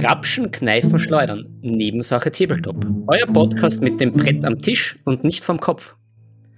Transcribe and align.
Grapschen, 0.00 0.50
Kneifen, 0.50 0.98
Schleudern. 0.98 1.58
Nebensache 1.60 2.32
Tabletop. 2.32 2.86
Euer 3.06 3.26
Podcast 3.26 3.82
mit 3.82 4.00
dem 4.00 4.14
Brett 4.14 4.46
am 4.46 4.58
Tisch 4.58 4.98
und 5.04 5.24
nicht 5.24 5.44
vom 5.44 5.60
Kopf. 5.60 5.94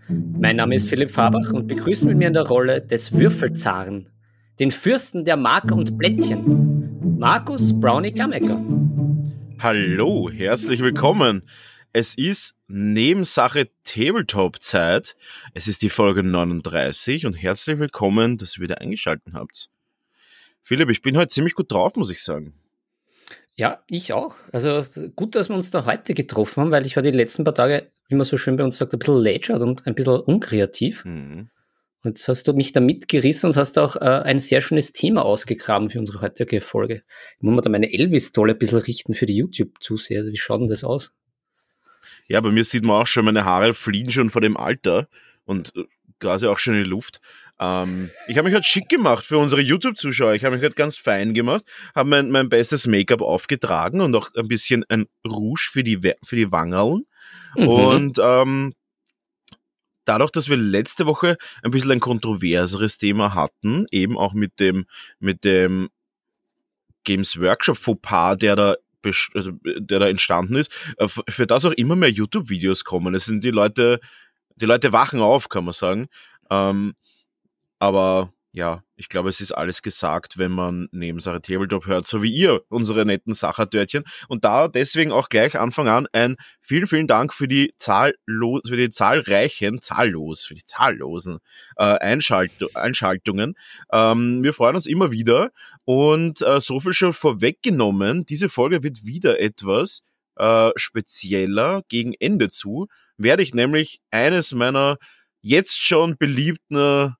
Mein 0.08 0.54
Name 0.54 0.76
ist 0.76 0.88
Philipp 0.88 1.10
Fabach 1.10 1.52
und 1.52 1.66
begrüßt 1.66 2.04
mit 2.04 2.16
mir 2.18 2.28
in 2.28 2.34
der 2.34 2.46
Rolle 2.46 2.80
des 2.80 3.10
Würfelzaren, 3.10 4.08
den 4.60 4.70
Fürsten 4.70 5.24
der 5.24 5.36
Marker 5.36 5.74
und 5.74 5.98
Blättchen, 5.98 7.18
Markus 7.18 7.72
Brownie 7.80 8.12
Gamecker. 8.12 8.64
Hallo, 9.58 10.30
herzlich 10.30 10.78
willkommen. 10.78 11.42
Es 11.92 12.14
ist 12.14 12.54
Nebensache 12.68 13.70
Tabletop-Zeit. 13.82 15.16
Es 15.52 15.66
ist 15.66 15.82
die 15.82 15.90
Folge 15.90 16.22
39 16.22 17.26
und 17.26 17.34
herzlich 17.34 17.80
willkommen, 17.80 18.38
dass 18.38 18.56
ihr 18.56 18.62
wieder 18.62 18.80
eingeschaltet 18.80 19.34
habt. 19.34 19.68
Philipp, 20.62 20.90
ich 20.90 21.02
bin 21.02 21.16
heute 21.16 21.30
ziemlich 21.30 21.56
gut 21.56 21.72
drauf, 21.72 21.96
muss 21.96 22.12
ich 22.12 22.22
sagen. 22.22 22.54
Ja, 23.56 23.82
ich 23.86 24.12
auch. 24.12 24.36
Also 24.52 24.82
gut, 25.14 25.34
dass 25.34 25.48
wir 25.48 25.56
uns 25.56 25.70
da 25.70 25.84
heute 25.84 26.14
getroffen 26.14 26.62
haben, 26.62 26.70
weil 26.70 26.86
ich 26.86 26.96
war 26.96 27.02
die 27.02 27.10
letzten 27.10 27.44
paar 27.44 27.54
Tage, 27.54 27.90
wie 28.08 28.14
man 28.14 28.24
so 28.24 28.36
schön 28.36 28.56
bei 28.56 28.64
uns 28.64 28.78
sagt, 28.78 28.94
ein 28.94 28.98
bisschen 28.98 29.18
lätschert 29.18 29.60
und 29.60 29.86
ein 29.86 29.94
bisschen 29.94 30.20
unkreativ. 30.20 31.04
Mhm. 31.04 31.50
Und 32.04 32.16
jetzt 32.16 32.26
hast 32.26 32.48
du 32.48 32.52
mich 32.52 32.72
da 32.72 32.80
mitgerissen 32.80 33.50
und 33.50 33.56
hast 33.56 33.78
auch 33.78 33.94
äh, 33.96 34.00
ein 34.00 34.40
sehr 34.40 34.60
schönes 34.60 34.92
Thema 34.92 35.24
ausgegraben 35.24 35.88
für 35.90 36.00
unsere 36.00 36.20
heutige 36.20 36.60
Folge. 36.60 37.04
Ich 37.36 37.42
muss 37.42 37.54
mir 37.54 37.62
da 37.62 37.70
meine 37.70 37.92
Elvis-Tolle 37.92 38.54
ein 38.54 38.58
bisschen 38.58 38.78
richten 38.78 39.14
für 39.14 39.26
die 39.26 39.36
YouTube-Zuseher. 39.36 40.26
Wie 40.26 40.36
schaut 40.36 40.62
denn 40.62 40.68
das 40.68 40.82
aus? 40.82 41.12
Ja, 42.26 42.40
bei 42.40 42.50
mir 42.50 42.64
sieht 42.64 42.82
man 42.82 43.02
auch 43.02 43.06
schon, 43.06 43.24
meine 43.24 43.44
Haare 43.44 43.72
fliehen 43.74 44.10
schon 44.10 44.30
vor 44.30 44.40
dem 44.40 44.56
Alter 44.56 45.08
und 45.44 45.72
äh, 45.76 45.84
quasi 46.18 46.46
auch 46.46 46.58
schon 46.58 46.74
in 46.74 46.84
die 46.84 46.90
Luft. 46.90 47.20
Ähm, 47.62 48.10
ich 48.26 48.36
habe 48.36 48.46
mich 48.46 48.54
halt 48.54 48.66
schick 48.66 48.88
gemacht 48.88 49.24
für 49.24 49.38
unsere 49.38 49.60
YouTube-Zuschauer. 49.60 50.34
Ich 50.34 50.44
habe 50.44 50.56
mich 50.56 50.64
halt 50.64 50.74
ganz 50.74 50.96
fein 50.96 51.32
gemacht, 51.32 51.64
habe 51.94 52.08
mein, 52.08 52.30
mein 52.30 52.48
bestes 52.48 52.88
Make-up 52.88 53.22
aufgetragen 53.22 54.00
und 54.00 54.14
auch 54.16 54.30
ein 54.34 54.48
bisschen 54.48 54.84
ein 54.88 55.06
Rouge 55.24 55.68
für 55.70 55.84
die, 55.84 55.98
für 56.24 56.36
die 56.36 56.50
Wangerln. 56.50 57.06
Mhm. 57.56 57.68
Und 57.68 58.18
ähm, 58.20 58.72
dadurch, 60.04 60.32
dass 60.32 60.48
wir 60.48 60.56
letzte 60.56 61.06
Woche 61.06 61.36
ein 61.62 61.70
bisschen 61.70 61.92
ein 61.92 62.00
kontroverseres 62.00 62.98
Thema 62.98 63.34
hatten, 63.34 63.86
eben 63.92 64.18
auch 64.18 64.34
mit 64.34 64.58
dem, 64.58 64.86
mit 65.20 65.44
dem 65.44 65.88
Games 67.04 67.38
Workshop 67.40 67.78
Fauxpas, 67.78 68.36
der 68.38 68.56
da 68.56 68.76
also, 69.34 69.50
der 69.64 69.98
da 69.98 70.08
entstanden 70.08 70.56
ist, 70.56 70.72
äh, 70.96 71.08
für 71.28 71.46
das 71.46 71.64
auch 71.64 71.72
immer 71.72 71.96
mehr 71.96 72.10
YouTube-Videos 72.10 72.84
kommen. 72.84 73.14
Es 73.16 73.24
sind 73.24 73.42
die 73.42 73.50
Leute, 73.50 73.98
die 74.56 74.66
Leute 74.66 74.92
wachen 74.92 75.20
auf, 75.20 75.48
kann 75.48 75.64
man 75.64 75.74
sagen. 75.74 76.06
Ähm, 76.50 76.94
aber 77.82 78.32
ja, 78.52 78.84
ich 78.94 79.08
glaube, 79.08 79.28
es 79.28 79.40
ist 79.40 79.50
alles 79.50 79.82
gesagt, 79.82 80.38
wenn 80.38 80.52
man 80.52 80.88
Nebensache 80.92 81.42
Tabletop 81.42 81.86
hört, 81.86 82.06
so 82.06 82.22
wie 82.22 82.32
ihr, 82.32 82.62
unsere 82.68 83.04
netten 83.04 83.34
Sachertörtchen. 83.34 84.04
Und 84.28 84.44
da 84.44 84.68
deswegen 84.68 85.10
auch 85.10 85.28
gleich 85.28 85.58
Anfang 85.58 85.88
an 85.88 86.06
ein 86.12 86.36
vielen, 86.60 86.86
vielen 86.86 87.08
Dank 87.08 87.34
für 87.34 87.48
die 87.48 87.74
zahllos, 87.78 88.60
für 88.68 88.76
die 88.76 88.90
zahlreichen, 88.90 89.82
zahllos, 89.82 90.44
für 90.44 90.54
die 90.54 90.64
zahllosen 90.64 91.38
äh, 91.76 91.82
Einschalt 91.82 92.52
Einschaltungen. 92.76 93.54
Ähm, 93.90 94.44
wir 94.44 94.54
freuen 94.54 94.76
uns 94.76 94.86
immer 94.86 95.10
wieder 95.10 95.50
und 95.84 96.40
äh, 96.42 96.60
so 96.60 96.78
viel 96.78 96.92
schon 96.92 97.14
vorweggenommen. 97.14 98.26
Diese 98.26 98.48
Folge 98.48 98.84
wird 98.84 99.04
wieder 99.04 99.40
etwas 99.40 100.02
äh, 100.36 100.70
spezieller 100.76 101.82
gegen 101.88 102.14
Ende 102.20 102.48
zu. 102.48 102.86
Werde 103.16 103.42
ich 103.42 103.54
nämlich 103.54 104.00
eines 104.12 104.52
meiner 104.52 104.98
jetzt 105.40 105.82
schon 105.82 106.16
beliebten 106.16 107.16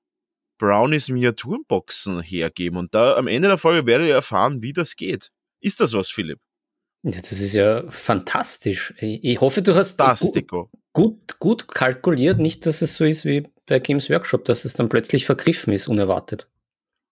Brownies 0.63 1.09
Miniaturenboxen 1.09 2.21
hergeben. 2.21 2.77
Und 2.77 2.95
da 2.95 3.17
am 3.17 3.27
Ende 3.27 3.49
der 3.49 3.57
Folge 3.57 3.85
werdet 3.85 4.07
ihr 4.07 4.13
erfahren, 4.13 4.61
wie 4.61 4.71
das 4.71 4.95
geht. 4.95 5.29
Ist 5.59 5.81
das 5.81 5.91
was, 5.91 6.09
Philipp? 6.09 6.39
Ja, 7.03 7.19
das 7.19 7.33
ist 7.33 7.53
ja 7.53 7.83
fantastisch. 7.89 8.93
Ich 8.97 9.41
hoffe, 9.41 9.61
du 9.61 9.75
hast 9.75 9.97
gut, 9.97 10.71
gut, 10.93 11.39
gut 11.39 11.67
kalkuliert, 11.67 12.39
nicht, 12.39 12.65
dass 12.65 12.81
es 12.81 12.95
so 12.95 13.03
ist 13.03 13.25
wie 13.25 13.45
bei 13.65 13.79
Games 13.79 14.09
Workshop, 14.09 14.45
dass 14.45 14.63
es 14.63 14.73
dann 14.73 14.87
plötzlich 14.87 15.25
vergriffen 15.25 15.73
ist, 15.73 15.89
unerwartet. 15.89 16.47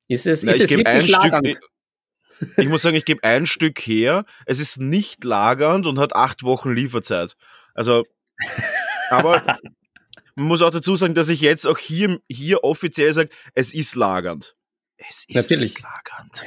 Ist 0.07 0.27
es, 0.27 0.43
Na, 0.43 0.51
ist 0.51 0.61
es 0.61 0.69
wirklich 0.69 1.09
lagernd? 1.09 1.47
Stück, 1.49 1.69
ich, 2.39 2.57
ich 2.57 2.69
muss 2.69 2.83
sagen, 2.83 2.95
ich 2.95 3.03
gebe 3.03 3.21
ein 3.25 3.45
Stück 3.45 3.79
her. 3.79 4.23
Es 4.45 4.61
ist 4.61 4.77
nicht 4.77 5.25
lagernd 5.25 5.87
und 5.87 5.99
hat 5.99 6.15
acht 6.15 6.43
Wochen 6.43 6.73
Lieferzeit. 6.73 7.35
Also, 7.73 8.05
aber 9.09 9.57
man 10.35 10.47
muss 10.47 10.61
auch 10.61 10.71
dazu 10.71 10.95
sagen, 10.95 11.13
dass 11.13 11.29
ich 11.29 11.41
jetzt 11.41 11.65
auch 11.67 11.77
hier, 11.77 12.19
hier 12.29 12.63
offiziell 12.63 13.11
sage, 13.13 13.29
es 13.53 13.73
ist 13.73 13.95
lagernd. 13.95 14.55
Es 14.97 15.25
ist 15.25 15.35
Natürlich. 15.35 15.75
nicht 15.75 15.83
lagernd. 15.83 16.45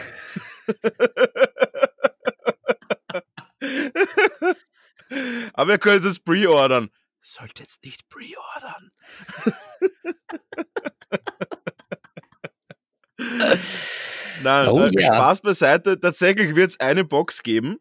Aber 5.55 5.72
ihr 5.72 5.78
könnt 5.78 6.05
es 6.05 6.19
pre-ordern. 6.21 6.91
Sollte 7.22 7.62
jetzt 7.62 7.83
nicht 7.84 8.09
pre-ordern. 8.09 8.91
Nein, 14.43 14.69
oh, 14.69 14.84
äh, 14.84 14.91
ja. 15.01 15.06
Spaß 15.06 15.41
beiseite. 15.41 15.99
Tatsächlich 15.99 16.55
wird 16.55 16.71
es 16.71 16.81
eine 16.81 17.05
Box 17.05 17.43
geben, 17.43 17.78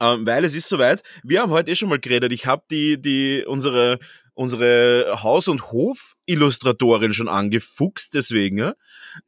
ähm, 0.00 0.26
weil 0.26 0.44
es 0.44 0.54
ist 0.54 0.68
soweit. 0.68 1.02
Wir 1.22 1.40
haben 1.42 1.50
heute 1.50 1.70
eh 1.70 1.74
schon 1.74 1.88
mal 1.88 1.98
geredet. 1.98 2.32
Ich 2.32 2.46
habe 2.46 2.64
die, 2.70 3.00
die, 3.00 3.44
unsere 3.46 3.98
unsere 4.34 5.22
Haus- 5.22 5.48
und 5.48 5.70
Hof-Illustratorin 5.70 7.12
schon 7.12 7.28
angefuchst, 7.28 8.14
deswegen, 8.14 8.58
ja, 8.58 8.74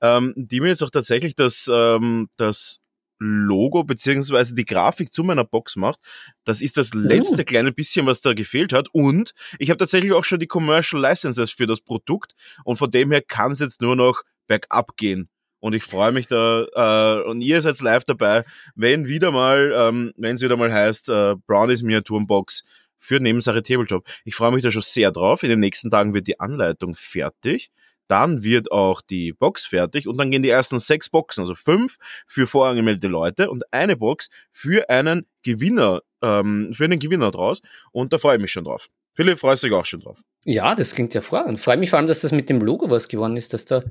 ähm, 0.00 0.32
die 0.36 0.60
mir 0.60 0.68
jetzt 0.68 0.82
auch 0.82 0.90
tatsächlich 0.90 1.34
das, 1.34 1.70
ähm, 1.72 2.28
das 2.36 2.80
Logo 3.18 3.84
beziehungsweise 3.84 4.54
die 4.54 4.64
Grafik 4.64 5.12
zu 5.12 5.22
meiner 5.24 5.44
Box 5.44 5.76
macht. 5.76 6.00
Das 6.44 6.60
ist 6.60 6.76
das 6.76 6.94
letzte 6.94 7.42
oh. 7.42 7.44
kleine 7.44 7.72
bisschen, 7.72 8.06
was 8.06 8.20
da 8.20 8.34
gefehlt 8.34 8.72
hat. 8.72 8.88
Und 8.92 9.34
ich 9.58 9.70
habe 9.70 9.78
tatsächlich 9.78 10.12
auch 10.12 10.24
schon 10.24 10.40
die 10.40 10.46
Commercial 10.46 11.00
Licenses 11.00 11.50
für 11.50 11.66
das 11.66 11.80
Produkt 11.80 12.34
und 12.64 12.76
von 12.76 12.90
dem 12.90 13.12
her 13.12 13.22
kann 13.22 13.52
es 13.52 13.60
jetzt 13.60 13.80
nur 13.80 13.96
noch 13.96 14.22
bergab 14.46 14.96
gehen. 14.96 15.28
Und 15.60 15.72
ich 15.72 15.82
freue 15.82 16.12
mich 16.12 16.26
da, 16.26 16.66
äh, 16.74 17.22
und 17.26 17.40
ihr 17.40 17.62
seid 17.62 17.80
live 17.80 18.04
dabei, 18.04 18.44
wenn 18.74 19.06
wieder 19.06 19.30
mal, 19.30 19.72
ähm, 19.74 20.12
wenn 20.18 20.36
es 20.36 20.42
wieder 20.42 20.58
mal 20.58 20.70
heißt, 20.70 21.08
äh, 21.08 21.36
Brownies 21.46 21.80
Miniaturenbox 21.80 22.64
für 23.04 23.20
Nebensache 23.20 23.62
Tabletop. 23.62 24.06
Ich 24.24 24.34
freue 24.34 24.52
mich 24.52 24.62
da 24.62 24.70
schon 24.70 24.82
sehr 24.82 25.12
drauf. 25.12 25.42
In 25.42 25.50
den 25.50 25.60
nächsten 25.60 25.90
Tagen 25.90 26.14
wird 26.14 26.26
die 26.26 26.40
Anleitung 26.40 26.94
fertig. 26.94 27.70
Dann 28.08 28.42
wird 28.42 28.72
auch 28.72 29.00
die 29.00 29.32
Box 29.32 29.66
fertig 29.66 30.08
und 30.08 30.18
dann 30.18 30.30
gehen 30.30 30.42
die 30.42 30.50
ersten 30.50 30.78
sechs 30.78 31.08
Boxen, 31.08 31.42
also 31.42 31.54
fünf 31.54 31.96
für 32.26 32.46
vorangemeldete 32.46 33.08
Leute 33.08 33.50
und 33.50 33.64
eine 33.72 33.96
Box 33.96 34.28
für 34.52 34.88
einen 34.90 35.26
Gewinner, 35.42 36.00
ähm, 36.22 36.70
für 36.72 36.84
einen 36.84 36.98
Gewinner 36.98 37.30
draus. 37.30 37.60
Und 37.92 38.12
da 38.12 38.18
freue 38.18 38.36
ich 38.36 38.42
mich 38.42 38.52
schon 38.52 38.64
drauf. 38.64 38.88
Philipp, 39.14 39.38
freust 39.38 39.62
du 39.62 39.68
dich 39.68 39.76
auch 39.76 39.86
schon 39.86 40.00
drauf? 40.00 40.18
Ja, 40.44 40.74
das 40.74 40.94
klingt 40.94 41.14
ja 41.14 41.20
hervorragend. 41.20 41.60
Freue 41.60 41.76
mich 41.76 41.90
vor 41.90 41.98
allem, 41.98 42.08
dass 42.08 42.20
das 42.20 42.32
mit 42.32 42.50
dem 42.50 42.60
Logo 42.60 42.90
was 42.90 43.08
geworden 43.08 43.36
ist, 43.36 43.54
dass 43.54 43.64
da 43.64 43.82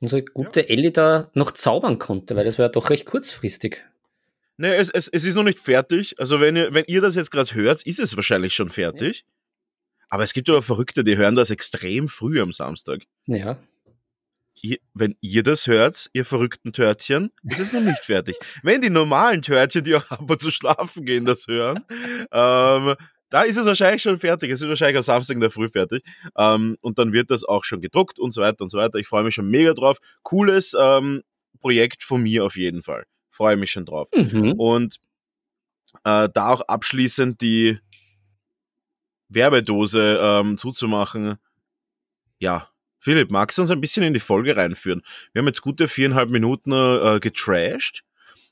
unsere 0.00 0.22
gute 0.22 0.60
ja. 0.60 0.66
Ellie 0.66 0.92
da 0.92 1.30
noch 1.34 1.50
zaubern 1.50 1.98
konnte, 1.98 2.36
weil 2.36 2.44
das 2.44 2.58
war 2.58 2.66
ja 2.66 2.70
doch 2.70 2.88
recht 2.88 3.04
kurzfristig. 3.04 3.84
Nee, 4.60 4.74
es, 4.76 4.90
es, 4.90 5.08
es 5.08 5.24
ist 5.24 5.36
noch 5.36 5.42
nicht 5.42 5.58
fertig. 5.58 6.16
Also 6.18 6.38
wenn 6.38 6.54
ihr, 6.54 6.74
wenn 6.74 6.84
ihr 6.86 7.00
das 7.00 7.14
jetzt 7.14 7.30
gerade 7.30 7.54
hört, 7.54 7.82
ist 7.84 7.98
es 7.98 8.14
wahrscheinlich 8.14 8.54
schon 8.54 8.68
fertig. 8.68 9.20
Ja. 9.20 10.04
Aber 10.10 10.22
es 10.22 10.34
gibt 10.34 10.50
aber 10.50 10.60
Verrückte, 10.60 11.02
die 11.02 11.16
hören 11.16 11.34
das 11.34 11.48
extrem 11.48 12.08
früh 12.08 12.42
am 12.42 12.52
Samstag. 12.52 13.00
Ja. 13.24 13.56
Ihr, 14.60 14.76
wenn 14.92 15.16
ihr 15.22 15.42
das 15.42 15.66
hört, 15.66 16.10
ihr 16.12 16.26
verrückten 16.26 16.74
Törtchen, 16.74 17.30
ist 17.42 17.58
es 17.58 17.72
noch 17.72 17.80
nicht 17.80 18.04
fertig. 18.04 18.36
Wenn 18.62 18.82
die 18.82 18.90
normalen 18.90 19.40
Törtchen, 19.40 19.82
die 19.82 19.94
auch 19.94 20.04
aber 20.10 20.38
zu 20.38 20.50
schlafen 20.50 21.06
gehen, 21.06 21.24
das 21.24 21.46
hören, 21.46 21.82
ähm, 22.30 22.96
da 23.30 23.42
ist 23.42 23.56
es 23.56 23.64
wahrscheinlich 23.64 24.02
schon 24.02 24.18
fertig. 24.18 24.50
Es 24.50 24.60
ist 24.60 24.68
wahrscheinlich 24.68 24.98
am 24.98 25.02
Samstag 25.02 25.36
in 25.36 25.40
der 25.40 25.50
Früh 25.50 25.70
fertig. 25.70 26.04
Ähm, 26.36 26.76
und 26.82 26.98
dann 26.98 27.14
wird 27.14 27.30
das 27.30 27.44
auch 27.44 27.64
schon 27.64 27.80
gedruckt 27.80 28.18
und 28.18 28.32
so 28.32 28.42
weiter 28.42 28.62
und 28.62 28.70
so 28.70 28.76
weiter. 28.76 28.98
Ich 28.98 29.06
freue 29.06 29.24
mich 29.24 29.34
schon 29.34 29.48
mega 29.48 29.72
drauf. 29.72 30.00
Cooles 30.22 30.76
ähm, 30.78 31.22
Projekt 31.60 32.02
von 32.02 32.22
mir 32.22 32.44
auf 32.44 32.58
jeden 32.58 32.82
Fall 32.82 33.06
freue 33.40 33.56
mich 33.56 33.70
schon 33.70 33.86
drauf. 33.86 34.10
Mhm. 34.14 34.52
Und 34.52 35.00
äh, 36.04 36.28
da 36.28 36.48
auch 36.48 36.60
abschließend 36.60 37.40
die 37.40 37.78
Werbedose 39.30 40.20
ähm, 40.22 40.58
zuzumachen. 40.58 41.38
Ja, 42.38 42.68
Philipp, 42.98 43.30
magst 43.30 43.56
du 43.56 43.62
uns 43.62 43.70
ein 43.70 43.80
bisschen 43.80 44.02
in 44.02 44.12
die 44.12 44.20
Folge 44.20 44.58
reinführen? 44.58 45.00
Wir 45.32 45.40
haben 45.40 45.46
jetzt 45.46 45.62
gute 45.62 45.88
viereinhalb 45.88 46.28
Minuten 46.28 46.72
äh, 46.72 47.18
getrashed 47.18 48.04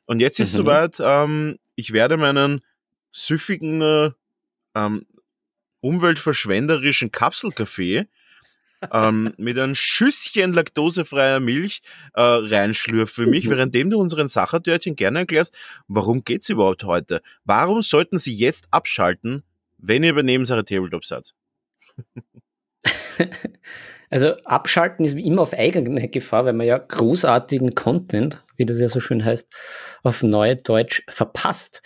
und 0.07 0.21
jetzt 0.21 0.41
ist 0.41 0.55
mhm. 0.55 0.57
soweit, 0.57 1.01
ähm, 1.01 1.59
ich 1.75 1.93
werde 1.93 2.17
meinen 2.17 2.63
süffigen, 3.13 3.83
äh, 3.83 4.11
ähm, 4.75 5.05
umweltverschwenderischen 5.81 7.13
Kapselkaffee 7.13 8.07
ähm, 8.93 9.35
mit 9.37 9.59
einem 9.59 9.75
Schüsschen 9.75 10.53
laktosefreier 10.53 11.41
Milch 11.41 11.83
äh, 12.15 12.21
reinschlürf 12.21 13.11
für 13.11 13.27
mich, 13.27 13.47
mhm. 13.47 13.51
währenddem 13.51 13.91
du 13.91 13.99
unseren 13.99 14.29
Sachertörtchen 14.29 14.97
gerne 14.97 15.21
erklärst, 15.21 15.55
warum 15.87 16.25
geht's 16.25 16.49
überhaupt 16.49 16.85
heute? 16.85 17.23
Warum 17.45 17.83
sollten 17.83 18.19
sie 18.19 18.35
jetzt 18.35 18.69
abschalten, 18.71 19.43
wenn 19.79 20.05
ihr 20.05 20.15
bei 20.15 20.23
Nebensache 20.23 20.65
Tabletop 20.65 21.05
seid? 21.05 21.35
Also 24.11 24.37
abschalten 24.45 25.05
ist 25.05 25.17
wie 25.17 25.27
immer 25.27 25.43
auf 25.43 25.53
eigene 25.53 26.09
Gefahr, 26.09 26.45
weil 26.45 26.55
man 26.55 26.67
ja 26.67 26.79
großartigen 26.79 27.75
Content, 27.75 28.43
wie 28.57 28.65
das 28.65 28.81
ja 28.81 28.89
so 28.89 29.01
schön 29.01 29.25
heißt, 29.25 29.53
auf 30.03 30.23
neue 30.23 30.57
Deutsch 30.57 31.03
verpasst. 31.09 31.83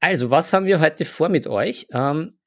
Also, 0.00 0.30
was 0.30 0.52
haben 0.52 0.66
wir 0.66 0.80
heute 0.80 1.04
vor 1.04 1.28
mit 1.28 1.46
euch? 1.46 1.86
Ähm, 1.92 2.38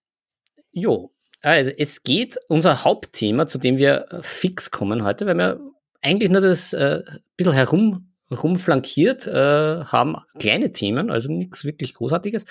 jo, 0.71 1.14
also 1.51 1.71
es 1.77 2.03
geht 2.03 2.37
unser 2.47 2.83
Hauptthema, 2.83 3.47
zu 3.47 3.57
dem 3.57 3.77
wir 3.77 4.07
fix 4.21 4.71
kommen 4.71 5.03
heute, 5.03 5.25
weil 5.25 5.37
wir 5.37 5.59
eigentlich 6.01 6.29
nur 6.29 6.41
das 6.41 6.73
äh, 6.73 7.03
bisschen 7.37 7.53
herum 7.53 8.11
rumflankiert 8.31 9.27
äh, 9.27 9.85
haben, 9.85 10.17
kleine 10.39 10.71
Themen, 10.71 11.11
also 11.11 11.31
nichts 11.31 11.63
wirklich 11.63 11.93
Großartiges. 11.93 12.45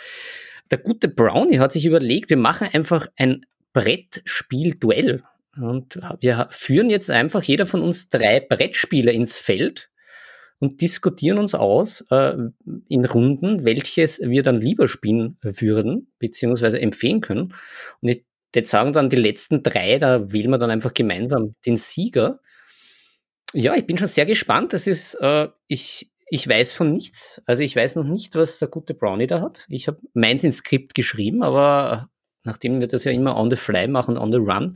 Der 0.70 0.78
gute 0.78 1.08
Brownie 1.08 1.58
hat 1.58 1.72
sich 1.72 1.84
überlegt, 1.84 2.30
wir 2.30 2.36
machen 2.36 2.68
einfach 2.72 3.06
ein 3.16 3.44
Brettspiel-Duell. 3.72 5.22
Und 5.56 6.00
wir 6.20 6.48
führen 6.50 6.90
jetzt 6.90 7.10
einfach 7.10 7.42
jeder 7.42 7.66
von 7.66 7.80
uns 7.80 8.08
drei 8.08 8.40
Brettspiele 8.40 9.12
ins 9.12 9.38
Feld 9.38 9.88
und 10.58 10.80
diskutieren 10.80 11.38
uns 11.38 11.54
aus 11.54 12.04
äh, 12.10 12.34
in 12.88 13.04
Runden, 13.04 13.64
welches 13.64 14.20
wir 14.20 14.42
dann 14.42 14.60
lieber 14.60 14.88
spielen 14.88 15.36
würden, 15.42 16.12
beziehungsweise 16.18 16.80
empfehlen 16.80 17.20
können. 17.20 17.54
Und 18.00 18.08
ich 18.08 18.24
jetzt 18.54 18.70
sagen 18.70 18.92
dann 18.92 19.10
die 19.10 19.16
letzten 19.16 19.62
drei, 19.62 19.98
da 19.98 20.32
wählen 20.32 20.50
wir 20.50 20.58
dann 20.58 20.70
einfach 20.70 20.94
gemeinsam 20.94 21.54
den 21.66 21.76
Sieger. 21.76 22.40
Ja, 23.52 23.74
ich 23.74 23.86
bin 23.86 23.98
schon 23.98 24.08
sehr 24.08 24.26
gespannt. 24.26 24.72
Das 24.72 24.86
ist, 24.86 25.14
äh, 25.20 25.48
ich, 25.68 26.10
ich 26.28 26.48
weiß 26.48 26.72
von 26.72 26.92
nichts. 26.92 27.40
Also 27.46 27.62
ich 27.62 27.76
weiß 27.76 27.96
noch 27.96 28.04
nicht, 28.04 28.34
was 28.34 28.58
der 28.58 28.68
gute 28.68 28.94
Brownie 28.94 29.26
da 29.26 29.40
hat. 29.40 29.66
Ich 29.68 29.86
habe 29.86 30.00
meins 30.12 30.42
ins 30.44 30.58
Skript 30.58 30.94
geschrieben, 30.94 31.42
aber 31.42 32.08
nachdem 32.42 32.80
wir 32.80 32.88
das 32.88 33.04
ja 33.04 33.12
immer 33.12 33.36
on 33.36 33.50
the 33.50 33.56
fly 33.56 33.86
machen, 33.86 34.18
on 34.18 34.32
the 34.32 34.38
run, 34.38 34.72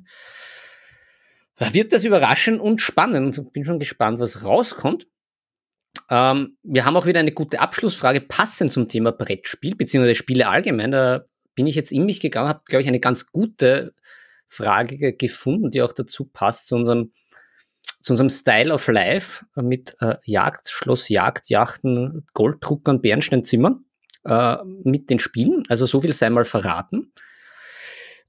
wird 1.58 1.92
das 1.92 2.04
überraschend 2.04 2.60
und 2.60 2.80
spannend. 2.80 3.52
Bin 3.52 3.64
schon 3.64 3.80
gespannt, 3.80 4.20
was 4.20 4.44
rauskommt. 4.44 5.06
Ähm, 6.10 6.56
wir 6.62 6.84
haben 6.84 6.96
auch 6.96 7.06
wieder 7.06 7.20
eine 7.20 7.32
gute 7.32 7.60
Abschlussfrage 7.60 8.20
passend 8.20 8.72
zum 8.72 8.88
Thema 8.88 9.12
Brettspiel, 9.12 9.74
beziehungsweise 9.74 10.14
Spiele 10.14 10.48
allgemein. 10.48 10.92
Da 10.92 11.24
bin 11.58 11.66
ich 11.66 11.74
jetzt 11.74 11.90
in 11.90 12.04
mich 12.04 12.20
gegangen, 12.20 12.48
habe, 12.48 12.62
glaube 12.66 12.82
ich, 12.82 12.88
eine 12.88 13.00
ganz 13.00 13.32
gute 13.32 13.92
Frage 14.46 15.12
gefunden, 15.14 15.72
die 15.72 15.82
auch 15.82 15.92
dazu 15.92 16.24
passt 16.24 16.68
zu 16.68 16.76
unserem, 16.76 17.10
zu 18.00 18.12
unserem 18.12 18.30
Style 18.30 18.72
of 18.72 18.86
Life 18.86 19.44
mit 19.56 19.96
äh, 20.00 20.14
Jagd, 20.22 20.68
Schloss, 20.68 21.08
Jagd, 21.08 21.50
Yachten, 21.50 22.24
Golddruckern, 22.32 23.02
Bernsteinzimmern 23.02 23.84
äh, 24.24 24.58
mit 24.84 25.10
den 25.10 25.18
Spielen. 25.18 25.64
Also 25.68 25.86
so 25.86 26.00
viel 26.00 26.12
sei 26.12 26.30
mal 26.30 26.44
verraten. 26.44 27.12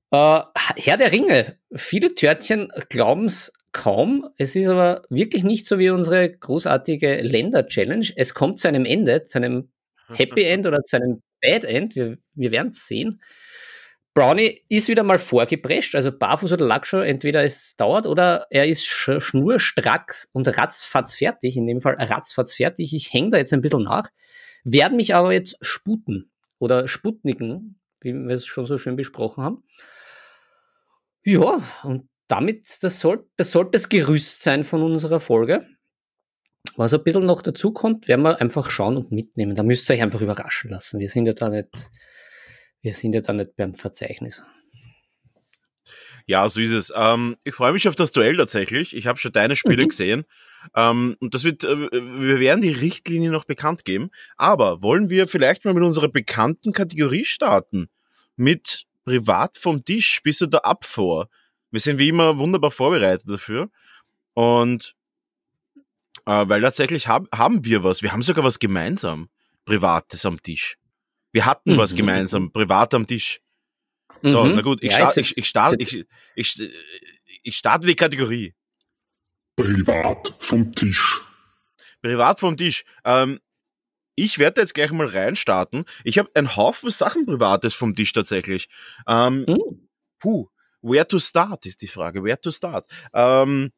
Äh, 0.10 0.42
Herr 0.56 0.98
der 0.98 1.12
Ringe. 1.12 1.60
Viele 1.76 2.16
Törtchen 2.16 2.70
glauben 2.90 3.26
es 3.26 3.54
kaum. 3.74 4.28
Es 4.38 4.56
ist 4.56 4.70
aber 4.70 5.04
wirklich 5.12 5.44
nicht 5.44 5.68
so 5.68 5.78
wie 5.78 5.92
unsere 5.92 6.32
großartige 6.32 7.22
Länder-Challenge. 7.22 8.08
Es 8.16 8.34
kommt 8.34 8.58
zu 8.58 8.68
einem 8.70 8.86
Ende, 8.86 9.22
zu 9.22 9.38
einem 9.38 9.70
Happy 10.16 10.46
End 10.46 10.66
oder 10.66 10.84
zu 10.84 10.96
einem 10.96 11.22
Bad 11.42 11.64
End. 11.64 11.96
Wir, 11.96 12.18
wir 12.34 12.52
werden 12.52 12.70
es 12.70 12.88
sehen. 12.88 13.22
Brownie 14.14 14.64
ist 14.70 14.88
wieder 14.88 15.04
mal 15.04 15.20
vorgeprescht, 15.20 15.96
also 15.96 16.12
barfuß 16.12 16.52
oder 16.52 16.66
Lackschuh, 16.66 16.98
entweder 16.98 17.44
es 17.44 17.76
dauert 17.76 18.06
oder 18.06 18.48
er 18.50 18.68
ist 18.68 18.86
sch 18.86 19.12
schnurstracks 19.20 20.30
und 20.34 20.58
ratzfatz 20.58 21.16
fertig, 21.16 21.56
in 21.56 21.68
dem 21.68 21.80
Fall 21.80 21.96
ratzfatz 21.96 22.56
fertig. 22.56 22.94
Ich 22.94 23.14
hänge 23.14 23.30
da 23.30 23.38
jetzt 23.38 23.54
ein 23.54 23.62
bisschen 23.62 23.84
nach, 23.84 24.10
werde 24.64 24.96
mich 24.96 25.16
aber 25.16 25.32
jetzt 25.32 25.58
sputen 25.62 26.32
oder 26.58 26.88
sputniken, 26.88 27.80
wie 28.02 28.14
wir 28.14 28.36
es 28.36 28.46
schon 28.46 28.66
so 28.66 28.78
schön 28.78 28.96
besprochen 28.96 29.44
haben. 29.44 29.64
Ja, 31.24 31.62
und 31.84 32.10
damit, 32.28 32.66
das, 32.82 33.00
soll, 33.00 33.28
das 33.38 33.52
sollte 33.52 33.72
das 33.72 33.90
Gerüst 33.90 34.42
sein 34.42 34.64
von 34.64 34.82
unserer 34.82 35.20
Folge. 35.20 35.68
Was 36.76 36.94
ein 36.94 37.04
bisschen 37.04 37.26
noch 37.26 37.42
dazu 37.42 37.72
kommt, 37.72 38.08
werden 38.08 38.22
wir 38.22 38.40
einfach 38.42 38.70
schauen 38.70 38.98
und 38.98 39.12
mitnehmen. 39.12 39.56
Da 39.56 39.64
müsst 39.64 39.90
ihr 39.90 39.96
euch 39.96 40.02
einfach 40.02 40.22
überraschen 40.22 40.72
lassen. 40.72 41.00
Wir 41.00 41.10
sind 41.10 41.26
ja 41.26 41.34
da 41.34 41.50
nicht, 41.50 41.90
wir 42.82 42.94
sind 42.94 43.14
ja 43.14 43.22
da 43.22 43.34
nicht 43.34 43.56
beim 43.56 43.74
Verzeichnis. 43.74 44.44
Ja, 46.30 46.48
so 46.48 46.62
ist 46.62 46.72
es. 46.72 46.94
Ähm, 46.96 47.38
ich 47.44 47.56
freue 47.56 47.74
mich 47.74 47.88
auf 47.88 47.96
das 47.96 48.12
Duell 48.12 48.38
tatsächlich. 48.38 48.96
Ich 48.96 49.08
habe 49.08 49.18
schon 49.18 49.32
deine 49.32 49.56
Spiele 49.56 49.84
mhm. 49.84 49.88
gesehen. 49.88 50.26
Ähm, 50.76 51.16
und 51.20 51.34
das 51.34 51.44
wird, 51.44 51.64
äh, 51.64 51.90
wir 51.92 52.40
werden 52.40 52.62
die 52.62 52.72
Richtlinie 52.72 53.32
noch 53.32 53.46
bekannt 53.46 53.84
geben. 53.84 54.12
Aber 54.38 54.84
wollen 54.84 55.10
wir 55.10 55.28
vielleicht 55.28 55.66
mal 55.66 55.74
mit 55.74 55.84
unserer 55.84 56.08
bekannten 56.08 56.72
Kategorie 56.72 57.26
starten? 57.26 57.90
Mit 58.36 58.86
privat 59.06 59.58
vom 59.58 59.84
Tisch. 59.84 60.22
Bist 60.22 60.42
du 60.42 60.46
da 60.46 60.60
ab 60.60 60.86
vor? 60.86 61.30
Wir 61.72 61.80
sind 61.80 61.98
wie 61.98 62.10
immer 62.10 62.38
wunderbar 62.38 62.70
vorbereitet 62.70 63.28
dafür. 63.28 63.72
Und 64.36 64.96
äh, 66.30 66.48
weil 66.48 66.62
tatsächlich 66.62 67.08
hab, 67.08 67.26
haben 67.36 67.66
wir 67.66 67.84
was. 67.84 68.04
Wir 68.04 68.12
haben 68.12 68.22
sogar 68.22 68.44
was 68.44 68.60
gemeinsam. 68.60 69.30
Privates 69.66 70.26
am 70.26 70.42
Tisch. 70.42 70.78
Wir 71.32 71.46
hatten 71.46 71.74
mhm. 71.74 71.78
was 71.78 71.96
gemeinsam, 71.96 72.52
privat 72.52 72.94
am 72.94 73.08
Tisch. 73.08 73.42
So, 74.22 74.44
mhm. 74.44 74.56
na 74.56 74.62
gut, 74.62 74.84
ich, 74.84 74.92
ja, 74.92 74.98
start, 74.98 75.18
ich, 75.18 75.38
ich, 75.38 75.48
starte, 75.48 75.78
ich, 75.80 76.06
ich, 76.36 76.72
ich 77.44 77.58
starte 77.58 77.88
die 77.88 77.96
Kategorie. 77.96 78.54
Privat 79.56 80.34
vom 80.40 80.72
Tisch. 80.72 81.22
Privat 82.02 82.40
vom 82.40 82.56
Tisch. 82.58 82.84
Ähm, 83.06 83.40
ich 84.16 84.38
werde 84.38 84.62
jetzt 84.62 84.74
gleich 84.74 84.92
mal 84.92 85.08
reinstarten. 85.08 85.86
Ich 86.04 86.20
habe 86.20 86.30
einen 86.36 86.56
Haufen 86.56 86.92
Sachen 86.92 87.26
Privates 87.26 87.74
vom 87.74 87.96
Tisch 87.96 88.14
tatsächlich. 88.14 88.70
Ähm, 89.08 89.46
mhm. 89.48 89.90
Puh, 90.20 90.48
where 90.82 91.08
to 91.08 91.20
start 91.20 91.66
ist 91.66 91.82
die 91.82 91.88
Frage. 91.88 92.24
Where 92.24 92.40
to 92.40 92.52
start? 92.52 92.88
Ähm, 93.14 93.72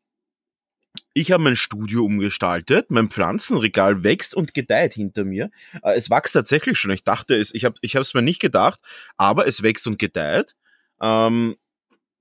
ich 1.14 1.32
habe 1.32 1.44
mein 1.44 1.56
Studio 1.56 2.06
umgestaltet, 2.06 2.92
mein 2.92 3.10
Pflanzenregal 3.10 4.04
wächst 4.04 4.36
und 4.36 4.54
gedeiht 4.54 4.94
hinter 4.94 5.24
mir. 5.26 5.50
Äh, 5.84 5.96
es 5.96 6.10
wächst 6.10 6.34
tatsächlich 6.34 6.80
schon. 6.80 6.92
Ich 6.92 7.04
dachte 7.04 7.36
es, 7.36 7.54
ich 7.54 7.66
habe 7.66 7.78
es 7.82 8.14
mir 8.14 8.22
nicht 8.22 8.40
gedacht, 8.40 8.80
aber 9.18 9.48
es 9.48 9.62
wächst 9.62 9.88
und 9.88 10.00
gedeiht. 10.00 10.56
Ähm, 11.02 11.58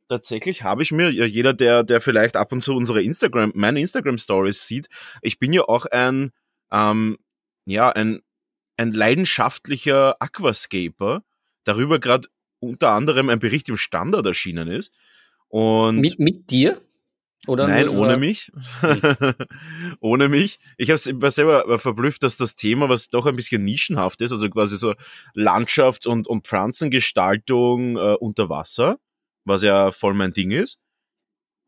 tatsächlich 0.08 0.62
habe 0.64 0.82
ich 0.82 0.92
mir, 0.92 1.10
jeder, 1.10 1.52
der, 1.52 1.84
der 1.84 2.00
vielleicht 2.00 2.36
ab 2.36 2.52
und 2.52 2.64
zu 2.64 2.74
unsere 2.74 3.02
Instagram, 3.02 3.52
meine 3.54 3.80
Instagram 3.80 4.18
Stories 4.18 4.66
sieht, 4.66 4.88
ich 5.22 5.38
bin 5.38 5.52
ja 5.52 5.62
auch 5.62 5.86
ein, 5.86 6.32
ähm, 6.72 7.18
ja, 7.66 7.90
ein, 7.90 8.20
ein 8.76 8.92
leidenschaftlicher 8.92 10.16
Aquascaper. 10.20 11.22
Darüber 11.64 12.00
gerade 12.00 12.28
unter 12.58 12.90
anderem 12.90 13.28
ein 13.28 13.38
Bericht 13.38 13.68
im 13.68 13.76
Standard 13.76 14.26
erschienen 14.26 14.68
ist. 14.68 14.92
Und 15.48 15.98
mit, 15.98 16.18
mit 16.18 16.50
dir? 16.50 16.80
Oder 17.46 17.68
Nein, 17.68 17.88
ohne 17.88 18.18
mich. 18.18 18.52
ohne 20.00 20.28
mich. 20.28 20.58
Ich 20.76 20.90
habe 20.90 21.22
war 21.22 21.30
selber 21.30 21.78
verblüfft, 21.78 22.22
dass 22.22 22.36
das 22.36 22.54
Thema, 22.54 22.88
was 22.90 23.08
doch 23.08 23.24
ein 23.24 23.36
bisschen 23.36 23.62
nischenhaft 23.62 24.20
ist, 24.20 24.32
also 24.32 24.48
quasi 24.50 24.76
so 24.76 24.94
Landschaft 25.32 26.06
und, 26.06 26.28
und 26.28 26.46
Pflanzengestaltung 26.46 27.96
äh, 27.96 28.16
unter 28.20 28.50
Wasser, 28.50 28.98
was 29.44 29.62
ja 29.62 29.90
voll 29.90 30.12
mein 30.12 30.32
Ding 30.32 30.50
ist. 30.50 30.78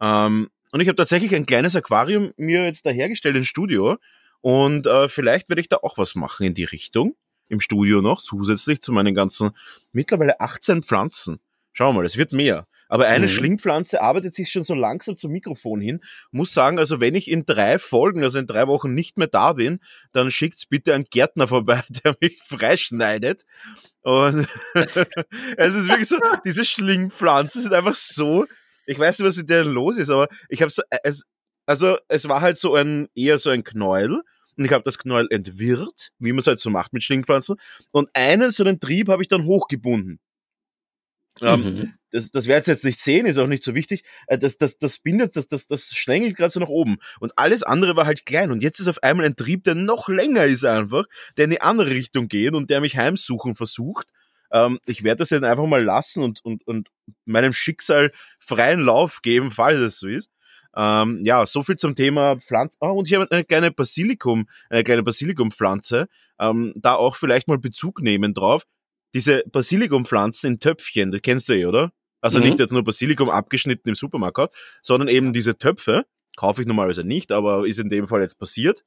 Ähm, 0.01 0.51
und 0.73 0.81
ich 0.81 0.89
habe 0.89 0.97
tatsächlich 0.97 1.35
ein 1.35 1.47
kleines 1.47 1.75
Aquarium 1.75 2.33
mir 2.37 2.65
jetzt 2.65 2.85
dahergestellt 2.85 3.37
ins 3.37 3.49
Studio. 3.49 3.97
Und 4.41 4.87
äh, 4.87 5.09
vielleicht 5.09 5.49
werde 5.49 5.61
ich 5.61 5.69
da 5.69 5.77
auch 5.77 5.97
was 5.97 6.15
machen 6.15 6.47
in 6.47 6.55
die 6.55 6.65
Richtung. 6.65 7.15
Im 7.49 7.61
Studio 7.61 8.01
noch, 8.01 8.23
zusätzlich 8.23 8.81
zu 8.81 8.93
meinen 8.93 9.15
ganzen 9.15 9.51
mittlerweile 9.93 10.41
18 10.41 10.83
Pflanzen. 10.83 11.39
Schauen 11.73 11.95
wir 11.95 12.01
mal, 12.01 12.07
es 12.07 12.17
wird 12.17 12.33
mehr. 12.33 12.67
Aber 12.93 13.07
eine 13.07 13.25
mhm. 13.25 13.31
Schlingpflanze 13.31 14.03
arbeitet 14.03 14.35
sich 14.35 14.51
schon 14.51 14.65
so 14.65 14.75
langsam 14.75 15.17
zum 15.17 15.33
Mikrofon 15.33 15.81
hin. 15.81 16.01
Muss 16.31 16.53
sagen, 16.53 16.79
also 16.79 17.01
wenn 17.01 17.15
ich 17.15 17.31
in 17.31 17.47
drei 17.47 17.79
Folgen, 17.79 18.23
also 18.23 18.39
in 18.39 18.47
drei 18.47 18.67
Wochen 18.67 18.93
nicht 18.93 19.17
mehr 19.17 19.29
da 19.29 19.55
bin, 19.55 19.81
dann 20.13 20.31
schickt's 20.31 20.67
bitte 20.67 20.93
einen 20.93 21.07
Gärtner 21.11 21.49
vorbei, 21.49 21.83
der 22.05 22.19
mich 22.21 22.43
freischneidet. 22.45 23.45
Und 24.03 24.47
es 25.57 25.75
ist 25.75 25.89
wirklich 25.89 26.07
so, 26.07 26.19
diese 26.45 26.67
Schlingpflanzen 26.67 27.63
sind 27.63 27.73
einfach 27.73 27.95
so, 27.95 28.45
ich 28.85 28.99
weiß 28.99 29.21
nicht, 29.21 29.27
was 29.27 29.39
mit 29.39 29.49
denen 29.49 29.73
los 29.73 29.97
ist, 29.97 30.11
aber 30.11 30.29
ich 30.51 30.61
habe 30.61 30.71
so, 30.71 30.83
es, 31.03 31.23
also 31.65 31.97
es 32.09 32.29
war 32.29 32.43
halt 32.43 32.59
so 32.59 32.75
ein, 32.75 33.09
eher 33.15 33.39
so 33.39 33.49
ein 33.49 33.65
Knäuel. 33.65 34.21
Und 34.59 34.67
ich 34.67 34.73
habe 34.73 34.85
das 34.85 34.99
Knäuel 34.99 35.29
entwirrt, 35.31 36.11
wie 36.19 36.33
man 36.33 36.41
es 36.41 36.47
halt 36.47 36.61
so 36.61 36.69
macht 36.69 36.93
mit 36.93 37.03
Schlingpflanzen. 37.03 37.57
Und 37.91 38.11
einen 38.13 38.51
so 38.51 38.65
einen 38.65 38.81
Trieb 38.81 39.09
habe 39.09 39.23
ich 39.23 39.29
dann 39.29 39.47
hochgebunden. 39.47 40.21
Ähm, 41.41 41.63
mhm. 41.63 41.95
Das, 42.13 42.31
das 42.31 42.47
ihr 42.47 42.55
jetzt 42.55 42.85
nicht 42.85 43.01
sehen, 43.01 43.27
ist 43.27 43.39
auch 43.39 43.47
nicht 43.47 43.63
so 43.63 43.75
wichtig. 43.75 44.05
Äh, 44.27 44.39
das, 44.39 44.59
das, 44.59 44.79
das 44.79 44.99
bindet, 44.99 45.35
das, 45.37 45.49
das, 45.49 45.67
das 45.67 45.95
schlängelt 45.95 46.37
gerade 46.37 46.51
so 46.51 46.61
nach 46.61 46.69
oben. 46.69 46.99
Und 47.21 47.33
alles 47.37 47.63
andere 47.63 47.97
war 47.97 48.07
halt 48.07 48.27
klein. 48.27 48.51
Und 48.51 48.63
jetzt 48.63 48.81
ist 48.81 48.89
auf 48.89 49.03
einmal 49.03 49.27
ein 49.27 49.37
Trieb, 49.37 49.65
der 49.65 49.75
noch 49.75 50.09
länger 50.09 50.45
ist 50.45 50.65
einfach, 50.65 51.05
der 51.37 51.45
in 51.45 51.51
die 51.51 51.61
andere 51.61 51.91
Richtung 51.91 52.29
geht 52.29 52.55
und 52.55 52.71
der 52.71 52.81
mich 52.81 52.97
heimsuchen 52.97 53.55
versucht. 53.55 54.07
Ähm, 54.53 54.79
ich 54.87 55.03
werde 55.03 55.19
das 55.19 55.31
jetzt 55.31 55.45
einfach 55.45 55.67
mal 55.67 55.83
lassen 55.83 56.23
und, 56.23 56.45
und, 56.45 56.67
und 56.67 56.89
meinem 57.25 57.53
Schicksal 57.53 58.13
freien 58.39 58.81
Lauf 58.81 59.23
geben, 59.23 59.51
falls 59.51 59.81
es 59.81 59.99
so 59.99 60.07
ist. 60.07 60.31
Ähm, 60.75 61.21
ja, 61.23 61.45
so 61.47 61.63
viel 61.63 61.77
zum 61.77 61.95
Thema 61.95 62.37
Pflanzen. 62.37 62.79
Oh, 62.81 62.93
und 62.93 63.09
ich 63.09 63.15
habe 63.15 63.31
eine 63.31 63.45
kleine 63.45 63.71
Basilikum, 63.71 64.49
eine 64.71 64.85
kleine 64.85 65.03
Basilikumpflanze. 65.03 66.09
Ähm, 66.41 66.73
da 66.77 66.95
auch 66.95 67.17
vielleicht 67.17 67.49
mal 67.49 67.59
Bezug 67.59 68.01
nehmen 68.01 68.33
drauf 68.35 68.65
diese 69.15 69.45
Basilikumpflanzen 69.51 70.53
in 70.53 70.61
Töpfchen, 70.61 71.11
das 71.13 71.23
kennst 71.23 71.49
du 71.49 71.55
eh, 71.55 71.67
oder? 71.67 71.93
Also 72.23 72.39
mhm. 72.39 72.47
nicht 72.47 72.59
jetzt 72.59 72.73
nur 72.73 72.83
Basilikum 72.83 73.29
abgeschnitten 73.29 73.91
im 73.91 73.95
Supermarkt, 73.95 74.55
sondern 74.81 75.09
eben 75.09 75.35
diese 75.35 75.59
Töpfe. 75.59 76.07
Kaufe 76.37 76.63
ich 76.63 76.67
normalerweise 76.67 77.05
nicht, 77.05 77.31
aber 77.31 77.67
ist 77.67 77.79
in 77.79 77.91
dem 77.91 78.07
Fall 78.07 78.23
jetzt 78.23 78.39
passiert. 78.39 78.85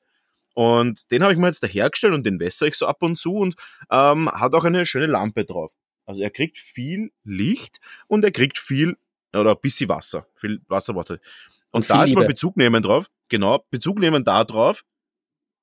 Und 0.55 1.11
den 1.11 1.21
habe 1.21 1.33
ich 1.33 1.37
mir 1.37 1.47
jetzt 1.47 1.61
dahergestellt 1.61 2.13
und 2.13 2.25
den 2.25 2.39
wässere 2.39 2.69
ich 2.69 2.75
so 2.75 2.87
ab 2.87 3.03
und 3.03 3.17
zu 3.17 3.35
und 3.35 3.55
ähm, 3.91 4.31
hat 4.31 4.55
auch 4.55 4.63
eine 4.63 4.85
schöne 4.85 5.05
Lampe 5.05 5.45
drauf. 5.45 5.73
Also 6.05 6.21
er 6.21 6.29
kriegt 6.29 6.57
viel 6.57 7.11
Licht 7.23 7.79
und 8.07 8.23
er 8.23 8.31
kriegt 8.31 8.57
viel 8.57 8.97
oder 9.33 9.51
ein 9.51 9.61
bisschen 9.61 9.89
Wasser, 9.89 10.25
viel 10.35 10.61
Wasserwasser. 10.67 11.15
Und, 11.71 11.81
und 11.81 11.89
da 11.89 12.01
jetzt 12.01 12.11
Liebe. 12.11 12.21
mal 12.21 12.27
Bezug 12.27 12.55
nehmen 12.55 12.81
drauf, 12.81 13.07
genau, 13.27 13.65
Bezug 13.69 13.99
nehmen 13.99 14.23
da 14.23 14.45
drauf, 14.45 14.85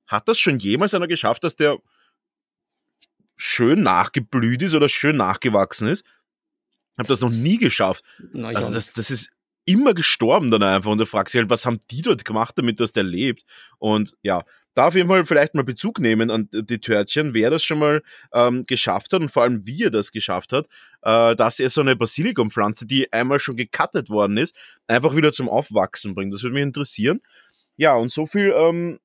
hat 0.06 0.28
das 0.28 0.38
schon 0.38 0.58
jemals 0.58 0.92
einer 0.92 1.08
geschafft, 1.08 1.42
dass 1.42 1.56
der 1.56 1.78
schön 3.36 3.80
nachgeblüht 3.80 4.60
ist 4.62 4.74
oder 4.74 4.90
schön 4.90 5.16
nachgewachsen 5.16 5.88
ist? 5.88 6.04
Hab 6.98 7.06
das 7.06 7.20
noch 7.20 7.30
nie 7.30 7.58
geschafft. 7.58 8.04
Na, 8.32 8.48
also 8.48 8.72
das, 8.72 8.92
das 8.92 9.10
ist 9.10 9.30
immer 9.64 9.94
gestorben 9.94 10.50
dann 10.50 10.62
einfach 10.62 10.90
und 10.90 10.98
du 10.98 11.06
fragst 11.06 11.34
dich 11.34 11.40
halt, 11.40 11.50
was 11.50 11.66
haben 11.66 11.78
die 11.90 12.02
dort 12.02 12.24
gemacht, 12.24 12.56
damit 12.56 12.80
das 12.80 12.92
der 12.92 13.04
lebt? 13.04 13.44
Und 13.78 14.16
ja, 14.22 14.44
da 14.74 14.88
auf 14.88 14.94
jeden 14.94 15.08
Fall 15.08 15.26
vielleicht 15.26 15.54
mal 15.54 15.64
Bezug 15.64 15.98
nehmen 15.98 16.30
an 16.30 16.48
die 16.52 16.80
Törtchen, 16.80 17.34
wer 17.34 17.50
das 17.50 17.62
schon 17.62 17.78
mal 17.78 18.02
ähm, 18.32 18.64
geschafft 18.66 19.12
hat 19.12 19.20
und 19.20 19.30
vor 19.30 19.42
allem 19.42 19.66
wie 19.66 19.84
er 19.84 19.90
das 19.90 20.12
geschafft 20.12 20.52
hat, 20.52 20.66
äh, 21.02 21.36
dass 21.36 21.60
er 21.60 21.68
so 21.68 21.80
eine 21.80 21.94
Basilikumpflanze, 21.94 22.86
die 22.86 23.12
einmal 23.12 23.38
schon 23.38 23.56
gecuttet 23.56 24.08
worden 24.08 24.38
ist, 24.38 24.56
einfach 24.86 25.14
wieder 25.14 25.32
zum 25.32 25.48
Aufwachsen 25.48 26.14
bringt. 26.14 26.32
Das 26.34 26.42
würde 26.42 26.54
mich 26.54 26.62
interessieren. 26.62 27.20
Ja, 27.76 27.94
und 27.94 28.10
so 28.10 28.26
viel, 28.26 28.52
ähm, 28.56 28.98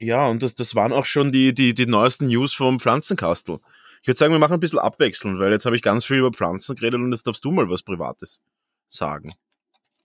ja, 0.00 0.26
und 0.26 0.42
das, 0.42 0.54
das 0.54 0.74
waren 0.74 0.92
auch 0.92 1.04
schon 1.04 1.32
die, 1.32 1.52
die, 1.52 1.74
die 1.74 1.86
neuesten 1.86 2.28
News 2.28 2.54
vom 2.54 2.80
Pflanzenkastel. 2.80 3.58
Ich 4.02 4.08
würde 4.08 4.18
sagen, 4.18 4.32
wir 4.32 4.38
machen 4.38 4.54
ein 4.54 4.60
bisschen 4.60 4.78
abwechselnd, 4.78 5.38
weil 5.38 5.52
jetzt 5.52 5.66
habe 5.66 5.76
ich 5.76 5.82
ganz 5.82 6.04
viel 6.04 6.18
über 6.18 6.32
Pflanzen 6.32 6.76
geredet 6.76 7.00
und 7.00 7.12
jetzt 7.12 7.26
darfst 7.26 7.44
du 7.44 7.50
mal 7.50 7.68
was 7.68 7.82
Privates 7.82 8.42
sagen. 8.88 9.34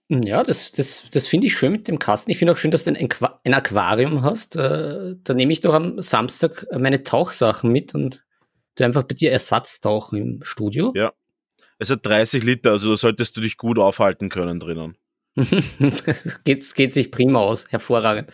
Ja, 0.08 0.42
das, 0.42 0.70
das, 0.72 1.08
das 1.10 1.26
finde 1.26 1.46
ich 1.46 1.56
schön 1.56 1.72
mit 1.72 1.88
dem 1.88 1.98
Kasten. 1.98 2.30
Ich 2.30 2.38
finde 2.38 2.52
auch 2.52 2.58
schön, 2.58 2.70
dass 2.70 2.84
du 2.84 2.90
ein, 2.90 3.08
ein 3.44 3.54
Aquarium 3.54 4.22
hast. 4.22 4.54
Äh, 4.54 5.16
da 5.22 5.34
nehme 5.34 5.52
ich 5.52 5.60
doch 5.60 5.72
am 5.72 6.02
Samstag 6.02 6.66
meine 6.76 7.02
Tauchsachen 7.02 7.72
mit 7.72 7.94
und 7.94 8.22
du 8.74 8.84
einfach 8.84 9.04
bei 9.04 9.14
dir 9.14 9.32
Ersatz 9.32 9.80
tauchen 9.80 10.18
im 10.18 10.44
Studio. 10.44 10.92
Ja. 10.94 11.12
Es 11.78 11.90
hat 11.90 12.04
30 12.04 12.44
Liter, 12.44 12.72
also 12.72 12.90
da 12.90 12.96
solltest 12.96 13.36
du 13.36 13.40
dich 13.40 13.56
gut 13.56 13.78
aufhalten 13.78 14.28
können 14.28 14.60
drinnen. 14.60 14.96
geht, 16.44 16.74
geht 16.74 16.92
sich 16.92 17.10
prima 17.10 17.40
aus, 17.40 17.66
hervorragend. 17.70 18.30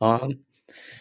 Ja. 0.00 0.22
Ähm, 0.22 0.44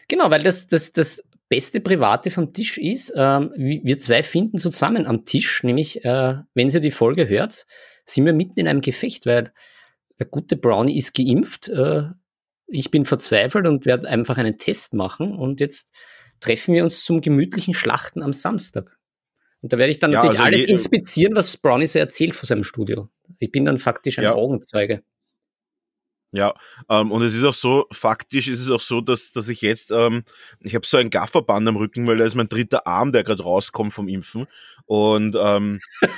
genau, 0.08 0.32
weil 0.32 0.44
das, 0.44 0.68
das, 0.68 0.94
das 0.94 1.24
beste 1.50 1.80
Private 1.80 2.32
vom 2.32 2.54
Tisch 2.54 2.77
ist, 2.77 3.13
ähm, 3.16 3.51
wir 3.56 4.00
zwei 4.00 4.24
finden 4.24 4.58
zusammen 4.58 5.06
am 5.06 5.25
Tisch, 5.25 5.63
nämlich, 5.63 6.04
äh, 6.04 6.36
wenn 6.54 6.70
ihr 6.70 6.80
die 6.80 6.92
Folge 6.92 7.30
hört, 7.30 7.66
sind 8.06 8.25
wir 8.25 8.34
mitten 8.34 8.60
in 8.60 8.68
einem 8.68 8.82
Gefecht, 8.82 9.25
weil 9.25 9.54
der 10.20 10.27
gute 10.27 10.56
Brownie 10.58 10.98
ist 10.98 11.13
geimpft. 11.13 11.70
Äh, 11.70 12.04
ich 12.68 12.92
bin 12.92 13.06
verzweifelt 13.06 13.68
und 13.68 13.86
werde 13.86 14.10
einfach 14.10 14.38
einen 14.38 14.58
Test 14.58 14.94
machen. 14.94 15.36
Und 15.36 15.60
jetzt 15.60 15.89
treffen 16.39 16.74
wir 16.74 16.84
uns 16.84 17.04
zum 17.04 17.22
gemütlichen 17.22 17.74
Schlachten 17.74 18.22
am 18.22 18.34
Samstag. 18.34 18.98
Und 19.62 19.74
da 19.74 19.77
werde 19.77 19.92
ich 19.92 20.00
dann 20.00 20.12
ja, 20.12 20.20
natürlich 20.20 20.39
also 20.39 20.48
alles 20.48 20.66
inspizieren, 20.66 21.36
was 21.36 21.58
Brownie 21.58 21.88
so 21.88 22.00
erzählt 22.00 22.36
vor 22.36 22.46
seinem 22.46 22.63
Studio. 22.63 23.10
Ich 23.39 23.51
bin 23.51 23.66
dann 23.66 23.80
faktisch 23.80 24.18
ein 24.20 24.25
ja. 24.25 24.34
Augenzeuge. 24.34 25.04
Ja, 26.31 26.53
ähm, 26.89 27.12
und 27.12 27.22
es 27.22 27.34
ist 27.36 27.43
auch 27.43 27.53
so, 27.53 27.88
faktisch 27.91 28.48
ist 28.50 28.60
es 28.60 28.69
auch 28.69 28.81
so, 28.81 29.00
dass, 29.01 29.31
dass 29.31 29.48
ich 29.48 29.62
jetzt, 29.62 29.91
ähm, 29.91 30.24
ich 30.60 30.75
habe 30.75 30.86
so 30.86 30.98
ein 30.98 31.10
Gafferband 31.10 31.67
am 31.67 31.77
Rücken, 31.77 32.05
weil 32.05 32.17
da 32.17 32.25
ist 32.25 32.36
mein 32.36 32.50
dritter 32.50 32.86
Arm, 32.86 33.13
der 33.13 33.24
gerade 33.24 33.43
rauskommt 33.43 33.93
vom 33.93 34.10
Impfen. 34.10 34.46
Und 34.86 35.36
ähm, 35.39 35.79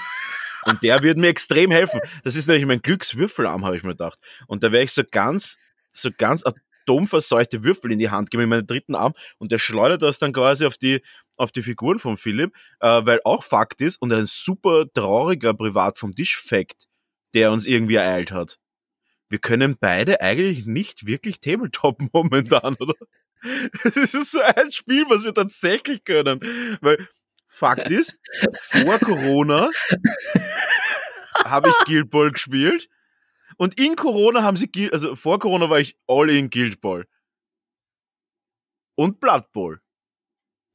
Und 0.66 0.84
der 0.84 1.02
wird 1.04 1.18
mir 1.18 1.28
extrem 1.30 1.72
helfen. 1.72 2.00
Das 2.24 2.36
ist 2.36 2.48
nämlich 2.48 2.66
mein 2.66 2.82
Glückswürfelarm, 2.82 3.66
habe 3.66 3.78
ich 3.78 3.84
mir 3.84 3.90
gedacht. 3.90 4.20
Und 4.48 4.64
da 4.64 4.72
werde 4.72 4.86
ich 4.86 4.92
so 4.92 5.04
ganz, 5.10 5.58
so 5.92 6.10
ganz 6.16 6.44
atomverseuchte 6.46 7.64
Würfel 7.64 7.92
in 7.92 8.00
die 8.00 8.10
Hand 8.10 8.30
geben, 8.32 8.44
in 8.44 8.50
meinen 8.50 8.68
dritten 8.68 8.96
Arm. 8.96 9.14
Und 9.38 9.52
der 9.52 9.60
schleudert 9.60 10.02
das 10.02 10.20
dann 10.20 10.34
quasi 10.34 10.66
auf 10.66 10.78
die, 10.78 11.02
auf 11.38 11.52
die 11.52 11.64
Figuren 11.64 12.00
von 12.00 12.18
Philipp, 12.18 12.54
äh, 12.82 13.02
weil 13.06 13.22
auch 13.24 13.44
Fakt 13.44 13.82
ist 13.82 14.02
und 14.02 14.12
ein 14.12 14.26
super 14.26 14.86
trauriger 14.94 15.54
Privat 15.54 15.98
vom 15.98 16.14
Tisch-Fact, 16.14 16.88
der 17.34 17.52
uns 17.52 17.66
irgendwie 17.66 17.96
ereilt 17.96 18.32
hat. 18.32 18.58
Wir 19.30 19.40
können 19.40 19.78
beide 19.80 20.22
eigentlich 20.22 20.66
nicht 20.66 21.06
wirklich 21.06 21.40
Tabletop 21.40 22.02
momentan, 22.14 22.76
oder? 22.80 22.96
Das 23.84 24.14
ist 24.14 24.32
so 24.32 24.42
ein 24.42 24.72
Spiel, 24.72 25.06
was 25.08 25.24
wir 25.24 25.34
tatsächlich 25.34 26.04
können. 26.04 26.40
Weil 26.82 27.08
Fakt 27.48 27.90
ist, 27.90 28.18
vor 28.54 29.00
Corona 29.00 29.70
habe 31.46 31.70
ich 31.70 31.86
Guild 31.86 32.10
Ball 32.10 32.32
gespielt. 32.32 32.90
Und 33.58 33.80
in 33.80 33.96
Corona 33.96 34.44
haben 34.44 34.58
sie 34.58 34.72
Guild, 34.72 34.94
also 34.94 35.16
vor 35.16 35.40
Corona 35.40 35.70
war 35.70 35.80
ich 35.80 35.98
all 36.08 36.30
in 36.30 36.50
Guild 36.50 36.82
Ball. 36.82 37.06
Und 38.96 39.20
Blood 39.20 39.52
Bowl. 39.52 39.82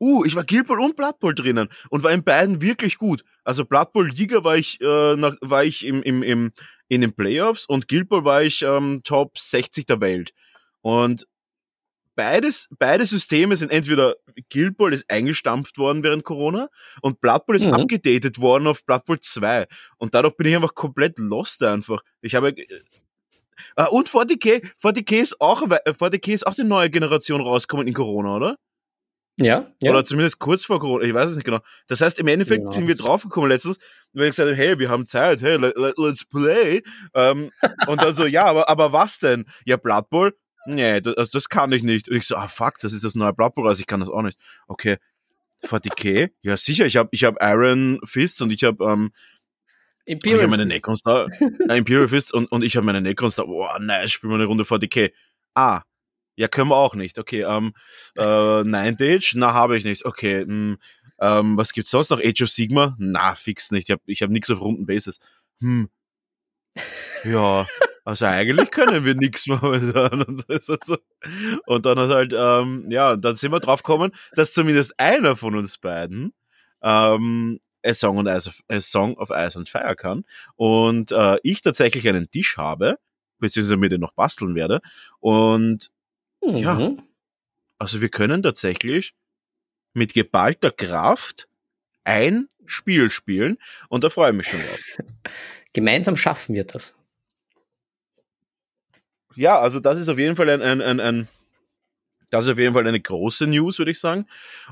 Uh, 0.00 0.24
ich 0.24 0.34
war 0.34 0.44
Guild 0.44 0.66
Ball 0.66 0.80
und 0.80 0.96
Blood 0.96 1.18
Bowl 1.18 1.34
drinnen 1.34 1.68
und 1.88 2.02
war 2.02 2.12
in 2.12 2.24
beiden 2.24 2.60
wirklich 2.60 2.98
gut. 2.98 3.22
Also 3.44 3.64
Blood 3.64 3.92
Bowl 3.92 4.08
Liga 4.08 4.44
war 4.44 4.56
ich, 4.56 4.80
äh, 4.80 5.16
nach, 5.16 5.36
war 5.40 5.64
ich 5.64 5.86
im, 5.86 6.02
im, 6.02 6.22
im, 6.22 6.52
in 6.88 7.00
den 7.00 7.14
Playoffs 7.14 7.66
und 7.66 7.88
Guild 7.88 8.08
Ball 8.08 8.24
war 8.24 8.42
ich 8.42 8.62
ähm, 8.62 9.00
Top 9.04 9.38
60 9.38 9.86
der 9.86 10.00
Welt. 10.00 10.32
Und 10.82 11.26
beides, 12.14 12.68
beide 12.78 13.06
Systeme 13.06 13.56
sind 13.56 13.70
entweder 13.70 14.16
Guild 14.50 14.76
Ball 14.76 14.92
ist 14.92 15.10
eingestampft 15.10 15.78
worden 15.78 16.02
während 16.02 16.24
Corona 16.24 16.68
und 17.02 17.20
Blood 17.20 17.46
Bowl 17.46 17.56
ist 17.56 17.66
mhm. 17.66 17.74
abgedatet 17.74 18.38
worden 18.38 18.66
auf 18.66 18.84
Blood 18.84 19.04
Bowl 19.04 19.20
2. 19.20 19.66
Und 19.96 20.14
dadurch 20.14 20.36
bin 20.36 20.46
ich 20.46 20.54
einfach 20.54 20.74
komplett 20.74 21.18
lost 21.18 21.62
einfach. 21.62 22.02
Ich 22.20 22.34
habe 22.34 22.50
äh, 22.50 22.66
ah, 23.76 23.86
und 23.86 24.08
40k, 24.08 24.62
40k 24.82 25.22
ist 25.22 25.40
auch 25.40 25.62
40k 25.62 26.32
ist 26.32 26.46
auch 26.46 26.54
die 26.54 26.64
neue 26.64 26.90
Generation 26.90 27.40
rausgekommen 27.40 27.86
in 27.86 27.94
Corona, 27.94 28.36
oder? 28.36 28.58
Ja, 29.36 29.66
ja. 29.82 29.90
Oder 29.90 30.04
zumindest 30.04 30.38
kurz 30.38 30.64
vor 30.64 30.78
Corona, 30.78 31.04
ich 31.04 31.12
weiß 31.12 31.30
es 31.30 31.36
nicht 31.36 31.44
genau. 31.44 31.58
Das 31.88 32.00
heißt, 32.00 32.20
im 32.20 32.28
Endeffekt 32.28 32.60
genau. 32.60 32.70
sind 32.70 32.86
wir 32.86 32.94
draufgekommen 32.94 33.50
letztens, 33.50 33.78
weil 34.14 34.24
ich 34.24 34.30
gesagt 34.30 34.50
habe, 34.50 34.56
hey, 34.56 34.78
wir 34.78 34.88
haben 34.88 35.06
Zeit, 35.06 35.42
hey, 35.42 35.56
let, 35.56 35.74
let's 35.98 36.24
play. 36.24 36.82
Ähm, 37.14 37.50
und 37.86 38.02
dann 38.02 38.14
so, 38.14 38.26
ja, 38.26 38.46
aber, 38.46 38.68
aber 38.68 38.92
was 38.92 39.18
denn? 39.18 39.44
Ja, 39.64 39.76
Blood 39.76 40.08
Bowl, 40.10 40.36
nee, 40.66 41.00
das, 41.00 41.16
also 41.16 41.30
das 41.32 41.48
kann 41.48 41.72
ich 41.72 41.82
nicht. 41.82 42.08
Und 42.08 42.16
ich 42.16 42.26
so, 42.26 42.36
ah 42.36 42.48
fuck, 42.48 42.78
das 42.80 42.92
ist 42.92 43.04
das 43.04 43.14
neue 43.14 43.32
Blood 43.32 43.54
Bowl, 43.54 43.68
also 43.68 43.80
ich 43.80 43.86
kann 43.86 44.00
das 44.00 44.08
auch 44.08 44.22
nicht. 44.22 44.38
Okay, 44.68 44.96
40k? 45.64 46.30
Ja, 46.42 46.56
sicher, 46.56 46.86
ich 46.86 46.96
habe 46.96 47.08
ich 47.12 47.24
hab 47.24 47.42
Iron 47.42 47.98
Fists 48.04 48.40
und 48.40 48.50
ich 48.50 48.64
habe 48.64 48.84
ähm, 48.84 49.10
Imperial 50.06 50.38
ich 50.38 50.42
habe 50.42 50.50
meine 50.50 50.66
Necrons 50.66 51.02
da, 51.02 51.26
äh, 51.68 51.78
Imperial 51.78 52.08
Fists 52.08 52.32
und, 52.32 52.50
und 52.52 52.62
ich 52.62 52.76
habe 52.76 52.86
meine 52.86 53.00
Necrons 53.00 53.36
da, 53.36 53.44
boah, 53.44 53.78
nice, 53.78 54.12
spielen 54.12 54.32
wir 54.32 54.36
eine 54.36 54.46
Runde 54.46 54.64
40k. 54.64 55.12
Ah, 55.54 55.82
ja, 56.36 56.48
können 56.48 56.68
wir 56.68 56.76
auch 56.76 56.94
nicht. 56.94 57.18
Okay, 57.18 57.42
ähm, 57.42 57.72
äh, 58.16 58.64
Nine 58.64 58.96
Age? 59.00 59.34
Na, 59.36 59.54
habe 59.54 59.76
ich 59.76 59.84
nicht. 59.84 60.04
Okay, 60.04 60.44
mh, 60.44 60.46
hm, 60.46 60.78
ähm, 61.20 61.56
was 61.56 61.72
gibt's 61.72 61.90
sonst 61.90 62.10
noch? 62.10 62.20
Age 62.20 62.42
of 62.42 62.50
Sigma? 62.50 62.96
Na, 62.98 63.34
fix 63.34 63.70
nicht. 63.70 63.88
Ich 63.88 63.92
habe 63.92 64.02
ich 64.06 64.22
hab 64.22 64.30
nichts 64.30 64.50
auf 64.50 64.60
runden 64.60 64.86
Bases. 64.86 65.18
Hm. 65.60 65.88
Ja, 67.24 67.66
also 68.04 68.26
eigentlich 68.26 68.70
können 68.70 69.04
wir 69.04 69.14
nichts 69.14 69.46
momentan. 69.46 70.22
Und, 70.22 70.44
also, 70.50 70.96
und 71.66 71.86
dann 71.86 71.98
halt, 71.98 72.34
ähm, 72.36 72.90
ja, 72.90 73.16
dann 73.16 73.36
sind 73.36 73.52
wir 73.52 73.60
drauf 73.60 73.82
gekommen, 73.82 74.12
dass 74.32 74.52
zumindest 74.52 74.98
einer 74.98 75.36
von 75.36 75.56
uns 75.56 75.78
beiden 75.78 76.34
ähm, 76.82 77.60
A 77.84 77.94
Song, 77.94 78.18
on 78.18 78.26
Ice 78.26 78.48
of, 78.48 78.60
A 78.68 78.80
Song 78.80 79.14
of 79.16 79.30
Ice 79.30 79.58
and 79.58 79.68
Fire 79.68 79.96
kann. 79.96 80.24
Und 80.56 81.12
äh, 81.12 81.38
ich 81.42 81.60
tatsächlich 81.62 82.08
einen 82.08 82.30
Tisch 82.30 82.56
habe, 82.56 82.98
beziehungsweise 83.38 83.76
mir 83.76 83.88
den 83.88 84.00
noch 84.00 84.12
basteln 84.12 84.54
werde. 84.54 84.80
Und 85.20 85.90
mhm. 86.42 86.56
ja, 86.56 86.92
also 87.78 88.00
wir 88.00 88.08
können 88.08 88.42
tatsächlich 88.42 89.14
mit 89.94 90.14
geballter 90.14 90.70
Kraft 90.70 91.48
ein 92.04 92.48
Spiel 92.66 93.10
spielen 93.10 93.58
und 93.88 94.04
da 94.04 94.10
freue 94.10 94.30
ich 94.30 94.36
mich 94.36 94.48
schon 94.48 94.60
drauf. 94.60 94.80
Gemeinsam 95.72 96.16
schaffen 96.16 96.54
wir 96.54 96.64
das 96.64 96.94
ja, 99.36 99.58
also 99.58 99.80
das 99.80 99.98
ist 99.98 100.08
auf 100.08 100.18
jeden 100.18 100.36
Fall 100.36 100.48
ein, 100.48 100.62
ein, 100.62 100.80
ein, 100.80 101.00
ein 101.00 101.28
das 102.30 102.46
ist 102.46 102.52
auf 102.52 102.58
jeden 102.58 102.74
Fall 102.74 102.86
eine 102.86 103.00
große 103.00 103.46
News, 103.46 103.78
würde 103.78 103.90
ich 103.90 104.00
sagen. 104.00 104.26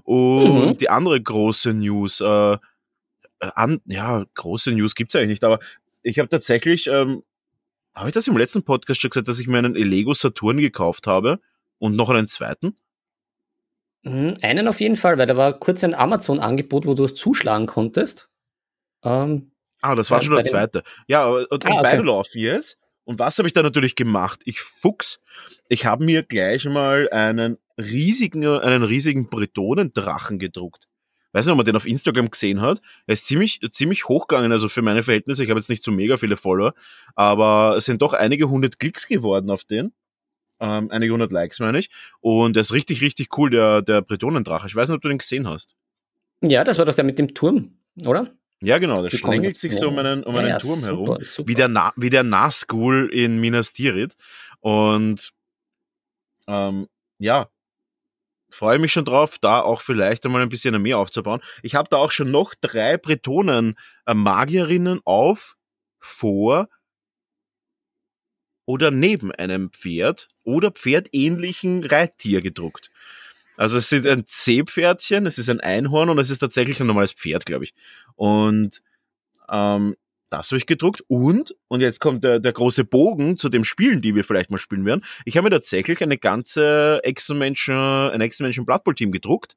Und 0.04 0.66
mhm. 0.66 0.76
die 0.78 0.90
andere 0.90 1.20
große 1.20 1.72
News, 1.72 2.20
äh, 2.20 2.58
an, 3.38 3.80
ja, 3.86 4.24
große 4.34 4.72
News 4.72 4.94
gibt's 4.94 5.14
eigentlich 5.14 5.28
nicht, 5.28 5.44
aber 5.44 5.58
ich 6.02 6.18
habe 6.18 6.28
tatsächlich, 6.28 6.86
ähm, 6.86 7.22
habe 7.94 8.08
ich 8.08 8.14
das 8.14 8.28
im 8.28 8.36
letzten 8.36 8.64
Podcast 8.64 9.00
schon 9.00 9.10
gesagt, 9.10 9.28
dass 9.28 9.40
ich 9.40 9.46
mir 9.46 9.58
einen 9.58 9.74
Lego 9.74 10.14
Saturn 10.14 10.58
gekauft 10.58 11.06
habe 11.06 11.40
und 11.78 11.94
noch 11.94 12.08
einen 12.08 12.28
zweiten? 12.28 12.76
Mhm, 14.04 14.34
einen 14.42 14.68
auf 14.68 14.80
jeden 14.80 14.96
Fall, 14.96 15.18
weil 15.18 15.26
da 15.26 15.36
war 15.36 15.52
kurz 15.58 15.84
ein 15.84 15.94
Amazon-Angebot, 15.94 16.86
wo 16.86 16.94
du 16.94 17.06
zuschlagen 17.06 17.66
konntest. 17.66 18.28
Ähm, 19.04 19.52
ah, 19.80 19.94
das 19.94 20.10
war 20.10 20.22
schon 20.22 20.34
der 20.34 20.44
zweite. 20.44 20.82
Ja, 21.06 21.26
und, 21.26 21.50
und 21.50 21.66
ah, 21.66 21.70
okay. 21.70 21.80
beide 21.82 22.02
laufen 22.02 22.38
jetzt. 22.38 22.78
Und 23.04 23.18
was 23.18 23.38
habe 23.38 23.48
ich 23.48 23.52
da 23.52 23.62
natürlich 23.62 23.96
gemacht? 23.96 24.40
Ich 24.44 24.60
Fuchs. 24.60 25.20
Ich 25.68 25.86
habe 25.86 26.04
mir 26.04 26.22
gleich 26.22 26.64
mal 26.66 27.08
einen 27.10 27.58
riesigen, 27.78 28.46
einen 28.46 28.82
riesigen 28.82 29.28
Bretonendrachen 29.28 30.38
gedruckt. 30.38 30.88
weiß 31.32 31.46
nicht, 31.46 31.52
ob 31.52 31.56
man 31.56 31.66
den 31.66 31.76
auf 31.76 31.86
Instagram 31.86 32.30
gesehen 32.30 32.60
hat. 32.60 32.80
Er 33.06 33.14
ist 33.14 33.26
ziemlich, 33.26 33.60
ziemlich 33.70 34.08
hochgegangen, 34.08 34.52
also 34.52 34.68
für 34.68 34.82
meine 34.82 35.02
Verhältnisse. 35.02 35.42
Ich 35.42 35.50
habe 35.50 35.58
jetzt 35.58 35.70
nicht 35.70 35.82
so 35.82 35.90
mega 35.90 36.16
viele 36.16 36.36
Follower, 36.36 36.74
aber 37.14 37.76
es 37.76 37.86
sind 37.86 38.02
doch 38.02 38.12
einige 38.12 38.48
hundert 38.48 38.78
Klicks 38.78 39.08
geworden 39.08 39.50
auf 39.50 39.64
den. 39.64 39.92
Ähm, 40.62 40.92
einige 40.92 41.12
hundert 41.12 41.32
Likes, 41.32 41.58
meine 41.58 41.80
ich. 41.80 41.90
Und 42.20 42.56
er 42.56 42.60
ist 42.60 42.72
richtig, 42.72 43.02
richtig 43.02 43.36
cool, 43.36 43.50
der, 43.50 43.82
der 43.82 44.00
Bretonendrache. 44.00 44.68
Ich 44.68 44.76
weiß 44.76 44.88
nicht, 44.88 44.96
ob 44.96 45.02
du 45.02 45.08
den 45.08 45.18
gesehen 45.18 45.48
hast. 45.48 45.74
Ja, 46.40 46.62
das 46.62 46.78
war 46.78 46.84
doch 46.84 46.94
der 46.94 47.02
mit 47.02 47.18
dem 47.18 47.34
Turm, 47.34 47.78
oder? 48.06 48.32
Ja, 48.60 48.78
genau, 48.78 49.02
der 49.02 49.10
schlängelt 49.10 49.58
sich 49.58 49.74
so 49.74 49.88
um 49.88 49.98
einen, 49.98 50.22
um 50.22 50.36
einen 50.36 50.50
ja, 50.50 50.58
Turm 50.58 50.78
super, 50.78 50.92
herum. 50.92 51.24
Super. 51.24 51.48
Wie 51.48 51.54
der, 51.54 51.66
Na 51.66 51.92
wie 51.96 52.10
der 52.10 52.22
Nazgul 52.22 53.10
in 53.12 53.40
Minas 53.40 53.72
Tirith. 53.72 54.14
Und 54.60 55.32
ähm, 56.46 56.86
ja, 57.18 57.48
freue 58.50 58.78
mich 58.78 58.92
schon 58.92 59.04
drauf, 59.04 59.38
da 59.40 59.60
auch 59.60 59.80
vielleicht 59.80 60.24
einmal 60.24 60.42
ein 60.42 60.48
bisschen 60.48 60.80
mehr 60.80 60.98
aufzubauen. 60.98 61.40
Ich 61.64 61.74
habe 61.74 61.88
da 61.90 61.96
auch 61.96 62.12
schon 62.12 62.30
noch 62.30 62.54
drei 62.60 62.98
Bretonen 62.98 63.74
äh, 64.06 64.14
Magierinnen 64.14 65.00
auf, 65.04 65.56
vor 65.98 66.68
oder 68.64 68.90
neben 68.90 69.32
einem 69.32 69.70
Pferd 69.70 70.28
oder 70.44 70.70
pferdähnlichen 70.70 71.84
Reittier 71.84 72.40
gedruckt. 72.40 72.90
Also 73.56 73.76
es 73.76 73.92
ist 73.92 74.06
ein 74.06 74.24
Seepferdchen, 74.26 75.26
es 75.26 75.38
ist 75.38 75.48
ein 75.48 75.60
Einhorn 75.60 76.08
und 76.08 76.18
es 76.18 76.30
ist 76.30 76.38
tatsächlich 76.38 76.80
ein 76.80 76.86
normales 76.86 77.12
Pferd, 77.12 77.46
glaube 77.46 77.64
ich. 77.64 77.74
Und 78.16 78.82
ähm, 79.50 79.96
das 80.30 80.50
habe 80.50 80.56
ich 80.56 80.66
gedruckt 80.66 81.02
und, 81.08 81.54
und 81.68 81.82
jetzt 81.82 82.00
kommt 82.00 82.24
der, 82.24 82.40
der 82.40 82.52
große 82.52 82.84
Bogen 82.84 83.36
zu 83.36 83.50
dem 83.50 83.64
Spielen, 83.64 84.00
die 84.00 84.14
wir 84.14 84.24
vielleicht 84.24 84.50
mal 84.50 84.56
spielen 84.56 84.86
werden. 84.86 85.04
Ich 85.26 85.36
habe 85.36 85.44
mir 85.44 85.50
tatsächlich 85.50 86.02
eine 86.02 86.16
ganze 86.16 87.00
Exo-Menschen, 87.04 87.74
ein 87.74 88.20
Exo-Menschen 88.22 88.64
Blood 88.64 88.82
Bowl 88.84 88.94
Team 88.94 89.12
gedruckt, 89.12 89.56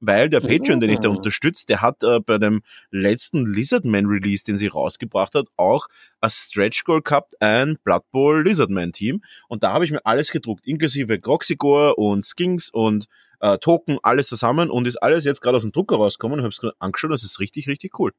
weil 0.00 0.28
der 0.28 0.40
Patreon, 0.40 0.80
den 0.80 0.90
ich 0.90 1.00
da 1.00 1.08
unterstütze, 1.08 1.66
der 1.66 1.80
hat 1.80 2.02
äh, 2.02 2.20
bei 2.20 2.38
dem 2.38 2.62
letzten 2.90 3.46
Lizardman 3.46 4.06
Release, 4.06 4.44
den 4.44 4.56
sie 4.56 4.68
rausgebracht 4.68 5.34
hat, 5.34 5.46
auch 5.56 5.88
als 6.20 6.48
Stretch 6.48 6.84
Goal 6.84 7.02
gehabt, 7.02 7.34
ein 7.40 7.78
Blood 7.84 8.02
Bowl 8.10 8.42
Lizardman 8.44 8.92
Team. 8.92 9.22
Und 9.48 9.62
da 9.62 9.72
habe 9.72 9.84
ich 9.84 9.90
mir 9.90 10.04
alles 10.04 10.30
gedruckt, 10.30 10.66
inklusive 10.66 11.18
Groxigor 11.18 11.98
und 11.98 12.24
Skinks 12.24 12.70
und 12.70 13.06
äh, 13.40 13.58
Token, 13.58 13.98
alles 14.02 14.28
zusammen 14.28 14.70
und 14.70 14.86
ist 14.86 14.96
alles 14.96 15.24
jetzt 15.24 15.40
gerade 15.40 15.56
aus 15.56 15.62
dem 15.62 15.72
Drucker 15.72 15.96
rausgekommen 15.96 16.38
und 16.38 16.44
habe 16.44 16.52
es 16.52 16.60
gerade 16.60 16.74
angeschaut. 16.78 17.12
Das 17.12 17.22
ist 17.22 17.40
richtig, 17.40 17.68
richtig 17.68 17.98
cool. 17.98 18.12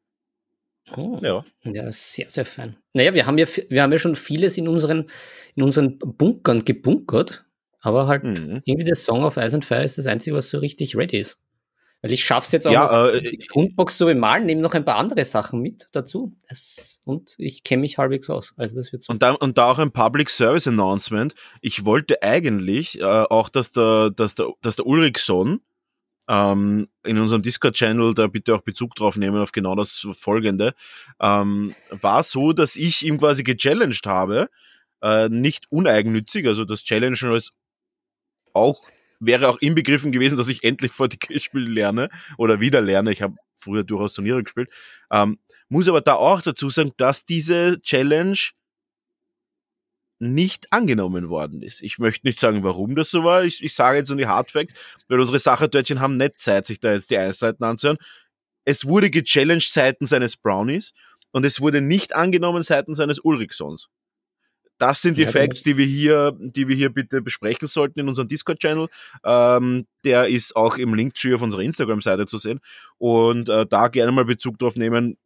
Oh, 0.96 1.20
ja. 1.22 1.46
ja, 1.64 1.92
sehr, 1.92 2.30
sehr 2.30 2.46
fein. 2.46 2.78
Naja, 2.94 3.14
wir 3.14 3.26
haben 3.26 3.38
ja, 3.38 3.46
wir 3.70 3.84
haben 3.84 3.92
ja 3.92 4.00
schon 4.00 4.16
vieles 4.16 4.58
in 4.58 4.68
unseren, 4.68 5.10
in 5.56 5.64
unseren 5.64 6.00
Bunkern 6.00 6.66
gebunkert, 6.66 7.46
aber 7.80 8.08
halt 8.08 8.24
mhm. 8.24 8.62
irgendwie 8.66 8.86
der 8.86 8.96
Song 8.96 9.24
of 9.24 9.38
Ice 9.38 9.56
and 9.56 9.66
Fire 9.66 9.84
ist 9.84 9.98
das 9.98 10.08
Einzige, 10.08 10.36
was 10.36 10.50
so 10.50 10.58
richtig 10.58 10.96
ready 10.96 11.20
ist. 11.20 11.38
Weil 12.02 12.12
ich 12.12 12.24
schaffe 12.24 12.46
es 12.46 12.52
jetzt 12.54 12.68
auch 12.68 12.72
ja, 12.72 13.10
äh, 13.10 13.22
die 13.22 13.38
Grundbox 13.38 13.98
zu 13.98 14.06
bemalen, 14.06 14.46
nehme 14.46 14.62
noch 14.62 14.74
ein 14.74 14.86
paar 14.86 14.96
andere 14.96 15.26
Sachen 15.26 15.62
mit 15.62 15.90
dazu. 15.92 16.34
Das, 16.48 17.02
und 17.04 17.36
ich 17.38 17.64
kenne 17.64 17.82
mich 17.82 17.98
halbwegs 17.98 18.30
aus. 18.30 18.54
Also 18.56 18.76
das 18.76 18.94
wird 18.94 19.04
so. 19.04 19.12
Und 19.12 19.22
da, 19.22 19.32
und 19.32 19.58
da 19.58 19.66
auch 19.66 19.80
ein 19.80 19.92
Public 19.92 20.30
Service 20.30 20.68
Announcement. 20.68 21.36
Ich 21.62 21.84
wollte 21.84 22.22
eigentlich 22.24 23.00
äh, 23.00 23.04
auch, 23.04 23.50
dass 23.50 23.72
der, 23.72 24.12
dass 24.12 24.36
der, 24.36 24.48
dass 24.62 24.78
der 24.78 24.86
Ulrichson 24.86 25.60
ähm, 26.30 26.88
in 27.04 27.18
unserem 27.18 27.42
Discord-Channel 27.42 28.14
da 28.14 28.28
bitte 28.28 28.56
auch 28.56 28.62
Bezug 28.62 28.96
drauf 28.96 29.18
nehmen 29.18 29.42
auf 29.42 29.52
genau 29.52 29.76
das 29.76 30.08
Folgende, 30.14 30.76
ähm, 31.20 31.76
war 31.90 32.24
so, 32.24 32.54
dass 32.54 32.76
ich 32.76 33.06
ihm 33.06 33.18
quasi 33.18 33.44
gechallenged 33.44 34.06
habe, 34.06 34.50
äh, 35.02 35.28
nicht 35.28 35.66
uneigennützig, 35.70 36.48
also 36.48 36.66
das 36.66 36.84
Challengen 36.84 37.32
als 37.32 37.52
auch 38.54 38.88
wäre 39.20 39.50
auch 39.50 39.58
inbegriffen 39.60 40.12
gewesen, 40.12 40.38
dass 40.38 40.50
ich 40.50 40.64
endlich 40.64 40.92
VTK 40.94 41.40
spielen 41.42 41.74
lerne 41.74 42.10
oder 42.38 42.60
wieder 42.60 42.82
lerne. 42.82 43.12
Ich 43.12 43.22
habe 43.22 43.36
früher 43.56 43.84
durchaus 43.84 44.14
Turniere 44.14 44.44
gespielt. 44.44 44.70
Ähm, 45.12 45.40
muss 45.68 45.88
aber 45.88 46.02
da 46.02 46.14
auch 46.14 46.42
dazu 46.42 46.70
sagen, 46.70 46.94
dass 46.98 47.26
diese 47.26 47.82
Challenge 47.82 48.38
nicht 50.20 50.72
angenommen 50.72 51.30
worden 51.30 51.62
ist. 51.62 51.82
Ich 51.82 51.98
möchte 51.98 52.28
nicht 52.28 52.40
sagen, 52.40 52.64
warum 52.64 52.96
das 52.96 53.10
so 53.10 53.24
war. 53.24 53.44
Ich, 53.44 53.64
ich 53.64 53.74
sage 53.74 53.98
jetzt 53.98 54.10
nur 54.10 54.18
die 54.18 54.28
Hardfacts, 54.28 54.76
weil 55.08 55.20
unsere 55.20 55.40
Sacherdörtchen 55.40 56.02
haben 56.02 56.18
nicht 56.18 56.40
Zeit, 56.40 56.66
sich 56.66 56.80
da 56.80 56.94
jetzt 56.94 57.10
die 57.10 57.18
Einzelheiten 57.18 57.64
anzuhören. 57.64 57.98
Es 58.66 58.86
wurde 58.86 59.10
gechallenged 59.10 59.72
seitens 59.72 60.12
eines 60.12 60.36
Brownies 60.36 60.94
und 61.32 61.46
es 61.46 61.62
wurde 61.62 61.82
nicht 61.82 62.16
angenommen 62.16 62.64
seitens 62.64 63.00
eines 63.00 63.20
Ulrichsons. 63.20 63.90
Das 64.80 65.02
sind 65.02 65.18
die 65.18 65.24
ja, 65.24 65.32
Facts, 65.32 65.62
die 65.62 65.78
wir 65.78 65.86
hier, 65.86 66.36
die 66.40 66.68
wir 66.68 66.76
hier 66.76 66.90
bitte 66.90 67.22
besprechen 67.22 67.68
sollten 67.68 68.00
in 68.00 68.08
unserem 68.08 68.28
Discord-Channel. 68.28 68.88
Ähm, 69.24 69.86
der 70.04 70.28
ist 70.28 70.56
auch 70.56 70.78
im 70.78 70.96
Linktree 70.96 71.36
auf 71.36 71.42
unserer 71.42 71.62
Instagram-Seite 71.62 72.26
zu 72.26 72.38
sehen. 72.38 72.62
Und 72.98 73.50
äh, 73.50 73.66
da 73.68 73.90
gerne 73.90 74.12
mal 74.12 74.26
Bezug 74.26 74.58
drauf 74.58 74.76
nehmen, 74.76 75.18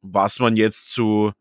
was 0.00 0.38
man 0.38 0.56
jetzt 0.56 0.92
zu, 0.92 1.32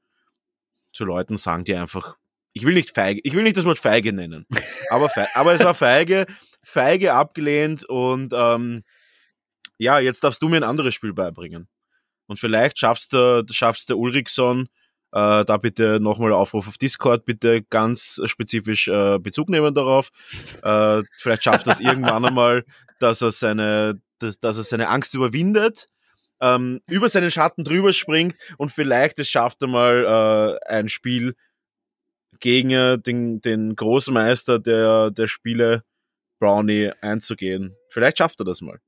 zu 0.92 1.06
Leuten 1.06 1.38
sagen, 1.38 1.64
die 1.64 1.76
einfach 1.76 2.18
ich 2.54 2.66
will 2.66 2.74
nicht 2.74 2.96
feige, 2.96 3.22
ich 3.24 3.34
will 3.34 3.44
nicht 3.44 3.58
das 3.58 3.66
Wort 3.66 3.80
feige 3.80 4.12
nennen, 4.12 4.46
aber, 4.90 5.08
feige, 5.08 5.30
aber 5.36 5.54
es 5.54 5.64
war 5.64 5.76
feige, 5.76 6.26
feige 6.64 7.14
abgelehnt 7.14 7.86
und 7.86 8.34
ähm, 8.34 8.84
ja, 9.78 10.00
jetzt 10.00 10.24
darfst 10.24 10.42
du 10.42 10.50
mir 10.50 10.58
ein 10.58 10.64
anderes 10.64 10.94
Spiel 10.94 11.14
beibringen. 11.14 11.70
Und 12.28 12.40
vielleicht 12.40 12.78
schaffst 12.78 13.14
du, 13.14 13.46
schaffst 13.50 13.90
der 13.90 13.98
Ulrichson, 13.98 14.68
äh, 15.12 15.46
da 15.46 15.58
bitte 15.58 16.00
nochmal 16.00 16.34
Aufruf 16.34 16.68
auf 16.68 16.78
Discord, 16.78 17.26
bitte 17.26 17.64
ganz 17.64 18.22
spezifisch 18.26 18.88
äh, 18.88 19.20
Bezug 19.20 19.50
nehmen 19.50 19.74
darauf. 19.74 20.10
Äh, 20.64 21.04
vielleicht 21.18 21.44
schafft 21.44 21.68
das 21.68 21.80
irgendwann 21.80 22.26
einmal, 22.26 22.66
dass 23.00 23.22
er 23.22 23.32
seine, 23.32 24.02
dass, 24.20 24.40
dass 24.40 24.58
er 24.58 24.64
seine 24.64 24.90
Angst 24.90 25.14
überwindet, 25.14 25.88
ähm, 26.42 26.82
über 26.88 27.10
seinen 27.10 27.32
Schatten 27.32 27.64
drüber 27.64 27.94
springt 27.94 28.36
und 28.58 28.72
vielleicht 28.72 29.20
es 29.20 29.30
schafft 29.30 29.62
er 29.62 29.68
mal 29.68 30.60
äh, 30.66 30.70
ein 30.70 30.90
Spiel, 30.90 31.36
gegen 32.40 33.02
den, 33.04 33.42
den 33.42 33.76
Großmeister 33.76 34.60
der, 34.60 35.12
der 35.12 35.28
Spiele, 35.28 35.84
Brownie, 36.40 36.92
einzugehen. 37.02 37.76
Vielleicht 37.90 38.18
schafft 38.20 38.40
er 38.40 38.46
das 38.46 38.62
mal. 38.62 38.80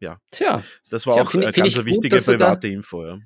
Ja. 0.00 0.18
Tja. 0.30 0.62
Das 0.90 1.06
war 1.06 1.14
Tja, 1.14 1.22
auch 1.22 1.34
eine 1.34 1.52
ganz 1.52 1.84
wichtige 1.84 2.16
gut, 2.16 2.26
private 2.26 2.68
Info. 2.68 3.06
Ja. 3.06 3.18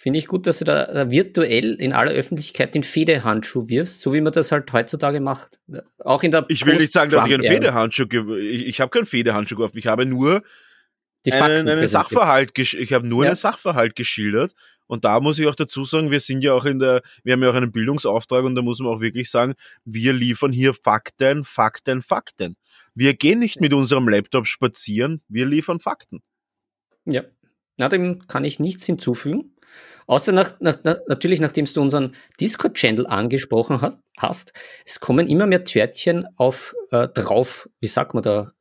Finde 0.00 0.20
ich 0.20 0.28
gut, 0.28 0.46
dass 0.46 0.60
du 0.60 0.64
da 0.64 1.10
virtuell 1.10 1.74
in 1.74 1.92
aller 1.92 2.12
Öffentlichkeit 2.12 2.72
den 2.72 2.84
Federhandschuh 2.84 3.66
wirfst, 3.66 4.00
so 4.00 4.12
wie 4.12 4.20
man 4.20 4.32
das 4.32 4.52
halt 4.52 4.72
heutzutage 4.72 5.18
macht. 5.18 5.58
Auch 5.98 6.22
in 6.22 6.30
der 6.30 6.46
Ich 6.46 6.64
will 6.64 6.76
nicht 6.76 6.92
sagen, 6.92 7.10
dass 7.10 7.26
ich 7.26 7.34
einen 7.34 7.42
Federhandschuh, 7.42 8.04
ich, 8.36 8.68
ich 8.68 8.80
habe 8.80 8.90
keinen 8.90 9.06
Federhandschuh 9.06 9.56
geworfen, 9.56 9.76
ich 9.76 9.88
habe 9.88 10.06
nur 10.06 10.44
einen, 11.28 11.68
einen 11.68 11.88
Sachverhalt, 11.88 12.56
ich 12.56 12.92
habe 12.92 13.08
nur 13.08 13.24
ja. 13.24 13.30
einen 13.30 13.36
Sachverhalt 13.36 13.96
geschildert 13.96 14.54
und 14.86 15.04
da 15.04 15.18
muss 15.18 15.40
ich 15.40 15.48
auch 15.48 15.56
dazu 15.56 15.82
sagen, 15.82 16.12
wir 16.12 16.20
sind 16.20 16.42
ja 16.42 16.52
auch 16.52 16.64
in 16.64 16.78
der, 16.78 17.02
wir 17.24 17.32
haben 17.32 17.42
ja 17.42 17.50
auch 17.50 17.56
einen 17.56 17.72
Bildungsauftrag 17.72 18.44
und 18.44 18.54
da 18.54 18.62
muss 18.62 18.78
man 18.78 18.94
auch 18.94 19.00
wirklich 19.00 19.28
sagen, 19.32 19.54
wir 19.84 20.12
liefern 20.12 20.52
hier 20.52 20.74
Fakten, 20.74 21.44
Fakten, 21.44 22.02
Fakten. 22.02 22.56
Wir 22.94 23.14
gehen 23.14 23.40
nicht 23.40 23.60
mit 23.60 23.72
unserem 23.72 24.08
Laptop 24.08 24.46
spazieren, 24.46 25.22
wir 25.26 25.44
liefern 25.44 25.80
Fakten. 25.80 26.22
Ja, 27.04 27.24
na, 27.78 27.88
dem 27.88 28.28
kann 28.28 28.44
ich 28.44 28.60
nichts 28.60 28.86
hinzufügen. 28.86 29.54
Außer 30.06 30.32
nach, 30.32 30.58
nach, 30.60 30.78
natürlich, 31.06 31.40
nachdem 31.40 31.66
du 31.66 31.82
unseren 31.82 32.14
Discord-Channel 32.40 33.06
angesprochen 33.06 33.82
hat, 33.82 33.98
hast, 34.16 34.52
es 34.86 35.00
kommen 35.00 35.28
immer 35.28 35.46
mehr 35.46 35.64
Törtchen 35.64 36.26
auf 36.36 36.74
äh, 36.90 37.08
drauf, 37.08 37.68
wie 37.80 37.88
sagt 37.88 38.14
man 38.14 38.22
da, 38.22 38.52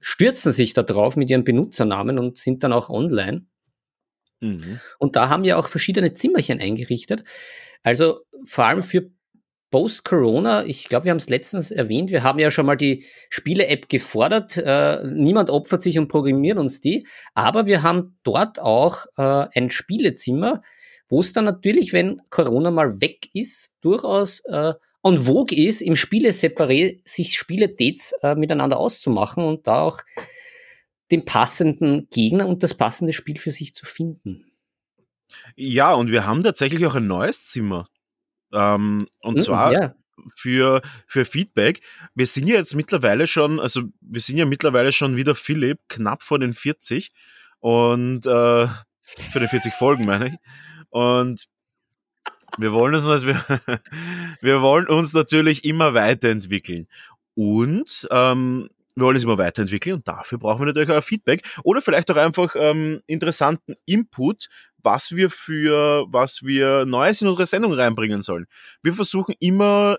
stürzen 0.00 0.52
sich 0.52 0.72
da 0.72 0.82
drauf 0.82 1.16
mit 1.16 1.30
ihren 1.30 1.44
Benutzernamen 1.44 2.18
und 2.18 2.36
sind 2.36 2.64
dann 2.64 2.72
auch 2.72 2.90
online. 2.90 3.46
Mhm. 4.40 4.80
Und 4.98 5.16
da 5.16 5.28
haben 5.28 5.44
wir 5.44 5.58
auch 5.58 5.68
verschiedene 5.68 6.14
Zimmerchen 6.14 6.60
eingerichtet. 6.60 7.24
Also 7.82 8.20
vor 8.44 8.66
allem 8.66 8.82
für 8.82 9.10
Post-Corona, 9.74 10.64
ich 10.66 10.88
glaube, 10.88 11.06
wir 11.06 11.10
haben 11.10 11.18
es 11.18 11.28
letztens 11.28 11.72
erwähnt, 11.72 12.12
wir 12.12 12.22
haben 12.22 12.38
ja 12.38 12.52
schon 12.52 12.64
mal 12.64 12.76
die 12.76 13.06
Spiele-App 13.28 13.88
gefordert. 13.88 14.56
Äh, 14.56 15.04
niemand 15.04 15.50
opfert 15.50 15.82
sich 15.82 15.98
und 15.98 16.06
programmiert 16.06 16.58
uns 16.58 16.80
die, 16.80 17.04
aber 17.34 17.66
wir 17.66 17.82
haben 17.82 18.16
dort 18.22 18.60
auch 18.60 19.06
äh, 19.16 19.48
ein 19.52 19.70
Spielezimmer, 19.70 20.62
wo 21.08 21.18
es 21.18 21.32
dann 21.32 21.44
natürlich, 21.44 21.92
wenn 21.92 22.22
Corona 22.30 22.70
mal 22.70 23.00
weg 23.00 23.28
ist, 23.32 23.74
durchaus 23.80 24.44
äh, 24.44 24.74
en 25.02 25.22
vogue 25.22 25.58
ist, 25.58 25.80
im 25.80 25.96
Spiele 25.96 26.28
separé 26.28 27.00
sich 27.02 27.36
Spiele-Dates 27.36 28.14
äh, 28.22 28.36
miteinander 28.36 28.78
auszumachen 28.78 29.42
und 29.42 29.66
da 29.66 29.80
auch 29.80 30.02
den 31.10 31.24
passenden 31.24 32.06
Gegner 32.10 32.46
und 32.46 32.62
das 32.62 32.74
passende 32.74 33.12
Spiel 33.12 33.40
für 33.40 33.50
sich 33.50 33.74
zu 33.74 33.86
finden. 33.86 34.52
Ja, 35.56 35.94
und 35.94 36.12
wir 36.12 36.26
haben 36.26 36.44
tatsächlich 36.44 36.86
auch 36.86 36.94
ein 36.94 37.08
neues 37.08 37.44
Zimmer. 37.46 37.88
Ähm, 38.54 39.06
und 39.20 39.38
mm, 39.38 39.40
zwar 39.40 39.72
ja. 39.72 39.94
für, 40.36 40.80
für 41.06 41.24
Feedback. 41.24 41.82
Wir 42.14 42.26
sind 42.26 42.46
ja 42.46 42.56
jetzt 42.56 42.74
mittlerweile 42.74 43.26
schon, 43.26 43.60
also 43.60 43.82
wir 44.00 44.20
sind 44.20 44.38
ja 44.38 44.46
mittlerweile 44.46 44.92
schon 44.92 45.16
wieder 45.16 45.34
Philipp, 45.34 45.80
knapp 45.88 46.22
vor 46.22 46.38
den 46.38 46.54
40 46.54 47.10
und 47.60 48.26
äh, 48.26 48.66
für 49.32 49.40
den 49.40 49.48
40 49.48 49.74
Folgen 49.74 50.06
meine 50.06 50.28
ich. 50.28 50.34
Und 50.90 51.46
wir 52.58 52.72
wollen 52.72 52.94
uns, 52.94 53.26
wir, 53.26 53.44
wir 54.40 54.62
wollen 54.62 54.86
uns 54.86 55.12
natürlich 55.12 55.64
immer 55.64 55.94
weiterentwickeln. 55.94 56.86
Und 57.34 58.06
ähm, 58.10 58.68
wir 58.94 59.06
wollen 59.06 59.16
es 59.16 59.24
immer 59.24 59.38
weiterentwickeln 59.38 59.96
und 59.96 60.06
dafür 60.06 60.38
brauchen 60.38 60.60
wir 60.60 60.66
natürlich 60.66 60.90
euer 60.90 61.02
Feedback 61.02 61.42
oder 61.64 61.82
vielleicht 61.82 62.10
auch 62.10 62.16
einfach 62.16 62.54
ähm, 62.56 63.00
interessanten 63.06 63.74
Input, 63.86 64.48
was 64.84 65.12
wir 65.12 65.30
für, 65.30 66.06
was 66.08 66.42
wir 66.42 66.84
Neues 66.86 67.20
in 67.22 67.28
unsere 67.28 67.46
Sendung 67.46 67.72
reinbringen 67.72 68.22
sollen. 68.22 68.46
Wir 68.82 68.92
versuchen 68.92 69.34
immer 69.40 69.98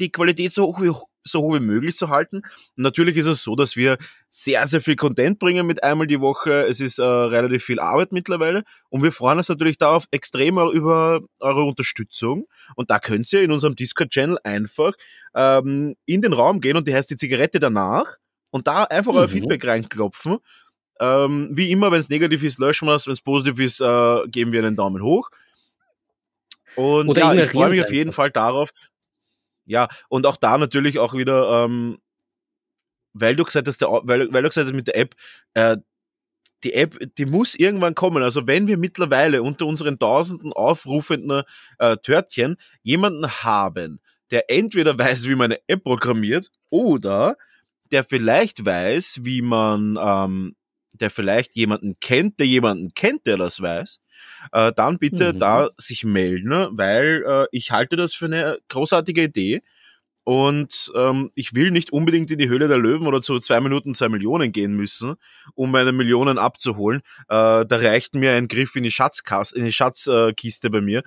die 0.00 0.10
Qualität 0.10 0.52
so 0.52 0.64
hoch 0.64 0.80
wie 0.80 0.92
so 1.26 1.40
hoch 1.40 1.54
wie 1.54 1.60
möglich 1.60 1.96
zu 1.96 2.10
halten. 2.10 2.42
Und 2.76 2.82
natürlich 2.82 3.16
ist 3.16 3.26
es 3.26 3.42
so, 3.42 3.56
dass 3.56 3.76
wir 3.76 3.96
sehr, 4.28 4.66
sehr 4.66 4.80
viel 4.80 4.96
Content 4.96 5.38
bringen 5.38 5.66
mit 5.66 5.82
einmal 5.82 6.06
die 6.06 6.20
Woche. 6.20 6.66
Es 6.66 6.80
ist 6.80 6.98
äh, 6.98 7.02
relativ 7.02 7.64
viel 7.64 7.80
Arbeit 7.80 8.12
mittlerweile. 8.12 8.62
Und 8.90 9.02
wir 9.02 9.10
freuen 9.10 9.38
uns 9.38 9.48
natürlich 9.48 9.78
darauf 9.78 10.06
extrem 10.10 10.58
über 10.58 11.20
eure 11.40 11.64
Unterstützung. 11.64 12.46
Und 12.76 12.90
da 12.90 12.98
könnt 12.98 13.32
ihr 13.32 13.42
in 13.42 13.52
unserem 13.52 13.74
Discord-Channel 13.74 14.38
einfach 14.44 14.92
ähm, 15.34 15.96
in 16.04 16.20
den 16.20 16.34
Raum 16.34 16.60
gehen 16.60 16.76
und 16.76 16.86
die 16.86 16.94
heißt 16.94 17.10
die 17.10 17.16
Zigarette 17.16 17.58
danach 17.58 18.18
und 18.50 18.66
da 18.66 18.84
einfach 18.84 19.12
mhm. 19.12 19.18
euer 19.18 19.28
Feedback 19.28 19.66
reinklopfen. 19.66 20.38
Ähm, 21.00 21.48
wie 21.52 21.70
immer, 21.70 21.90
wenn 21.90 22.00
es 22.00 22.08
negativ 22.08 22.42
ist, 22.42 22.58
löschen 22.58 22.86
wir 22.86 22.94
es. 22.94 23.06
Wenn 23.06 23.14
es 23.14 23.20
positiv 23.20 23.58
ist, 23.58 23.80
äh, 23.80 24.28
geben 24.28 24.52
wir 24.52 24.60
einen 24.60 24.76
Daumen 24.76 25.02
hoch. 25.02 25.30
Und 26.76 27.08
Oder 27.08 27.34
ja, 27.34 27.44
ich 27.44 27.50
freue 27.50 27.70
mich 27.70 27.82
auf 27.82 27.92
jeden 27.92 28.12
Fall 28.12 28.30
darauf, 28.30 28.70
ja, 29.66 29.88
und 30.08 30.26
auch 30.26 30.36
da 30.36 30.58
natürlich 30.58 30.98
auch 30.98 31.14
wieder, 31.14 31.64
ähm, 31.64 31.98
weil 33.12 33.36
du 33.36 33.44
gesagt 33.44 33.66
hast, 33.66 33.80
der, 33.80 33.88
weil, 33.88 34.32
weil 34.32 34.42
du 34.42 34.48
gesagt 34.48 34.66
hast 34.66 34.74
mit 34.74 34.88
der 34.88 34.96
App, 34.96 35.14
äh, 35.54 35.76
die 36.64 36.74
App, 36.74 36.98
die 37.16 37.26
muss 37.26 37.54
irgendwann 37.54 37.94
kommen. 37.94 38.22
Also 38.22 38.46
wenn 38.46 38.66
wir 38.66 38.78
mittlerweile 38.78 39.42
unter 39.42 39.66
unseren 39.66 39.98
tausenden 39.98 40.52
aufrufenden 40.52 41.42
äh, 41.78 41.96
Törtchen 41.98 42.56
jemanden 42.82 43.28
haben, 43.28 44.00
der 44.30 44.50
entweder 44.50 44.98
weiß, 44.98 45.28
wie 45.28 45.34
man 45.34 45.52
eine 45.52 45.60
App 45.66 45.84
programmiert 45.84 46.50
oder 46.70 47.36
der 47.90 48.04
vielleicht 48.04 48.64
weiß, 48.64 49.20
wie 49.22 49.42
man, 49.42 49.98
ähm, 50.00 50.56
der 51.00 51.10
vielleicht 51.10 51.56
jemanden 51.56 51.96
kennt, 52.00 52.38
der 52.38 52.46
jemanden 52.46 52.94
kennt, 52.94 53.26
der 53.26 53.36
das 53.36 53.60
weiß, 53.60 54.00
äh, 54.52 54.72
dann 54.74 54.98
bitte 54.98 55.34
mhm. 55.34 55.38
da 55.38 55.68
sich 55.76 56.04
melden, 56.04 56.50
weil 56.76 57.24
äh, 57.26 57.46
ich 57.52 57.70
halte 57.70 57.96
das 57.96 58.14
für 58.14 58.26
eine 58.26 58.58
großartige 58.68 59.24
Idee. 59.24 59.62
Und 60.26 60.90
ähm, 60.96 61.30
ich 61.34 61.54
will 61.54 61.70
nicht 61.70 61.92
unbedingt 61.92 62.30
in 62.30 62.38
die 62.38 62.48
Höhle 62.48 62.66
der 62.66 62.78
Löwen 62.78 63.06
oder 63.06 63.20
zu 63.20 63.38
zwei 63.40 63.60
Minuten 63.60 63.94
zwei 63.94 64.08
Millionen 64.08 64.52
gehen 64.52 64.74
müssen, 64.74 65.16
um 65.54 65.70
meine 65.70 65.92
Millionen 65.92 66.38
abzuholen. 66.38 67.02
Äh, 67.28 67.66
da 67.66 67.76
reicht 67.76 68.14
mir 68.14 68.32
ein 68.32 68.48
Griff 68.48 68.74
in 68.74 68.84
die 68.84 68.90
Schatzkasse, 68.90 69.54
in 69.54 69.66
die 69.66 69.72
Schatzkiste 69.72 70.70
bei 70.70 70.80
mir. 70.80 71.02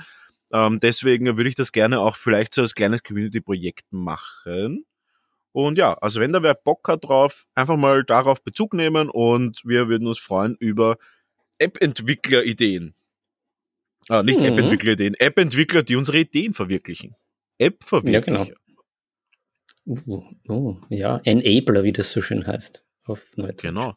Ähm, 0.54 0.80
deswegen 0.80 1.36
würde 1.36 1.50
ich 1.50 1.56
das 1.56 1.72
gerne 1.72 2.00
auch 2.00 2.16
vielleicht 2.16 2.54
so 2.54 2.62
als 2.62 2.76
kleines 2.76 3.02
Community-Projekt 3.02 3.86
machen. 3.92 4.86
Und 5.58 5.80
ja, 5.80 5.96
also 5.96 6.20
wenn 6.20 6.32
da 6.32 6.44
wer 6.44 6.54
Bock 6.54 6.88
hat 6.88 7.06
drauf, 7.06 7.48
einfach 7.56 7.78
mal 7.78 8.04
darauf 8.04 8.44
Bezug 8.44 8.76
nehmen 8.76 9.10
und 9.10 9.60
wir 9.66 9.88
würden 9.88 10.08
uns 10.08 10.20
freuen 10.20 10.56
über 10.60 10.98
App-Entwickler-Ideen. 11.58 12.94
Ah, 14.08 14.22
nicht 14.22 14.40
mhm. 14.40 14.46
App-Entwickler-Ideen, 14.46 15.16
App-Entwickler, 15.16 15.82
die 15.82 15.96
unsere 15.96 16.20
Ideen 16.20 16.54
verwirklichen. 16.54 17.16
App-Verwirklicher. 17.58 18.38
Ja, 18.38 18.54
genau. 19.88 20.04
Uh, 20.06 20.24
oh, 20.48 20.78
ja, 20.90 21.22
Enabler, 21.24 21.84
wie 21.84 21.92
das 21.92 22.12
so 22.12 22.22
schön 22.22 22.46
heißt. 22.46 22.86
Auf 23.06 23.36
Neudeutsch. 23.36 23.64
Genau. 23.64 23.96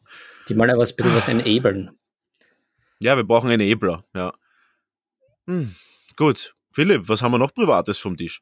Die 0.49 0.55
mal 0.55 0.75
was 0.75 0.95
bisschen 0.95 1.13
was 1.13 1.27
enablen. 1.27 1.91
Ja, 2.99 3.15
wir 3.17 3.23
brauchen 3.23 3.51
Enabler, 3.51 4.03
ja. 4.15 4.33
Hm, 5.45 5.75
gut. 6.15 6.55
Philipp, 6.71 7.07
was 7.07 7.21
haben 7.21 7.33
wir 7.33 7.37
noch 7.37 7.53
Privates 7.53 7.99
vom 7.99 8.17
Tisch? 8.17 8.41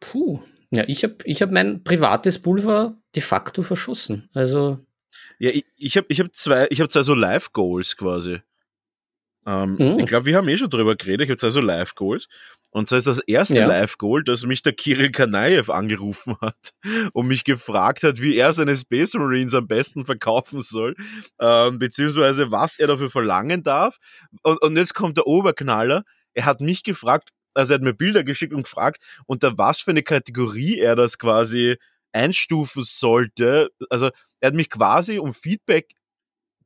Puh, 0.00 0.42
ja, 0.70 0.84
ich 0.86 1.02
habe 1.02 1.16
ich 1.24 1.42
hab 1.42 1.50
mein 1.50 1.82
privates 1.82 2.40
Pulver 2.40 2.96
de 3.14 3.22
facto 3.22 3.62
verschossen. 3.62 4.28
Also. 4.32 4.78
Ja, 5.38 5.50
ich, 5.50 5.64
ich 5.76 5.96
habe 5.96 6.06
ich 6.08 6.20
hab 6.20 6.34
zwei, 6.34 6.68
ich 6.70 6.80
hab 6.80 6.92
zwei 6.92 7.02
so 7.02 7.14
Live-Goals 7.14 7.96
quasi. 7.96 8.40
Ähm, 9.46 9.76
mhm. 9.78 9.98
Ich 9.98 10.06
glaube, 10.06 10.26
wir 10.26 10.36
haben 10.36 10.48
eh 10.48 10.56
schon 10.56 10.70
drüber 10.70 10.94
geredet. 10.96 11.22
Ich 11.24 11.30
habe 11.30 11.38
zwei 11.38 11.48
so 11.48 11.60
Live-Goals. 11.60 12.28
Und 12.70 12.88
zwar 12.88 12.98
ist 12.98 13.08
das 13.08 13.18
erste 13.20 13.60
ja. 13.60 13.66
Live-Goal, 13.66 14.22
dass 14.22 14.46
mich 14.46 14.62
der 14.62 14.72
Kirill 14.74 15.10
Kanaev 15.10 15.70
angerufen 15.72 16.36
hat 16.40 16.72
und 17.12 17.26
mich 17.26 17.42
gefragt 17.42 18.04
hat, 18.04 18.20
wie 18.20 18.36
er 18.36 18.52
seine 18.52 18.76
Space 18.76 19.14
Marines 19.14 19.54
am 19.54 19.66
besten 19.66 20.04
verkaufen 20.04 20.62
soll, 20.62 20.94
ähm, 21.40 21.80
beziehungsweise 21.80 22.52
was 22.52 22.78
er 22.78 22.86
dafür 22.86 23.10
verlangen 23.10 23.64
darf. 23.64 23.98
Und, 24.42 24.62
und 24.62 24.76
jetzt 24.76 24.94
kommt 24.94 25.16
der 25.16 25.26
Oberknaller. 25.26 26.04
Er 26.32 26.44
hat 26.44 26.60
mich 26.60 26.84
gefragt, 26.84 27.30
also 27.54 27.72
er 27.72 27.76
hat 27.76 27.82
mir 27.82 27.94
Bilder 27.94 28.24
geschickt 28.24 28.52
und 28.52 28.64
gefragt, 28.64 29.02
unter 29.26 29.56
was 29.58 29.80
für 29.80 29.90
eine 29.90 30.02
Kategorie 30.02 30.78
er 30.78 30.96
das 30.96 31.18
quasi 31.18 31.76
einstufen 32.12 32.84
sollte. 32.84 33.70
Also 33.90 34.10
er 34.40 34.48
hat 34.48 34.54
mich 34.54 34.70
quasi 34.70 35.18
um 35.18 35.34
Feedback 35.34 35.94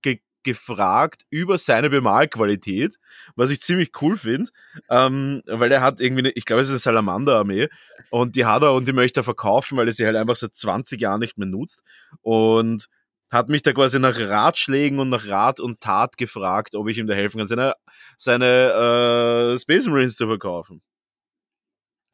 ge 0.02 0.20
gefragt 0.42 1.24
über 1.30 1.56
seine 1.58 1.88
Bemalqualität, 1.90 2.96
was 3.34 3.50
ich 3.50 3.62
ziemlich 3.62 3.90
cool 4.02 4.16
finde, 4.18 4.50
ähm, 4.90 5.42
weil 5.46 5.72
er 5.72 5.80
hat 5.80 6.00
irgendwie, 6.00 6.20
eine, 6.20 6.30
ich 6.30 6.44
glaube, 6.44 6.62
es 6.62 6.68
ist 6.68 6.72
eine 6.72 6.96
Salamander-Armee 6.96 7.68
und 8.10 8.36
die 8.36 8.44
hat 8.44 8.62
er 8.62 8.74
und 8.74 8.86
die 8.86 8.92
möchte 8.92 9.20
er 9.20 9.24
verkaufen, 9.24 9.78
weil 9.78 9.88
er 9.88 9.94
sie 9.94 10.04
halt 10.06 10.16
einfach 10.16 10.36
seit 10.36 10.54
20 10.54 11.00
Jahren 11.00 11.20
nicht 11.20 11.38
mehr 11.38 11.48
nutzt 11.48 11.82
und 12.20 12.88
hat 13.30 13.48
mich 13.48 13.62
da 13.62 13.72
quasi 13.72 13.98
nach 13.98 14.18
Ratschlägen 14.18 14.98
und 14.98 15.08
nach 15.08 15.26
Rat 15.26 15.60
und 15.60 15.80
Tat 15.80 16.16
gefragt, 16.16 16.74
ob 16.74 16.88
ich 16.88 16.98
ihm 16.98 17.06
da 17.06 17.14
helfen 17.14 17.38
kann, 17.38 17.48
seine, 17.48 17.74
seine 18.16 19.54
äh, 19.54 19.58
Space 19.58 19.86
Marines 19.86 20.16
zu 20.16 20.26
verkaufen. 20.26 20.82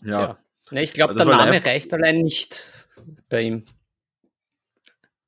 Ja. 0.02 0.38
ja. 0.70 0.80
ich 0.80 0.92
glaube, 0.92 1.14
der 1.14 1.26
Name 1.26 1.52
live. 1.52 1.66
reicht 1.66 1.92
allein 1.92 2.18
nicht 2.22 2.72
bei 3.28 3.42
ihm. 3.42 3.64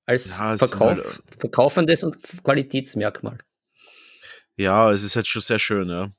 Als 0.06 0.30
ja, 0.30 0.56
Verkauf, 0.56 0.98
halt, 0.98 1.22
verkaufendes 1.38 2.02
und 2.02 2.16
Qualitätsmerkmal. 2.42 3.38
Ja, 4.56 4.90
es 4.90 5.02
ist 5.02 5.16
halt 5.16 5.26
schon 5.26 5.42
sehr 5.42 5.58
schön, 5.58 5.88
ja. 5.88 6.10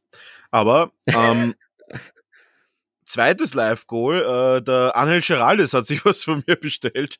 Aber 0.52 0.92
ähm, 1.08 1.54
zweites 3.06 3.54
Live-Goal, 3.54 4.58
äh, 4.60 4.62
der 4.64 4.96
Angel 4.96 5.22
Geraldes 5.22 5.74
hat 5.74 5.88
sich 5.88 6.06
was 6.06 6.24
von 6.24 6.44
mir 6.48 6.56
bestellt, 6.56 7.20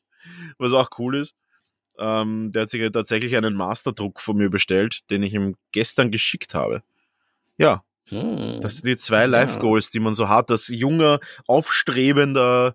was 0.58 0.72
auch 0.72 0.88
cool 0.98 1.16
ist. 1.16 1.36
Ähm, 1.98 2.50
der 2.52 2.62
hat 2.62 2.70
sich 2.70 2.90
tatsächlich 2.90 3.36
einen 3.36 3.54
Masterdruck 3.54 4.20
von 4.20 4.36
mir 4.36 4.50
bestellt, 4.50 5.02
den 5.10 5.22
ich 5.22 5.34
ihm 5.34 5.56
gestern 5.72 6.10
geschickt 6.10 6.54
habe. 6.54 6.82
Ja, 7.56 7.84
hm. 8.08 8.60
das 8.60 8.76
sind 8.76 8.86
die 8.86 8.96
zwei 8.96 9.26
Live-Goals, 9.26 9.90
die 9.90 10.00
man 10.00 10.14
so 10.14 10.28
hat. 10.28 10.50
Das 10.50 10.68
junger, 10.68 11.20
aufstrebender 11.46 12.74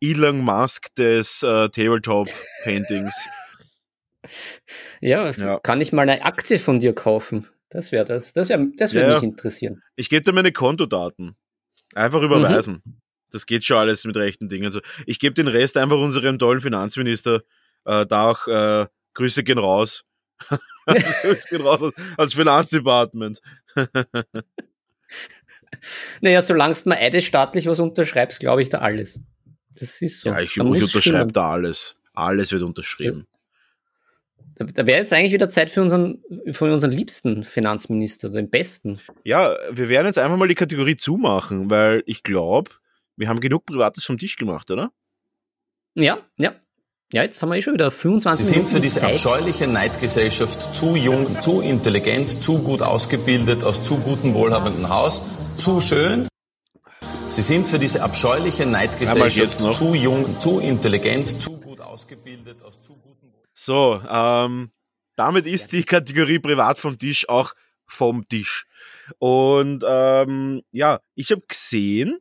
Elon 0.00 0.40
Musk 0.40 0.94
des 0.96 1.42
äh, 1.42 1.68
Tabletop-Paintings. 1.68 3.14
ja, 5.00 5.30
ja, 5.30 5.58
kann 5.60 5.80
ich 5.80 5.92
mal 5.92 6.02
eine 6.02 6.24
Aktie 6.24 6.58
von 6.58 6.80
dir 6.80 6.94
kaufen? 6.94 7.46
Das 7.70 7.92
wäre 7.92 8.04
das. 8.04 8.32
Das, 8.32 8.48
wär, 8.48 8.64
das 8.76 8.94
würde 8.94 9.08
ja, 9.08 9.14
mich 9.14 9.22
interessieren. 9.22 9.82
Ich 9.96 10.08
gebe 10.08 10.22
dir 10.22 10.32
meine 10.32 10.52
Kontodaten. 10.52 11.36
Einfach 11.94 12.22
überweisen. 12.22 12.82
Mhm. 12.84 13.00
Das 13.30 13.46
geht 13.46 13.64
schon 13.64 13.78
alles 13.78 14.04
mit 14.04 14.16
rechten 14.16 14.48
Dingen. 14.48 14.66
Also 14.66 14.80
ich 15.06 15.18
gebe 15.18 15.34
den 15.34 15.48
Rest 15.48 15.76
einfach 15.76 15.98
unserem 15.98 16.38
tollen 16.38 16.60
Finanzminister 16.60 17.42
äh, 17.86 18.06
da 18.06 18.30
auch 18.30 18.46
äh, 18.46 18.86
Grüße 19.14 19.42
gehen 19.44 19.58
raus. 19.58 20.04
Grüße 20.86 21.48
gehen 21.48 21.62
raus 21.62 21.92
als 22.16 22.34
Finanzdepartement. 22.34 23.40
naja, 26.20 26.42
solange 26.42 26.74
du 26.74 26.88
mal 26.88 26.98
eidesstaatlich 26.98 27.66
was 27.66 27.80
unterschreibst, 27.80 28.40
glaube 28.40 28.62
ich 28.62 28.68
da 28.68 28.78
alles. 28.78 29.20
Das 29.78 30.02
ist 30.02 30.20
so. 30.20 30.30
Ja, 30.30 30.40
ich, 30.40 30.56
ich 30.56 30.62
unterschreibe 30.62 31.32
da 31.32 31.52
alles. 31.52 31.96
Alles 32.14 32.52
wird 32.52 32.62
unterschrieben. 32.62 33.26
Da, 34.56 34.64
da 34.64 34.86
wäre 34.86 34.98
jetzt 34.98 35.12
eigentlich 35.12 35.32
wieder 35.32 35.50
Zeit 35.50 35.70
für 35.70 35.82
unseren, 35.82 36.22
für 36.50 36.72
unseren 36.72 36.90
liebsten 36.90 37.44
Finanzminister, 37.44 38.30
den 38.30 38.48
besten. 38.48 39.00
Ja, 39.22 39.54
wir 39.70 39.90
werden 39.90 40.06
jetzt 40.06 40.18
einfach 40.18 40.38
mal 40.38 40.48
die 40.48 40.54
Kategorie 40.54 40.96
zumachen, 40.96 41.68
weil 41.68 42.02
ich 42.06 42.22
glaube, 42.22 42.70
wir 43.16 43.28
haben 43.28 43.40
genug 43.40 43.66
Privates 43.66 44.04
vom 44.04 44.16
Tisch 44.16 44.36
gemacht, 44.36 44.70
oder? 44.70 44.92
Ja, 45.94 46.18
ja. 46.38 46.54
Ja, 47.12 47.22
jetzt 47.22 47.40
haben 47.40 47.50
wir 47.50 47.56
eh 47.56 47.62
schon 47.62 47.74
wieder 47.74 47.92
25 47.92 48.44
Sie 48.44 48.52
sind 48.52 48.68
für 48.68 48.80
diese 48.80 48.98
Zeit. 48.98 49.12
abscheuliche 49.12 49.68
Neidgesellschaft 49.68 50.74
zu 50.74 50.96
jung, 50.96 51.28
zu 51.40 51.60
intelligent, 51.60 52.42
zu 52.42 52.58
gut 52.58 52.82
ausgebildet, 52.82 53.62
aus 53.62 53.84
zu 53.84 53.98
gutem, 53.98 54.34
wohlhabenden 54.34 54.88
Haus, 54.88 55.22
zu 55.56 55.80
schön. 55.80 56.26
Sie 57.28 57.42
sind 57.42 57.68
für 57.68 57.78
diese 57.78 58.02
abscheuliche 58.02 58.66
Neidgesellschaft 58.66 59.60
zu 59.76 59.94
jung, 59.94 60.26
zu 60.40 60.58
intelligent, 60.58 61.40
zu 61.40 61.60
gut 61.60 61.80
ausgebildet, 61.80 62.60
aus 62.64 62.82
zu 62.82 62.94
gutem 62.94 63.32
Wohlhabenden 63.32 63.50
So, 63.54 64.02
ähm, 64.08 64.72
damit 65.14 65.46
ist 65.46 65.70
die 65.70 65.84
Kategorie 65.84 66.40
privat 66.40 66.80
vom 66.80 66.98
Tisch 66.98 67.28
auch 67.28 67.54
vom 67.86 68.24
Tisch. 68.26 68.66
Und 69.18 69.84
ähm, 69.86 70.62
ja, 70.72 70.98
ich 71.14 71.30
habe 71.30 71.42
gesehen, 71.46 72.18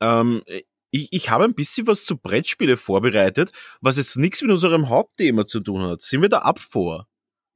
ähm, 0.00 0.42
ich, 0.90 1.08
ich 1.12 1.30
habe 1.30 1.44
ein 1.44 1.54
bisschen 1.54 1.86
was 1.86 2.04
zu 2.04 2.16
Brettspiele 2.16 2.76
vorbereitet, 2.76 3.52
was 3.80 3.96
jetzt 3.96 4.16
nichts 4.16 4.42
mit 4.42 4.50
unserem 4.50 4.88
Hauptthema 4.88 5.46
zu 5.46 5.60
tun 5.60 5.82
hat. 5.82 6.02
Sind 6.02 6.22
wir 6.22 6.28
da 6.28 6.38
up 6.38 6.58
for? 6.58 7.06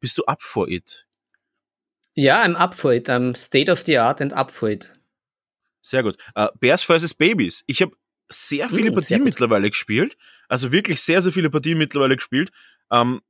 Bist 0.00 0.18
du 0.18 0.24
up 0.24 0.42
for 0.42 0.68
it? 0.68 1.06
Ja, 2.14 2.42
I'm 2.44 2.54
up 2.54 2.74
for 2.74 2.92
it. 2.92 3.08
I'm 3.08 3.36
state 3.36 3.70
of 3.70 3.82
the 3.84 3.98
art 3.98 4.20
and 4.20 4.32
up 4.32 4.50
for 4.50 4.70
it. 4.70 4.92
Sehr 5.80 6.02
gut. 6.02 6.16
Uh, 6.36 6.48
Bears 6.60 6.82
vs. 6.82 7.14
Babies. 7.14 7.64
Ich 7.66 7.82
habe 7.82 7.92
sehr 8.30 8.68
viele 8.68 8.90
mhm, 8.90 8.94
Partien 8.94 9.24
mittlerweile 9.24 9.68
gespielt. 9.68 10.16
Also 10.48 10.72
wirklich 10.72 11.02
sehr, 11.02 11.20
sehr 11.20 11.32
viele 11.32 11.50
Partien 11.50 11.76
mittlerweile 11.76 12.16
gespielt. 12.16 12.52
Ähm, 12.90 13.20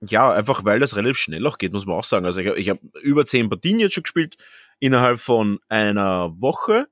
ja, 0.00 0.32
einfach 0.32 0.64
weil 0.64 0.80
das 0.80 0.96
relativ 0.96 1.18
schnell 1.18 1.46
auch 1.46 1.58
geht, 1.58 1.72
muss 1.72 1.86
man 1.86 1.96
auch 1.96 2.04
sagen. 2.04 2.26
Also 2.26 2.40
ich, 2.40 2.48
ich 2.56 2.68
habe 2.68 2.80
über 3.02 3.24
zehn 3.24 3.48
Partien 3.48 3.78
jetzt 3.78 3.94
schon 3.94 4.02
gespielt, 4.02 4.36
innerhalb 4.80 5.20
von 5.20 5.60
einer 5.68 6.32
Woche, 6.40 6.88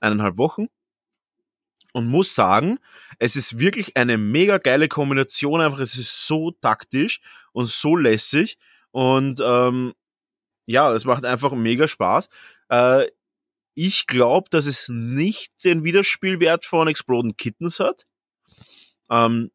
eineinhalb 0.00 0.36
Wochen. 0.38 0.66
Und 1.92 2.06
muss 2.06 2.34
sagen, 2.34 2.78
es 3.18 3.34
ist 3.34 3.58
wirklich 3.58 3.96
eine 3.96 4.18
mega 4.18 4.58
geile 4.58 4.88
Kombination. 4.88 5.60
Einfach, 5.60 5.80
es 5.80 5.96
ist 5.96 6.26
so 6.26 6.50
taktisch 6.50 7.20
und 7.52 7.68
so 7.68 7.96
lässig. 7.96 8.58
Und 8.90 9.40
ähm, 9.42 9.94
ja, 10.66 10.92
es 10.94 11.04
macht 11.04 11.24
einfach 11.24 11.52
mega 11.52 11.88
Spaß. 11.88 12.28
Äh, 12.68 13.06
ich 13.74 14.06
glaube, 14.06 14.50
dass 14.50 14.66
es 14.66 14.88
nicht 14.88 15.52
den 15.64 15.84
Wiederspielwert 15.84 16.64
von 16.64 16.88
Exploding 16.88 17.36
Kittens 17.36 17.80
hat. 17.80 18.06
Ähm, 19.10 19.50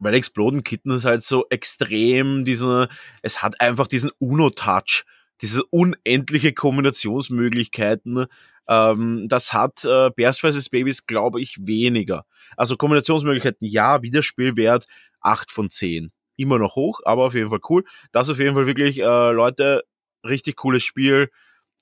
weil 0.00 0.14
Exploding 0.14 0.64
Kittens 0.64 1.04
halt 1.04 1.22
so 1.22 1.46
extrem 1.48 2.44
diesen, 2.44 2.88
es 3.22 3.42
hat 3.42 3.60
einfach 3.60 3.86
diesen 3.86 4.10
Uno-Touch, 4.18 5.04
diese 5.40 5.64
unendliche 5.64 6.52
Kombinationsmöglichkeiten. 6.52 8.26
Ähm, 8.68 9.26
das 9.28 9.52
hat 9.52 9.84
äh, 9.84 10.10
Bears 10.10 10.38
vs. 10.38 10.68
Babies, 10.68 11.06
glaube 11.06 11.40
ich, 11.40 11.56
weniger. 11.60 12.24
Also 12.56 12.76
Kombinationsmöglichkeiten 12.76 13.66
ja, 13.66 14.02
Wiederspielwert 14.02 14.86
8 15.20 15.50
von 15.50 15.70
10. 15.70 16.12
Immer 16.36 16.58
noch 16.58 16.76
hoch, 16.76 17.00
aber 17.04 17.24
auf 17.24 17.34
jeden 17.34 17.50
Fall 17.50 17.60
cool. 17.68 17.84
Das 18.12 18.30
auf 18.30 18.38
jeden 18.38 18.54
Fall 18.54 18.66
wirklich, 18.66 19.00
äh, 19.00 19.32
Leute, 19.32 19.82
richtig 20.26 20.56
cooles 20.56 20.82
Spiel. 20.82 21.30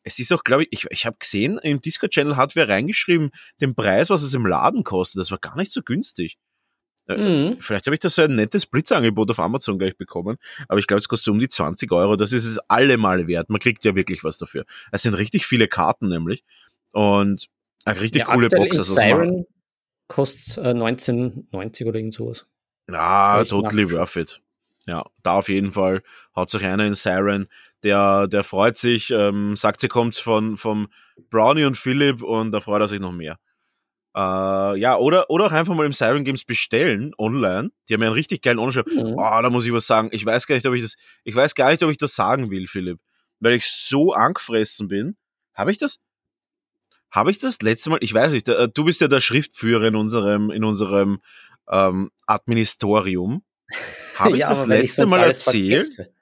Es 0.02 0.18
ist 0.18 0.32
auch, 0.32 0.44
glaube 0.44 0.64
ich, 0.64 0.68
ich, 0.72 0.86
ich 0.90 1.06
habe 1.06 1.16
gesehen, 1.18 1.58
im 1.62 1.80
Discord-Channel 1.80 2.36
hat 2.36 2.56
wer 2.56 2.68
reingeschrieben, 2.68 3.30
den 3.60 3.74
Preis, 3.74 4.10
was 4.10 4.22
es 4.22 4.34
im 4.34 4.46
Laden 4.46 4.84
kostet. 4.84 5.20
Das 5.20 5.30
war 5.30 5.38
gar 5.38 5.56
nicht 5.56 5.72
so 5.72 5.82
günstig. 5.82 6.38
Äh, 7.08 7.16
mhm. 7.16 7.56
Vielleicht 7.60 7.86
habe 7.86 7.94
ich 7.94 8.00
da 8.00 8.10
so 8.10 8.22
ein 8.22 8.34
nettes 8.34 8.66
Blitzangebot 8.66 9.30
auf 9.30 9.40
Amazon 9.40 9.78
gleich 9.78 9.96
bekommen, 9.96 10.36
aber 10.68 10.78
ich 10.78 10.86
glaube, 10.86 11.00
es 11.00 11.08
kostet 11.08 11.32
um 11.32 11.38
die 11.38 11.48
20 11.48 11.90
Euro. 11.92 12.16
Das 12.16 12.32
ist 12.32 12.44
es 12.44 12.58
allemal 12.68 13.26
wert. 13.26 13.50
Man 13.50 13.60
kriegt 13.60 13.84
ja 13.84 13.94
wirklich 13.94 14.22
was 14.24 14.38
dafür. 14.38 14.64
Es 14.92 15.02
sind 15.02 15.14
richtig 15.14 15.46
viele 15.46 15.68
Karten 15.68 16.08
nämlich 16.08 16.44
und 16.92 17.48
eine 17.84 18.00
richtig 18.00 18.20
ja, 18.20 18.26
coole 18.26 18.48
Box. 18.48 18.78
Also 18.78 18.94
Siren 18.94 19.46
kostet 20.08 20.58
äh, 20.58 20.70
1990 20.70 21.86
oder 21.86 21.98
irgend 21.98 22.14
sowas. 22.14 22.46
Ja, 22.88 23.44
totally 23.44 23.90
worth 23.90 24.16
it. 24.16 24.40
Ja, 24.86 25.04
da 25.22 25.34
auf 25.34 25.48
jeden 25.48 25.72
Fall 25.72 26.02
haut 26.34 26.50
sich 26.50 26.64
einer 26.64 26.86
in 26.86 26.94
Siren 26.94 27.48
der, 27.82 28.28
der 28.28 28.44
freut 28.44 28.78
sich, 28.78 29.10
ähm, 29.10 29.56
sagt, 29.56 29.80
sie 29.80 29.88
kommt 29.88 30.16
von, 30.16 30.56
vom 30.56 30.88
Brownie 31.30 31.64
und 31.64 31.76
Philipp 31.76 32.22
und 32.22 32.52
da 32.52 32.60
freut 32.60 32.80
er 32.80 32.88
sich 32.88 33.00
noch 33.00 33.12
mehr. 33.12 33.38
Äh, 34.14 34.78
ja, 34.78 34.96
oder, 34.96 35.30
oder 35.30 35.46
auch 35.46 35.52
einfach 35.52 35.74
mal 35.74 35.86
im 35.86 35.92
Siren 35.92 36.24
Games 36.24 36.44
bestellen, 36.44 37.12
online. 37.18 37.70
Die 37.88 37.94
haben 37.94 38.02
ja 38.02 38.08
einen 38.08 38.14
richtig 38.14 38.42
geilen 38.42 38.58
Online-Shop. 38.58 38.86
Mhm. 38.86 39.14
Oh, 39.16 39.42
da 39.42 39.50
muss 39.50 39.66
ich 39.66 39.72
was 39.72 39.86
sagen. 39.86 40.10
Ich 40.12 40.24
weiß 40.24 40.46
gar 40.46 40.54
nicht, 40.54 40.66
ob 40.66 40.74
ich 40.74 40.82
das, 40.82 40.94
ich 41.24 41.34
weiß 41.34 41.54
gar 41.54 41.70
nicht, 41.70 41.82
ob 41.82 41.90
ich 41.90 41.96
das 41.96 42.14
sagen 42.14 42.50
will, 42.50 42.66
Philipp. 42.66 43.00
Weil 43.40 43.54
ich 43.54 43.66
so 43.66 44.12
angefressen 44.12 44.88
bin. 44.88 45.16
Habe 45.54 45.70
ich 45.70 45.78
das? 45.78 45.98
Habe 47.12 47.30
ich 47.30 47.38
das 47.38 47.60
letzte 47.60 47.90
Mal? 47.90 47.98
Ich 48.00 48.12
weiß 48.12 48.32
nicht. 48.32 48.48
Äh, 48.48 48.68
du 48.72 48.84
bist 48.84 49.02
ja 49.02 49.06
der 49.06 49.20
Schriftführer 49.20 49.86
in 49.86 49.96
unserem, 49.96 50.50
in 50.50 50.64
unserem 50.64 51.20
ähm, 51.68 52.10
Administorium. 52.26 53.44
Habe 54.16 54.32
ich 54.32 54.38
ja, 54.38 54.48
das 54.48 54.66
letzte 54.66 55.06
Mal 55.06 55.22
erzählt? 55.22 55.82
Vergesse. 55.82 56.12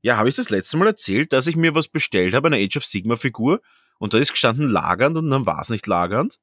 Ja, 0.00 0.16
habe 0.16 0.28
ich 0.28 0.36
das 0.36 0.48
letzte 0.48 0.76
Mal 0.76 0.86
erzählt, 0.86 1.32
dass 1.32 1.46
ich 1.48 1.56
mir 1.56 1.74
was 1.74 1.88
bestellt 1.88 2.34
habe, 2.34 2.48
eine 2.48 2.56
Age 2.56 2.76
of 2.76 2.84
Sigma 2.84 3.16
Figur 3.16 3.60
und 3.98 4.14
da 4.14 4.18
ist 4.18 4.32
gestanden 4.32 4.68
lagernd 4.68 5.16
und 5.16 5.30
dann 5.30 5.46
war 5.46 5.60
es 5.60 5.68
nicht 5.68 5.86
lagernd? 5.86 6.38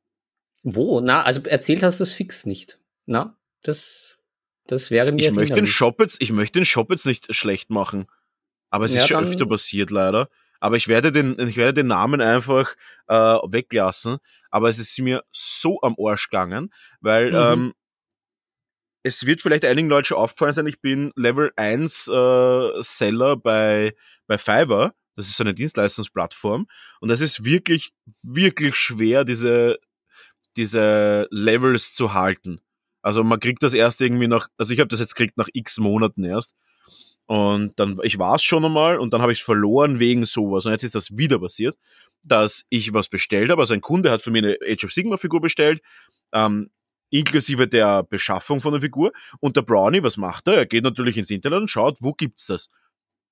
Wo? 0.63 1.01
Na, 1.01 1.23
also 1.23 1.41
erzählt 1.43 1.83
hast 1.83 1.99
du 1.99 2.03
es 2.03 2.11
fix 2.11 2.45
nicht. 2.45 2.79
Na, 3.05 3.37
das, 3.63 4.17
das 4.67 4.91
wäre 4.91 5.11
mir. 5.11 5.29
Ich 5.29 5.31
möchte, 5.31 5.55
den 5.55 5.67
Shop 5.67 5.99
jetzt, 5.99 6.21
ich 6.21 6.31
möchte 6.31 6.59
den 6.59 6.65
Shop 6.65 6.89
jetzt 6.91 7.05
nicht 7.05 7.33
schlecht 7.33 7.69
machen. 7.69 8.07
Aber 8.69 8.85
es 8.85 8.93
ja, 8.93 9.01
ist 9.01 9.07
schon 9.07 9.25
öfter 9.25 9.45
passiert, 9.45 9.89
leider. 9.89 10.29
Aber 10.59 10.75
ich 10.75 10.87
werde 10.87 11.11
den, 11.11 11.37
ich 11.39 11.57
werde 11.57 11.75
den 11.75 11.87
Namen 11.87 12.21
einfach 12.21 12.75
äh, 13.07 13.13
weglassen. 13.15 14.17
Aber 14.49 14.69
es 14.69 14.79
ist 14.79 14.97
mir 14.99 15.23
so 15.31 15.79
am 15.81 15.95
Arsch 15.99 16.29
gegangen, 16.29 16.73
weil 17.01 17.31
mhm. 17.31 17.37
ähm, 17.37 17.73
es 19.03 19.25
wird 19.25 19.41
vielleicht 19.41 19.65
einigen 19.65 19.89
Leuten 19.89 20.05
schon 20.05 20.17
aufgefallen 20.17 20.53
sein, 20.53 20.67
ich 20.67 20.81
bin 20.81 21.11
Level 21.15 21.51
1 21.55 22.07
äh, 22.07 22.81
Seller 22.81 23.37
bei, 23.37 23.95
bei 24.27 24.37
Fiverr. 24.37 24.93
Das 25.15 25.27
ist 25.27 25.37
so 25.37 25.43
eine 25.43 25.53
Dienstleistungsplattform. 25.53 26.67
Und 26.99 27.09
das 27.09 27.21
ist 27.21 27.43
wirklich, 27.43 27.91
wirklich 28.23 28.75
schwer, 28.75 29.25
diese, 29.25 29.79
diese 30.55 31.27
Levels 31.31 31.93
zu 31.93 32.13
halten. 32.13 32.61
Also 33.01 33.23
man 33.23 33.39
kriegt 33.39 33.63
das 33.63 33.73
erst 33.73 34.01
irgendwie 34.01 34.27
nach, 34.27 34.49
also 34.57 34.73
ich 34.73 34.79
habe 34.79 34.89
das 34.89 34.99
jetzt 34.99 35.15
kriegt 35.15 35.37
nach 35.37 35.47
x 35.53 35.77
Monaten 35.77 36.23
erst. 36.23 36.55
Und 37.29 37.79
dann, 37.79 37.99
ich 38.01 38.17
war 38.17 38.37
es 38.37 38.43
schon 38.43 38.65
einmal 38.65 38.97
und 38.97 39.13
dann 39.13 39.21
habe 39.21 39.31
ich 39.31 39.37
es 39.37 39.45
verloren 39.45 39.99
wegen 39.99 40.25
sowas. 40.25 40.65
Und 40.65 40.71
jetzt 40.71 40.83
ist 40.83 40.95
das 40.95 41.15
wieder 41.15 41.37
passiert, 41.37 41.77
dass 42.23 42.65
ich 42.69 42.91
was 42.91 43.07
bestellt 43.07 43.51
habe. 43.51 43.61
Also 43.61 43.75
ein 43.75 43.81
Kunde 43.81 44.09
hat 44.09 44.23
für 44.23 44.31
mich 44.31 44.43
eine 44.43 44.57
Age 44.67 44.85
of 44.85 44.91
Sigma 44.91 45.15
Figur 45.15 45.39
bestellt. 45.39 45.79
Ähm, 46.33 46.71
inklusive 47.11 47.67
der 47.67 48.01
Beschaffung 48.01 48.61
von 48.61 48.71
der 48.71 48.81
Figur. 48.81 49.11
Und 49.41 49.55
der 49.55 49.61
Brownie, 49.61 50.01
was 50.01 50.17
macht 50.17 50.47
er? 50.47 50.55
Er 50.55 50.65
geht 50.65 50.83
natürlich 50.83 51.17
ins 51.17 51.29
Internet 51.29 51.59
und 51.59 51.67
schaut, 51.69 51.97
wo 51.99 52.13
gibt's 52.13 52.47
das? 52.47 52.71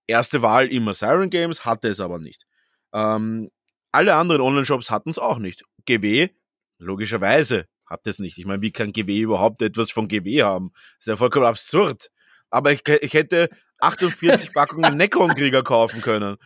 Erste 0.05 0.43
Wahl 0.43 0.67
immer 0.67 0.93
Siren 0.93 1.31
Games, 1.31 1.65
hatte 1.65 1.87
es 1.87 1.99
aber 1.99 2.19
nicht. 2.19 2.45
Ähm, 2.93 3.49
alle 3.91 4.13
anderen 4.13 4.41
Online-Shops 4.41 4.91
hatten 4.91 5.09
es 5.09 5.17
auch 5.17 5.39
nicht. 5.39 5.63
GW, 5.87 6.29
logischerweise, 6.77 7.65
hat 7.87 8.05
es 8.05 8.19
nicht. 8.19 8.37
Ich 8.37 8.45
meine, 8.45 8.61
wie 8.61 8.71
kann 8.71 8.91
GW 8.91 9.21
überhaupt 9.21 9.63
etwas 9.63 9.89
von 9.89 10.07
GW 10.07 10.43
haben? 10.43 10.69
Das 10.71 10.99
ist 10.99 11.07
ja 11.07 11.15
vollkommen 11.15 11.47
absurd. 11.47 12.11
Aber 12.51 12.71
ich, 12.71 12.87
ich 12.87 13.13
hätte 13.15 13.49
48 13.79 14.51
Packungen 14.53 14.97
Necron-Krieger 14.97 15.63
kaufen 15.63 16.01
können. 16.01 16.37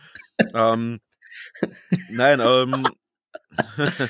Ähm, 0.54 1.00
nein, 2.10 2.40
ähm. 2.40 2.86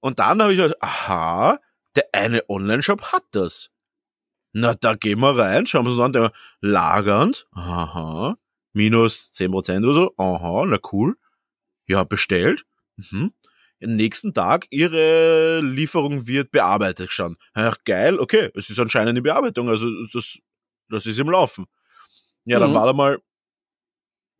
und 0.00 0.18
dann 0.18 0.42
habe 0.42 0.52
ich 0.52 0.58
gedacht, 0.58 0.82
aha, 0.82 1.58
der 1.94 2.08
eine 2.12 2.48
Online-Shop 2.48 3.12
hat 3.12 3.24
das. 3.32 3.70
Na, 4.52 4.74
da 4.74 4.94
gehen 4.94 5.20
wir 5.20 5.36
rein, 5.36 5.66
schauen 5.66 5.84
wir 5.84 5.92
uns 5.92 6.00
an, 6.00 6.12
der 6.12 6.32
lagernd, 6.60 7.46
aha, 7.52 8.36
minus 8.72 9.30
10% 9.34 9.84
oder 9.84 9.94
so, 9.94 10.14
aha, 10.16 10.64
na 10.66 10.78
cool. 10.92 11.16
Ja, 11.88 12.04
bestellt. 12.04 12.64
Mhm. 12.96 13.32
Am 13.82 13.90
nächsten 13.90 14.32
Tag, 14.32 14.66
ihre 14.70 15.60
Lieferung 15.60 16.26
wird 16.26 16.50
bearbeitet 16.50 17.12
schon. 17.12 17.36
Ach, 17.52 17.76
geil, 17.84 18.18
okay, 18.18 18.50
es 18.54 18.70
ist 18.70 18.78
anscheinend 18.78 19.18
in 19.18 19.22
Bearbeitung, 19.22 19.68
also 19.68 19.86
das, 20.12 20.38
das 20.88 21.04
ist 21.04 21.18
im 21.18 21.28
Laufen. 21.28 21.66
Ja, 22.46 22.60
dann 22.60 22.70
mhm. 22.70 22.74
war 22.74 22.86
da 22.86 22.92
mal, 22.92 23.18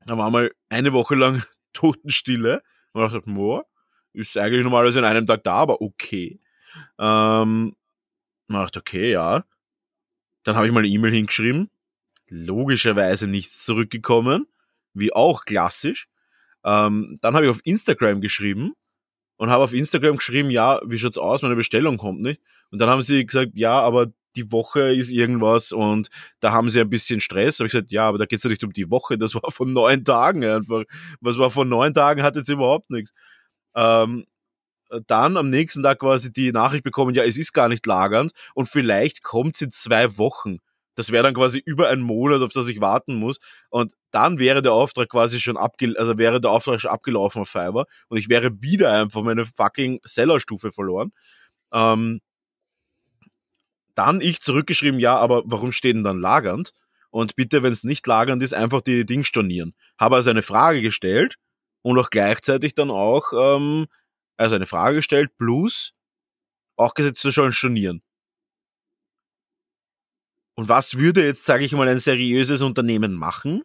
dann 0.07 0.17
war 0.17 0.31
mal 0.31 0.51
eine 0.69 0.93
Woche 0.93 1.17
lang 1.17 1.43
Totenstille. 1.73 2.63
Und 2.93 3.05
ich 3.05 3.13
dachte, 3.13 3.31
boah, 3.31 3.67
ist 4.13 4.39
eigentlich 4.39 4.63
normalerweise 4.63 5.01
in 5.01 5.05
einem 5.05 5.27
Tag 5.27 5.45
da, 5.45 5.57
aber 5.57 5.83
okay. 5.83 6.41
Ähm, 6.99 7.77
dachte, 8.49 8.81
okay, 8.81 9.11
ja. 9.11 9.45
Dann 10.45 10.57
habe 10.57 10.67
ich 10.67 10.73
mal 10.73 10.81
eine 10.81 10.89
E-Mail 10.89 11.13
hingeschrieben. 11.13 11.71
Logischerweise 12.29 13.27
nichts 13.27 13.65
zurückgekommen, 13.65 14.47
wie 14.95 15.13
auch 15.13 15.45
klassisch. 15.45 16.09
Ähm, 16.65 17.19
dann 17.21 17.35
habe 17.35 17.47
ich 17.47 17.51
auf 17.51 17.61
Instagram 17.65 18.21
geschrieben 18.21 18.75
und 19.37 19.51
habe 19.51 19.65
auf 19.65 19.73
Instagram 19.73 20.17
geschrieben, 20.17 20.51
ja, 20.51 20.81
wie 20.85 20.99
schaut's 20.99 21.19
aus, 21.19 21.43
meine 21.43 21.57
Bestellung 21.57 21.99
kommt 21.99 22.21
nicht. 22.21 22.41
Und 22.71 22.81
dann 22.81 22.89
haben 22.89 23.03
sie 23.03 23.27
gesagt, 23.27 23.53
ja, 23.55 23.81
aber 23.81 24.13
die 24.37 24.53
Woche 24.53 24.95
ist 24.95 25.11
irgendwas 25.13 25.73
und 25.73 26.09
da 26.41 26.53
haben 26.53 26.71
sie 26.71 26.81
ein 26.81 26.91
bisschen 26.91 27.21
Stress. 27.21 27.59
Habe 27.59 27.67
ich 27.67 27.73
gesagt, 27.73 27.93
ja, 27.93 28.09
aber 28.09 28.19
da 28.19 28.27
geht's 28.27 28.45
ja 28.45 28.51
nicht 28.51 28.65
um 28.65 28.73
die 28.73 28.91
Woche, 28.91 29.19
das 29.19 29.35
war 29.35 29.51
von 29.51 29.73
neun 29.73 30.05
Tagen 30.05 30.45
einfach. 30.45 30.85
Was 31.21 31.39
war 31.39 31.51
von 31.51 31.69
neun 31.69 31.95
Tagen, 31.95 32.23
hat 32.23 32.37
jetzt 32.37 32.49
überhaupt 32.49 32.91
nichts. 32.91 33.13
Ähm, 33.75 34.27
dann 35.07 35.37
am 35.37 35.51
nächsten 35.51 35.83
Tag 35.83 35.99
quasi 36.01 36.33
die 36.33 36.53
Nachricht 36.53 36.85
bekommen, 36.85 37.15
ja, 37.15 37.25
es 37.25 37.39
ist 37.39 37.53
gar 37.53 37.69
nicht 37.69 37.87
lagernd 37.87 38.33
und 38.55 38.69
vielleicht 38.69 39.23
kommt 39.23 39.57
es 39.57 39.63
in 39.63 39.73
zwei 39.73 40.17
Wochen. 40.19 40.59
Das 40.97 41.13
wäre 41.13 41.25
dann 41.25 41.35
quasi 41.35 41.61
über 41.65 41.89
einen 41.89 42.03
Monat, 42.03 42.41
auf 42.43 42.53
das 42.53 42.69
ich 42.69 42.81
warten 42.81 43.17
muss. 43.17 43.39
Und 43.69 43.95
dann 44.13 44.39
wäre 44.39 44.63
der 44.63 44.73
Auftrag 44.73 45.11
quasi 45.11 45.41
schon 45.41 45.59
abgelaufen, 45.59 46.01
also 46.01 46.19
wäre 46.19 46.41
der 46.41 46.51
Auftrag 46.51 46.81
schon 46.81 46.91
abgelaufen 46.91 47.43
auf 47.43 47.49
Fiverr 47.49 47.87
und 48.09 48.19
ich 48.19 48.29
wäre 48.31 48.63
wieder 48.63 48.93
einfach 48.93 49.23
meine 49.23 49.45
fucking 49.45 50.01
Sellerstufe 50.05 50.73
verloren. 50.73 51.13
Ähm, 51.73 52.21
dann 53.97 54.21
ich 54.21 54.41
zurückgeschrieben, 54.41 55.01
ja, 55.01 55.17
aber 55.17 55.43
warum 55.47 55.73
steht 55.73 55.97
denn 55.97 56.05
dann 56.05 56.21
lagernd? 56.21 56.73
Und 57.11 57.35
bitte, 57.35 57.63
wenn 57.63 57.73
es 57.73 57.83
nicht 57.83 58.07
lagernd 58.07 58.43
ist, 58.43 58.55
einfach 58.55 58.83
die 58.83 59.07
Ding 59.07 59.25
stornieren. 59.25 59.75
Habe 59.99 60.17
also 60.17 60.31
eine 60.31 60.43
Frage 60.43 60.83
gestellt 60.83 61.37
und 61.83 61.99
auch 61.99 62.11
gleichzeitig 62.11 62.75
dann 62.75 62.91
auch 62.91 63.33
ähm, 63.33 63.87
also 64.37 64.55
eine 64.55 64.67
Frage 64.67 64.97
gestellt, 64.97 65.31
plus 65.39 65.93
auch 66.77 66.95
gesetzt 66.95 67.21
zu 67.21 67.33
schon 67.33 67.53
stornieren. 67.53 68.03
Und 70.57 70.69
was 70.69 70.99
würde 70.99 71.25
jetzt, 71.25 71.45
sage 71.45 71.65
ich 71.65 71.73
mal, 71.73 71.89
ein 71.89 72.01
seriöses 72.01 72.63
Unternehmen 72.63 73.15
machen? 73.15 73.63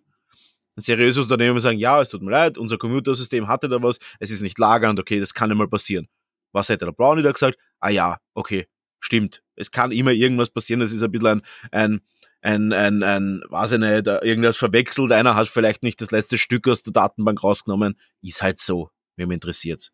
Ein 0.78 0.82
seriöses 0.82 1.24
Unternehmen 1.24 1.56
würde 1.56 1.62
sagen, 1.62 1.78
ja, 1.78 2.02
es 2.02 2.10
tut 2.10 2.22
mir 2.22 2.32
leid, 2.32 2.58
unser 2.58 2.78
Computersystem 2.78 3.48
hatte 3.48 3.68
da 3.68 3.82
was, 3.82 4.00
es 4.20 4.32
ist 4.32 4.42
nicht 4.42 4.58
lagernd, 4.60 5.00
okay, 5.00 5.20
das 5.20 5.34
kann 5.34 5.52
einmal 5.52 5.68
passieren. 5.68 6.08
Was 6.54 6.70
hätte 6.70 6.86
der 6.86 6.92
Brownie 6.94 7.22
da 7.22 7.32
gesagt? 7.32 7.58
Ah 7.80 7.90
ja, 7.90 8.18
okay, 8.34 8.68
stimmt. 9.02 9.44
Es 9.56 9.72
kann 9.72 9.92
immer 9.92 10.12
irgendwas 10.12 10.50
passieren. 10.50 10.80
Das 10.80 10.94
ist 10.94 11.04
ein 11.04 11.12
bisschen 11.12 11.28
ein, 11.28 11.42
ein, 11.72 12.02
ein, 12.42 12.74
ein, 12.74 13.04
ein 13.04 13.42
weiß 13.50 13.74
ich 13.74 13.80
nicht, 13.80 14.08
irgendwas 14.08 14.58
verwechselt. 14.58 15.12
Einer 15.12 15.36
hat 15.36 15.50
vielleicht 15.50 15.84
nicht 15.84 16.00
das 16.00 16.12
letzte 16.12 16.38
Stück 16.38 16.68
aus 16.68 16.84
der 16.84 16.94
Datenbank 16.94 17.44
rausgenommen. 17.44 18.00
Ist 18.22 18.42
halt 18.42 18.58
so. 18.58 18.90
Wem 19.18 19.32
interessiert. 19.32 19.92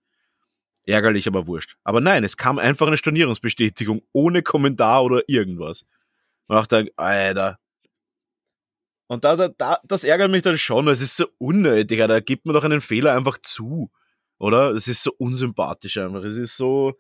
Ärgerlich, 0.86 1.28
aber 1.28 1.48
wurscht. 1.48 1.76
Aber 1.84 2.00
nein, 2.00 2.24
es 2.24 2.38
kam 2.38 2.60
einfach 2.60 2.88
eine 2.88 2.98
Stornierungsbestätigung 2.98 4.04
ohne 4.14 4.42
Kommentar 4.42 5.04
oder 5.04 5.22
irgendwas. 5.28 5.86
Und 6.48 6.56
auch 6.56 6.68
dann, 6.68 6.88
Alter. 6.96 7.60
Und 9.08 9.24
da, 9.24 9.36
da, 9.36 9.50
da, 9.50 9.80
das 9.84 10.04
ärgert 10.04 10.32
mich 10.32 10.44
dann 10.44 10.58
schon. 10.58 10.88
Es 10.88 11.02
ist 11.02 11.18
so 11.18 11.28
unnötig. 11.40 12.00
Da 12.00 12.20
gibt 12.20 12.46
man 12.46 12.54
doch 12.54 12.64
einen 12.64 12.82
Fehler 12.82 13.16
einfach 13.16 13.38
zu. 13.40 13.92
Oder? 14.38 14.72
Es 14.72 14.88
ist 14.88 15.04
so 15.04 15.12
unsympathisch 15.18 15.98
einfach. 15.98 16.24
Es 16.24 16.36
ist 16.38 16.56
so, 16.56 16.98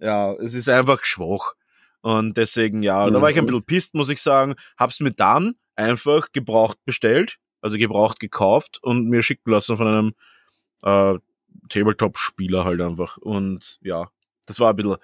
ja, 0.00 0.32
es 0.34 0.54
ist 0.54 0.68
einfach 0.68 1.04
schwach. 1.04 1.54
Und 2.02 2.36
deswegen, 2.36 2.82
ja, 2.82 3.06
mhm. 3.06 3.14
da 3.14 3.22
war 3.22 3.30
ich 3.30 3.38
ein 3.38 3.46
bisschen 3.46 3.64
pisst, 3.64 3.94
muss 3.94 4.08
ich 4.08 4.22
sagen. 4.22 4.54
Hab's 4.76 5.00
mir 5.00 5.12
dann 5.12 5.56
einfach 5.74 6.32
gebraucht 6.32 6.78
bestellt, 6.84 7.38
also 7.60 7.76
gebraucht 7.78 8.20
gekauft 8.20 8.78
und 8.82 9.08
mir 9.08 9.22
schicken 9.22 9.50
lassen 9.50 9.76
von 9.76 9.86
einem 9.86 10.14
äh, 10.82 11.18
Tabletop-Spieler 11.68 12.64
halt 12.64 12.80
einfach. 12.80 13.16
Und 13.18 13.78
ja, 13.82 14.08
das 14.46 14.60
war 14.60 14.70
ein 14.70 14.76
bisschen. 14.76 14.96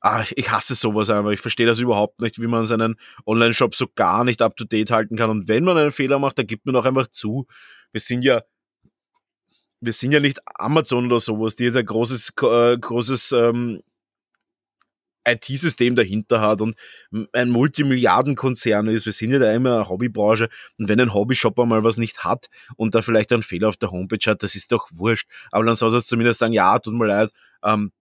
Ah, 0.00 0.24
ich 0.36 0.50
hasse 0.50 0.74
sowas 0.74 1.08
einfach. 1.08 1.30
Ich 1.30 1.40
verstehe 1.40 1.66
das 1.66 1.78
überhaupt 1.78 2.20
nicht, 2.20 2.38
wie 2.38 2.46
man 2.46 2.66
seinen 2.66 2.96
Online-Shop 3.24 3.74
so 3.74 3.86
gar 3.94 4.24
nicht 4.24 4.42
up 4.42 4.54
to 4.56 4.64
date 4.64 4.90
halten 4.90 5.16
kann. 5.16 5.30
Und 5.30 5.48
wenn 5.48 5.64
man 5.64 5.78
einen 5.78 5.92
Fehler 5.92 6.18
macht, 6.18 6.38
dann 6.38 6.46
gibt 6.46 6.66
man 6.66 6.76
auch 6.76 6.84
einfach 6.84 7.06
zu. 7.08 7.46
Wir 7.90 8.00
sind 8.00 8.22
ja 8.22 8.42
wir 9.84 9.92
sind 9.92 10.12
ja 10.12 10.20
nicht 10.20 10.40
Amazon 10.58 11.06
oder 11.06 11.20
sowas, 11.20 11.56
die 11.56 11.64
jetzt 11.64 11.76
ein 11.76 11.86
großes, 11.86 12.32
äh, 12.42 12.78
großes 12.78 13.32
ähm, 13.32 13.82
IT-System 15.26 15.96
dahinter 15.96 16.40
hat 16.40 16.60
und 16.60 16.76
ein 17.32 17.50
Multimilliardenkonzern 17.50 18.88
ist. 18.88 19.06
Wir 19.06 19.12
sind 19.12 19.32
ja 19.32 19.38
da 19.38 19.52
immer 19.52 19.76
eine 19.76 19.88
Hobbybranche 19.88 20.48
und 20.78 20.88
wenn 20.88 21.00
ein 21.00 21.14
Hobbyshopper 21.14 21.66
mal 21.66 21.84
was 21.84 21.96
nicht 21.96 22.24
hat 22.24 22.48
und 22.76 22.94
da 22.94 23.02
vielleicht 23.02 23.32
einen 23.32 23.42
Fehler 23.42 23.68
auf 23.68 23.76
der 23.76 23.90
Homepage 23.90 24.30
hat, 24.30 24.42
das 24.42 24.54
ist 24.54 24.72
doch 24.72 24.88
wurscht. 24.92 25.28
Aber 25.50 25.64
dann 25.64 25.76
soll 25.76 25.94
es 25.94 26.06
zumindest 26.06 26.40
sagen, 26.40 26.52
ja, 26.52 26.78
tut 26.78 26.94
mir 26.94 27.06
leid, 27.06 27.30
ähm, 27.62 27.92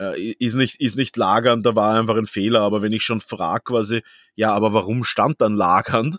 äh, 0.00 0.32
ist 0.38 0.54
nicht, 0.54 0.80
ist 0.80 0.96
nicht 0.96 1.16
lagernd, 1.16 1.66
da 1.66 1.74
war 1.74 1.98
einfach 1.98 2.16
ein 2.16 2.26
Fehler. 2.26 2.60
Aber 2.60 2.82
wenn 2.82 2.92
ich 2.92 3.02
schon 3.02 3.20
frage 3.20 3.64
quasi, 3.64 4.02
ja, 4.34 4.52
aber 4.52 4.72
warum 4.72 5.04
stand 5.04 5.40
dann 5.40 5.54
lagernd? 5.54 6.18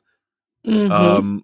Mhm. 0.63 0.89
Ähm, 0.91 1.43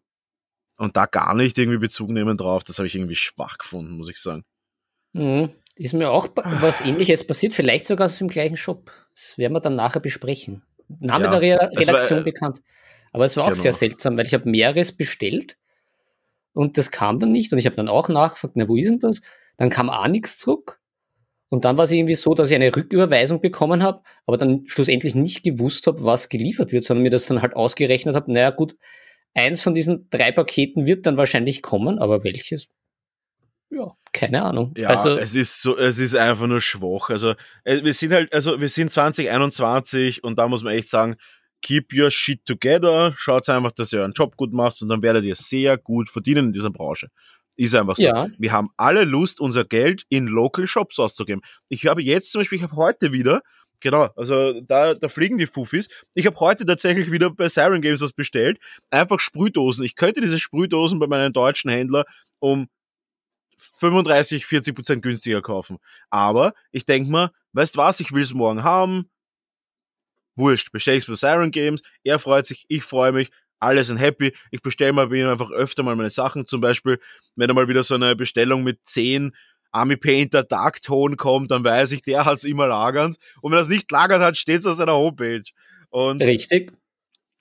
und 0.78 0.98
da 0.98 1.06
gar 1.06 1.34
nicht 1.36 1.58
irgendwie 1.58 1.78
Bezug 1.78 2.10
nehmen 2.10 2.38
drauf, 2.38 2.64
das 2.64 2.80
habe 2.80 2.88
ich 2.88 2.96
irgendwie 2.96 3.16
schwach 3.16 3.58
gefunden, 3.58 3.96
muss 3.96 4.10
ich 4.10 4.20
sagen. 4.20 4.44
Mhm. 5.14 5.50
Ist 5.78 5.94
mir 5.94 6.10
auch 6.10 6.28
was 6.62 6.82
ähnliches 6.82 7.26
passiert, 7.26 7.54
vielleicht 7.54 7.86
sogar 7.86 8.06
aus 8.06 8.18
dem 8.18 8.30
gleichen 8.30 8.56
Shop. 8.56 8.92
Das 9.14 9.38
werden 9.38 9.54
wir 9.54 9.60
dann 9.60 9.76
nachher 9.76 10.00
besprechen. 10.00 10.64
Name 10.88 11.26
ja, 11.26 11.40
der 11.40 11.72
Redaktion 11.72 12.20
war, 12.20 12.24
bekannt. 12.24 12.62
Aber 13.12 13.26
es 13.26 13.36
war 13.36 13.46
auch 13.46 13.50
genau. 13.50 13.62
sehr 13.62 13.74
seltsam, 13.74 14.18
weil 14.18 14.26
ich 14.26 14.34
habe 14.34 14.50
mehreres 14.50 14.92
bestellt 14.92 15.58
und 16.54 16.78
das 16.78 16.92
kam 16.92 17.20
dann 17.20 17.32
nicht. 17.32 17.52
Und 17.52 17.60
ich 17.60 17.66
habe 17.66 17.76
dann 17.76 17.90
auch 17.90 18.08
nachgefragt, 18.08 18.54
na, 18.56 18.68
wo 18.68 18.76
ist 18.76 18.90
denn 18.90 19.00
das? 19.00 19.22
Dann 19.58 19.70
kam 19.70 19.90
auch 19.90 20.08
nichts 20.08 20.38
zurück. 20.38 20.80
Und 21.50 21.66
dann 21.66 21.78
war 21.78 21.86
es 21.86 21.92
irgendwie 21.92 22.16
so, 22.16 22.34
dass 22.34 22.50
ich 22.50 22.56
eine 22.56 22.76
Rücküberweisung 22.76 23.40
bekommen 23.40 23.84
habe, 23.84 24.02
aber 24.26 24.38
dann 24.38 24.66
schlussendlich 24.66 25.16
nicht 25.16 25.44
gewusst 25.44 25.88
habe, 25.88 26.04
was 26.04 26.30
geliefert 26.30 26.72
wird, 26.72 26.84
sondern 26.84 27.04
mir 27.04 27.10
das 27.10 27.28
dann 27.28 27.42
halt 27.42 27.56
ausgerechnet 27.56 28.16
habe, 28.16 28.32
naja 28.32 28.50
gut, 28.50 28.76
eins 29.34 29.62
von 29.62 29.74
diesen 29.74 30.10
drei 30.10 30.32
Paketen 30.32 30.86
wird 30.86 31.06
dann 31.06 31.18
wahrscheinlich 31.18 31.62
kommen, 31.62 32.00
aber 32.00 32.24
welches? 32.24 32.68
Ja, 33.76 33.92
keine 34.14 34.42
Ahnung. 34.42 34.74
Ja, 34.78 34.90
also, 34.90 35.18
es 35.18 35.36
ist 35.36 35.62
so, 35.62 35.78
es 35.78 36.00
ist 36.00 36.16
einfach 36.16 36.48
nur 36.48 36.62
schwach. 36.62 37.10
Also, 37.10 37.36
äh, 37.66 37.84
wir 37.84 37.94
sind 37.94 38.14
halt, 38.14 38.32
also, 38.32 38.60
wir 38.60 38.70
sind 38.70 38.92
2021 38.92 40.24
und 40.24 40.40
da 40.40 40.48
muss 40.48 40.64
man 40.64 40.74
echt 40.74 40.90
sagen, 40.90 41.18
keep 41.62 41.94
your 41.94 42.10
shit 42.10 42.46
together. 42.46 43.14
Schaut 43.18 43.50
einfach, 43.50 43.74
dass 43.74 43.92
ihr 43.92 44.00
euren 44.00 44.14
Job 44.14 44.38
gut 44.38 44.54
macht 44.54 44.82
und 44.82 44.88
dann 44.88 45.02
werdet 45.02 45.26
ihr 45.26 45.36
sehr 45.36 45.78
gut 45.78 46.10
verdienen 46.10 46.48
in 46.48 46.54
dieser 46.54 46.70
Branche. 46.70 47.10
Ist 47.58 47.76
einfach 47.76 47.98
so. 47.98 48.04
Ja. 48.04 48.28
Wir 48.38 48.52
haben 48.54 48.70
alle 48.78 49.04
Lust, 49.04 49.40
unser 49.42 49.66
Geld 49.66 50.06
in 50.10 50.28
Local 50.28 50.68
Shops 50.68 50.98
auszugeben. 51.00 51.42
Ich 51.68 51.86
habe 51.86 52.02
jetzt 52.02 52.32
zum 52.32 52.42
Beispiel, 52.42 52.58
ich 52.58 52.64
habe 52.64 52.76
heute 52.78 53.12
wieder, 53.12 53.42
genau, 53.82 54.10
also 54.16 54.62
da, 54.62 54.94
da 54.94 55.10
fliegen 55.10 55.38
die 55.38 55.48
Fufis. 55.48 55.90
Ich 56.14 56.26
habe 56.26 56.40
heute 56.40 56.66
tatsächlich 56.66 57.12
wieder 57.12 57.30
bei 57.30 57.50
Siren 57.50 57.82
Games 57.82 58.02
was 58.02 58.14
bestellt. 58.14 58.58
Einfach 58.90 59.20
Sprühdosen. 59.20 59.84
Ich 59.84 59.96
könnte 59.96 60.22
diese 60.22 60.40
Sprühdosen 60.40 61.00
bei 61.00 61.08
meinem 61.08 61.34
deutschen 61.34 61.72
Händler 61.72 62.06
um 62.40 62.68
35, 63.58 64.46
40 64.46 64.76
Prozent 64.76 65.02
günstiger 65.02 65.42
kaufen. 65.42 65.78
Aber 66.10 66.54
ich 66.72 66.86
denke 66.86 67.10
mal, 67.10 67.32
weißt 67.54 67.78
was, 67.78 68.00
ich 68.00 68.12
will 68.12 68.24
es 68.24 68.34
morgen 68.34 68.64
haben. 68.64 69.10
Wurscht, 70.36 70.72
bestell 70.72 70.98
ich's 70.98 71.06
bei 71.06 71.16
Siren 71.16 71.52
Games. 71.52 71.82
Er 72.04 72.20
freut 72.20 72.46
sich, 72.46 72.66
ich 72.68 72.84
freue 72.84 73.12
mich. 73.12 73.32
Alle 73.60 73.84
sind 73.84 73.98
happy. 73.98 74.34
Ich 74.52 74.62
bestelle 74.62 74.94
mal 74.94 75.08
bei 75.08 75.16
ihm 75.16 75.28
einfach 75.28 75.50
öfter 75.52 75.82
mal 75.82 75.96
meine 75.96 76.10
Sachen. 76.10 76.46
Zum 76.46 76.60
Beispiel, 76.60 77.00
wenn 77.36 77.50
er 77.50 77.54
mal 77.56 77.68
wieder 77.70 77.84
so 77.84 77.96
eine 77.96 78.16
Bestellung 78.16 78.64
mit 78.64 78.80
10 78.84 79.34
Army 79.72 79.98
Painter 79.98 80.44
Dark 80.44 80.82
Tone 80.82 81.16
kommt, 81.16 81.52
dann 81.52 81.64
weiß 81.64 81.92
ich, 81.94 82.02
der 82.02 82.26
hat's 82.26 82.44
immer 82.44 82.68
lagernd. 82.68 83.18
Und 83.42 83.52
wenn 83.52 83.60
er 83.60 83.64
es 83.64 83.68
nicht 83.70 83.90
lagert 83.92 84.22
hat, 84.22 84.38
steht's 84.38 84.66
auf 84.66 84.78
seiner 84.78 84.94
Homepage. 84.94 85.44
Und 85.90 86.22
Richtig. 86.22 86.72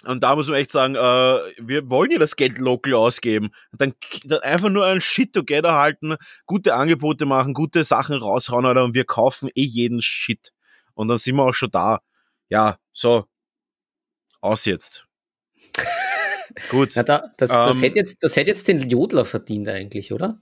Und 0.07 0.23
da 0.23 0.37
muss 0.37 0.49
man 0.49 0.57
echt 0.57 0.71
sagen, 0.71 0.95
äh, 0.95 0.99
wir 0.99 1.89
wollen 1.91 2.11
ja 2.11 2.19
das 2.19 2.37
Geld 2.37 2.59
local 2.59 2.95
ausgeben. 2.95 3.51
Dann, 3.73 3.95
dann 4.25 4.41
einfach 4.41 4.71
nur 4.71 4.85
ein 4.85 5.01
Shit 5.01 5.33
together 5.33 5.75
halten, 5.75 6.17
gute 6.47 6.75
Angebote 6.75 7.27
machen, 7.27 7.55
gute 7.55 7.85
Sachen 7.85 8.17
raushauen, 8.17 8.67
Alter, 8.67 8.85
und 8.85 8.95
wir 8.95 9.05
kaufen 9.05 9.49
eh 9.55 9.65
jeden 9.65 10.03
Shit. 10.03 10.53
Und 10.95 11.09
dann 11.09 11.19
sind 11.19 11.37
wir 11.37 11.45
auch 11.45 11.55
schon 11.55 11.71
da. 11.71 12.01
Ja, 12.49 12.79
so. 12.93 13.25
Aus 14.41 14.65
jetzt. 14.65 15.07
Gut. 16.71 16.93
Na 16.95 17.03
da, 17.03 17.33
das, 17.37 17.51
das, 17.51 17.77
ähm, 17.77 17.83
hätte 17.83 17.99
jetzt, 17.99 18.23
das 18.23 18.37
hätte 18.37 18.51
jetzt 18.51 18.69
den 18.69 18.89
Jodler 18.89 19.25
verdient 19.25 19.69
eigentlich, 19.69 20.13
oder? 20.13 20.41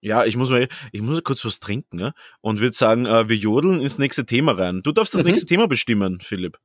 Ja, 0.00 0.24
ich 0.24 0.36
muss 0.36 0.50
mal, 0.50 0.68
ich 0.92 1.00
muss 1.00 1.22
kurz 1.24 1.44
was 1.44 1.58
trinken, 1.58 1.98
ja? 1.98 2.12
Und 2.40 2.60
würde 2.60 2.76
sagen, 2.76 3.06
äh, 3.06 3.28
wir 3.28 3.36
jodeln 3.36 3.80
ins 3.80 3.98
nächste 3.98 4.24
Thema 4.24 4.52
rein. 4.52 4.82
Du 4.82 4.92
darfst 4.92 5.14
das 5.14 5.22
mhm. 5.22 5.30
nächste 5.30 5.46
Thema 5.46 5.66
bestimmen, 5.66 6.20
Philipp. 6.20 6.58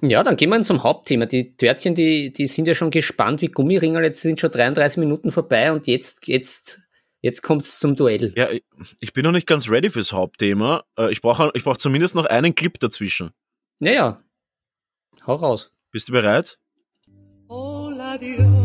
Ja, 0.00 0.22
dann 0.22 0.36
gehen 0.36 0.50
wir 0.50 0.60
zum 0.62 0.82
Hauptthema. 0.82 1.26
Die 1.26 1.56
Törtchen, 1.56 1.94
die, 1.94 2.32
die 2.32 2.46
sind 2.46 2.68
ja 2.68 2.74
schon 2.74 2.90
gespannt 2.90 3.40
wie 3.40 3.48
Gummiringel. 3.48 4.04
Jetzt 4.04 4.22
sind 4.22 4.40
schon 4.40 4.50
33 4.50 4.98
Minuten 4.98 5.30
vorbei 5.30 5.72
und 5.72 5.86
jetzt, 5.86 6.26
jetzt, 6.28 6.80
jetzt 7.20 7.42
kommt 7.42 7.62
es 7.62 7.78
zum 7.78 7.96
Duell. 7.96 8.32
Ja, 8.36 8.48
ich 9.00 9.12
bin 9.12 9.24
noch 9.24 9.32
nicht 9.32 9.46
ganz 9.46 9.68
ready 9.68 9.90
fürs 9.90 10.12
Hauptthema. 10.12 10.84
Äh, 10.98 11.12
ich 11.12 11.22
brauche 11.22 11.50
ich 11.54 11.64
brauch 11.64 11.76
zumindest 11.76 12.14
noch 12.14 12.26
einen 12.26 12.54
Clip 12.54 12.78
dazwischen. 12.78 13.30
Ja, 13.80 13.92
ja. 13.92 14.24
Hau 15.26 15.36
raus. 15.36 15.72
Bist 15.90 16.08
du 16.08 16.12
bereit? 16.12 16.58
Oh, 17.48 17.90
la 17.94 18.18
Dio. 18.18 18.64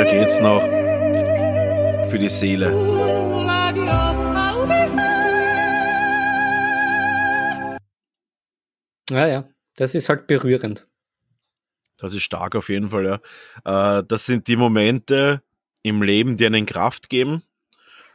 Einmal 0.00 0.18
geht's 0.18 0.40
noch 0.40 0.62
für 2.08 2.18
die 2.18 2.30
Seele. 2.30 2.70
Ja, 9.10 9.26
ja, 9.26 9.48
das 9.76 9.94
ist 9.94 10.08
halt 10.08 10.26
berührend. 10.26 10.86
Das 11.98 12.14
ist 12.14 12.22
stark 12.22 12.56
auf 12.56 12.70
jeden 12.70 12.88
Fall, 12.88 13.20
ja. 13.64 13.98
Äh, 13.98 14.04
das 14.08 14.24
sind 14.24 14.48
die 14.48 14.56
Momente 14.56 15.42
im 15.82 16.02
Leben, 16.02 16.38
die 16.38 16.46
einen 16.46 16.64
Kraft 16.64 17.10
geben. 17.10 17.42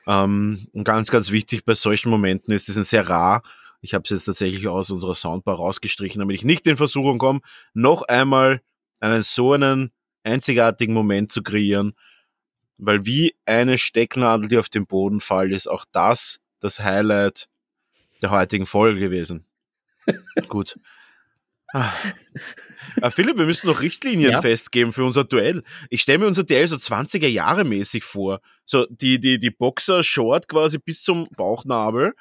Ähm, 0.07 0.67
und 0.73 0.85
ganz, 0.85 1.11
ganz 1.11 1.29
wichtig 1.29 1.65
bei 1.65 1.75
solchen 1.75 2.09
Momenten 2.09 2.51
ist, 2.51 2.67
die 2.67 2.71
sind 2.71 2.87
sehr 2.87 3.07
rar. 3.07 3.43
Ich 3.81 3.93
habe 3.93 4.05
es 4.05 4.09
jetzt 4.09 4.25
tatsächlich 4.25 4.67
aus 4.67 4.89
unserer 4.89 5.13
Soundbar 5.13 5.57
rausgestrichen, 5.57 6.17
damit 6.19 6.35
ich 6.35 6.43
nicht 6.43 6.65
in 6.65 6.77
Versuchung 6.77 7.19
komme, 7.19 7.41
noch 7.75 8.01
einmal 8.01 8.61
einen 8.99 9.21
so 9.21 9.53
einen 9.53 9.91
einzigartigen 10.25 10.93
Moment 10.93 11.31
zu 11.31 11.43
kreieren, 11.43 11.93
weil 12.77 13.05
wie 13.05 13.35
eine 13.45 13.77
Stecknadel, 13.77 14.49
die 14.49 14.57
auf 14.57 14.69
den 14.69 14.85
Boden 14.85 15.21
fällt, 15.21 15.53
ist 15.53 15.67
auch 15.67 15.85
das 15.91 16.39
das 16.59 16.79
Highlight 16.79 17.47
der 18.21 18.31
heutigen 18.31 18.65
Folge 18.65 18.99
gewesen. 18.99 19.45
Gut. 20.47 20.77
Ah. 21.73 21.91
Ah, 23.01 23.11
Philipp, 23.11 23.37
wir 23.37 23.45
müssen 23.45 23.67
noch 23.67 23.81
Richtlinien 23.81 24.31
ja. 24.31 24.41
festgeben 24.41 24.93
für 24.93 25.03
unser 25.03 25.25
Duell. 25.25 25.63
Ich 25.89 26.01
stelle 26.01 26.19
mir 26.19 26.27
unser 26.27 26.43
Duell 26.43 26.67
so 26.67 26.77
20er 26.77 27.27
Jahre 27.27 27.65
mäßig 27.65 28.03
vor. 28.03 28.39
So 28.65 28.85
die, 28.89 29.19
die, 29.19 29.39
die 29.39 29.51
Boxer 29.51 30.03
Short 30.03 30.47
quasi 30.47 30.77
bis 30.77 31.03
zum 31.03 31.27
Bauchnabel 31.35 32.13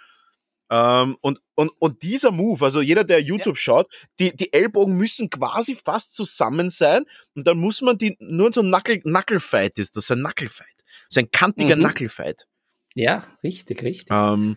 ähm, 0.74 1.16
und, 1.20 1.40
und, 1.54 1.70
und 1.78 2.02
dieser 2.02 2.32
Move, 2.32 2.64
also 2.64 2.80
jeder, 2.80 3.04
der 3.04 3.22
YouTube 3.22 3.54
ja. 3.54 3.60
schaut, 3.60 3.92
die, 4.18 4.34
die 4.34 4.52
Ellbogen 4.52 4.96
müssen 4.96 5.30
quasi 5.30 5.76
fast 5.76 6.14
zusammen 6.14 6.70
sein 6.70 7.04
und 7.36 7.46
dann 7.46 7.58
muss 7.58 7.80
man 7.80 7.96
die, 7.96 8.16
nur 8.18 8.52
so 8.52 8.60
ein 8.60 8.70
Knuckle, 8.72 9.00
Knucklefight 9.00 9.78
ist 9.78 9.96
das, 9.96 10.10
ein 10.10 10.18
Knucklefight. 10.18 10.66
So 11.08 11.20
ein 11.20 11.30
kantiger 11.30 11.76
mhm. 11.76 11.82
Knucklefight. 11.82 12.48
Ja, 12.96 13.24
richtig, 13.44 13.84
richtig. 13.84 14.08
Ähm, 14.10 14.56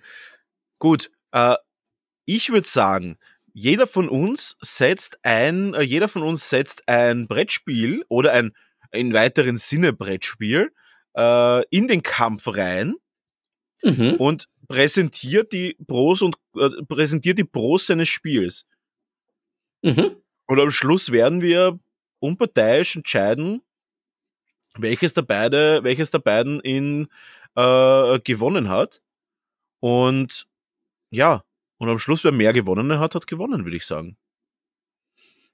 gut, 0.80 1.12
äh, 1.34 1.56
ich 2.26 2.50
würde 2.50 2.68
sagen, 2.68 3.20
jeder 3.54 3.86
von 3.86 4.10
uns 4.10 4.58
setzt 4.62 5.20
ein, 5.22 5.76
äh, 5.76 5.82
jeder 5.82 6.08
von 6.08 6.24
uns 6.24 6.50
setzt 6.50 6.88
ein 6.88 7.28
Brettspiel 7.28 8.04
oder 8.10 8.34
ein 8.34 8.54
in 8.92 9.14
weiteren 9.14 9.58
Sinne 9.58 9.94
Brettspiel 9.94 10.72
äh, 11.16 11.64
in 11.70 11.88
den 11.88 12.02
Kampf 12.02 12.48
rein 12.48 12.96
mhm. 13.84 14.16
und 14.18 14.48
präsentiert 14.68 15.52
die 15.52 15.78
Pros 15.88 16.22
und 16.22 16.38
äh, 16.56 16.70
präsentiert 16.88 17.38
die 17.38 17.44
Pros 17.44 17.88
seines 17.88 18.10
Spiels. 18.10 18.66
Mhm. 19.82 20.18
Und 20.48 20.60
am 20.60 20.72
Schluss 20.72 21.12
werden 21.12 21.42
wir 21.42 21.80
unparteiisch 22.20 22.96
entscheiden, 22.96 23.62
welches 24.76 25.14
der 25.14 25.22
beide, 25.24 25.84
welches 25.84 26.12
der 26.12 26.20
beiden 26.20 26.60
in 26.62 27.08
äh, 27.56 28.20
gewonnen 28.20 28.70
hat. 28.70 29.02
Und 29.80 30.48
ja, 31.10 31.44
und 31.78 31.90
am 31.90 32.00
Schluss, 32.00 32.24
wer 32.24 32.32
mehr 32.32 32.54
gewonnen 32.54 33.00
hat, 33.00 33.16
hat 33.16 33.28
gewonnen, 33.28 33.66
würde 33.66 33.78
ich 33.78 33.86
sagen. 33.86 34.18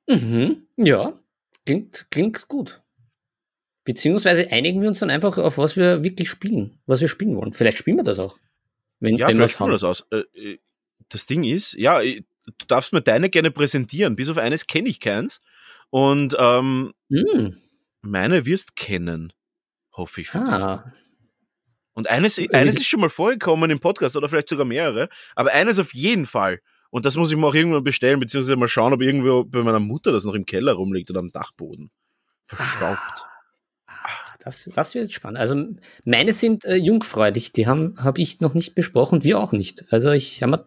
Mhm, 0.08 0.68
ja, 0.78 1.14
klingt, 1.66 2.08
klingt 2.12 2.48
gut. 2.48 2.82
Beziehungsweise 3.86 4.50
einigen 4.52 4.82
wir 4.82 4.88
uns 4.88 5.00
dann 5.00 5.10
einfach 5.10 5.38
auf, 5.38 5.58
was 5.58 5.76
wir 5.76 6.04
wirklich 6.04 6.30
spielen, 6.30 6.80
was 6.86 7.02
wir 7.02 7.10
spielen 7.10 7.36
wollen. 7.36 7.54
Vielleicht 7.54 7.78
spielen 7.78 7.98
wir 7.98 8.04
das 8.04 8.20
auch. 8.20 8.38
Wenn, 9.04 9.18
ja, 9.18 9.28
wenn 9.28 9.36
vielleicht 9.36 9.60
wir 9.60 9.68
das 9.68 9.84
aus. 9.84 10.08
Äh, 10.12 10.24
äh, 10.34 10.60
das 11.10 11.26
Ding 11.26 11.44
ist, 11.44 11.74
ja, 11.74 12.02
du 12.02 12.22
darfst 12.68 12.94
mir 12.94 13.02
deine 13.02 13.30
gerne 13.30 13.52
präsentieren. 13.52 14.16
Bis 14.16 14.30
auf 14.30 14.38
eines 14.38 14.66
kenne 14.66 14.88
ich 14.88 15.02
keins. 15.02 15.42
Und 15.90 16.38
ähm, 16.40 16.94
mm. 17.10 17.50
meine 18.02 18.46
wirst 18.46 18.78
kennen, 18.78 19.34
hoffe 19.92 20.22
ich. 20.22 20.30
Für 20.30 20.40
ah. 20.40 20.78
Dich. 20.78 20.94
Und 21.96 22.10
eines, 22.10 22.40
eines 22.54 22.78
ist 22.78 22.88
schon 22.88 23.02
mal 23.02 23.10
vorgekommen 23.10 23.70
im 23.70 23.82
Podcast 23.82 24.16
oder 24.16 24.30
vielleicht 24.30 24.50
sogar 24.50 24.66
mehrere, 24.66 25.10
aber 25.36 25.52
eines 25.52 25.80
auf 25.80 25.94
jeden 25.94 26.26
Fall. 26.26 26.62
Und 26.90 27.06
das 27.06 27.18
muss 27.18 27.30
ich 27.30 27.38
mir 27.38 27.46
auch 27.46 27.54
irgendwann 27.54 27.84
bestellen, 27.84 28.22
beziehungsweise 28.22 28.56
mal 28.56 28.70
schauen, 28.70 28.94
ob 28.94 29.02
irgendwo 29.02 29.44
bei 29.44 29.62
meiner 29.64 29.82
Mutter 29.82 30.14
das 30.14 30.24
noch 30.24 30.34
im 30.34 30.46
Keller 30.46 30.74
rumliegt 30.74 31.10
oder 31.10 31.20
am 31.20 31.30
Dachboden. 31.30 31.92
Verstaubt. 32.46 33.00
Ah, 33.00 33.33
das, 34.44 34.70
das 34.74 34.94
wird 34.94 35.12
spannend. 35.12 35.40
Also 35.40 35.56
meine 36.04 36.34
sind 36.34 36.66
äh, 36.66 36.76
jungfräulich, 36.76 37.54
die 37.54 37.66
haben 37.66 37.96
habe 37.98 38.22
ich 38.22 38.42
noch 38.42 38.54
nicht 38.54 38.76
besprochen, 38.76 39.24
wir 39.24 39.40
auch 39.40 39.54
nicht. 39.54 39.86
Also 39.90 40.12
ich 40.12 40.44
habe 40.44 40.66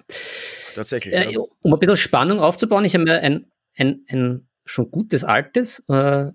tatsächlich, 0.74 1.14
äh, 1.14 1.32
ja. 1.32 1.40
um 1.60 1.74
ein 1.74 1.78
bisschen 1.78 1.98
Spannung 1.98 2.40
aufzubauen, 2.40 2.84
ich 2.84 2.94
habe 2.94 3.04
mir 3.04 3.20
ein, 3.20 3.46
ein, 3.76 4.04
ein 4.08 4.48
schon 4.64 4.90
gutes 4.90 5.24
altes 5.24 5.84
äh, 5.88 6.32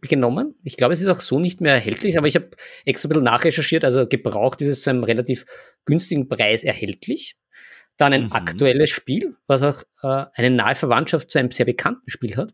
genommen. 0.00 0.54
Ich 0.64 0.76
glaube, 0.76 0.94
es 0.94 1.00
ist 1.00 1.08
auch 1.08 1.20
so 1.20 1.38
nicht 1.38 1.60
mehr 1.60 1.74
erhältlich, 1.74 2.16
aber 2.16 2.26
ich 2.26 2.34
habe 2.34 2.50
extra 2.84 3.06
ein 3.06 3.10
bisschen 3.10 3.24
nachrecherchiert. 3.24 3.84
Also 3.84 4.06
gebraucht 4.06 4.60
ist 4.62 4.68
es 4.68 4.82
zu 4.82 4.90
einem 4.90 5.04
relativ 5.04 5.44
günstigen 5.84 6.28
Preis 6.28 6.64
erhältlich. 6.64 7.36
Dann 7.96 8.12
ein 8.12 8.24
mhm. 8.24 8.32
aktuelles 8.32 8.90
Spiel, 8.90 9.36
was 9.46 9.62
auch 9.62 9.82
äh, 10.02 10.26
eine 10.34 10.50
nahe 10.50 10.74
Verwandtschaft 10.74 11.30
zu 11.30 11.38
einem 11.38 11.50
sehr 11.50 11.66
bekannten 11.66 12.10
Spiel 12.10 12.36
hat. 12.36 12.52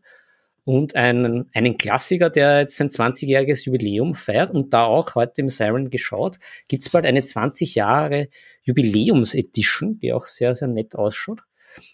Und 0.63 0.95
einen, 0.95 1.49
einen 1.53 1.77
Klassiker, 1.77 2.29
der 2.29 2.59
jetzt 2.59 2.77
sein 2.77 2.89
20-jähriges 2.89 3.65
Jubiläum 3.65 4.13
feiert 4.13 4.51
und 4.51 4.73
da 4.73 4.85
auch 4.85 5.15
heute 5.15 5.41
im 5.41 5.49
Siren 5.49 5.89
geschaut, 5.89 6.37
gibt 6.67 6.83
es 6.83 6.89
bald 6.89 7.05
eine 7.05 7.23
20 7.23 7.73
Jahre 7.75 8.29
Jubiläums-Edition, 8.63 9.99
die 9.99 10.13
auch 10.13 10.25
sehr, 10.25 10.53
sehr 10.53 10.67
nett 10.67 10.95
ausschaut. 10.95 11.41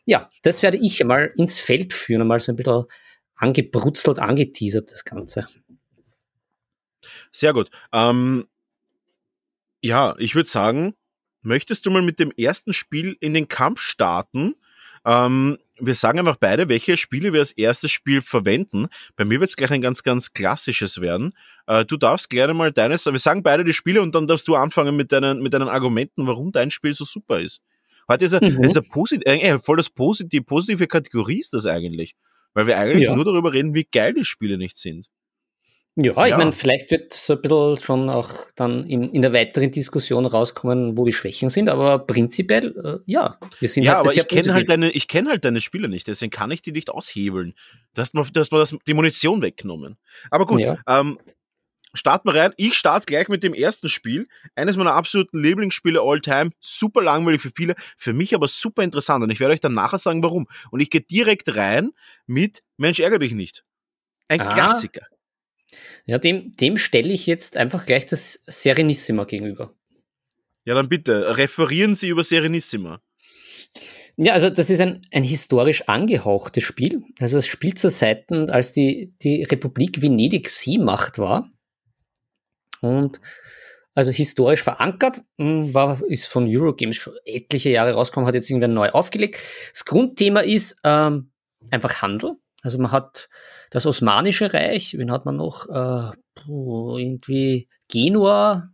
Ja, 0.05 0.27
das 0.41 0.63
werde 0.63 0.77
ich 0.77 1.01
einmal 1.01 1.31
ins 1.35 1.59
Feld 1.59 1.93
führen, 1.93 2.21
einmal 2.21 2.39
so 2.39 2.51
ein 2.51 2.55
bisschen 2.55 2.85
angebrutzelt, 3.35 4.19
angeteasert, 4.19 4.91
das 4.91 5.05
Ganze. 5.05 5.47
Sehr 7.31 7.53
gut. 7.53 7.69
Ähm, 7.93 8.47
ja, 9.81 10.15
ich 10.17 10.35
würde 10.35 10.49
sagen, 10.49 10.95
möchtest 11.41 11.85
du 11.85 11.91
mal 11.91 12.01
mit 12.01 12.19
dem 12.19 12.31
ersten 12.31 12.73
Spiel 12.73 13.15
in 13.19 13.33
den 13.33 13.47
Kampf 13.47 13.79
starten? 13.79 14.55
Ähm, 15.07 15.57
wir 15.79 15.95
sagen 15.95 16.19
einfach 16.19 16.35
beide, 16.35 16.67
welche 16.69 16.97
Spiele 16.97 17.31
wir 17.31 17.39
als 17.39 17.53
erstes 17.53 17.91
Spiel 17.91 18.21
verwenden. 18.21 18.87
Bei 19.15 19.23
mir 19.23 19.39
wird 19.39 19.49
es 19.49 19.55
gleich 19.55 19.71
ein 19.71 19.81
ganz, 19.81 20.03
ganz 20.03 20.33
klassisches 20.33 20.99
werden. 20.99 21.31
Äh, 21.65 21.85
du 21.85 21.95
darfst 21.95 22.29
gerne 22.29 22.53
mal 22.53 22.73
deines, 22.73 23.05
wir 23.05 23.17
sagen 23.19 23.41
beide 23.41 23.63
die 23.63 23.73
Spiele 23.73 24.01
und 24.01 24.13
dann 24.13 24.27
darfst 24.27 24.47
du 24.47 24.55
anfangen 24.55 24.97
mit 24.97 25.11
deinen, 25.11 25.41
mit 25.41 25.53
deinen 25.53 25.69
Argumenten, 25.69 26.27
warum 26.27 26.51
dein 26.51 26.71
Spiel 26.71 26.93
so 26.93 27.05
super 27.05 27.39
ist. 27.39 27.61
Heute 28.09 28.25
ist 28.25 28.33
er, 28.33 28.43
mhm. 28.43 28.63
ist 28.63 28.75
er 28.75 28.81
posit 28.81 29.25
äh, 29.25 29.59
voll 29.59 29.77
das 29.77 29.89
positive, 29.89 30.43
positive 30.43 30.87
Kategorie 30.87 31.39
ist 31.39 31.53
das 31.53 31.65
eigentlich. 31.65 32.15
Weil 32.53 32.67
wir 32.67 32.77
eigentlich 32.77 33.07
ja. 33.07 33.15
nur 33.15 33.23
darüber 33.23 33.53
reden, 33.53 33.73
wie 33.73 33.87
geil 33.89 34.13
die 34.13 34.25
Spiele 34.25 34.57
nicht 34.57 34.77
sind. 34.77 35.07
Ja, 35.99 36.13
ja. 36.13 36.27
ich 36.27 36.37
meine, 36.37 36.53
vielleicht 36.53 36.91
wird 36.91 37.11
so 37.11 37.33
ein 37.33 37.41
bisschen 37.41 37.79
schon 37.79 38.09
auch 38.11 38.29
dann 38.55 38.83
in, 38.83 39.09
in 39.09 39.23
der 39.23 39.33
weiteren 39.33 39.71
Diskussion 39.71 40.27
rauskommen, 40.27 40.95
wo 40.95 41.05
die 41.05 41.11
Schwächen 41.11 41.49
sind, 41.49 41.69
aber 41.69 41.97
prinzipiell, 41.97 42.75
äh, 42.83 43.11
ja, 43.11 43.39
wir 43.59 43.67
sind 43.67 43.83
Ja, 43.83 43.95
halt 43.95 44.01
aber 44.01 44.13
ich 44.13 44.27
kenne 44.27 44.53
halt 44.53 44.69
deine, 44.69 44.91
ich 44.91 45.07
kenne 45.07 45.31
halt 45.31 45.43
deine 45.43 45.59
Spiele 45.59 45.89
nicht, 45.89 46.07
deswegen 46.07 46.29
kann 46.29 46.51
ich 46.51 46.61
die 46.61 46.71
nicht 46.71 46.91
aushebeln. 46.91 47.55
Du 47.95 48.01
hast 48.01 48.13
mir, 48.13 48.23
du 48.23 48.39
hast 48.39 48.51
mir 48.51 48.59
das, 48.59 48.75
die 48.87 48.93
Munition 48.93 49.41
weggenommen. 49.41 49.97
Aber 50.29 50.45
gut, 50.45 50.59
ja. 50.59 50.77
ähm, 50.87 51.17
starten 51.95 52.29
wir 52.29 52.35
rein. 52.35 52.53
Ich 52.57 52.75
starte 52.75 53.07
gleich 53.07 53.27
mit 53.27 53.41
dem 53.41 53.55
ersten 53.55 53.89
Spiel. 53.89 54.27
Eines 54.55 54.77
meiner 54.77 54.93
absoluten 54.93 55.41
Lieblingsspiele 55.41 55.99
all 55.99 56.21
time. 56.21 56.51
Super 56.59 57.01
langweilig 57.01 57.41
für 57.41 57.51
viele, 57.55 57.73
für 57.97 58.13
mich 58.13 58.35
aber 58.35 58.47
super 58.47 58.83
interessant. 58.83 59.23
Und 59.23 59.31
ich 59.31 59.39
werde 59.39 59.55
euch 59.55 59.61
dann 59.61 59.73
nachher 59.73 59.97
sagen, 59.97 60.21
warum. 60.21 60.45
Und 60.69 60.79
ich 60.79 60.91
gehe 60.91 61.01
direkt 61.01 61.55
rein 61.55 61.89
mit 62.27 62.61
Mensch, 62.77 62.99
ärgere 62.99 63.17
dich 63.17 63.33
nicht. 63.33 63.63
Ein 64.27 64.41
ah. 64.41 64.49
Klassiker. 64.49 65.07
Ja, 66.05 66.17
dem, 66.17 66.55
dem 66.55 66.77
stelle 66.77 67.11
ich 67.11 67.27
jetzt 67.27 67.57
einfach 67.57 67.85
gleich 67.85 68.05
das 68.05 68.41
Serenissima 68.47 69.25
gegenüber. 69.25 69.73
Ja, 70.65 70.73
dann 70.73 70.89
bitte, 70.89 71.37
referieren 71.37 71.95
Sie 71.95 72.09
über 72.09 72.23
Serenissima. 72.23 73.01
Ja, 74.17 74.33
also 74.33 74.49
das 74.49 74.69
ist 74.69 74.81
ein, 74.81 75.01
ein 75.13 75.23
historisch 75.23 75.87
angehauchtes 75.87 76.63
Spiel. 76.63 77.03
Also 77.19 77.37
es 77.37 77.47
spielt 77.47 77.77
zur 77.77 77.91
Zeiten, 77.91 78.49
als 78.49 78.71
die, 78.71 79.13
die 79.21 79.43
Republik 79.43 80.01
Venedig 80.01 80.49
Seemacht 80.49 81.19
war. 81.19 81.51
Und 82.81 83.19
also 83.93 84.11
historisch 84.11 84.63
verankert, 84.63 85.21
hm, 85.39 85.73
war, 85.73 86.01
ist 86.07 86.27
von 86.27 86.47
Eurogames 86.47 86.97
schon 86.97 87.13
etliche 87.25 87.69
Jahre 87.69 87.93
rausgekommen, 87.93 88.27
hat 88.27 88.35
jetzt 88.35 88.49
irgendwann 88.49 88.73
neu 88.73 88.89
aufgelegt. 88.89 89.39
Das 89.71 89.85
Grundthema 89.85 90.41
ist 90.41 90.79
ähm, 90.83 91.31
einfach 91.69 92.01
Handel. 92.01 92.37
Also 92.67 92.79
man 92.79 92.91
hat 92.91 93.29
das 93.69 93.85
Osmanische 93.85 94.53
Reich, 94.53 94.97
wen 94.97 95.09
hat 95.09 95.23
man 95.23 95.37
noch? 95.37 95.69
Äh, 95.69 96.11
irgendwie 96.45 97.69
Genua 97.87 98.73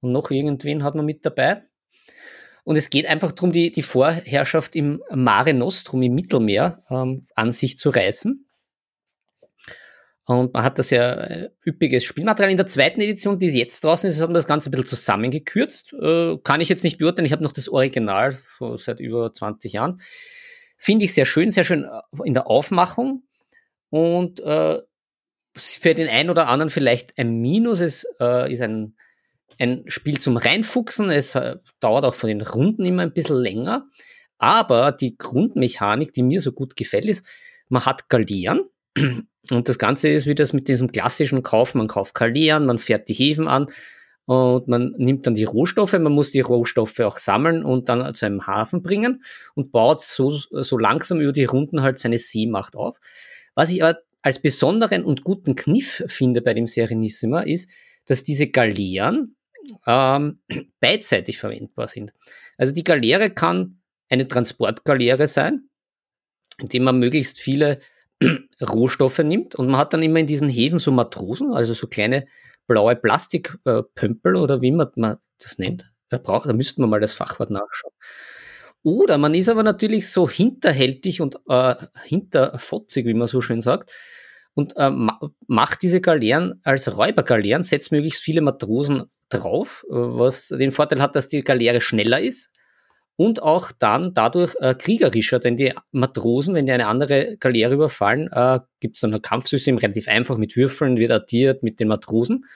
und 0.00 0.10
noch 0.10 0.32
irgendwen 0.32 0.82
hat 0.82 0.96
man 0.96 1.06
mit 1.06 1.24
dabei. 1.24 1.62
Und 2.64 2.74
es 2.74 2.90
geht 2.90 3.06
einfach 3.06 3.30
darum, 3.30 3.52
die, 3.52 3.70
die 3.70 3.82
Vorherrschaft 3.82 4.74
im 4.74 5.00
Mare 5.14 5.54
Nostrum, 5.54 6.02
im 6.02 6.16
Mittelmeer, 6.16 6.82
ähm, 6.90 7.24
an 7.36 7.52
sich 7.52 7.78
zu 7.78 7.90
reißen. 7.90 8.48
Und 10.24 10.52
man 10.52 10.64
hat 10.64 10.76
da 10.76 10.82
sehr 10.82 11.30
äh, 11.30 11.50
üppiges 11.64 12.02
Spielmaterial. 12.02 12.50
In 12.50 12.56
der 12.56 12.66
zweiten 12.66 13.00
Edition, 13.00 13.38
die 13.38 13.46
jetzt 13.46 13.84
draußen 13.84 14.10
ist, 14.10 14.20
hat 14.20 14.26
man 14.26 14.34
das 14.34 14.48
Ganze 14.48 14.70
ein 14.70 14.72
bisschen 14.72 14.86
zusammengekürzt. 14.86 15.92
Äh, 15.92 16.36
kann 16.42 16.60
ich 16.60 16.68
jetzt 16.68 16.82
nicht 16.82 16.98
beurteilen. 16.98 17.26
Ich 17.26 17.32
habe 17.32 17.44
noch 17.44 17.52
das 17.52 17.68
Original 17.68 18.32
von 18.32 18.76
seit 18.76 18.98
über 18.98 19.32
20 19.32 19.72
Jahren. 19.72 20.00
Finde 20.76 21.04
ich 21.04 21.14
sehr 21.14 21.26
schön, 21.26 21.50
sehr 21.50 21.64
schön 21.64 21.84
äh, 21.84 22.00
in 22.24 22.34
der 22.34 22.48
Aufmachung. 22.48 23.24
Und 23.90 24.40
äh, 24.40 24.80
für 25.56 25.94
den 25.94 26.08
einen 26.08 26.30
oder 26.30 26.48
anderen 26.48 26.70
vielleicht 26.70 27.16
ein 27.18 27.36
Minus. 27.36 27.80
Es 27.80 28.06
äh, 28.20 28.52
ist 28.52 28.60
ein, 28.60 28.96
ein 29.58 29.84
Spiel 29.86 30.18
zum 30.18 30.36
Reinfuchsen. 30.36 31.10
Es 31.10 31.34
äh, 31.34 31.56
dauert 31.80 32.04
auch 32.04 32.14
von 32.14 32.28
den 32.28 32.40
Runden 32.40 32.84
immer 32.84 33.02
ein 33.02 33.12
bisschen 33.12 33.36
länger. 33.36 33.86
Aber 34.38 34.92
die 34.92 35.16
Grundmechanik, 35.16 36.12
die 36.12 36.22
mir 36.22 36.40
so 36.40 36.52
gut 36.52 36.76
gefällt, 36.76 37.06
ist, 37.06 37.24
man 37.68 37.86
hat 37.86 38.08
Galeeren 38.08 38.62
und 39.50 39.68
das 39.68 39.78
Ganze 39.78 40.08
ist 40.08 40.26
wie 40.26 40.34
das 40.34 40.52
mit 40.52 40.68
diesem 40.68 40.90
klassischen 40.90 41.42
Kauf. 41.42 41.74
Man 41.74 41.88
kauft 41.88 42.14
Kalieren, 42.14 42.66
man 42.66 42.78
fährt 42.78 43.08
die 43.08 43.14
Häfen 43.14 43.48
an 43.48 43.66
und 44.26 44.68
man 44.68 44.94
nimmt 44.96 45.26
dann 45.26 45.34
die 45.34 45.44
Rohstoffe. 45.44 45.92
Man 45.92 46.12
muss 46.12 46.30
die 46.30 46.40
Rohstoffe 46.40 47.00
auch 47.00 47.18
sammeln 47.18 47.64
und 47.64 47.88
dann 47.88 48.14
zu 48.14 48.26
einem 48.26 48.46
Hafen 48.46 48.82
bringen 48.82 49.22
und 49.54 49.70
baut 49.70 50.00
so, 50.00 50.30
so 50.30 50.78
langsam 50.78 51.20
über 51.20 51.32
die 51.32 51.44
Runden 51.44 51.82
halt 51.82 51.98
seine 51.98 52.18
Seemacht 52.18 52.74
auf. 52.76 52.98
Was 53.54 53.70
ich 53.70 53.82
aber 53.82 53.98
als 54.22 54.40
besonderen 54.40 55.04
und 55.04 55.22
guten 55.22 55.54
Kniff 55.54 56.02
finde 56.06 56.40
bei 56.40 56.54
dem 56.54 56.66
Serenissima 56.66 57.42
ist, 57.42 57.68
dass 58.06 58.22
diese 58.22 58.48
Galeeren 58.48 59.36
ähm, 59.86 60.40
beidseitig 60.80 61.38
verwendbar 61.38 61.88
sind. 61.88 62.12
Also 62.56 62.72
die 62.72 62.84
Galeere 62.84 63.30
kann 63.30 63.80
eine 64.08 64.26
Transportgaleere 64.26 65.26
sein, 65.28 65.68
indem 66.58 66.84
man 66.84 66.98
möglichst 66.98 67.38
viele 67.38 67.80
Rohstoffe 68.62 69.18
nimmt 69.18 69.54
und 69.54 69.66
man 69.68 69.78
hat 69.78 69.92
dann 69.92 70.02
immer 70.02 70.20
in 70.20 70.26
diesen 70.26 70.48
Häfen 70.48 70.78
so 70.78 70.90
Matrosen, 70.90 71.52
also 71.52 71.74
so 71.74 71.86
kleine 71.86 72.26
blaue 72.66 72.96
Plastikpömpel 72.96 74.36
oder 74.36 74.60
wie 74.60 74.72
man, 74.72 74.88
man 74.96 75.18
das 75.40 75.58
nennt. 75.58 75.90
Da, 76.08 76.18
braucht, 76.18 76.48
da 76.48 76.52
müssten 76.52 76.82
wir 76.82 76.86
mal 76.86 77.00
das 77.00 77.14
Fachwort 77.14 77.50
nachschauen. 77.50 77.92
Oder 78.82 79.16
man 79.18 79.34
ist 79.34 79.48
aber 79.48 79.62
natürlich 79.62 80.10
so 80.10 80.28
hinterhältig 80.28 81.20
und 81.20 81.36
äh, 81.48 81.74
hinterfotzig, 82.04 83.06
wie 83.06 83.14
man 83.14 83.28
so 83.28 83.40
schön 83.40 83.60
sagt, 83.60 83.90
und 84.52 84.76
äh, 84.76 84.90
macht 85.46 85.82
diese 85.82 86.00
Galeeren 86.00 86.60
als 86.62 86.96
Räubergaleeren, 86.96 87.62
setzt 87.62 87.90
möglichst 87.90 88.22
viele 88.22 88.40
Matrosen 88.40 89.04
drauf, 89.30 89.84
äh, 89.88 89.94
was 89.94 90.48
den 90.48 90.70
Vorteil 90.70 91.00
hat, 91.00 91.16
dass 91.16 91.28
die 91.28 91.42
Galeere 91.42 91.80
schneller 91.80 92.20
ist 92.20 92.53
und 93.16 93.42
auch 93.42 93.70
dann 93.72 94.12
dadurch 94.14 94.54
äh, 94.60 94.74
kriegerischer, 94.74 95.38
denn 95.38 95.56
die 95.56 95.72
Matrosen, 95.92 96.54
wenn 96.54 96.66
die 96.66 96.72
eine 96.72 96.88
andere 96.88 97.36
Galeere 97.38 97.74
überfallen, 97.74 98.28
äh, 98.32 98.60
gibt 98.80 98.96
es 98.96 99.00
dann 99.00 99.14
ein 99.14 99.22
Kampfsystem, 99.22 99.78
relativ 99.78 100.08
einfach 100.08 100.36
mit 100.36 100.56
Würfeln, 100.56 100.96
wird 100.96 101.12
addiert 101.12 101.62
mit 101.62 101.78
den 101.78 101.88
Matrosen. 101.88 102.46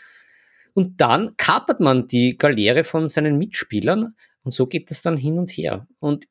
Und 0.75 1.01
dann 1.01 1.37
kapert 1.37 1.81
man 1.81 2.09
die 2.09 2.37
Galeere 2.37 2.85
von 2.85 3.09
seinen 3.09 3.39
Mitspielern 3.39 4.15
und 4.43 4.53
so 4.53 4.67
geht 4.67 4.91
es 4.91 5.03
dann 5.03 5.17
hin 5.17 5.39
und 5.39 5.51
her. 5.51 5.87
Und 6.01 6.27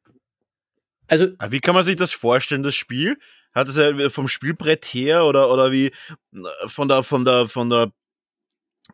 also. 1.08 1.28
Wie 1.50 1.62
kann 1.62 1.76
man 1.76 1.84
sich 1.84 1.96
das 1.96 2.12
vorstellen, 2.12 2.64
das 2.64 2.76
Spiel? 2.76 3.18
Hat 3.54 3.70
es 3.70 3.78
ja 3.78 4.10
vom 4.10 4.28
Spielbrett 4.28 4.86
her 4.86 5.26
oder, 5.26 5.52
oder 5.52 5.72
wie 5.72 5.92
von 6.68 6.90
der, 6.90 7.04
von 7.04 7.24
der, 7.24 7.48
von 7.48 7.70
der, 7.70 7.92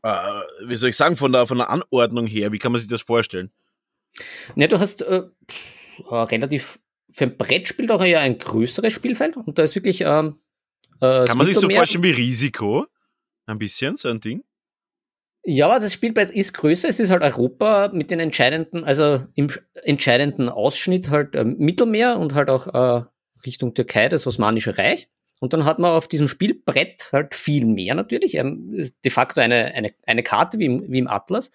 äh, 0.03 0.41
wie 0.67 0.75
soll 0.75 0.89
ich 0.89 0.95
sagen, 0.95 1.17
von 1.17 1.31
der, 1.31 1.47
von 1.47 1.57
der 1.57 1.69
Anordnung 1.69 2.27
her, 2.27 2.51
wie 2.51 2.59
kann 2.59 2.71
man 2.71 2.79
sich 2.79 2.89
das 2.89 3.01
vorstellen? 3.01 3.51
Ne, 4.55 4.67
du 4.67 4.79
hast 4.79 5.01
äh, 5.01 5.23
relativ 6.09 6.79
für 7.11 7.25
ein 7.25 7.37
Brettspiel 7.37 7.87
doch 7.87 8.03
ja 8.03 8.19
ein 8.19 8.37
größeres 8.37 8.93
Spielfeld 8.93 9.37
und 9.37 9.57
da 9.57 9.63
ist 9.63 9.75
wirklich. 9.75 10.01
Ähm, 10.01 10.39
äh, 11.01 11.25
Kann 11.25 11.37
man 11.37 11.45
sich 11.45 11.57
so 11.57 11.69
vorstellen 11.69 12.03
wie 12.03 12.11
Risiko? 12.11 12.85
Ein 13.45 13.59
bisschen, 13.59 13.97
so 13.97 14.09
ein 14.09 14.19
Ding? 14.19 14.43
Ja, 15.45 15.67
aber 15.67 15.79
das 15.79 15.91
Spielbrett 15.91 16.29
ist 16.29 16.53
größer. 16.53 16.87
Es 16.87 16.99
ist 16.99 17.09
halt 17.09 17.21
Europa 17.21 17.89
mit 17.91 18.11
den 18.11 18.21
entscheidenden, 18.21 18.85
also 18.85 19.25
im 19.35 19.49
entscheidenden 19.83 20.47
Ausschnitt 20.47 21.09
halt 21.09 21.35
äh, 21.35 21.43
Mittelmeer 21.43 22.17
und 22.17 22.33
halt 22.33 22.49
auch 22.49 22.67
äh, 22.67 23.05
Richtung 23.45 23.73
Türkei, 23.73 24.07
das 24.07 24.25
Osmanische 24.25 24.77
Reich. 24.77 25.09
Und 25.41 25.51
dann 25.51 25.65
hat 25.65 25.79
man 25.79 25.91
auf 25.91 26.07
diesem 26.07 26.29
Spielbrett 26.29 27.09
halt 27.11 27.35
viel 27.35 27.65
mehr 27.65 27.95
natürlich. 27.95 28.35
Ähm, 28.35 28.89
de 29.03 29.11
facto 29.11 29.41
eine, 29.41 29.73
eine, 29.75 29.93
eine 30.07 30.23
Karte 30.23 30.57
wie 30.59 30.65
im, 30.65 30.89
wie 30.89 30.99
im 30.99 31.09
Atlas. 31.09 31.51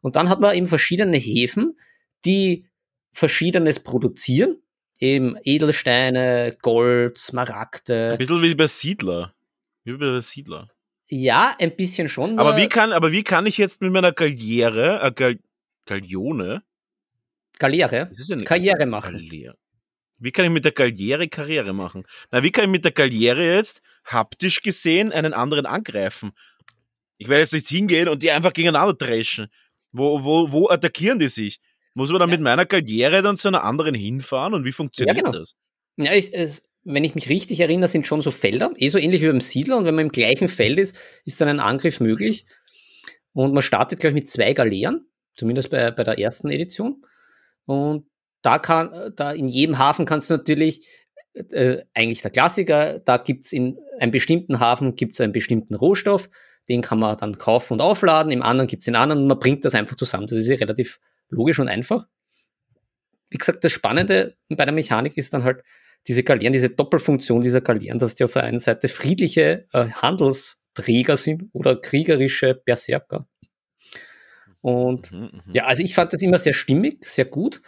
Und 0.00 0.16
dann 0.16 0.30
hat 0.30 0.40
man 0.40 0.56
eben 0.56 0.66
verschiedene 0.66 1.18
Häfen, 1.18 1.76
die 2.24 2.66
Verschiedenes 3.12 3.80
produzieren. 3.80 4.62
Eben 5.00 5.36
Edelsteine, 5.44 6.56
Gold, 6.60 7.18
Smaragde. 7.18 8.12
Ein 8.12 8.18
bisschen 8.18 8.42
wie 8.42 8.54
bei 8.54 8.66
Siedler. 8.66 9.34
Wie 9.84 9.92
bei 9.96 10.20
Siedler. 10.20 10.68
Ja, 11.06 11.56
ein 11.58 11.74
bisschen 11.76 12.08
schon. 12.08 12.38
Aber 12.38 12.56
wie 12.56 12.68
kann, 12.68 12.92
aber 12.92 13.12
wie 13.12 13.22
kann 13.22 13.46
ich 13.46 13.56
jetzt 13.58 13.80
mit 13.80 13.92
meiner 13.92 14.12
Galiere, 14.12 15.00
äh, 15.02 15.12
Gal 15.12 15.38
Galione? 15.86 16.62
Galiere? 17.58 18.10
Karriere 18.44 18.86
machen. 18.86 19.14
Galiere. 19.14 19.56
Wie 20.20 20.32
kann 20.32 20.44
ich 20.44 20.50
mit 20.50 20.64
der 20.64 20.72
Galiere 20.72 21.28
Karriere 21.28 21.72
machen? 21.72 22.04
Na, 22.30 22.42
wie 22.42 22.50
kann 22.50 22.64
ich 22.64 22.70
mit 22.70 22.84
der 22.84 22.92
Galiere 22.92 23.54
jetzt 23.56 23.80
haptisch 24.04 24.62
gesehen 24.62 25.12
einen 25.12 25.32
anderen 25.32 25.64
angreifen? 25.64 26.32
Ich 27.16 27.28
werde 27.28 27.42
jetzt 27.42 27.52
nicht 27.52 27.68
hingehen 27.68 28.08
und 28.08 28.22
die 28.22 28.30
einfach 28.30 28.52
gegeneinander 28.52 28.94
dreschen. 28.94 29.48
Wo, 29.92 30.22
wo, 30.24 30.52
wo 30.52 30.68
attackieren 30.68 31.18
die 31.18 31.28
sich? 31.28 31.60
Muss 31.98 32.10
man 32.10 32.20
dann 32.20 32.30
ja. 32.30 32.36
mit 32.36 32.44
meiner 32.44 32.64
Karriere 32.64 33.22
dann 33.22 33.38
zu 33.38 33.48
einer 33.48 33.64
anderen 33.64 33.92
hinfahren 33.92 34.54
und 34.54 34.64
wie 34.64 34.70
funktioniert 34.70 35.16
ja, 35.16 35.22
genau. 35.24 35.36
das? 35.36 35.56
Ja, 35.96 36.12
ich, 36.14 36.32
es, 36.32 36.70
wenn 36.84 37.02
ich 37.02 37.16
mich 37.16 37.28
richtig 37.28 37.58
erinnere, 37.58 37.88
sind 37.88 38.06
schon 38.06 38.22
so 38.22 38.30
Felder, 38.30 38.70
eh 38.76 38.88
so 38.88 38.98
ähnlich 38.98 39.20
wie 39.20 39.26
beim 39.26 39.40
Siedler. 39.40 39.76
Und 39.76 39.84
wenn 39.84 39.96
man 39.96 40.06
im 40.06 40.12
gleichen 40.12 40.46
Feld 40.46 40.78
ist, 40.78 40.94
ist 41.24 41.40
dann 41.40 41.48
ein 41.48 41.58
Angriff 41.58 41.98
möglich. 41.98 42.46
Und 43.32 43.52
man 43.52 43.64
startet, 43.64 43.98
glaube 43.98 44.12
ich, 44.12 44.22
mit 44.22 44.28
zwei 44.28 44.52
Galeeren, 44.52 45.08
zumindest 45.36 45.70
bei, 45.70 45.90
bei 45.90 46.04
der 46.04 46.20
ersten 46.20 46.50
Edition. 46.50 47.02
Und 47.64 48.06
da 48.42 48.60
kann, 48.60 49.12
da 49.16 49.32
in 49.32 49.48
jedem 49.48 49.78
Hafen 49.78 50.06
kannst 50.06 50.30
du 50.30 50.34
natürlich, 50.34 50.86
äh, 51.34 51.78
eigentlich 51.94 52.22
der 52.22 52.30
Klassiker, 52.30 53.00
da 53.00 53.16
gibt 53.16 53.46
es 53.46 53.52
in 53.52 53.76
einem 53.98 54.12
bestimmten 54.12 54.60
Hafen 54.60 54.94
gibt's 54.94 55.20
einen 55.20 55.32
bestimmten 55.32 55.74
Rohstoff, 55.74 56.30
den 56.68 56.80
kann 56.80 57.00
man 57.00 57.16
dann 57.16 57.38
kaufen 57.38 57.72
und 57.74 57.80
aufladen, 57.80 58.30
im 58.30 58.42
anderen 58.42 58.68
gibt 58.68 58.82
es 58.82 58.84
den 58.84 58.94
anderen 58.94 59.22
und 59.22 59.26
man 59.26 59.40
bringt 59.40 59.64
das 59.64 59.74
einfach 59.74 59.96
zusammen. 59.96 60.28
Das 60.28 60.38
ist 60.38 60.46
ja 60.46 60.54
relativ 60.54 61.00
logisch 61.30 61.58
und 61.58 61.68
einfach. 61.68 62.06
Wie 63.30 63.38
gesagt, 63.38 63.64
das 63.64 63.72
Spannende 63.72 64.36
bei 64.48 64.64
der 64.64 64.72
Mechanik 64.72 65.16
ist 65.16 65.34
dann 65.34 65.44
halt 65.44 65.62
diese 66.06 66.22
Galeeren, 66.22 66.52
diese 66.52 66.70
Doppelfunktion 66.70 67.42
dieser 67.42 67.60
Galeeren, 67.60 67.98
dass 67.98 68.14
die 68.14 68.24
auf 68.24 68.32
der 68.32 68.44
einen 68.44 68.58
Seite 68.58 68.88
friedliche 68.88 69.66
äh, 69.72 69.88
Handelsträger 69.90 71.16
sind 71.16 71.44
oder 71.52 71.76
kriegerische 71.76 72.54
Berserker. 72.54 73.26
Und 74.60 75.12
mhm, 75.12 75.42
mhm. 75.46 75.54
ja, 75.54 75.66
also 75.66 75.82
ich 75.82 75.94
fand 75.94 76.12
das 76.12 76.22
immer 76.22 76.38
sehr 76.38 76.54
stimmig, 76.54 77.04
sehr 77.04 77.26
gut. 77.26 77.62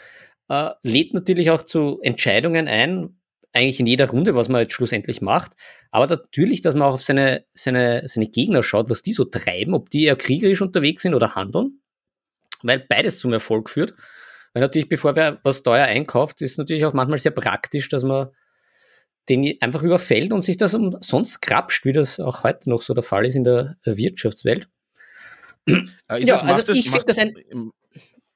Äh, 0.49 0.71
lädt 0.83 1.15
natürlich 1.15 1.51
auch 1.51 1.63
zu 1.63 2.01
Entscheidungen 2.03 2.67
ein, 2.67 3.21
eigentlich 3.53 3.81
in 3.81 3.87
jeder 3.87 4.09
Runde, 4.09 4.35
was 4.35 4.49
man 4.49 4.63
jetzt 4.63 4.73
schlussendlich 4.73 5.21
macht. 5.21 5.53
Aber 5.91 6.07
natürlich, 6.07 6.63
dass 6.63 6.75
man 6.75 6.89
auch 6.89 6.95
auf 6.95 7.03
seine, 7.03 7.45
seine, 7.53 8.03
seine 8.07 8.29
Gegner 8.29 8.63
schaut, 8.63 8.91
was 8.91 9.03
die 9.03 9.13
so 9.13 9.25
treiben, 9.25 9.75
ob 9.75 9.91
die 9.91 10.05
eher 10.05 10.17
kriegerisch 10.17 10.63
unterwegs 10.63 11.03
sind 11.03 11.15
oder 11.15 11.35
handeln, 11.35 11.81
weil 12.63 12.85
beides 12.89 13.19
zum 13.19 13.33
Erfolg 13.33 13.71
führt. 13.71 13.95
Weil 14.53 14.63
natürlich, 14.63 14.89
bevor 14.89 15.17
wer 15.17 15.39
was 15.43 15.63
teuer 15.63 15.87
einkauft, 15.87 16.43
ist 16.43 16.59
natürlich 16.59 16.85
auch 16.85 16.93
manchmal 16.93 17.19
sehr 17.19 17.33
praktisch, 17.33 17.89
dass 17.89 18.03
man 18.03 18.29
den 19.29 19.57
einfach 19.61 19.83
überfällt 19.83 20.33
und 20.33 20.43
sich 20.43 20.57
das 20.57 20.75
umsonst 20.75 21.43
krapscht, 21.43 21.85
wie 21.85 21.93
das 21.93 22.19
auch 22.19 22.43
heute 22.43 22.69
noch 22.69 22.83
so 22.83 22.95
der 22.95 23.03
Fall 23.03 23.27
ist 23.27 23.37
in 23.37 23.45
der 23.45 23.77
Wirtschaftswelt. 23.85 24.69
Ja, 25.67 26.17
ja 26.17 26.41
also 26.41 26.73
ich 26.73 26.91
finde 26.91 27.05
das 27.07 27.19
ein. 27.19 27.35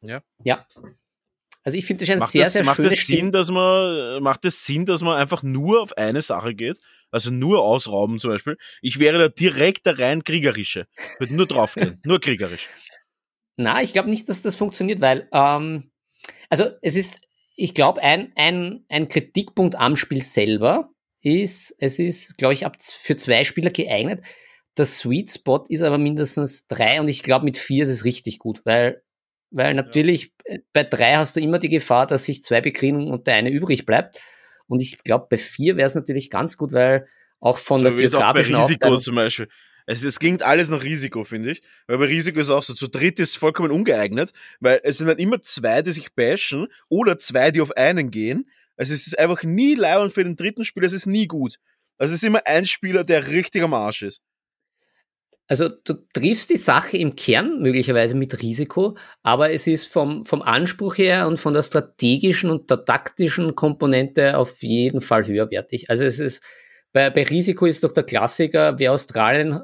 Ja. 0.03 0.22
ja. 0.45 0.66
Also 1.64 1.79
ich 1.79 1.87
finde 1.87 2.05
das 2.05 2.12
ein 2.12 2.18
macht 2.18 2.33
sehr, 2.33 2.45
das, 2.45 2.53
sehr 2.53 2.64
macht 2.64 2.77
schönes 2.77 2.93
es 2.93 3.07
Sinn, 3.07 3.33
dass 3.33 3.51
man 3.51 4.22
Macht 4.22 4.45
es 4.45 4.66
Sinn, 4.66 4.85
dass 4.85 5.01
man 5.01 5.16
einfach 5.16 5.43
nur 5.43 5.81
auf 5.81 5.97
eine 5.97 6.20
Sache 6.20 6.55
geht? 6.55 6.79
Also 7.11 7.31
nur 7.31 7.62
ausrauben 7.62 8.18
zum 8.18 8.31
Beispiel. 8.31 8.57
Ich 8.83 8.99
wäre 8.99 9.18
da 9.18 9.29
direkt 9.29 9.87
der 9.87 9.99
rein 9.99 10.25
kriegerische. 10.25 10.87
Würde 11.18 11.35
nur 11.35 11.47
draufgehen. 11.47 12.01
nur 12.05 12.20
kriegerisch. 12.20 12.68
Na, 13.57 13.83
ich 13.83 13.93
glaube 13.93 14.11
nicht, 14.11 14.29
dass 14.29 14.43
das 14.43 14.57
funktioniert, 14.57 15.01
weil, 15.01 15.29
ähm, 15.33 15.91
also 16.49 16.67
es 16.83 16.97
ist, 16.97 17.21
ich 17.57 17.75
glaube, 17.75 18.03
ein, 18.03 18.33
ein, 18.37 18.85
ein 18.89 19.09
Kritikpunkt 19.09 19.77
am 19.77 19.97
Spiel 19.97 20.23
selber 20.23 20.91
ist, 21.23 21.75
es 21.79 21.99
ist, 21.99 22.37
glaube 22.37 22.55
ich, 22.55 22.67
ab 22.67 22.77
für 22.81 23.17
zwei 23.17 23.45
Spieler 23.45 23.71
geeignet. 23.71 24.25
Der 24.77 24.87
Sweet 24.87 25.31
Spot 25.31 25.65
ist 25.69 25.83
aber 25.83 25.99
mindestens 25.99 26.67
drei 26.67 27.01
und 27.01 27.09
ich 27.09 27.23
glaube, 27.23 27.45
mit 27.45 27.57
vier 27.57 27.85
ist 27.85 27.91
es 27.91 28.05
richtig 28.05 28.39
gut, 28.39 28.63
weil 28.65 29.03
weil 29.55 29.75
natürlich 29.75 30.33
ja. 30.47 30.57
Äh, 30.57 30.59
bei 30.73 30.83
drei 30.83 31.15
hast 31.15 31.37
du 31.37 31.41
immer 31.41 31.59
die 31.59 31.69
Gefahr, 31.69 32.07
dass 32.07 32.25
sich 32.25 32.43
zwei 32.43 32.61
bekriegen 32.61 33.11
und 33.11 33.27
der 33.29 33.35
eine 33.35 33.51
übrig 33.51 33.87
bleibt. 33.87 34.21
Und 34.67 34.83
ich 34.83 34.99
glaube, 35.05 35.27
bei 35.31 35.39
vier 35.39 35.77
wäre 35.77 35.87
es 35.87 35.95
natürlich 35.95 36.29
ganz 36.29 36.57
gut, 36.57 36.73
weil 36.73 37.07
auch 37.39 37.59
von 37.59 37.79
so 37.79 37.85
der 37.85 37.93
geografischen 37.93 38.57
auch 38.57 38.61
bei 38.61 38.67
Risiko 38.67 38.99
zum 38.99 39.15
Beispiel. 39.15 39.49
Es, 39.87 40.03
es 40.03 40.18
klingt 40.18 40.43
alles 40.43 40.70
nach 40.70 40.82
Risiko, 40.82 41.24
finde 41.24 41.53
ich. 41.53 41.62
Weil 41.87 41.99
bei 41.99 42.07
Risiko 42.07 42.41
ist 42.41 42.51
auch 42.51 42.62
so, 42.62 42.74
zu 42.74 42.89
dritt 42.89 43.20
ist 43.20 43.37
vollkommen 43.37 43.70
ungeeignet, 43.70 44.32
weil 44.61 44.80
es 44.82 44.99
sind 44.99 45.07
dann 45.07 45.18
immer 45.18 45.43
zwei, 45.43 45.82
die 45.82 45.93
sich 45.93 46.14
bashen 46.14 46.68
oder 46.89 47.18
zwei, 47.18 47.51
die 47.51 47.61
auf 47.61 47.76
einen 47.76 48.11
gehen. 48.11 48.49
Also 48.76 48.95
es 48.95 49.07
ist 49.07 49.18
einfach 49.18 49.43
nie 49.43 49.74
leibend 49.74 50.12
für 50.12 50.24
den 50.24 50.37
dritten 50.37 50.64
Spieler, 50.64 50.87
es 50.87 50.93
ist 50.93 51.07
nie 51.07 51.26
gut. 51.26 51.57
Also 51.99 52.12
es 52.12 52.22
ist 52.22 52.26
immer 52.26 52.41
ein 52.47 52.66
Spieler, 52.66 53.05
der 53.05 53.28
richtig 53.28 53.62
am 53.62 53.74
Arsch 53.74 54.03
ist. 54.03 54.20
Also 55.47 55.68
du 55.68 55.95
triffst 56.14 56.49
die 56.49 56.57
Sache 56.57 56.97
im 56.97 57.16
Kern 57.16 57.61
möglicherweise 57.61 58.14
mit 58.14 58.41
Risiko, 58.41 58.97
aber 59.22 59.53
es 59.53 59.66
ist 59.66 59.87
vom, 59.87 60.24
vom 60.24 60.41
Anspruch 60.41 60.97
her 60.97 61.28
und 61.28 61.39
von 61.39 61.53
der 61.53 61.62
strategischen 61.62 62.51
und 62.51 62.70
der 62.70 62.87
taktischen 62.87 63.55
Komponente 63.55 64.39
auf 64.39 64.62
jeden 64.62 65.03
Fall 65.03 65.26
höherwertig. 65.26 65.91
Also 65.91 66.05
es 66.05 66.18
ist, 66.18 66.43
bei, 66.95 67.11
bei 67.11 67.24
Risiko 67.24 67.66
ist 67.66 67.84
doch 67.84 67.92
der 67.92 68.05
Klassiker, 68.05 68.78
wer 68.78 68.92
Australien 68.92 69.53
äh, 69.53 69.59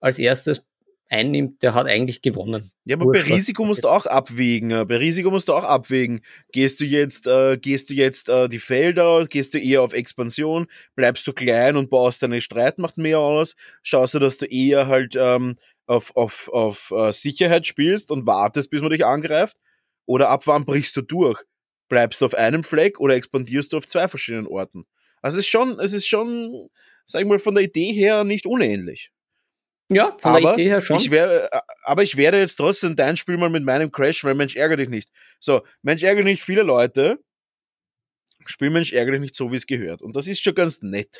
als 0.00 0.18
erstes 0.18 0.62
einnimmt, 1.08 1.62
der 1.62 1.74
hat 1.74 1.86
eigentlich 1.86 2.22
gewonnen. 2.22 2.72
Ja, 2.86 2.96
aber 2.96 3.12
bei 3.12 3.20
Risiko 3.20 3.66
musst 3.66 3.84
du 3.84 3.88
auch 3.88 4.06
abwägen. 4.06 4.70
Äh, 4.70 4.84
bei 4.86 4.96
Risiko 4.96 5.30
musst 5.30 5.48
du 5.48 5.52
auch 5.52 5.62
abwägen. 5.62 6.22
Gehst 6.52 6.80
du 6.80 6.84
jetzt, 6.84 7.26
äh, 7.26 7.58
gehst 7.58 7.90
du 7.90 7.94
jetzt 7.94 8.30
äh, 8.30 8.48
die 8.48 8.58
Felder, 8.58 9.26
gehst 9.26 9.52
du 9.52 9.58
eher 9.58 9.82
auf 9.82 9.92
Expansion, 9.92 10.66
bleibst 10.96 11.26
du 11.26 11.34
klein 11.34 11.76
und 11.76 11.90
baust 11.90 12.22
deine 12.22 12.40
Streitmacht 12.40 12.96
mehr 12.96 13.20
aus, 13.20 13.54
schaust 13.82 14.14
du, 14.14 14.18
dass 14.18 14.38
du 14.38 14.46
eher 14.46 14.86
halt 14.88 15.14
ähm, 15.16 15.56
auf, 15.86 16.16
auf, 16.16 16.48
auf 16.48 16.90
uh, 16.90 17.12
Sicherheit 17.12 17.66
spielst 17.66 18.10
und 18.10 18.26
wartest, 18.26 18.70
bis 18.70 18.80
man 18.80 18.90
dich 18.90 19.04
angreift, 19.04 19.58
oder 20.06 20.30
ab 20.30 20.46
wann 20.46 20.64
brichst 20.64 20.96
du 20.96 21.02
durch? 21.02 21.42
Bleibst 21.90 22.22
du 22.22 22.24
auf 22.24 22.34
einem 22.34 22.64
Fleck 22.64 22.98
oder 23.00 23.14
expandierst 23.14 23.72
du 23.72 23.76
auf 23.76 23.86
zwei 23.86 24.08
verschiedenen 24.08 24.46
Orten? 24.46 24.86
Also 25.24 25.38
es 25.38 25.46
ist 25.46 25.50
schon, 25.50 25.80
es 25.80 25.94
ist 25.94 26.06
schon, 26.06 26.68
sag 27.06 27.22
ich 27.22 27.26
mal, 27.26 27.38
von 27.38 27.54
der 27.54 27.64
Idee 27.64 27.94
her 27.94 28.24
nicht 28.24 28.44
unähnlich. 28.44 29.10
Ja, 29.90 30.14
von 30.18 30.32
aber 30.32 30.40
der 30.40 30.52
Idee 30.52 30.68
her 30.68 30.80
schon. 30.82 30.98
Ich 30.98 31.10
wär, 31.10 31.50
äh, 31.50 31.60
aber 31.84 32.02
ich 32.02 32.18
werde 32.18 32.38
jetzt 32.38 32.56
trotzdem 32.56 32.94
dein 32.94 33.16
Spiel 33.16 33.38
mal 33.38 33.48
mit 33.48 33.64
meinem 33.64 33.90
Crash, 33.90 34.22
weil 34.24 34.34
Mensch 34.34 34.54
ärgere 34.54 34.76
dich 34.76 34.90
nicht. 34.90 35.08
So, 35.40 35.62
Mensch 35.80 36.02
ärgere 36.02 36.24
nicht 36.24 36.42
viele 36.42 36.62
Leute. 36.62 37.18
Spielmensch 38.46 38.92
ärgere 38.92 39.18
nicht 39.18 39.34
so, 39.34 39.52
wie 39.52 39.56
es 39.56 39.66
gehört. 39.66 40.02
Und 40.02 40.16
das 40.16 40.26
ist 40.26 40.42
schon 40.42 40.54
ganz 40.54 40.82
nett. 40.82 41.18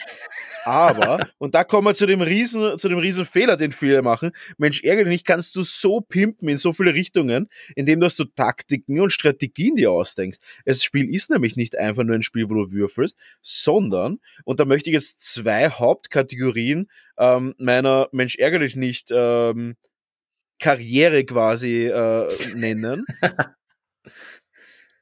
Aber, 0.64 1.28
und 1.38 1.54
da 1.54 1.64
kommen 1.64 1.86
wir 1.86 1.94
zu 1.94 2.06
dem 2.06 2.20
riesen, 2.20 2.78
zu 2.78 2.88
dem 2.88 2.98
riesen 2.98 3.24
Fehler, 3.24 3.56
den 3.56 3.72
viele 3.72 4.02
machen. 4.02 4.32
Mensch, 4.58 4.82
ärgere 4.82 5.04
dich 5.04 5.12
nicht, 5.12 5.26
kannst 5.26 5.56
du 5.56 5.62
so 5.62 6.00
pimpen 6.00 6.48
in 6.48 6.58
so 6.58 6.72
viele 6.72 6.94
Richtungen, 6.94 7.48
indem 7.76 8.00
dass 8.00 8.16
du 8.16 8.24
Taktiken 8.24 9.00
und 9.00 9.10
Strategien 9.10 9.76
dir 9.76 9.90
ausdenkst. 9.90 10.38
Das 10.64 10.84
Spiel 10.84 11.12
ist 11.12 11.30
nämlich 11.30 11.56
nicht 11.56 11.76
einfach 11.76 12.04
nur 12.04 12.14
ein 12.14 12.22
Spiel, 12.22 12.48
wo 12.48 12.54
du 12.54 12.72
würfelst, 12.72 13.18
sondern, 13.42 14.18
und 14.44 14.60
da 14.60 14.64
möchte 14.64 14.90
ich 14.90 14.94
jetzt 14.94 15.22
zwei 15.22 15.68
Hauptkategorien 15.68 16.88
ähm, 17.18 17.54
meiner 17.58 18.08
Mensch, 18.12 18.36
ärgere 18.36 18.60
dich 18.60 18.76
nicht 18.76 19.10
ähm, 19.10 19.76
Karriere 20.58 21.24
quasi 21.24 21.86
äh, 21.86 22.54
nennen. 22.54 23.04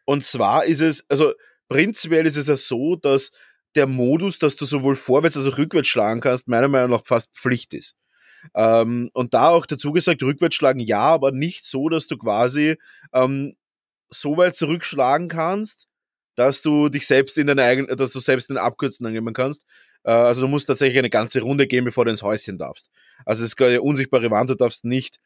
Und 0.04 0.24
zwar 0.24 0.64
ist 0.64 0.80
es, 0.80 1.04
also 1.08 1.32
prinzipiell 1.68 2.26
ist 2.26 2.36
es 2.36 2.48
ja 2.48 2.56
so, 2.56 2.96
dass 2.96 3.30
der 3.74 3.86
Modus, 3.86 4.38
dass 4.38 4.56
du 4.56 4.64
sowohl 4.64 4.96
vorwärts 4.96 5.36
als 5.36 5.46
auch 5.46 5.58
rückwärts 5.58 5.88
schlagen 5.88 6.20
kannst, 6.20 6.48
meiner 6.48 6.68
Meinung 6.68 6.90
nach 6.90 7.06
fast 7.06 7.30
Pflicht 7.34 7.74
ist. 7.74 7.96
Ähm, 8.54 9.10
und 9.14 9.34
da 9.34 9.48
auch 9.48 9.66
dazu 9.66 9.92
gesagt, 9.92 10.22
rückwärts 10.22 10.56
schlagen 10.56 10.80
ja, 10.80 11.00
aber 11.00 11.32
nicht 11.32 11.64
so, 11.64 11.88
dass 11.88 12.06
du 12.06 12.18
quasi 12.18 12.76
ähm, 13.12 13.54
so 14.10 14.36
weit 14.36 14.56
zurückschlagen 14.56 15.28
kannst, 15.28 15.86
dass 16.34 16.60
du 16.60 16.88
dich 16.88 17.06
selbst 17.06 17.38
in 17.38 17.46
deine 17.46 17.64
eigenen, 17.64 17.96
dass 17.96 18.12
du 18.12 18.20
selbst 18.20 18.50
den 18.50 18.58
Abkürzen 18.58 19.06
annehmen 19.06 19.34
kannst. 19.34 19.64
Äh, 20.04 20.12
also 20.12 20.42
du 20.42 20.48
musst 20.48 20.66
tatsächlich 20.66 20.98
eine 20.98 21.10
ganze 21.10 21.40
Runde 21.40 21.66
gehen, 21.66 21.84
bevor 21.84 22.04
du 22.04 22.10
ins 22.10 22.22
Häuschen 22.22 22.58
darfst. 22.58 22.90
Also 23.24 23.44
es 23.44 23.50
ist 23.50 23.62
eine 23.62 23.82
unsichtbare 23.82 24.30
Wand, 24.30 24.50
du 24.50 24.54
darfst 24.54 24.84
nicht 24.84 25.18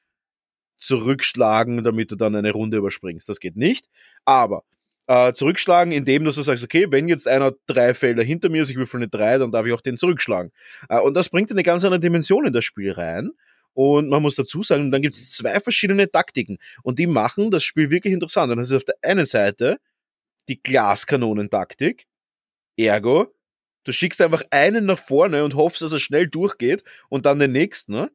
zurückschlagen, 0.78 1.82
damit 1.84 2.10
du 2.10 2.16
dann 2.16 2.36
eine 2.36 2.52
Runde 2.52 2.76
überspringst. 2.76 3.28
Das 3.28 3.40
geht 3.40 3.56
nicht. 3.56 3.88
Aber 4.24 4.64
äh, 5.06 5.32
zurückschlagen, 5.32 5.92
indem 5.92 6.24
du 6.24 6.30
so 6.30 6.42
sagst, 6.42 6.64
okay, 6.64 6.86
wenn 6.90 7.08
jetzt 7.08 7.28
einer 7.28 7.52
drei 7.66 7.94
Felder 7.94 8.22
hinter 8.22 8.48
mir 8.48 8.62
ist, 8.62 8.70
ich 8.70 8.76
würfel 8.76 8.98
eine 8.98 9.08
drei, 9.08 9.38
dann 9.38 9.52
darf 9.52 9.66
ich 9.66 9.72
auch 9.72 9.80
den 9.80 9.96
zurückschlagen. 9.96 10.52
Äh, 10.88 10.98
und 11.00 11.14
das 11.14 11.28
bringt 11.28 11.50
eine 11.50 11.62
ganz 11.62 11.84
andere 11.84 12.00
Dimension 12.00 12.46
in 12.46 12.52
das 12.52 12.64
Spiel 12.64 12.92
rein. 12.92 13.30
Und 13.74 14.08
man 14.08 14.22
muss 14.22 14.36
dazu 14.36 14.62
sagen, 14.62 14.90
dann 14.90 15.02
gibt 15.02 15.14
es 15.14 15.32
zwei 15.32 15.60
verschiedene 15.60 16.10
Taktiken. 16.10 16.58
Und 16.82 16.98
die 16.98 17.06
machen 17.06 17.50
das 17.50 17.62
Spiel 17.62 17.90
wirklich 17.90 18.14
interessant. 18.14 18.50
Und 18.50 18.58
das 18.58 18.70
ist 18.70 18.76
auf 18.76 18.84
der 18.84 18.96
einen 19.02 19.26
Seite 19.26 19.78
die 20.48 20.62
Glaskanonentaktik. 20.62 22.06
Ergo, 22.78 23.34
du 23.84 23.92
schickst 23.92 24.20
einfach 24.22 24.42
einen 24.50 24.86
nach 24.86 24.98
vorne 24.98 25.44
und 25.44 25.54
hoffst, 25.54 25.82
dass 25.82 25.92
er 25.92 25.98
schnell 25.98 26.26
durchgeht 26.26 26.84
und 27.10 27.26
dann 27.26 27.38
den 27.38 27.52
nächsten. 27.52 27.92
Ne? 27.92 28.10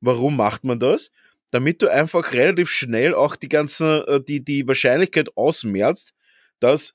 Warum 0.00 0.36
macht 0.36 0.64
man 0.64 0.80
das? 0.80 1.10
Damit 1.52 1.80
du 1.80 1.88
einfach 1.88 2.32
relativ 2.32 2.68
schnell 2.68 3.14
auch 3.14 3.36
die 3.36 3.48
ganze, 3.48 4.04
äh, 4.08 4.20
die, 4.20 4.44
die 4.44 4.66
Wahrscheinlichkeit 4.66 5.36
ausmerzt, 5.36 6.12
dass 6.60 6.94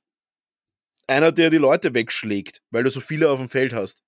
einer 1.08 1.32
der 1.32 1.50
die 1.50 1.58
Leute 1.58 1.94
wegschlägt, 1.94 2.62
weil 2.72 2.84
du 2.84 2.90
so 2.90 3.02
viele 3.02 3.30
auf 3.30 3.40
dem 3.40 3.50
Feld 3.50 3.74
hast. 3.74 4.04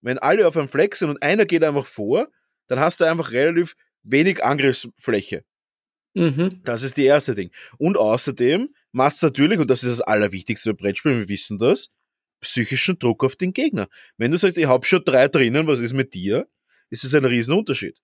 Wenn 0.00 0.18
alle 0.18 0.46
auf 0.46 0.56
einem 0.56 0.68
Fleck 0.68 0.94
sind 0.94 1.10
und 1.10 1.22
einer 1.22 1.44
geht 1.44 1.64
einfach 1.64 1.86
vor, 1.86 2.28
dann 2.68 2.78
hast 2.78 3.00
du 3.00 3.04
einfach 3.04 3.32
relativ 3.32 3.74
wenig 4.02 4.44
Angriffsfläche. 4.44 5.44
Mhm. 6.14 6.62
Das 6.64 6.82
ist 6.82 6.96
die 6.96 7.04
erste 7.04 7.34
Ding. 7.34 7.50
Und 7.78 7.96
außerdem 7.96 8.74
macht 8.92 9.16
es 9.16 9.22
natürlich, 9.22 9.58
und 9.58 9.70
das 9.70 9.82
ist 9.82 9.98
das 9.98 10.00
Allerwichtigste 10.00 10.72
bei 10.72 10.84
Brettspielen, 10.84 11.18
wir 11.18 11.28
wissen 11.28 11.58
das, 11.58 11.90
psychischen 12.40 12.98
Druck 12.98 13.24
auf 13.24 13.36
den 13.36 13.52
Gegner. 13.52 13.88
Wenn 14.16 14.30
du 14.30 14.38
sagst, 14.38 14.58
ich 14.58 14.66
habe 14.66 14.86
schon 14.86 15.04
drei 15.04 15.28
drinnen, 15.28 15.66
was 15.66 15.80
ist 15.80 15.92
mit 15.92 16.14
dir? 16.14 16.48
Ist 16.88 17.04
es 17.04 17.14
ein 17.14 17.24
Riesenunterschied. 17.24 17.98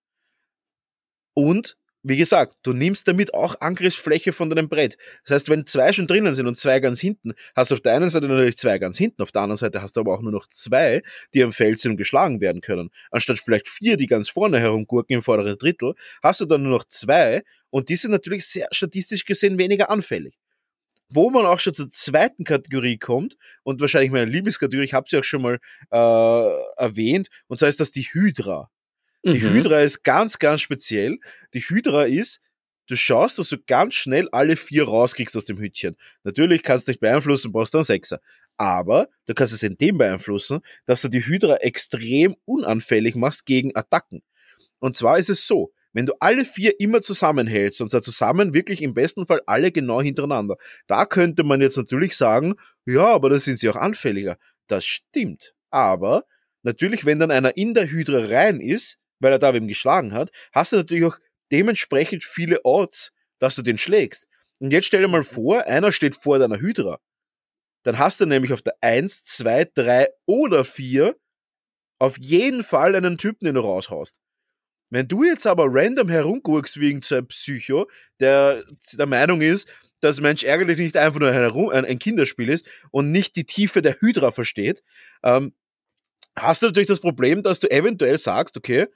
Und 1.35 1.79
wie 2.03 2.17
gesagt, 2.17 2.57
du 2.63 2.73
nimmst 2.73 3.07
damit 3.07 3.33
auch 3.33 3.61
Angriffsfläche 3.61 4.33
von 4.33 4.51
deinem 4.51 4.69
Brett. 4.69 4.97
Das 5.25 5.35
heißt, 5.35 5.49
wenn 5.49 5.67
zwei 5.67 5.93
schon 5.93 6.07
drinnen 6.07 6.35
sind 6.35 6.47
und 6.47 6.59
zwei 6.59 6.81
ganz 6.81 7.01
hinten, 7.01 7.33
hast 7.55 7.71
du 7.71 7.75
auf 7.75 7.81
der 7.81 7.95
einen 7.95 8.11
Seite 8.11 8.27
natürlich 8.27 8.57
zwei 8.57 8.79
ganz 8.79 8.99
hinten, 8.99 9.23
auf 9.23 9.31
der 9.31 9.43
anderen 9.43 9.59
Seite 9.59 9.83
hast 9.83 9.97
du 9.97 10.01
aber 10.01 10.15
auch 10.15 10.21
nur 10.21 10.33
noch 10.33 10.49
zwei, 10.49 11.03
die 11.33 11.43
am 11.45 11.53
Feld 11.53 11.79
sind 11.79 11.93
und 11.93 11.97
geschlagen 11.97 12.41
werden 12.41 12.61
können. 12.61 12.91
Anstatt 13.11 13.39
vielleicht 13.39 13.69
vier, 13.69 13.97
die 13.97 14.07
ganz 14.07 14.29
vorne 14.29 14.59
herumgurken 14.59 15.17
im 15.17 15.23
vorderen 15.23 15.57
Drittel, 15.59 15.95
hast 16.23 16.41
du 16.41 16.45
dann 16.45 16.63
nur 16.63 16.73
noch 16.73 16.85
zwei 16.89 17.43
und 17.71 17.89
die 17.89 17.97
sind 17.97 18.11
natürlich 18.11 18.47
sehr 18.47 18.69
statistisch 18.73 19.25
gesehen 19.25 19.59
weniger 19.59 19.89
anfällig. 19.91 20.35
Wo 21.09 21.31
man 21.31 21.47
auch 21.47 21.61
schon 21.61 21.75
zur 21.75 21.91
zweiten 21.91 22.45
Kategorie 22.45 22.99
kommt 22.99 23.37
und 23.65 23.81
wahrscheinlich 23.81 24.11
meine 24.11 24.31
Lieblingskategorie, 24.31 24.87
ich 24.87 24.95
habe 24.95 25.09
sie 25.09 25.19
auch 25.19 25.25
schon 25.25 25.43
mal 25.43 25.59
äh, 25.91 26.83
erwähnt, 26.83 27.29
und 27.49 27.59
zwar 27.59 27.69
ist 27.69 27.81
das 27.81 27.91
die 27.91 28.03
Hydra. 28.03 28.71
Die 29.25 29.39
mhm. 29.39 29.55
Hydra 29.55 29.81
ist 29.81 30.03
ganz, 30.03 30.39
ganz 30.39 30.61
speziell. 30.61 31.19
Die 31.55 31.61
Hydra 31.61 32.05
ist, 32.05 32.41
du 32.89 32.97
schaust, 32.97 33.39
dass 33.39 33.49
du 33.49 33.57
ganz 33.59 33.95
schnell 33.95 34.29
alle 34.33 34.57
vier 34.57 34.85
rauskriegst 34.85 35.37
aus 35.37 35.45
dem 35.45 35.59
Hütchen. 35.59 35.97
Natürlich 36.25 36.63
kannst 36.63 36.89
du 36.89 36.93
dich 36.93 37.01
beeinflussen, 37.01 37.53
brauchst 37.53 37.75
du 37.75 37.79
einen 37.79 37.85
Sechser. 37.85 38.21
Aber 38.57 39.09
du 39.27 39.35
kannst 39.35 39.55
es 39.55 39.63
in 39.63 39.77
dem 39.77 39.99
beeinflussen, 39.99 40.61
dass 40.87 41.01
du 41.03 41.09
die 41.09 41.25
Hydra 41.25 41.57
extrem 41.57 42.37
unanfällig 42.45 43.15
machst 43.15 43.47
gegen 43.47 43.75
Attacken. 43.77 44.23
Und 44.81 44.97
zwar 44.97 45.19
ist 45.19 45.31
es 45.31 45.47
so, 45.47 45.73
wenn 45.93 46.07
du 46.07 46.15
alle 46.21 46.45
vier 46.45 46.81
immer 46.81 47.03
zusammenhältst 47.03 47.81
und 47.81 47.91
zwar 47.91 48.03
zusammen 48.03 48.55
wirklich 48.55 48.83
im 48.83 48.95
besten 48.95 49.27
Fall 49.27 49.43
alle 49.47 49.71
genau 49.71 50.01
hintereinander, 50.01 50.57
da 50.87 51.05
könnte 51.05 51.45
man 51.45 51.61
jetzt 51.61 51.77
natürlich 51.77 52.17
sagen, 52.17 52.55
ja, 52.87 53.07
aber 53.07 53.31
da 53.31 53.39
sind 53.39 53.59
sie 53.59 53.69
auch 53.69 53.77
anfälliger. 53.77 54.39
Das 54.67 54.85
stimmt. 54.85 55.55
Aber 55.71 56.25
natürlich, 56.63 57.05
wenn 57.05 57.19
dann 57.19 57.31
einer 57.31 57.57
in 57.57 57.75
der 57.75 57.91
Hydra 57.91 58.27
rein 58.27 58.61
ist, 58.61 58.99
weil 59.23 59.33
er 59.33 59.39
da 59.39 59.55
wem 59.55 59.69
geschlagen 59.69 60.13
hat, 60.13 60.31
hast 60.53 60.73
du 60.73 60.77
natürlich 60.77 61.05
auch 61.05 61.19
dementsprechend 61.51 62.25
viele 62.25 62.61
Odds, 62.65 63.13
dass 63.39 63.55
du 63.55 63.63
den 63.63 63.79
schlägst. 63.79 64.27
Und 64.61 64.73
jetzt 64.73 64.87
stell 64.87 65.03
dir 65.03 65.09
mal 65.09 65.21
mhm. 65.21 65.25
vor, 65.25 65.67
einer 65.67 65.93
steht 65.93 66.17
vor 66.17 66.39
deiner 66.39 66.59
Hydra. 66.59 66.99
Dann 67.85 67.99
hast 67.99 68.21
du 68.21 68.27
nämlich 68.27 68.53
auf 68.53 68.63
der 68.63 68.75
1, 68.81 69.25
2, 69.25 69.71
3 69.75 70.09
oder 70.27 70.65
4 70.65 71.17
auf 71.99 72.19
jeden 72.19 72.63
Fall 72.65 72.95
einen 72.95 73.19
Typen, 73.19 73.45
den 73.45 73.55
du 73.55 73.61
raushaust. 73.61 74.19
Wenn 74.91 75.09
du 75.09 75.25
jetzt 75.25 75.47
aber 75.47 75.67
random 75.69 76.09
herumgurkst 76.09 76.79
wegen 76.79 77.01
so 77.03 77.15
einem 77.15 77.29
Psycho, 77.29 77.89
der 78.21 78.63
der 78.93 79.07
Meinung 79.07 79.41
ist, 79.41 79.69
dass 80.01 80.21
Mensch 80.21 80.43
ärgerlich 80.43 80.79
nicht 80.79 80.97
einfach 80.97 81.21
nur 81.21 81.31
ein, 81.31 81.85
ein 81.85 81.99
Kinderspiel 81.99 82.49
ist 82.49 82.67
und 82.91 83.11
nicht 83.11 83.37
die 83.37 83.45
Tiefe 83.45 83.83
der 83.83 84.01
Hydra 84.01 84.33
versteht, 84.33 84.83
ähm, 85.23 85.55
hast 86.37 86.63
du 86.63 86.67
natürlich 86.67 86.89
das 86.89 87.01
Problem, 87.01 87.43
dass 87.43 87.61
du 87.61 87.71
eventuell 87.71 88.19
sagst, 88.19 88.57
okay, 88.57 88.87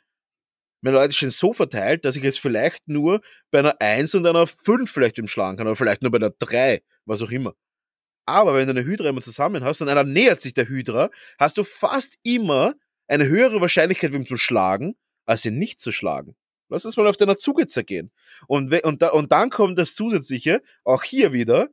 meine 0.87 0.99
Leute 0.99 1.13
sind 1.13 1.33
so 1.33 1.53
verteilt, 1.53 2.05
dass 2.05 2.15
ich 2.15 2.23
jetzt 2.23 2.39
vielleicht 2.39 2.87
nur 2.87 3.21
bei 3.51 3.59
einer 3.59 3.81
1 3.81 4.15
und 4.15 4.25
einer 4.25 4.47
5 4.47 4.89
vielleicht 4.89 5.19
umschlagen 5.19 5.57
kann, 5.57 5.67
oder 5.67 5.75
vielleicht 5.75 6.03
nur 6.03 6.13
bei 6.13 6.19
einer 6.19 6.31
3, 6.31 6.81
was 7.07 7.23
auch 7.23 7.31
immer. 7.33 7.55
Aber 8.25 8.55
wenn 8.55 8.69
du 8.69 8.71
eine 8.71 8.85
Hydra 8.85 9.09
immer 9.09 9.21
zusammen 9.21 9.65
hast 9.65 9.81
und 9.81 9.89
einer 9.89 10.05
nähert 10.05 10.41
sich 10.41 10.55
der 10.55 10.69
Hydra, 10.69 11.11
hast 11.41 11.59
du 11.59 11.65
fast 11.65 12.19
immer 12.23 12.75
eine 13.09 13.27
höhere 13.27 13.61
Wahrscheinlichkeit, 13.61 14.13
ihm 14.13 14.27
zu 14.27 14.37
schlagen, 14.37 14.95
als 15.25 15.45
ihn 15.45 15.59
nicht 15.59 15.81
zu 15.81 15.91
schlagen. 15.91 16.37
Lass 16.69 16.85
es 16.85 16.97
mal 16.97 17.09
auf 17.09 17.17
deiner 17.17 17.37
Zunge 17.37 17.67
zergehen. 17.67 18.13
Und, 18.47 18.73
und, 18.85 19.03
da, 19.03 19.09
und 19.09 19.33
dann 19.33 19.51
kommt 19.51 19.81
das 19.81 19.97
Zusätzliche, 19.97 20.63
auch 20.85 21.03
hier 21.03 21.33
wieder, 21.33 21.67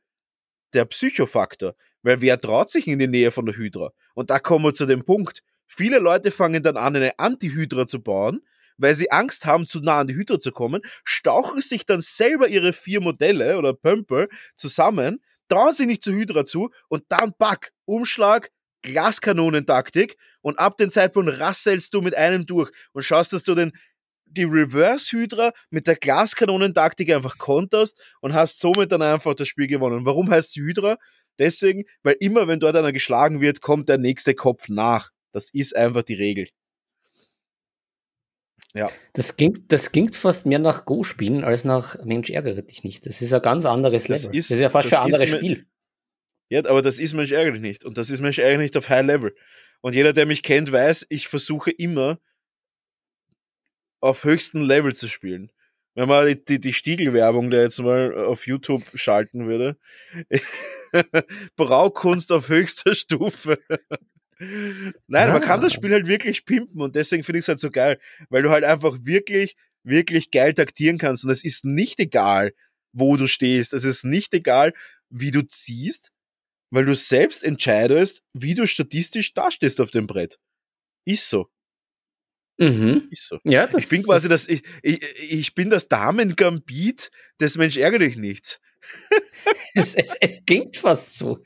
der 0.74 0.86
Psychofaktor. 0.86 1.76
Weil 2.01 2.22
wer 2.22 2.41
traut 2.41 2.72
sich 2.72 2.88
in 2.88 2.97
die 2.97 3.07
Nähe 3.07 3.30
von 3.30 3.45
der 3.45 3.55
Hydra? 3.55 3.91
Und 4.16 4.32
da 4.32 4.39
kommen 4.39 4.66
wir 4.66 4.74
zu 4.74 4.88
dem 4.88 5.05
Punkt. 5.05 5.43
Viele 5.68 5.99
Leute 5.99 6.32
fangen 6.32 6.64
dann 6.64 6.78
an, 6.78 6.95
eine 6.95 7.20
Anti-Hydra 7.20 7.86
zu 7.86 8.01
bauen, 8.01 8.41
weil 8.78 8.96
sie 8.96 9.12
Angst 9.12 9.46
haben, 9.46 9.68
zu 9.68 9.80
nah 9.80 10.00
an 10.00 10.08
die 10.08 10.16
Hydra 10.16 10.40
zu 10.40 10.52
kommen, 10.52 10.82
stauchen 11.04 11.62
sich 11.62 11.86
dann 11.86 12.02
selber 12.02 12.48
ihre 12.48 12.74
vier 12.74 13.02
Modelle 13.02 13.58
oder 13.58 13.74
Pömpel 13.74 14.30
zusammen, 14.56 15.24
trauen 15.48 15.74
sich 15.74 15.88
nicht 15.88 16.04
zur 16.04 16.14
Hydra 16.14 16.46
zu 16.46 16.70
und 16.90 17.04
dann 17.10 17.34
Back, 17.38 17.72
Umschlag, 17.86 18.50
Glaskanonentaktik 18.82 20.18
und 20.42 20.60
ab 20.60 20.78
dem 20.78 20.92
Zeitpunkt 20.92 21.40
rasselst 21.40 21.94
du 21.94 22.02
mit 22.02 22.16
einem 22.16 22.46
durch 22.46 22.72
und 22.92 23.04
schaust, 23.04 23.34
dass 23.34 23.44
du 23.44 23.56
den 23.56 23.72
die 24.26 24.44
Reverse 24.46 25.16
Hydra 25.16 25.52
mit 25.70 25.86
der 25.88 25.96
Glaskanonentaktik 25.96 27.12
einfach 27.12 27.38
konterst 27.38 28.02
und 28.22 28.34
hast 28.34 28.60
somit 28.60 28.92
dann 28.92 29.02
einfach 29.02 29.36
das 29.36 29.48
Spiel 29.48 29.68
gewonnen. 29.68 30.06
Warum 30.06 30.30
heißt 30.30 30.50
es 30.50 30.56
Hydra? 30.56 30.98
Deswegen, 31.40 31.84
weil 32.04 32.16
immer 32.20 32.48
wenn 32.48 32.60
dort 32.60 32.76
einer 32.76 32.92
geschlagen 32.92 33.42
wird, 33.42 33.62
kommt 33.62 33.90
der 33.90 33.98
nächste 33.98 34.36
Kopf 34.36 34.70
nach. 34.70 35.12
Das 35.32 35.50
ist 35.52 35.76
einfach 35.76 36.04
die 36.04 36.16
Regel. 36.16 36.48
Ja. 38.74 38.90
Das 39.14 39.38
klingt, 39.38 39.72
das 39.72 39.92
klingt 39.92 40.16
fast 40.16 40.46
mehr 40.46 40.60
nach 40.60 40.86
Go-Spielen 40.86 41.44
als 41.44 41.64
nach 41.64 42.04
Mensch 42.04 42.30
ärgere 42.30 42.64
dich 42.64 42.84
nicht. 42.84 43.06
Das 43.06 43.22
ist 43.22 43.34
ein 43.34 43.42
ganz 43.42 43.66
anderes 43.66 44.08
Level. 44.08 44.24
Das 44.24 44.34
ist, 44.34 44.50
das 44.50 44.56
ist 44.56 44.62
ja 44.62 44.70
fast 44.70 44.90
schon 44.90 44.98
ein 44.98 45.06
anderes 45.06 45.30
Spiel. 45.30 45.68
Ja, 46.50 46.66
aber 46.66 46.82
das 46.82 47.00
ist 47.00 47.14
Mensch 47.14 47.32
ärgere 47.32 47.54
dich 47.54 47.62
nicht. 47.62 47.86
Und 47.86 47.98
das 47.98 48.10
ist 48.10 48.22
Mensch 48.22 48.40
ärgere 48.40 48.58
dich 48.58 48.66
nicht 48.66 48.78
auf 48.78 48.90
High 48.90 49.06
Level. 49.06 49.36
Und 49.82 49.96
jeder, 49.96 50.14
der 50.14 50.26
mich 50.26 50.44
kennt, 50.44 50.72
weiß, 50.72 51.06
ich 51.10 51.28
versuche 51.28 51.70
immer 51.70 52.20
auf 54.00 54.24
höchstem 54.24 54.64
Level 54.64 54.96
zu 54.96 55.08
spielen. 55.08 55.52
Wenn 55.96 56.08
man 56.08 56.26
die, 56.26 56.44
die, 56.44 56.60
die 56.60 56.74
Stiegelwerbung 56.74 57.52
da 57.52 57.62
jetzt 57.62 57.80
mal 57.80 58.26
auf 58.26 58.48
YouTube 58.48 58.84
schalten 58.96 59.46
würde. 59.46 59.78
Braukunst 61.56 62.32
auf 62.32 62.50
höchster 62.50 62.96
Stufe. 62.96 63.60
Nein, 64.40 65.30
ah. 65.30 65.34
man 65.34 65.42
kann 65.42 65.62
das. 65.62 65.74
Spiel 65.74 65.92
halt 65.92 66.08
wirklich 66.08 66.46
pimpen 66.46 66.82
und 66.82 66.96
deswegen 66.96 67.24
finde 67.24 67.40
ich 67.40 67.44
es 67.44 67.48
halt 67.48 67.60
so 67.60 67.72
geil, 67.72 68.00
weil 68.30 68.44
du 68.44 68.50
halt 68.50 68.64
einfach 68.64 68.98
wirklich, 69.02 69.56
wirklich 69.84 70.32
geil 70.32 70.54
taktieren 70.54 70.98
kannst 70.98 71.24
und 71.24 71.32
es 71.32 71.44
ist 71.44 71.66
nicht 71.66 72.00
egal, 72.00 72.54
wo 72.92 73.18
du 73.18 73.28
stehst. 73.28 73.74
Es 73.74 73.84
ist 73.84 74.04
nicht 74.06 74.34
egal, 74.34 74.74
wie 75.10 75.32
du 75.32 75.42
ziehst, 75.42 76.12
weil 76.70 76.86
du 76.86 76.96
selbst 76.96 77.44
entscheidest, 77.44 78.24
wie 78.34 78.56
du 78.56 78.68
statistisch 78.68 79.34
dastehst 79.34 79.80
auf 79.82 79.92
dem 79.92 80.08
Brett. 80.08 80.40
Ist 81.06 81.30
so. 81.30 81.50
Mhm. 82.58 83.08
Ist 83.10 83.28
so. 83.28 83.40
Ja, 83.44 83.68
das, 83.68 83.84
ich 83.84 83.90
bin 83.90 84.04
quasi 84.04 84.30
das, 84.30 84.48
ich, 84.48 84.64
ich, 84.82 85.04
ich 85.32 85.56
bin 85.56 85.70
das 85.70 85.88
Damen-Gambit 85.88 87.12
des 87.40 87.58
Mensch 87.58 87.78
ärgere 87.78 88.00
dich 88.00 88.18
nichts. 88.18 88.60
es, 89.74 89.96
es, 89.96 90.16
es 90.20 90.46
klingt 90.46 90.78
fast 90.78 91.18
so. 91.18 91.40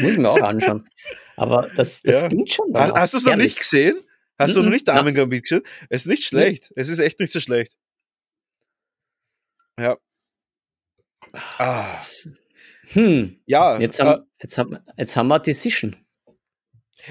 Muss 0.00 0.12
ich 0.12 0.18
mir 0.18 0.30
auch 0.30 0.42
anschauen. 0.42 0.88
Aber 1.36 1.70
das, 1.74 2.02
das 2.02 2.22
ja. 2.22 2.28
klingt 2.28 2.52
schon. 2.52 2.72
Hast, 2.74 2.94
hast 2.94 3.14
du 3.14 3.18
es 3.18 3.24
noch 3.24 3.36
nicht 3.36 3.58
gesehen? 3.58 3.96
Hast 4.38 4.50
mm 4.50 4.52
-mm, 4.52 4.54
du 4.54 4.62
noch 4.62 4.70
nicht 4.70 4.88
Damen 4.88 5.14
Gambit 5.14 5.44
gesehen? 5.44 5.62
Es 5.88 6.02
ist 6.02 6.06
nicht 6.06 6.24
schlecht. 6.24 6.72
Es 6.76 6.88
ist 6.88 6.98
echt 6.98 7.20
nicht 7.20 7.32
so 7.32 7.40
schlecht. 7.40 7.76
Ja. 9.78 9.96
Ah. 11.58 11.96
Hm. 12.88 13.40
Ja. 13.46 13.78
Jetzt 13.78 13.98
haben, 14.00 14.20
äh, 14.20 14.24
jetzt 14.42 14.58
haben, 14.58 14.78
jetzt 14.96 15.16
haben 15.16 15.28
wir 15.28 15.38
Decision. 15.38 15.96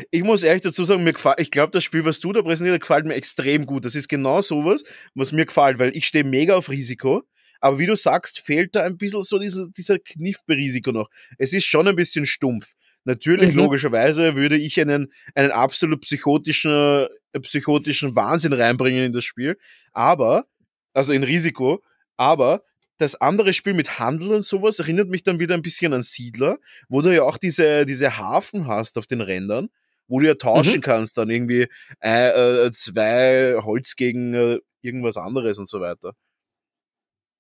Ich 0.09 0.23
muss 0.23 0.43
ehrlich 0.43 0.63
dazu 0.63 0.85
sagen, 0.85 1.03
mir 1.03 1.13
gefällt, 1.13 1.39
ich 1.39 1.51
glaube, 1.51 1.71
das 1.71 1.83
Spiel, 1.83 2.03
was 2.03 2.19
du 2.19 2.33
da 2.33 2.41
präsentiert, 2.41 2.81
gefällt 2.81 3.05
mir 3.05 3.13
extrem 3.13 3.65
gut. 3.65 3.85
Das 3.85 3.95
ist 3.95 4.07
genau 4.07 4.41
sowas, 4.41 4.83
was 5.13 5.31
mir 5.33 5.45
gefällt, 5.45 5.77
weil 5.77 5.95
ich 5.95 6.07
stehe 6.07 6.23
mega 6.23 6.55
auf 6.55 6.69
Risiko. 6.69 7.23
Aber 7.63 7.79
wie 7.79 7.85
du 7.85 7.95
sagst, 7.95 8.41
fehlt 8.41 8.75
da 8.75 8.81
ein 8.81 8.97
bisschen 8.97 9.21
so 9.21 9.39
dieser, 9.39 9.69
dieser 9.69 9.97
Kniff 9.97 10.39
bei 10.45 10.55
Risiko 10.55 10.91
noch. 10.91 11.09
Es 11.37 11.53
ist 11.53 11.63
schon 11.63 11.87
ein 11.87 11.95
bisschen 11.95 12.25
stumpf. 12.25 12.73
Natürlich, 13.05 13.53
mhm. 13.53 13.61
logischerweise, 13.61 14.35
würde 14.35 14.57
ich 14.57 14.81
einen, 14.81 15.13
einen 15.33 15.51
absolut 15.51 16.01
psychotischen, 16.01 17.07
psychotischen 17.41 18.17
Wahnsinn 18.17 18.51
reinbringen 18.51 19.05
in 19.05 19.13
das 19.13 19.23
Spiel. 19.23 19.57
Aber, 19.93 20.45
also 20.93 21.13
in 21.13 21.23
Risiko, 21.23 21.81
aber 22.17 22.65
das 22.97 23.15
andere 23.15 23.53
Spiel 23.53 23.73
mit 23.73 23.97
Handel 23.97 24.33
und 24.33 24.43
sowas 24.43 24.79
erinnert 24.79 25.07
mich 25.07 25.23
dann 25.23 25.39
wieder 25.39 25.55
ein 25.55 25.61
bisschen 25.61 25.93
an 25.93 26.03
Siedler, 26.03 26.57
wo 26.89 27.01
du 27.01 27.15
ja 27.15 27.23
auch 27.23 27.37
diese, 27.37 27.85
diese 27.85 28.17
Hafen 28.17 28.67
hast 28.67 28.97
auf 28.97 29.07
den 29.07 29.21
Rändern 29.21 29.69
wo 30.09 30.19
du 30.19 30.27
ja 30.27 30.35
tauschen 30.35 30.75
mhm. 30.75 30.81
kannst, 30.81 31.17
dann 31.17 31.29
irgendwie 31.29 31.67
äh, 32.01 32.65
äh, 32.65 32.71
zwei 32.73 33.55
Holz 33.63 33.95
gegen 33.95 34.33
äh, 34.33 34.59
irgendwas 34.81 35.15
anderes 35.15 35.57
und 35.57 35.69
so 35.69 35.79
weiter. 35.79 36.13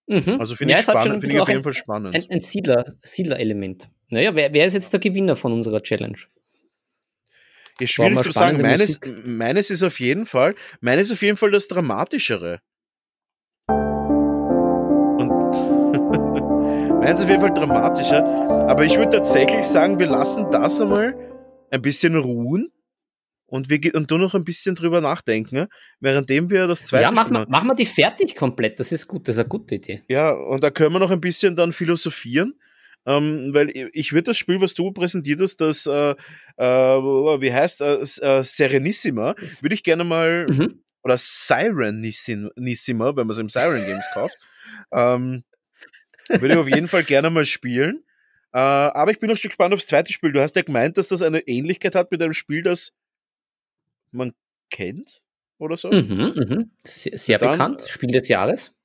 Mhm. 0.07 0.39
Also 0.39 0.55
finde 0.55 0.73
ja, 0.73 0.79
ich 0.79 0.85
spannend, 0.85 1.21
finde 1.21 1.35
ich 1.35 1.41
auf 1.41 1.47
jeden 1.47 1.59
ein, 1.59 1.63
Fall 1.63 1.73
spannend. 1.73 2.15
Ein, 2.15 2.25
ein 2.29 2.41
Siedler, 2.41 2.95
Siedler-Element. 3.01 3.89
Naja, 4.09 4.35
wer, 4.35 4.53
wer 4.53 4.65
ist 4.65 4.73
jetzt 4.73 4.91
der 4.91 4.99
Gewinner 4.99 5.35
von 5.35 5.53
unserer 5.53 5.81
Challenge? 5.81 6.17
Ist 7.79 7.91
schwierig 7.91 8.19
zu 8.21 8.31
sagen. 8.31 8.61
Meines, 8.61 8.99
meines 9.23 9.69
ist 9.69 9.81
auf 9.83 9.99
jeden 9.99 10.25
Fall, 10.25 10.55
meines 10.81 11.05
ist 11.07 11.13
auf 11.13 11.21
jeden 11.21 11.37
Fall 11.37 11.51
das 11.51 11.67
Dramatischere. 11.67 12.59
Und 13.67 15.29
meines 16.99 17.19
ist 17.19 17.23
auf 17.23 17.29
jeden 17.29 17.41
Fall 17.41 17.53
dramatischer. 17.53 18.23
Aber 18.67 18.83
ich 18.83 18.97
würde 18.97 19.17
tatsächlich 19.17 19.65
sagen, 19.65 19.99
wir 19.99 20.07
lassen 20.07 20.51
das 20.51 20.79
einmal 20.79 21.15
ein 21.71 21.81
bisschen 21.81 22.15
ruhen 22.15 22.71
und 23.45 23.69
wir 23.69 23.93
und 23.93 24.09
du 24.09 24.17
noch 24.17 24.33
ein 24.33 24.43
bisschen 24.43 24.75
drüber 24.75 25.01
nachdenken, 25.01 25.67
währenddem 25.99 26.49
wir 26.49 26.67
das 26.67 26.85
zweite. 26.85 27.03
Ja, 27.03 27.11
machen 27.11 27.33
wir, 27.33 27.47
wir 27.47 27.75
die 27.75 27.85
fertig 27.85 28.35
komplett. 28.35 28.79
Das 28.79 28.91
ist 28.91 29.07
gut, 29.07 29.27
das 29.27 29.35
ist 29.35 29.39
eine 29.39 29.49
gute 29.49 29.75
Idee. 29.75 30.03
Ja, 30.07 30.31
und 30.31 30.63
da 30.63 30.71
können 30.71 30.93
wir 30.93 30.99
noch 30.99 31.11
ein 31.11 31.21
bisschen 31.21 31.55
dann 31.55 31.73
philosophieren. 31.73 32.55
Ähm, 33.05 33.53
weil 33.53 33.69
ich 33.91 34.13
würde 34.13 34.23
das 34.23 34.37
Spiel, 34.37 34.61
was 34.61 34.75
du 34.75 34.91
präsentiert 34.91 35.41
hast, 35.41 35.57
das, 35.57 35.85
äh, 35.85 36.15
äh, 36.55 36.65
wie 36.65 37.53
heißt 37.53 37.81
äh, 37.81 37.99
äh 37.99 38.43
Serenissima, 38.43 39.35
würde 39.61 39.75
ich 39.75 39.83
gerne 39.83 40.05
mal, 40.05 40.47
mhm. 40.47 40.81
oder 41.03 41.17
Sirenissima, 41.17 43.07
wenn 43.15 43.27
man 43.27 43.31
es 43.31 43.39
im 43.39 43.49
Siren 43.49 43.83
Games 43.83 44.05
kauft, 44.13 44.37
ähm, 44.93 45.43
würde 46.29 46.53
ich 46.53 46.59
auf 46.59 46.69
jeden 46.69 46.87
Fall 46.87 47.03
gerne 47.03 47.29
mal 47.29 47.45
spielen. 47.45 48.05
Äh, 48.53 48.59
aber 48.59 49.11
ich 49.11 49.19
bin 49.19 49.29
noch 49.29 49.35
schon 49.35 49.49
gespannt 49.49 49.73
aufs 49.73 49.87
zweite 49.87 50.13
Spiel. 50.13 50.31
Du 50.31 50.41
hast 50.41 50.55
ja 50.55 50.61
gemeint, 50.61 50.97
dass 50.97 51.09
das 51.09 51.21
eine 51.23 51.39
Ähnlichkeit 51.41 51.95
hat 51.95 52.09
mit 52.09 52.21
einem 52.21 52.33
Spiel, 52.33 52.63
das 52.63 52.93
man 54.13 54.33
kennt 54.69 55.21
oder 55.57 55.77
so. 55.77 55.89
Mhm, 55.91 56.33
mh. 56.35 56.65
Sehr, 56.83 57.17
sehr 57.17 57.37
Dann, 57.37 57.51
bekannt. 57.51 57.85
Spiel 57.87 58.11
des 58.11 58.27
Jahres. 58.27 58.75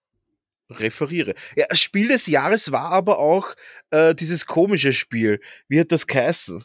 Referiere. 0.71 1.35
Ja, 1.57 1.75
Spiel 1.75 2.09
des 2.09 2.27
Jahres 2.27 2.73
war 2.73 2.91
aber 2.91 3.19
auch 3.19 3.55
äh, 3.91 4.15
dieses 4.15 4.45
komische 4.47 4.93
Spiel. 4.93 5.41
Wie 5.67 5.81
hat 5.81 5.93
das 5.93 6.07
geheißen? 6.07 6.65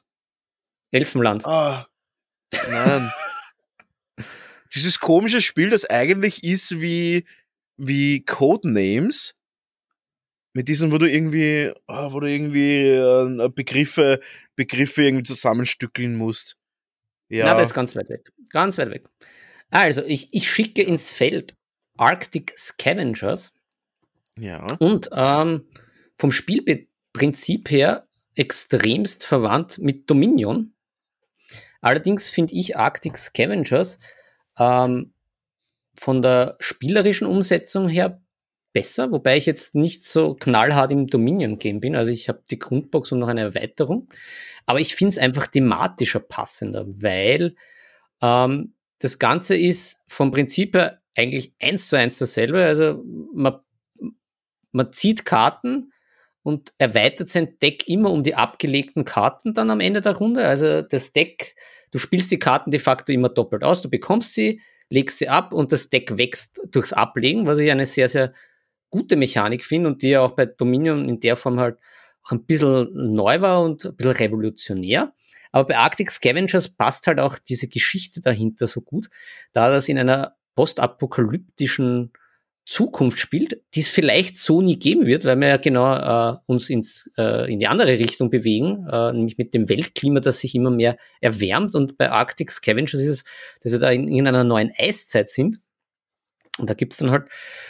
Elfenland. 0.91 1.45
Ah, 1.45 1.87
nein. 2.69 3.11
dieses 4.75 4.99
komische 4.99 5.41
Spiel, 5.41 5.69
das 5.69 5.85
eigentlich 5.85 6.43
ist 6.43 6.81
wie, 6.81 7.25
wie 7.77 8.25
Codenames, 8.25 9.35
mit 10.53 10.67
diesem, 10.67 10.91
wo 10.91 10.97
du 10.97 11.09
irgendwie, 11.09 11.71
ah, 11.87 12.11
wo 12.11 12.19
du 12.19 12.27
irgendwie 12.27 12.89
äh, 12.89 13.49
Begriffe, 13.49 14.19
Begriffe 14.55 15.03
irgendwie 15.03 15.23
zusammenstückeln 15.23 16.15
musst. 16.15 16.57
Ja. 17.29 17.45
Na, 17.45 17.55
das 17.55 17.69
ist 17.69 17.73
ganz 17.73 17.95
weit 17.95 18.09
weg. 18.09 18.31
Ganz 18.51 18.77
weit 18.77 18.89
weg. 18.89 19.05
Also, 19.69 20.03
ich, 20.03 20.33
ich 20.33 20.49
schicke 20.49 20.83
ins 20.83 21.09
Feld 21.09 21.55
Arctic 21.97 22.53
Scavengers. 22.57 23.53
Ja. 24.39 24.65
Und 24.79 25.09
ähm, 25.13 25.67
vom 26.17 26.31
Spielprinzip 26.31 27.69
her 27.69 28.07
extremst 28.35 29.25
verwandt 29.25 29.77
mit 29.79 30.09
Dominion. 30.09 30.73
Allerdings 31.81 32.27
finde 32.27 32.55
ich 32.55 32.77
Arctic 32.77 33.17
Scavengers 33.17 33.99
ähm, 34.57 35.13
von 35.95 36.21
der 36.21 36.55
spielerischen 36.59 37.27
Umsetzung 37.27 37.87
her 37.87 38.22
besser, 38.73 39.11
wobei 39.11 39.37
ich 39.37 39.45
jetzt 39.45 39.75
nicht 39.75 40.05
so 40.05 40.33
knallhart 40.33 40.91
im 40.91 41.07
Dominion-Game 41.07 41.79
bin. 41.79 41.95
Also 41.95 42.11
ich 42.11 42.27
habe 42.27 42.41
die 42.49 42.59
Grundbox 42.59 43.11
und 43.11 43.19
noch 43.19 43.27
eine 43.27 43.41
Erweiterung. 43.41 44.09
Aber 44.65 44.79
ich 44.79 44.95
finde 44.95 45.09
es 45.09 45.17
einfach 45.17 45.47
thematischer 45.47 46.19
passender, 46.19 46.85
weil 46.87 47.55
ähm, 48.21 48.73
das 48.99 49.19
Ganze 49.19 49.55
ist 49.55 50.01
vom 50.07 50.31
Prinzip 50.31 50.75
her 50.75 50.99
eigentlich 51.15 51.53
eins 51.61 51.89
zu 51.89 51.97
eins 51.97 52.17
dasselbe. 52.17 52.65
Also 52.65 53.03
man, 53.33 53.59
man 54.71 54.91
zieht 54.91 55.25
Karten 55.25 55.91
und 56.41 56.73
erweitert 56.77 57.29
sein 57.29 57.57
Deck 57.59 57.87
immer 57.87 58.11
um 58.11 58.23
die 58.23 58.35
abgelegten 58.35 59.05
Karten 59.05 59.53
dann 59.53 59.69
am 59.69 59.79
Ende 59.79 60.01
der 60.01 60.15
Runde. 60.15 60.45
Also 60.45 60.81
das 60.81 61.13
Deck, 61.13 61.55
du 61.91 61.99
spielst 61.99 62.31
die 62.31 62.39
Karten 62.39 62.71
de 62.71 62.79
facto 62.79 63.11
immer 63.11 63.29
doppelt 63.29 63.63
aus, 63.63 63.81
du 63.81 63.89
bekommst 63.89 64.33
sie, 64.33 64.61
legst 64.89 65.19
sie 65.19 65.29
ab 65.29 65.53
und 65.53 65.71
das 65.71 65.89
Deck 65.89 66.17
wächst 66.17 66.61
durchs 66.71 66.93
Ablegen, 66.93 67.47
was 67.47 67.59
ich 67.59 67.71
eine 67.71 67.85
sehr, 67.85 68.07
sehr 68.07 68.33
gute 68.93 69.15
Mechanik 69.15 69.65
finde 69.65 69.89
und 69.89 70.03
die 70.03 70.09
ja 70.09 70.21
auch 70.21 70.33
bei 70.35 70.45
Dominion 70.45 71.09
in 71.09 71.19
der 71.19 71.35
Form 71.35 71.59
halt 71.59 71.79
auch 72.23 72.31
ein 72.31 72.45
bisschen 72.45 72.89
neu 72.93 73.41
war 73.41 73.63
und 73.63 73.83
ein 73.85 73.95
bisschen 73.95 74.11
revolutionär. 74.11 75.13
Aber 75.51 75.69
bei 75.69 75.77
Arctic 75.77 76.11
Scavengers 76.11 76.69
passt 76.69 77.07
halt 77.07 77.19
auch 77.19 77.39
diese 77.39 77.67
Geschichte 77.67 78.21
dahinter 78.21 78.67
so 78.67 78.81
gut, 78.81 79.09
da 79.51 79.71
das 79.71 79.89
in 79.89 79.97
einer 79.97 80.35
postapokalyptischen 80.53 82.11
Zukunft 82.65 83.17
spielt, 83.17 83.61
die 83.73 83.79
es 83.79 83.89
vielleicht 83.89 84.37
so 84.37 84.61
nie 84.61 84.77
geben 84.77 85.07
wird, 85.07 85.25
weil 85.25 85.37
wir 85.37 85.47
ja 85.47 85.57
genau 85.57 85.95
äh, 85.95 86.37
uns 86.45 86.69
ins, 86.69 87.11
äh, 87.17 87.51
in 87.51 87.59
die 87.59 87.67
andere 87.67 87.97
Richtung 87.97 88.29
bewegen, 88.29 88.87
äh, 88.91 89.11
nämlich 89.11 89.39
mit 89.39 89.55
dem 89.55 89.69
Weltklima, 89.69 90.19
das 90.19 90.39
sich 90.39 90.53
immer 90.53 90.69
mehr 90.69 90.97
erwärmt. 91.19 91.73
Und 91.73 91.97
bei 91.97 92.11
Arctic 92.11 92.51
Scavengers 92.51 92.93
ist 93.01 93.07
es, 93.07 93.23
dass 93.63 93.71
wir 93.71 93.79
da 93.79 93.89
in, 93.89 94.07
in 94.07 94.27
einer 94.27 94.43
neuen 94.43 94.71
Eiszeit 94.77 95.29
sind. 95.29 95.59
Und 96.59 96.69
da 96.69 96.73
gibt's 96.75 96.97
dann 96.97 97.11
halt 97.11 97.25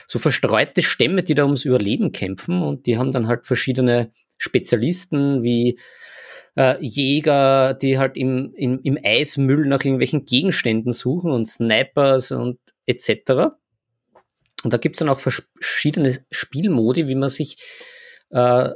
so 0.08 0.20
verstreute 0.20 0.82
Stämme, 0.82 1.24
die 1.24 1.36
da 1.36 1.44
ums 1.44 1.64
Überleben 1.64 2.12
kämpfen 2.12 2.62
und 2.62 2.86
die 2.86 2.98
haben 2.98 3.12
dann 3.12 3.28
halt 3.28 3.46
verschiedene 3.46 4.12
Spezialisten 4.38 5.42
wie 5.42 5.80
äh, 6.58 6.76
Jäger, 6.84 7.74
die 7.74 7.98
halt 7.98 8.18
im, 8.18 8.54
im, 8.56 8.80
im 8.84 8.98
Eismüll 9.02 9.66
nach 9.68 9.84
irgendwelchen 9.84 10.26
Gegenständen 10.26 10.92
suchen 10.92 11.32
und 11.32 11.48
Snipers 11.48 12.32
und 12.32 12.60
etc. 12.86 13.56
Und 14.64 14.74
da 14.74 14.78
gibt's 14.78 15.00
dann 15.00 15.10
auch 15.10 15.20
verschiedene 15.20 16.18
Spielmodi, 16.32 17.08
wie 17.08 17.16
man 17.16 17.30
sich, 17.30 17.58
äh, 18.32 18.70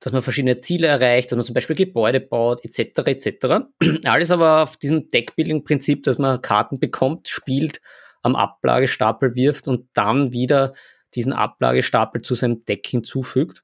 dass 0.00 0.12
man 0.12 0.22
verschiedene 0.22 0.60
Ziele 0.60 0.86
erreicht, 0.86 1.30
dass 1.30 1.36
man 1.36 1.44
zum 1.44 1.54
Beispiel 1.54 1.76
Gebäude 1.76 2.20
baut, 2.20 2.64
etc. 2.64 3.00
etc. 3.06 3.66
Alles 4.04 4.30
aber 4.30 4.62
auf 4.62 4.76
diesem 4.76 5.10
Deckbuilding-Prinzip, 5.10 6.04
dass 6.04 6.18
man 6.18 6.40
Karten 6.40 6.78
bekommt, 6.78 7.28
spielt 7.28 7.80
am 8.26 8.36
Ablagestapel 8.36 9.34
wirft 9.34 9.68
und 9.68 9.88
dann 9.94 10.32
wieder 10.32 10.74
diesen 11.14 11.32
Ablagestapel 11.32 12.20
zu 12.20 12.34
seinem 12.34 12.60
Deck 12.60 12.86
hinzufügt. 12.86 13.62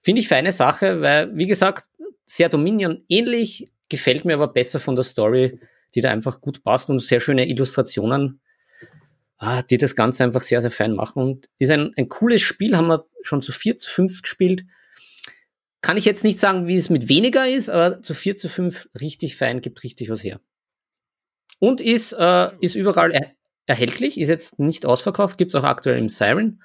Finde 0.00 0.20
ich 0.20 0.28
feine 0.28 0.52
Sache, 0.52 1.00
weil, 1.00 1.36
wie 1.36 1.46
gesagt, 1.46 1.84
sehr 2.24 2.48
Dominion 2.48 3.04
ähnlich, 3.08 3.70
gefällt 3.88 4.24
mir 4.24 4.34
aber 4.34 4.48
besser 4.48 4.80
von 4.80 4.94
der 4.94 5.04
Story, 5.04 5.60
die 5.94 6.00
da 6.00 6.10
einfach 6.10 6.40
gut 6.40 6.62
passt 6.62 6.88
und 6.88 7.00
sehr 7.00 7.20
schöne 7.20 7.48
Illustrationen, 7.48 8.40
ah, 9.38 9.62
die 9.62 9.78
das 9.78 9.94
Ganze 9.94 10.24
einfach 10.24 10.40
sehr, 10.40 10.62
sehr 10.62 10.70
fein 10.70 10.92
machen. 10.92 11.22
Und 11.22 11.50
ist 11.58 11.70
ein, 11.70 11.92
ein 11.96 12.08
cooles 12.08 12.40
Spiel, 12.40 12.76
haben 12.76 12.88
wir 12.88 13.04
schon 13.22 13.42
zu 13.42 13.52
4 13.52 13.78
zu 13.78 13.90
5 13.90 14.22
gespielt. 14.22 14.64
Kann 15.80 15.96
ich 15.96 16.04
jetzt 16.04 16.24
nicht 16.24 16.40
sagen, 16.40 16.66
wie 16.66 16.76
es 16.76 16.90
mit 16.90 17.08
weniger 17.08 17.46
ist, 17.46 17.68
aber 17.68 18.00
zu 18.00 18.14
4 18.14 18.36
zu 18.36 18.48
5 18.48 18.88
richtig 19.00 19.36
fein, 19.36 19.60
gibt 19.60 19.82
richtig 19.82 20.08
was 20.10 20.24
her. 20.24 20.40
Und 21.58 21.80
ist, 21.80 22.12
äh, 22.12 22.50
ist 22.60 22.74
überall 22.74 23.12
erhältlich, 23.66 24.18
ist 24.18 24.28
jetzt 24.28 24.58
nicht 24.58 24.86
ausverkauft, 24.86 25.38
gibt 25.38 25.54
es 25.54 25.60
auch 25.60 25.64
aktuell 25.64 25.98
im 25.98 26.08
Siren, 26.08 26.62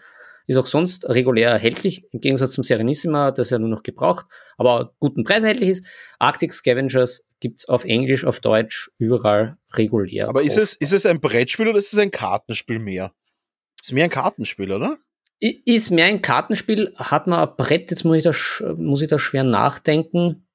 ist 0.48 0.58
auch 0.58 0.68
sonst 0.68 1.08
regulär 1.08 1.52
erhältlich, 1.52 2.12
im 2.12 2.22
Gegensatz 2.22 2.54
zum 2.54 2.64
Serenissima, 2.64 3.32
das 3.32 3.52
ja 3.52 3.60
nur 3.60 3.70
noch 3.70 3.84
gebraucht, 3.84 4.26
aber 4.58 4.96
guten 5.00 5.24
Preis 5.24 5.44
erhältlich 5.44 5.70
ist. 5.70 5.86
Arctic 6.18 6.54
Scavengers 6.54 7.24
gibt 7.40 7.62
es 7.62 7.70
auf 7.70 7.86
Englisch, 7.86 8.26
auf 8.26 8.40
Deutsch, 8.40 8.90
überall 8.98 9.58
regulär. 9.74 10.28
Aber 10.28 10.42
ist 10.42 10.58
es, 10.58 10.74
ist 10.76 10.92
es 10.92 11.06
ein 11.06 11.22
Brettspiel 11.22 11.68
oder 11.68 11.78
ist 11.78 11.94
es 11.94 12.00
ein 12.00 12.12
Kartenspiel 12.12 12.80
mehr? 12.80 13.14
Ist 13.80 13.94
mehr 13.94 14.06
ein 14.06 14.10
Kartenspiel, 14.10 14.72
oder? 14.72 14.98
Ist 15.40 15.92
mehr 15.92 16.06
ein 16.06 16.22
Kartenspiel, 16.22 16.94
hat 16.96 17.28
man 17.28 17.48
ein 17.48 17.56
Brett, 17.56 17.92
jetzt 17.92 18.04
muss 18.04 18.18
ich 18.18 18.24
da, 18.24 18.74
muss 18.74 19.02
ich 19.02 19.08
da 19.08 19.20
schwer 19.20 19.44
nachdenken. 19.44 20.48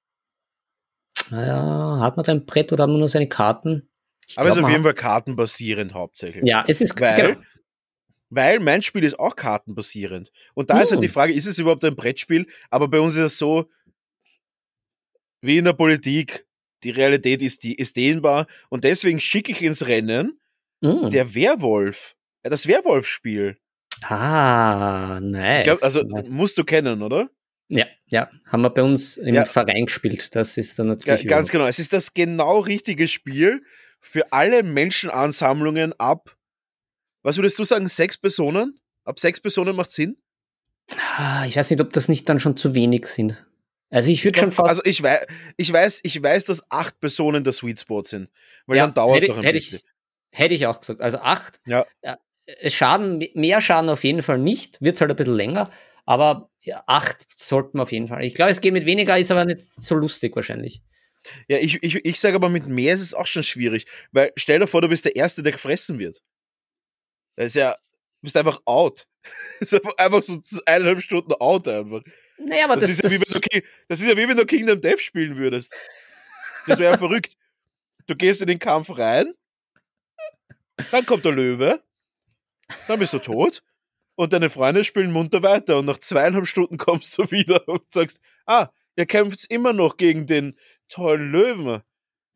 Naja, 1.31 2.01
hat 2.01 2.17
man 2.17 2.25
da 2.25 2.33
ein 2.33 2.45
Brett 2.45 2.73
oder 2.73 2.83
haben 2.83 2.93
wir 2.93 2.99
nur 2.99 3.09
seine 3.09 3.29
Karten? 3.29 3.89
Ich 4.29 4.39
Aber 4.39 4.49
es 4.49 4.57
ist 4.57 4.63
auf 4.63 4.71
jeden 4.71 4.83
Fall 4.83 4.95
kartenbasierend 4.95 5.95
hauptsächlich. 5.95 6.45
Ja, 6.45 6.65
es 6.67 6.81
ist 6.81 6.99
weil, 7.01 7.35
genau. 7.35 7.41
Weil 8.31 8.59
mein 8.59 8.83
Spiel 8.83 9.05
ist 9.05 9.19
auch 9.19 9.37
kartenbasierend. 9.37 10.33
Und 10.55 10.71
da 10.71 10.77
hm. 10.77 10.83
ist 10.83 10.91
halt 10.93 11.03
die 11.03 11.07
hm. 11.07 11.13
Frage, 11.15 11.33
ist 11.33 11.47
es 11.47 11.59
überhaupt 11.59 11.85
ein 11.85 11.95
Brettspiel? 11.95 12.47
Aber 12.71 12.89
bei 12.89 13.01
uns 13.01 13.15
ist 13.15 13.23
es 13.23 13.39
so, 13.39 13.71
wie 15.41 15.59
in 15.59 15.65
der 15.65 15.75
Politik, 15.75 16.47
die 16.83 16.91
Realität 16.91 17.43
ist, 17.43 17.63
die, 17.63 17.75
ist 17.75 17.97
dehnbar. 17.97 18.47
Und 18.71 18.85
deswegen 18.85 19.21
schicke 19.21 19.53
ich 19.53 19.63
ins 19.63 19.87
Rennen 19.87 20.41
hm. 20.83 21.11
der 21.11 21.35
Werwolf. 21.35 22.17
Das 22.43 22.67
Werwolf-Spiel. 22.67 23.59
Ah, 24.03 25.21
nice. 25.23 25.65
Glaub, 25.65 25.83
also 25.83 26.03
nice. 26.03 26.29
musst 26.29 26.59
du 26.59 26.65
kennen, 26.65 27.03
oder? 27.03 27.31
Ja, 27.69 27.87
ja, 28.07 28.31
haben 28.47 28.63
wir 28.63 28.71
bei 28.71 28.83
uns 28.83 29.17
im 29.17 29.35
ja. 29.35 29.47
Verein 29.47 29.87
gespielt. 29.87 30.35
Das 30.35 30.59
ist 30.59 30.79
dann 30.79 30.89
natürlich. 30.89 31.23
Ja, 31.23 31.29
ganz 31.29 31.51
genau. 31.51 31.67
Es 31.67 31.79
ist 31.79 31.93
das 31.93 32.13
genau 32.13 32.59
richtige 32.59 33.09
Spiel 33.09 33.65
für 34.05 34.33
alle 34.33 34.63
Menschenansammlungen 34.63 35.99
ab, 35.99 36.37
was 37.23 37.39
würdest 37.39 37.59
du 37.59 37.65
sagen, 37.65 37.87
sechs 37.87 38.19
Personen? 38.19 38.79
Ab 39.05 39.19
sechs 39.19 39.41
Personen 39.41 39.75
macht 39.75 39.91
Sinn? 39.91 40.19
Ah, 41.17 41.45
ich 41.47 41.57
weiß 41.57 41.71
nicht, 41.71 41.81
ob 41.81 41.93
das 41.93 42.09
nicht 42.09 42.29
dann 42.29 42.39
schon 42.39 42.57
zu 42.57 42.75
wenig 42.75 43.07
sind. 43.07 43.43
Also 43.91 44.11
ich 44.11 44.25
würde 44.25 44.39
schon 44.39 44.53
fast. 44.53 44.69
Also 44.69 44.83
ich 44.85 45.03
weiß, 45.03 45.27
ich 45.57 45.73
weiß, 45.73 46.01
ich 46.03 46.23
weiß, 46.23 46.45
dass 46.45 46.71
acht 46.71 47.01
Personen 47.01 47.45
der 47.45 47.55
Sweet 47.55 47.81
Spot 47.81 48.05
sind. 48.05 48.29
Weil 48.67 48.77
ja, 48.77 48.85
dann 48.85 48.95
dauert 48.95 49.23
es 49.23 49.31
auch 49.31 49.39
ein 49.39 49.45
hätte 49.45 49.55
bisschen. 49.55 49.81
Ich, 50.31 50.39
hätte 50.39 50.55
ich 50.55 50.67
auch 50.67 50.81
gesagt. 50.81 51.01
Also 51.01 51.19
acht. 51.19 51.61
Ja. 51.65 51.87
Es 52.45 52.75
schaden, 52.75 53.27
mehr 53.35 53.63
schaden 53.63 53.89
auf 53.89 54.05
jeden 54.05 54.23
Fall 54.23 54.39
nicht. 54.39 54.81
Wird 54.83 54.97
es 54.97 55.01
halt 55.01 55.11
ein 55.11 55.17
bisschen 55.17 55.35
länger. 55.35 55.71
Aber 56.05 56.51
acht 56.87 57.25
sollten 57.37 57.79
wir 57.79 57.83
auf 57.83 57.93
jeden 57.93 58.09
Fall. 58.09 58.23
Ich 58.25 58.35
glaube, 58.35 58.51
es 58.51 58.61
geht 58.61 58.75
mit 58.75 58.85
weniger, 58.85 59.19
ist 59.19 59.31
aber 59.31 59.47
nicht 59.47 59.63
so 59.63 59.95
lustig 59.95 60.37
wahrscheinlich. 60.37 60.83
Ja, 61.49 61.59
ich, 61.59 61.83
ich, 61.83 62.05
ich 62.05 62.21
sage 62.21 62.37
aber, 62.37 62.49
mit 62.49 62.67
mehr 62.67 62.95
ist 62.95 63.01
es 63.01 63.15
auch 63.15 63.27
schon 63.27 63.43
schwierig. 63.43 63.87
Weil 64.13 64.33
stell 64.37 64.59
dir 64.59 64.67
vor, 64.67 64.83
du 64.83 64.89
bist 64.89 65.05
der 65.05 65.17
Erste, 65.17 65.43
der 65.43 65.53
gefressen 65.53 65.99
wird. 65.99 66.23
Das 67.37 67.49
ist 67.49 67.57
ja, 67.57 67.73
du 67.73 68.23
bist 68.23 68.37
einfach 68.37 68.61
out. 68.65 69.07
ist 69.61 69.75
einfach 69.99 70.23
so 70.23 70.41
eineinhalb 70.67 71.03
Stunden 71.03 71.33
out 71.35 71.67
einfach. 71.69 72.03
Naja, 72.39 72.65
aber 72.65 72.77
das, 72.77 72.97
das, 72.97 72.97
ist, 72.97 73.03
ja 73.03 73.19
das, 73.19 73.41
wie, 73.41 73.61
du, 73.61 73.67
das 73.89 74.01
ist 74.01 74.07
ja 74.07 74.17
wie 74.17 74.29
wenn 74.29 74.37
du 74.37 74.45
Kingdom 74.45 74.81
Death 74.81 75.01
spielen 75.01 75.37
würdest. 75.37 75.75
Das 76.67 76.79
wäre 76.79 76.93
ja 76.93 76.99
verrückt. 76.99 77.37
Du 78.07 78.17
gehst 78.17 78.41
in 78.41 78.49
den 78.49 78.59
Kampf 78.59 78.91
rein, 78.99 79.33
dann 80.91 81.07
kommt 81.07 81.25
der 81.25 81.33
Löwe, 81.33 81.83
dann 82.87 82.99
bist 82.99 83.13
du 83.13 83.19
tot 83.19 83.63
und 84.15 84.33
deine 84.33 84.51
Freunde 84.51 84.85
spielen 84.85 85.13
munter 85.13 85.43
weiter 85.43 85.79
und 85.79 85.87
nach 85.87 85.99
zweieinhalb 85.99 86.47
Stunden 86.47 86.77
kommst 86.79 87.17
du 87.19 87.31
wieder 87.31 87.67
und 87.69 87.91
sagst, 87.93 88.21
ah, 88.47 88.69
ihr 88.97 89.07
kämpft 89.07 89.51
immer 89.51 89.73
noch 89.73 89.97
gegen 89.97 90.27
den 90.27 90.57
tollen 90.89 91.31
Löwen, 91.31 91.83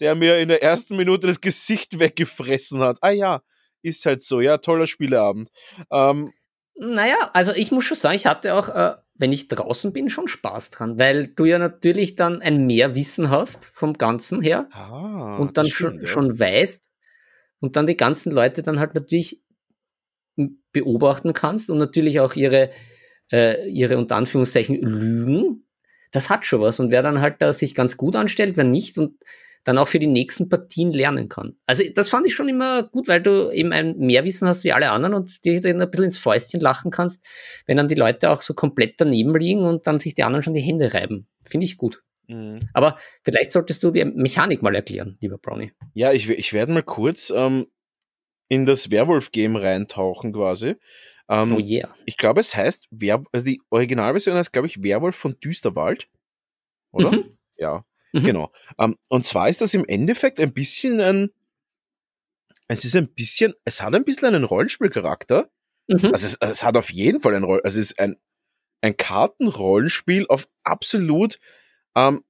der 0.00 0.14
mir 0.14 0.38
in 0.38 0.48
der 0.48 0.62
ersten 0.62 0.96
Minute 0.96 1.26
das 1.26 1.40
Gesicht 1.40 1.98
weggefressen 1.98 2.80
hat. 2.80 2.98
Ah 3.00 3.10
ja, 3.10 3.42
ist 3.82 4.04
halt 4.06 4.22
so, 4.22 4.40
ja, 4.40 4.58
toller 4.58 4.86
Spieleabend. 4.86 5.50
Ähm, 5.90 6.32
naja, 6.76 7.30
also 7.32 7.52
ich 7.52 7.72
muss 7.72 7.84
schon 7.84 7.96
sagen, 7.96 8.14
ich 8.14 8.26
hatte 8.26 8.54
auch, 8.54 8.68
äh, 8.68 8.94
wenn 9.14 9.32
ich 9.32 9.48
draußen 9.48 9.92
bin, 9.92 10.10
schon 10.10 10.28
Spaß 10.28 10.70
dran, 10.70 10.98
weil 10.98 11.26
du 11.26 11.44
ja 11.44 11.58
natürlich 11.58 12.14
dann 12.14 12.40
ein 12.40 12.66
Mehrwissen 12.66 13.30
hast 13.30 13.66
vom 13.66 13.94
Ganzen 13.94 14.40
her 14.40 14.68
ah, 14.70 15.36
und 15.38 15.56
dann 15.56 15.66
schon, 15.66 15.94
stimmt, 15.94 16.08
schon 16.08 16.38
weißt 16.38 16.88
und 17.58 17.74
dann 17.74 17.88
die 17.88 17.96
ganzen 17.96 18.30
Leute 18.30 18.62
dann 18.62 18.78
halt 18.78 18.94
natürlich 18.94 19.42
beobachten 20.70 21.32
kannst 21.32 21.68
und 21.68 21.78
natürlich 21.78 22.20
auch 22.20 22.34
ihre, 22.34 22.70
äh, 23.32 23.68
ihre 23.68 23.98
unter 23.98 24.14
Anführungszeichen 24.14 24.76
Lügen. 24.76 25.67
Das 26.10 26.30
hat 26.30 26.46
schon 26.46 26.60
was 26.60 26.80
und 26.80 26.90
wer 26.90 27.02
dann 27.02 27.20
halt 27.20 27.36
da 27.40 27.52
sich 27.52 27.74
ganz 27.74 27.96
gut 27.96 28.16
anstellt, 28.16 28.56
wer 28.56 28.64
nicht 28.64 28.98
und 28.98 29.18
dann 29.64 29.76
auch 29.76 29.88
für 29.88 29.98
die 29.98 30.06
nächsten 30.06 30.48
Partien 30.48 30.92
lernen 30.92 31.28
kann. 31.28 31.56
Also 31.66 31.82
das 31.94 32.08
fand 32.08 32.26
ich 32.26 32.34
schon 32.34 32.48
immer 32.48 32.84
gut, 32.84 33.06
weil 33.06 33.22
du 33.22 33.50
eben 33.50 33.72
ein 33.72 33.98
Mehrwissen 33.98 34.48
hast 34.48 34.64
wie 34.64 34.72
alle 34.72 34.90
anderen 34.90 35.14
und 35.14 35.44
dir 35.44 35.60
dann 35.60 35.82
ein 35.82 35.90
bisschen 35.90 36.06
ins 36.06 36.18
Fäustchen 36.18 36.60
lachen 36.60 36.90
kannst, 36.90 37.22
wenn 37.66 37.76
dann 37.76 37.88
die 37.88 37.94
Leute 37.94 38.30
auch 38.30 38.40
so 38.40 38.54
komplett 38.54 38.94
daneben 38.98 39.36
liegen 39.36 39.64
und 39.64 39.86
dann 39.86 39.98
sich 39.98 40.14
die 40.14 40.22
anderen 40.22 40.42
schon 40.42 40.54
die 40.54 40.60
Hände 40.60 40.94
reiben. 40.94 41.28
Finde 41.44 41.66
ich 41.66 41.76
gut. 41.76 42.02
Mhm. 42.28 42.60
Aber 42.72 42.98
vielleicht 43.22 43.50
solltest 43.50 43.82
du 43.82 43.90
die 43.90 44.04
Mechanik 44.04 44.62
mal 44.62 44.74
erklären, 44.74 45.18
lieber 45.20 45.38
Brownie. 45.38 45.72
Ja, 45.94 46.12
ich, 46.12 46.28
ich 46.30 46.52
werde 46.52 46.72
mal 46.72 46.82
kurz 46.82 47.30
ähm, 47.34 47.66
in 48.48 48.64
das 48.64 48.90
Werwolf-Game 48.90 49.56
reintauchen 49.56 50.32
quasi. 50.32 50.76
Ähm, 51.28 51.54
oh 51.54 51.58
yeah. 51.58 51.94
Ich 52.06 52.16
glaube, 52.16 52.40
es 52.40 52.56
heißt, 52.56 52.88
Wer 52.90 53.22
also 53.32 53.44
die 53.46 53.60
Originalversion 53.70 54.36
heißt, 54.36 54.52
glaube 54.52 54.66
ich, 54.66 54.82
Werwolf 54.82 55.16
von 55.16 55.38
Düsterwald. 55.40 56.08
Oder? 56.92 57.12
Mhm. 57.12 57.38
Ja. 57.56 57.84
Mhm. 58.12 58.24
Genau. 58.24 58.52
Ähm, 58.78 58.96
und 59.08 59.26
zwar 59.26 59.48
ist 59.48 59.60
das 59.60 59.74
im 59.74 59.84
Endeffekt 59.84 60.40
ein 60.40 60.52
bisschen 60.52 61.00
ein, 61.00 61.30
es 62.68 62.84
ist 62.84 62.96
ein 62.96 63.08
bisschen, 63.08 63.54
es 63.64 63.82
hat 63.82 63.94
ein 63.94 64.04
bisschen 64.04 64.34
einen 64.34 64.44
Rollenspielcharakter. 64.44 65.50
Mhm. 65.88 66.06
Also 66.12 66.26
es, 66.26 66.36
es, 66.40 66.62
hat 66.62 66.76
auf 66.76 66.90
jeden 66.90 67.20
Fall 67.20 67.34
ein 67.34 67.44
Roll, 67.44 67.60
also 67.64 67.80
es 67.80 67.90
ist 67.90 67.98
ein, 67.98 68.16
ein 68.80 68.96
Kartenrollenspiel 68.96 70.26
auf 70.28 70.48
absolut, 70.62 71.38
ähm, 71.94 72.22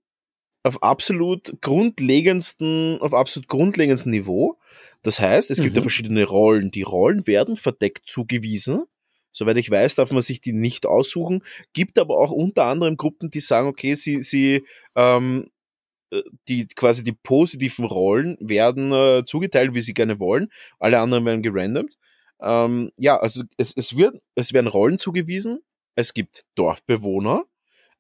auf 0.63 0.83
absolut 0.83 1.61
grundlegendsten, 1.61 2.99
auf 3.01 3.15
absolut 3.15 3.49
grundlegendsten 3.49 4.13
Niveau. 4.13 4.58
Das 5.03 5.21
heißt, 5.21 5.51
es 5.51 5.61
gibt 5.61 5.77
ja 5.77 5.81
mhm. 5.81 5.85
verschiedene 5.85 6.25
Rollen. 6.25 6.71
Die 6.71 6.83
Rollen 6.83 7.27
werden 7.27 7.57
verdeckt 7.57 8.09
zugewiesen. 8.09 8.85
Soweit 9.33 9.57
ich 9.57 9.71
weiß, 9.71 9.95
darf 9.95 10.11
man 10.11 10.23
sich 10.23 10.41
die 10.41 10.53
nicht 10.53 10.87
aussuchen. 10.87 11.43
Gibt 11.73 11.99
aber 11.99 12.19
auch 12.19 12.33
unter 12.33 12.65
anderem 12.65 12.97
Gruppen, 12.97 13.31
die 13.31 13.41
sagen, 13.41 13.69
okay, 13.69 13.95
sie, 13.95 14.23
sie 14.23 14.65
ähm, 14.97 15.51
äh, 16.11 16.23
die 16.49 16.67
quasi 16.67 17.05
die 17.05 17.13
positiven 17.13 17.85
Rollen 17.85 18.37
werden 18.41 18.93
äh, 18.93 19.25
zugeteilt, 19.25 19.75
wie 19.75 19.83
sie 19.83 19.95
gerne 19.95 20.19
wollen. 20.19 20.49
Alle 20.79 20.99
anderen 20.99 21.25
werden 21.25 21.43
gerandomt. 21.43 21.97
Ähm, 22.41 22.91
ja, 22.97 23.19
also 23.19 23.43
es, 23.57 23.73
es, 23.77 23.97
wird, 23.97 24.21
es 24.35 24.53
werden 24.53 24.67
Rollen 24.67 24.99
zugewiesen. 24.99 25.61
Es 25.95 26.15
gibt 26.15 26.45
Dorfbewohner 26.55 27.45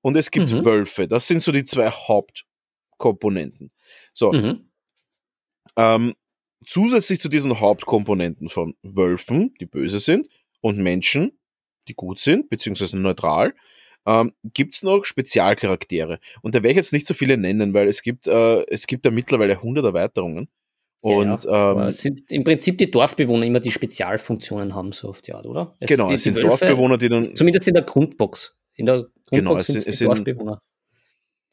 und 0.00 0.16
es 0.16 0.30
gibt 0.30 0.52
mhm. 0.52 0.64
Wölfe. 0.64 1.08
Das 1.08 1.26
sind 1.26 1.42
so 1.42 1.52
die 1.52 1.64
zwei 1.64 1.90
Hauptkomponenten. 1.90 3.70
So. 4.12 4.32
Mhm. 4.32 4.70
Ähm, 5.76 6.14
zusätzlich 6.68 7.20
zu 7.20 7.28
diesen 7.28 7.58
Hauptkomponenten 7.58 8.48
von 8.48 8.74
Wölfen, 8.82 9.54
die 9.60 9.66
böse 9.66 9.98
sind, 9.98 10.28
und 10.60 10.78
Menschen, 10.78 11.38
die 11.88 11.94
gut 11.94 12.18
sind, 12.18 12.50
beziehungsweise 12.50 12.98
neutral, 12.98 13.54
ähm, 14.06 14.32
gibt 14.42 14.74
es 14.74 14.82
noch 14.82 15.04
Spezialcharaktere. 15.04 16.18
Und 16.42 16.54
da 16.54 16.58
werde 16.58 16.70
ich 16.70 16.76
jetzt 16.76 16.92
nicht 16.92 17.06
so 17.06 17.14
viele 17.14 17.36
nennen, 17.36 17.74
weil 17.74 17.88
es 17.88 18.02
gibt, 18.02 18.26
äh, 18.26 18.64
es 18.66 18.86
gibt 18.86 19.06
da 19.06 19.10
mittlerweile 19.10 19.54
100 19.54 19.84
Erweiterungen. 19.84 20.48
Und 21.00 21.44
ja, 21.44 21.72
ähm, 21.72 21.78
es 21.88 22.00
sind 22.00 22.30
im 22.30 22.42
Prinzip 22.42 22.76
die 22.78 22.90
Dorfbewohner 22.90 23.46
immer 23.46 23.60
die 23.60 23.70
Spezialfunktionen 23.70 24.74
haben, 24.74 24.92
so 24.92 25.08
oft, 25.08 25.28
ja, 25.28 25.40
oder? 25.42 25.76
Es 25.78 25.88
genau, 25.88 26.10
es 26.10 26.24
sind 26.24 26.34
Wölfe, 26.34 26.48
Dorfbewohner, 26.48 26.98
die 26.98 27.08
dann. 27.08 27.36
Zumindest 27.36 27.68
in 27.68 27.74
der 27.74 27.84
Grundbox. 27.84 28.56
In 28.74 28.86
der 28.86 28.96
Grundbox 28.96 29.30
genau, 29.30 29.56
es 29.56 29.66
sind, 29.68 29.86
es 29.86 29.98
sind 29.98 30.08
Dorfbewohner. 30.08 30.60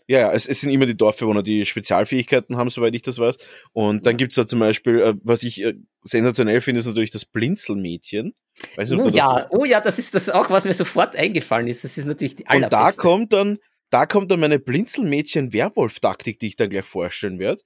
Ja, 0.08 0.20
ja, 0.20 0.32
es, 0.34 0.48
es 0.48 0.62
sind 0.62 0.70
immer 0.70 0.86
die 0.86 0.96
Dorfbewohner, 0.96 1.42
die 1.42 1.66
Spezialfähigkeiten 1.66 2.58
haben, 2.58 2.70
soweit 2.70 2.94
ich 2.94 3.02
das 3.02 3.18
weiß. 3.18 3.38
Und 3.74 4.06
dann 4.06 4.18
gibt's 4.18 4.36
da 4.36 4.46
zum 4.46 4.60
Beispiel, 4.60 5.02
äh, 5.02 5.14
was 5.24 5.44
ich 5.44 5.64
äh, 5.64 5.74
sensationell 6.04 6.62
finde, 6.62 6.80
ist 6.80 6.86
natürlich 6.86 7.12
das 7.12 7.26
Blinzelmädchen. 7.26 8.36
Weiß 8.76 8.92
nicht, 8.92 9.02
oh, 9.02 9.10
ja, 9.10 9.48
oh 9.50 9.66
ja, 9.66 9.82
das 9.82 9.98
ist 9.98 10.14
das 10.14 10.30
auch, 10.30 10.50
was 10.50 10.66
mir 10.66 10.74
sofort 10.74 11.16
eingefallen 11.16 11.68
ist. 11.68 11.84
Das 11.84 11.98
ist 11.98 12.06
natürlich 12.06 12.36
die 12.36 12.48
allerbeste. 12.48 12.76
Und 12.78 12.84
da 12.84 12.92
kommt 12.92 13.34
dann, 13.34 13.58
da 13.90 14.06
kommt 14.06 14.32
dann 14.32 14.40
meine 14.40 14.60
Blinzelmädchen-Werwolf-Taktik, 14.60 16.40
die 16.40 16.48
ich 16.48 16.56
dann 16.56 16.70
gleich 16.70 16.86
vorstellen 16.86 17.40
werde, 17.40 17.62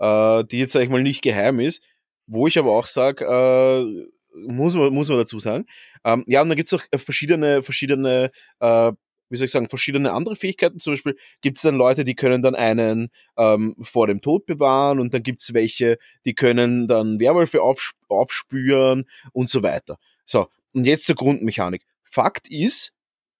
äh, 0.00 0.44
die 0.50 0.58
jetzt, 0.58 0.72
sag 0.72 0.82
ich 0.82 0.88
mal, 0.88 1.02
nicht 1.02 1.22
geheim 1.22 1.60
ist, 1.60 1.82
wo 2.26 2.46
ich 2.46 2.58
aber 2.58 2.72
auch 2.72 2.86
sage, 2.86 3.24
äh, 3.24 4.06
muss 4.46 4.74
man, 4.74 4.92
muss 4.92 5.08
man 5.08 5.18
dazu 5.18 5.38
sagen. 5.38 5.66
Ähm, 6.04 6.24
ja, 6.26 6.42
und 6.42 6.48
dann 6.48 6.56
gibt's 6.56 6.74
auch 6.74 6.82
verschiedene, 6.96 7.62
verschiedene 7.62 8.30
äh, 8.60 8.92
wie 9.34 9.36
soll 9.36 9.46
ich 9.46 9.50
sagen, 9.50 9.68
verschiedene 9.68 10.12
andere 10.12 10.36
Fähigkeiten. 10.36 10.78
Zum 10.78 10.92
Beispiel 10.92 11.16
gibt 11.40 11.56
es 11.56 11.62
dann 11.62 11.76
Leute, 11.76 12.04
die 12.04 12.14
können 12.14 12.40
dann 12.40 12.54
einen 12.54 13.08
ähm, 13.36 13.74
vor 13.82 14.06
dem 14.06 14.20
Tod 14.20 14.46
bewahren 14.46 15.00
und 15.00 15.12
dann 15.12 15.24
gibt 15.24 15.40
es 15.40 15.52
welche, 15.52 15.98
die 16.24 16.34
können 16.34 16.86
dann 16.86 17.18
Werwölfe 17.18 17.62
aufsp 17.62 17.96
aufspüren 18.08 19.04
und 19.32 19.50
so 19.50 19.62
weiter. 19.64 19.96
So, 20.24 20.46
und 20.72 20.84
jetzt 20.84 21.06
zur 21.06 21.16
Grundmechanik. 21.16 21.84
Fakt 22.04 22.48
ist, 22.48 22.92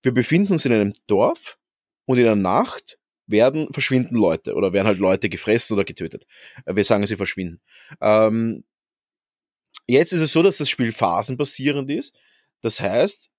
wir 0.03 0.13
befinden 0.13 0.53
uns 0.53 0.65
in 0.65 0.73
einem 0.73 0.95
Dorf 1.07 1.59
und 2.07 2.19
in 2.19 2.25
der 2.25 2.35
Nacht 2.35 2.99
werden 3.27 3.69
verschwinden 3.73 4.17
Leute 4.17 4.55
oder 4.55 4.73
werden 4.73 4.87
halt 4.87 4.99
Leute 4.99 5.29
gefressen 5.29 5.75
oder 5.75 5.85
getötet. 5.85 6.27
Äh, 6.67 6.75
wir 6.77 6.85
sagen, 6.85 7.07
sie 7.07 7.17
verschwinden. 7.17 7.61
Ähm, 8.01 8.65
jetzt 9.87 10.13
ist 10.13 10.21
es 10.21 10.33
so, 10.33 10.43
dass 10.43 10.59
das 10.59 10.69
Spiel 10.69 10.93
phasenbasierend 10.93 11.91
ist. 11.91 12.15
Das 12.61 12.81
heißt, 12.81 13.31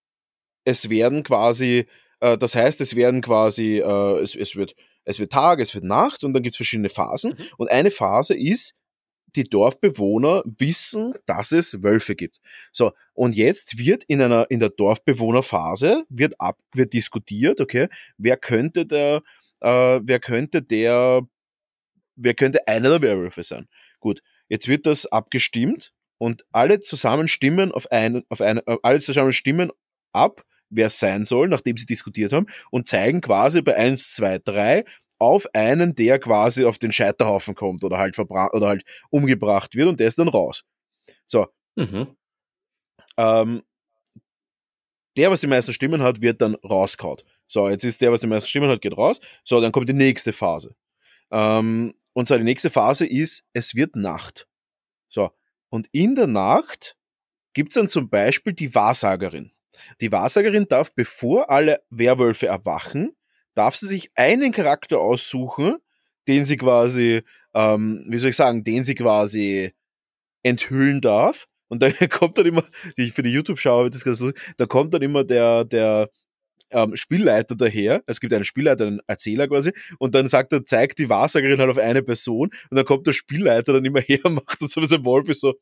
es 0.65 0.89
werden 0.89 1.23
quasi 1.23 1.85
äh, 2.19 2.37
das 2.37 2.55
heißt, 2.55 2.81
es 2.81 2.95
werden 2.95 3.21
quasi, 3.21 3.79
äh, 3.79 4.21
es, 4.21 4.35
es, 4.35 4.55
wird, 4.55 4.75
es 5.03 5.19
wird 5.19 5.31
Tag, 5.31 5.59
es 5.59 5.73
wird 5.73 5.83
Nacht 5.83 6.23
und 6.23 6.33
dann 6.33 6.43
gibt 6.43 6.53
es 6.53 6.57
verschiedene 6.57 6.89
Phasen. 6.89 7.31
Mhm. 7.31 7.45
Und 7.57 7.71
eine 7.71 7.91
Phase 7.91 8.35
ist, 8.35 8.75
die 9.35 9.43
Dorfbewohner 9.43 10.43
wissen, 10.45 11.13
dass 11.25 11.51
es 11.51 11.83
Wölfe 11.83 12.15
gibt. 12.15 12.39
So, 12.71 12.93
und 13.13 13.35
jetzt 13.35 13.77
wird 13.77 14.03
in 14.05 14.21
einer, 14.21 14.49
in 14.49 14.59
der 14.59 14.69
Dorfbewohnerphase, 14.69 16.05
wird 16.09 16.39
ab, 16.39 16.59
wird 16.73 16.93
diskutiert, 16.93 17.61
okay, 17.61 17.87
wer 18.17 18.37
könnte 18.37 18.85
der, 18.85 19.21
äh, 19.61 19.99
wer 20.03 20.19
könnte 20.19 20.61
der, 20.61 21.21
wer 22.15 22.33
könnte 22.33 22.67
einer 22.67 22.89
der 22.89 23.01
Werwölfe 23.01 23.43
sein? 23.43 23.67
Gut, 23.99 24.21
jetzt 24.47 24.67
wird 24.67 24.85
das 24.85 25.05
abgestimmt 25.05 25.93
und 26.17 26.45
alle 26.51 26.79
zusammen 26.79 27.27
stimmen 27.27 27.71
auf 27.71 27.91
einen, 27.91 28.23
auf 28.29 28.41
eine, 28.41 28.65
äh, 28.67 28.77
alle 28.83 29.01
zusammen 29.01 29.33
stimmen 29.33 29.71
ab, 30.13 30.45
wer 30.69 30.87
es 30.87 30.99
sein 30.99 31.25
soll, 31.25 31.47
nachdem 31.47 31.77
sie 31.77 31.85
diskutiert 31.85 32.33
haben, 32.33 32.47
und 32.71 32.87
zeigen 32.87 33.21
quasi 33.21 33.61
bei 33.61 33.75
1, 33.75 34.15
2, 34.15 34.39
3 34.39 34.85
auf 35.17 35.47
einen, 35.53 35.95
der 35.95 36.19
quasi 36.19 36.65
auf 36.65 36.77
den 36.77 36.91
Scheiterhaufen 36.91 37.55
kommt 37.55 37.83
oder 37.83 37.97
halt 37.97 38.15
verbrannt 38.15 38.53
oder 38.53 38.67
halt 38.67 38.83
umgebracht 39.09 39.75
wird 39.75 39.87
und 39.87 39.99
der 39.99 40.07
ist 40.07 40.19
dann 40.19 40.27
raus. 40.27 40.63
So. 41.25 41.47
Mhm. 41.75 42.15
Ähm, 43.17 43.61
der, 45.17 45.31
was 45.31 45.41
die 45.41 45.47
meisten 45.47 45.73
Stimmen 45.73 46.01
hat, 46.01 46.21
wird 46.21 46.41
dann 46.41 46.55
rauskaut. 46.55 47.23
So, 47.47 47.69
jetzt 47.69 47.83
ist 47.83 48.01
der, 48.01 48.11
was 48.11 48.21
die 48.21 48.27
meisten 48.27 48.49
Stimmen 48.49 48.69
hat, 48.69 48.81
geht 48.81 48.97
raus. 48.97 49.19
So, 49.43 49.61
dann 49.61 49.71
kommt 49.71 49.87
die 49.87 49.93
nächste 49.93 50.33
Phase. 50.33 50.75
Ähm, 51.31 51.93
und 52.13 52.27
zwar 52.27 52.37
die 52.37 52.43
nächste 52.43 52.69
Phase 52.69 53.05
ist, 53.05 53.45
es 53.53 53.75
wird 53.75 53.95
Nacht. 53.95 54.47
So, 55.09 55.31
und 55.69 55.87
in 55.91 56.15
der 56.15 56.27
Nacht 56.27 56.97
gibt's 57.53 57.75
dann 57.75 57.89
zum 57.89 58.09
Beispiel 58.09 58.53
die 58.53 58.73
Wahrsagerin. 58.75 59.51
Die 60.01 60.11
Wahrsagerin 60.11 60.67
darf, 60.67 60.93
bevor 60.93 61.49
alle 61.49 61.81
Werwölfe 61.89 62.47
erwachen, 62.47 63.15
darf 63.55 63.75
sie 63.75 63.87
sich 63.87 64.11
einen 64.15 64.51
Charakter 64.51 64.99
aussuchen, 64.99 65.77
den 66.27 66.45
sie 66.45 66.57
quasi, 66.57 67.21
ähm, 67.53 68.05
wie 68.07 68.17
soll 68.17 68.31
ich 68.31 68.35
sagen, 68.35 68.63
den 68.63 68.83
sie 68.83 68.95
quasi 68.95 69.73
enthüllen 70.43 71.01
darf. 71.01 71.47
Und 71.67 71.81
da 71.81 71.89
kommt 72.09 72.37
dann 72.37 72.45
immer, 72.45 72.63
für 73.11 73.23
die 73.23 73.31
YouTube-Schauer 73.31 73.85
wird 73.85 73.95
das 73.95 74.03
ganz 74.03 74.19
lustig, 74.19 74.41
da 74.57 74.65
kommt 74.65 74.93
dann 74.93 75.01
immer 75.01 75.23
der, 75.23 75.65
der 75.65 76.09
ähm, 76.71 76.95
Spielleiter 76.95 77.55
daher. 77.55 78.03
Es 78.05 78.19
gibt 78.19 78.33
einen 78.33 78.43
Spielleiter, 78.43 78.87
einen 78.87 79.01
Erzähler 79.07 79.47
quasi, 79.47 79.71
und 79.99 80.15
dann 80.15 80.27
sagt 80.27 80.53
er, 80.53 80.65
zeigt 80.65 80.99
die 80.99 81.09
Wahrsagerin 81.09 81.59
halt 81.59 81.69
auf 81.69 81.77
eine 81.77 82.03
Person, 82.03 82.49
und 82.69 82.77
dann 82.77 82.85
kommt 82.85 83.07
der 83.07 83.13
Spielleiter 83.13 83.73
dann 83.73 83.85
immer 83.85 84.01
her 84.01 84.19
und 84.23 84.33
macht 84.45 84.61
dann 84.61 84.69
so 84.69 84.81
ein 84.81 85.05
Wolf 85.05 85.29
ist 85.29 85.41
so, 85.41 85.55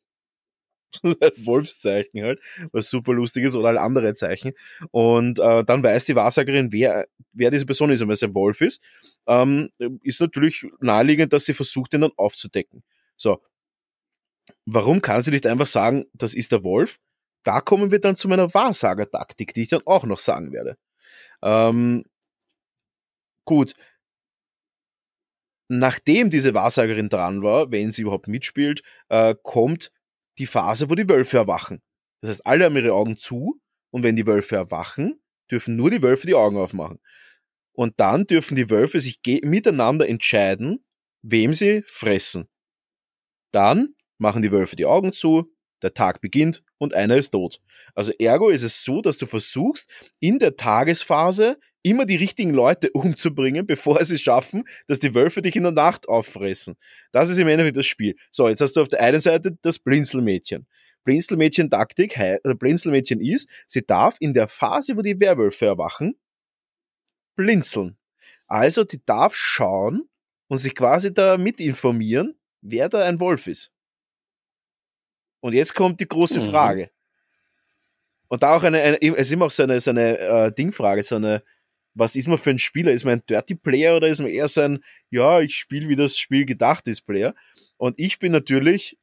Wolfszeichen 1.45 2.23
halt, 2.23 2.39
was 2.71 2.89
super 2.89 3.13
lustig 3.13 3.45
ist, 3.45 3.55
oder 3.55 3.69
halt 3.69 3.79
andere 3.79 4.15
Zeichen. 4.15 4.53
Und 4.91 5.39
äh, 5.39 5.63
dann 5.63 5.83
weiß 5.83 6.05
die 6.05 6.15
Wahrsagerin, 6.15 6.71
wer, 6.71 7.07
wer 7.31 7.51
diese 7.51 7.65
Person 7.65 7.91
ist. 7.91 8.01
Und 8.01 8.07
wenn 8.07 8.13
es 8.13 8.23
ein 8.23 8.35
Wolf 8.35 8.61
ist, 8.61 8.81
ähm, 9.27 9.69
ist 10.03 10.21
natürlich 10.21 10.65
naheliegend, 10.79 11.33
dass 11.33 11.45
sie 11.45 11.53
versucht, 11.53 11.93
ihn 11.93 12.01
dann 12.01 12.11
aufzudecken. 12.17 12.83
So. 13.17 13.41
Warum 14.65 15.01
kann 15.01 15.23
sie 15.23 15.31
nicht 15.31 15.47
einfach 15.47 15.67
sagen, 15.67 16.05
das 16.13 16.33
ist 16.33 16.51
der 16.51 16.63
Wolf? 16.63 16.99
Da 17.43 17.61
kommen 17.61 17.91
wir 17.91 17.99
dann 17.99 18.15
zu 18.15 18.27
meiner 18.27 18.53
Wahrsagertaktik, 18.53 19.53
die 19.53 19.63
ich 19.63 19.69
dann 19.69 19.81
auch 19.85 20.05
noch 20.05 20.19
sagen 20.19 20.51
werde. 20.53 20.77
Ähm, 21.41 22.05
gut. 23.45 23.75
Nachdem 25.69 26.29
diese 26.29 26.53
Wahrsagerin 26.53 27.09
dran 27.09 27.41
war, 27.41 27.71
wenn 27.71 27.91
sie 27.91 28.03
überhaupt 28.03 28.27
mitspielt, 28.27 28.83
äh, 29.09 29.35
kommt 29.43 29.91
die 30.38 30.47
Phase, 30.47 30.89
wo 30.89 30.95
die 30.95 31.07
Wölfe 31.07 31.38
erwachen. 31.38 31.81
Das 32.21 32.29
heißt, 32.29 32.45
alle 32.45 32.65
haben 32.65 32.75
ihre 32.75 32.93
Augen 32.93 33.17
zu 33.17 33.59
und 33.91 34.03
wenn 34.03 34.15
die 34.15 34.27
Wölfe 34.27 34.55
erwachen, 34.55 35.21
dürfen 35.51 35.75
nur 35.75 35.91
die 35.91 36.01
Wölfe 36.01 36.25
die 36.25 36.36
Augen 36.36 36.57
aufmachen. 36.57 36.99
Und 37.73 37.99
dann 37.99 38.25
dürfen 38.25 38.55
die 38.55 38.69
Wölfe 38.69 39.01
sich 39.01 39.19
miteinander 39.43 40.07
entscheiden, 40.07 40.86
wem 41.21 41.53
sie 41.53 41.84
fressen. 41.86 42.47
Dann 43.51 43.95
machen 44.17 44.41
die 44.41 44.51
Wölfe 44.51 44.75
die 44.75 44.86
Augen 44.86 45.11
zu, 45.13 45.51
der 45.81 45.93
Tag 45.93 46.21
beginnt 46.21 46.63
und 46.77 46.93
einer 46.93 47.17
ist 47.17 47.31
tot. 47.31 47.59
Also 47.93 48.11
ergo 48.13 48.49
ist 48.49 48.63
es 48.63 48.84
so, 48.84 49.01
dass 49.01 49.17
du 49.17 49.25
versuchst, 49.25 49.91
in 50.19 50.39
der 50.39 50.55
Tagesphase 50.55 51.59
immer 51.84 52.05
die 52.05 52.15
richtigen 52.15 52.51
Leute 52.51 52.89
umzubringen, 52.93 53.67
bevor 53.67 54.03
sie 54.03 54.17
schaffen, 54.17 54.63
dass 54.88 54.99
die 54.99 55.13
Wölfe 55.13 55.41
dich 55.41 55.55
in 55.55 55.63
der 55.63 55.71
Nacht 55.71 56.09
auffressen. 56.09 56.75
Das 57.11 57.29
ist 57.29 57.38
im 57.38 57.47
Endeffekt 57.47 57.77
das 57.77 57.86
Spiel. 57.86 58.15
So, 58.31 58.49
jetzt 58.49 58.61
hast 58.61 58.73
du 58.73 58.81
auf 58.81 58.89
der 58.89 59.01
einen 59.01 59.21
Seite 59.21 59.57
das 59.61 59.79
Blinzelmädchen. 59.79 60.65
Blinzelmädchen-Taktik, 61.03 62.17
also 62.17 62.55
Blinzelmädchen 62.57 63.19
ist, 63.19 63.49
sie 63.67 63.86
darf 63.86 64.15
in 64.19 64.34
der 64.34 64.47
Phase, 64.47 64.95
wo 64.95 65.01
die 65.01 65.19
Werwölfe 65.19 65.65
erwachen, 65.65 66.15
blinzeln. 67.36 67.97
Also, 68.47 68.84
die 68.84 69.01
darf 69.05 69.36
schauen 69.36 70.07
und 70.47 70.59
sich 70.59 70.75
quasi 70.75 71.13
da 71.13 71.38
mit 71.38 71.59
informieren, 71.59 72.36
wer 72.61 72.88
da 72.88 73.03
ein 73.03 73.19
Wolf 73.19 73.47
ist. 73.47 73.71
Und 75.41 75.53
jetzt 75.53 75.75
kommt 75.75 75.99
die 75.99 76.07
große 76.07 76.39
mhm. 76.39 76.51
Frage. 76.51 76.89
Und 78.27 78.43
da 78.43 78.55
auch 78.55 78.63
eine, 78.63 78.79
eine, 78.81 78.97
es 79.01 79.27
ist 79.27 79.31
immer 79.31 79.45
auch 79.45 79.51
so 79.51 79.63
eine, 79.63 79.79
so 79.79 79.91
eine 79.91 80.17
äh, 80.17 80.51
Dingfrage, 80.51 81.03
so 81.03 81.17
eine, 81.17 81.43
was 81.95 82.15
ist 82.15 82.27
man 82.27 82.37
für 82.37 82.51
ein 82.51 82.59
Spieler? 82.59 82.91
Ist 82.91 83.05
man 83.05 83.15
ein 83.15 83.23
Dirty 83.27 83.55
Player 83.55 83.95
oder 83.95 84.07
ist 84.07 84.21
man 84.21 84.29
eher 84.29 84.47
so 84.47 84.61
ein, 84.61 84.83
ja, 85.09 85.41
ich 85.41 85.55
spiele, 85.55 85.87
wie 85.89 85.95
das 85.95 86.17
Spiel 86.17 86.45
gedacht 86.45 86.87
ist, 86.87 87.01
Player? 87.01 87.35
Und 87.77 87.99
ich 87.99 88.19
bin 88.19 88.31
natürlich, 88.31 88.97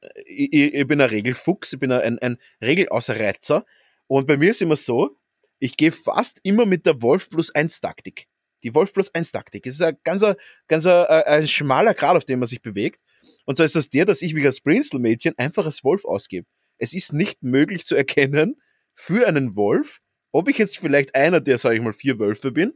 äh, 0.00 0.08
ich, 0.26 0.74
ich 0.74 0.86
bin 0.86 1.00
ein 1.00 1.08
Regelfuchs, 1.08 1.72
ich 1.72 1.78
bin 1.78 1.92
ein, 1.92 2.18
ein 2.18 2.38
Regelausreizer. 2.60 3.64
Und 4.06 4.26
bei 4.26 4.36
mir 4.36 4.50
ist 4.50 4.62
immer 4.62 4.76
so, 4.76 5.16
ich 5.58 5.76
gehe 5.76 5.92
fast 5.92 6.40
immer 6.42 6.66
mit 6.66 6.86
der 6.86 7.00
Wolf 7.02 7.30
plus 7.30 7.54
1 7.54 7.80
Taktik. 7.80 8.26
Die 8.62 8.74
Wolf 8.74 8.92
plus 8.92 9.14
1 9.14 9.32
Taktik. 9.32 9.66
Es 9.66 9.76
ist 9.76 9.82
ein 9.82 9.96
ganz, 10.04 10.24
ganz 10.68 10.86
ein, 10.86 11.06
ein 11.06 11.48
schmaler 11.48 11.94
Grad, 11.94 12.16
auf 12.16 12.24
dem 12.24 12.40
man 12.40 12.48
sich 12.48 12.62
bewegt. 12.62 13.00
Und 13.44 13.58
so 13.58 13.64
ist 13.64 13.76
das 13.76 13.88
der, 13.88 14.04
dass 14.04 14.22
ich 14.22 14.34
mich 14.34 14.44
als 14.44 14.60
Brinzelmädchen 14.60 15.38
einfach 15.38 15.64
als 15.64 15.84
Wolf 15.84 16.04
ausgebe. 16.04 16.46
Es 16.78 16.94
ist 16.94 17.12
nicht 17.12 17.42
möglich 17.42 17.84
zu 17.84 17.94
erkennen 17.94 18.60
für 18.94 19.26
einen 19.26 19.56
Wolf, 19.56 20.00
ob 20.32 20.48
ich 20.48 20.58
jetzt 20.58 20.78
vielleicht 20.78 21.14
einer 21.14 21.40
der, 21.40 21.58
sage 21.58 21.76
ich 21.76 21.82
mal, 21.82 21.92
vier 21.92 22.18
Wölfe 22.18 22.52
bin, 22.52 22.74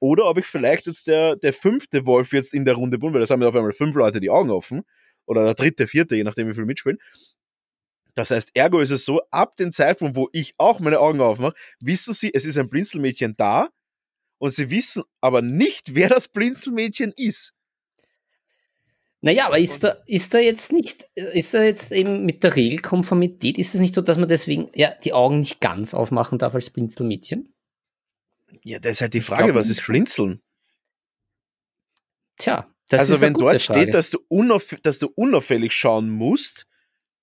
oder 0.00 0.26
ob 0.26 0.38
ich 0.38 0.46
vielleicht 0.46 0.86
jetzt 0.86 1.06
der, 1.06 1.36
der 1.36 1.52
fünfte 1.52 2.06
Wolf 2.06 2.32
jetzt 2.32 2.54
in 2.54 2.64
der 2.64 2.74
Runde 2.74 2.98
bin, 2.98 3.12
weil 3.12 3.20
das 3.20 3.30
haben 3.30 3.42
ja 3.42 3.48
auf 3.48 3.56
einmal 3.56 3.72
fünf 3.72 3.94
Leute 3.94 4.20
die 4.20 4.30
Augen 4.30 4.50
offen, 4.50 4.82
oder 5.26 5.44
der 5.44 5.54
dritte, 5.54 5.86
vierte, 5.86 6.16
je 6.16 6.24
nachdem 6.24 6.48
wie 6.48 6.54
viel 6.54 6.66
mitspielen. 6.66 6.98
Das 8.14 8.30
heißt, 8.30 8.50
ergo 8.54 8.80
ist 8.80 8.90
es 8.90 9.04
so, 9.04 9.22
ab 9.30 9.56
dem 9.56 9.72
Zeitpunkt, 9.72 10.16
wo 10.16 10.28
ich 10.32 10.54
auch 10.58 10.80
meine 10.80 11.00
Augen 11.00 11.20
aufmache, 11.20 11.54
wissen 11.78 12.12
sie, 12.14 12.34
es 12.34 12.44
ist 12.44 12.58
ein 12.58 12.68
Blinzelmädchen 12.68 13.36
da, 13.36 13.68
und 14.38 14.52
sie 14.52 14.70
wissen 14.70 15.04
aber 15.20 15.42
nicht, 15.42 15.94
wer 15.94 16.08
das 16.08 16.28
Blinzelmädchen 16.28 17.12
ist. 17.16 17.52
Naja, 19.22 19.46
aber 19.46 19.58
ist 19.58 19.84
da, 19.84 19.98
ist 20.06 20.32
da 20.32 20.38
jetzt 20.38 20.72
nicht, 20.72 21.06
ist 21.14 21.52
da 21.52 21.62
jetzt 21.62 21.92
eben 21.92 22.24
mit 22.24 22.42
der 22.42 22.56
Regelkonformität, 22.56 23.58
ist 23.58 23.74
es 23.74 23.80
nicht 23.80 23.94
so, 23.94 24.00
dass 24.00 24.16
man 24.16 24.28
deswegen 24.28 24.70
ja, 24.74 24.94
die 25.04 25.12
Augen 25.12 25.40
nicht 25.40 25.60
ganz 25.60 25.92
aufmachen 25.92 26.38
darf 26.38 26.54
als 26.54 26.70
Blinzelmädchen? 26.70 27.52
Ja, 28.62 28.78
das 28.78 28.92
ist 28.92 29.00
halt 29.02 29.14
die 29.14 29.20
Frage, 29.20 29.54
was 29.54 29.68
ist 29.68 29.84
Blinzeln? 29.84 30.40
Tja, 32.38 32.72
das 32.88 33.02
also 33.02 33.14
ist 33.14 33.20
wenn 33.20 33.34
dort 33.34 33.62
Frage. 33.62 33.80
steht, 33.80 33.94
dass 33.94 34.08
du, 34.10 34.18
unauf, 34.28 34.74
dass 34.82 34.98
du 34.98 35.08
unauffällig 35.14 35.72
schauen 35.72 36.08
musst, 36.08 36.66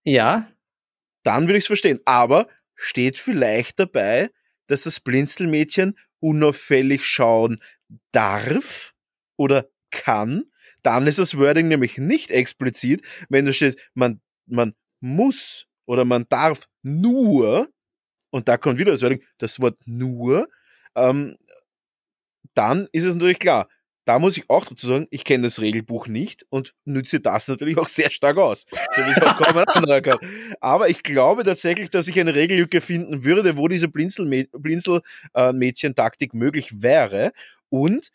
ja, 0.03 0.51
dann 1.23 1.47
würde 1.47 1.57
ich 1.57 1.63
es 1.63 1.67
verstehen. 1.67 1.99
Aber 2.05 2.47
steht 2.75 3.17
vielleicht 3.17 3.79
dabei, 3.79 4.29
dass 4.67 4.83
das 4.83 4.99
Blinzelmädchen 4.99 5.97
unauffällig 6.19 7.05
schauen 7.05 7.61
darf 8.11 8.93
oder 9.35 9.67
kann? 9.89 10.43
Dann 10.87 11.05
ist 11.05 11.19
das 11.19 11.37
Wording 11.37 11.67
nämlich 11.67 11.97
nicht 11.97 12.31
explizit, 12.31 13.01
wenn 13.27 13.45
da 13.45 13.51
steht, 13.51 13.77
man, 13.93 14.21
man 14.45 14.73
muss 15.01 15.65
oder 15.85 16.05
man 16.05 16.25
darf 16.29 16.69
nur, 16.81 17.67
und 18.29 18.47
da 18.47 18.55
kommt 18.55 18.79
wieder 18.79 18.91
das 18.91 19.01
Wording, 19.01 19.21
das 19.37 19.59
Wort 19.59 19.77
nur, 19.85 20.47
ähm, 20.95 21.35
dann 22.53 22.87
ist 22.93 23.03
es 23.03 23.15
natürlich 23.15 23.39
klar. 23.39 23.67
Da 24.05 24.17
muss 24.17 24.37
ich 24.37 24.49
auch 24.49 24.63
dazu 24.63 24.87
sagen, 24.87 25.07
ich 25.11 25.25
kenne 25.25 25.43
das 25.43 25.59
Regelbuch 25.59 26.07
nicht 26.07 26.45
und 26.47 26.73
nütze 26.85 27.19
das 27.19 27.49
natürlich 27.49 27.77
auch 27.77 27.89
sehr 27.89 28.09
stark 28.09 28.37
aus. 28.37 28.63
So 28.95 29.01
wie 29.01 29.11
es 29.11 29.21
auch 29.21 29.35
kaum 29.35 29.57
ein 29.57 29.67
anderer 29.67 29.99
kann. 29.99 30.19
Aber 30.61 30.87
ich 30.87 31.03
glaube 31.03 31.43
tatsächlich, 31.43 31.89
dass 31.89 32.07
ich 32.07 32.17
eine 32.17 32.33
Regellücke 32.33 32.79
finden 32.79 33.25
würde, 33.25 33.57
wo 33.57 33.67
diese 33.67 33.89
Blinzel-Mädchen-Taktik 33.89 36.33
möglich 36.33 36.81
wäre. 36.81 37.33
Und 37.67 38.09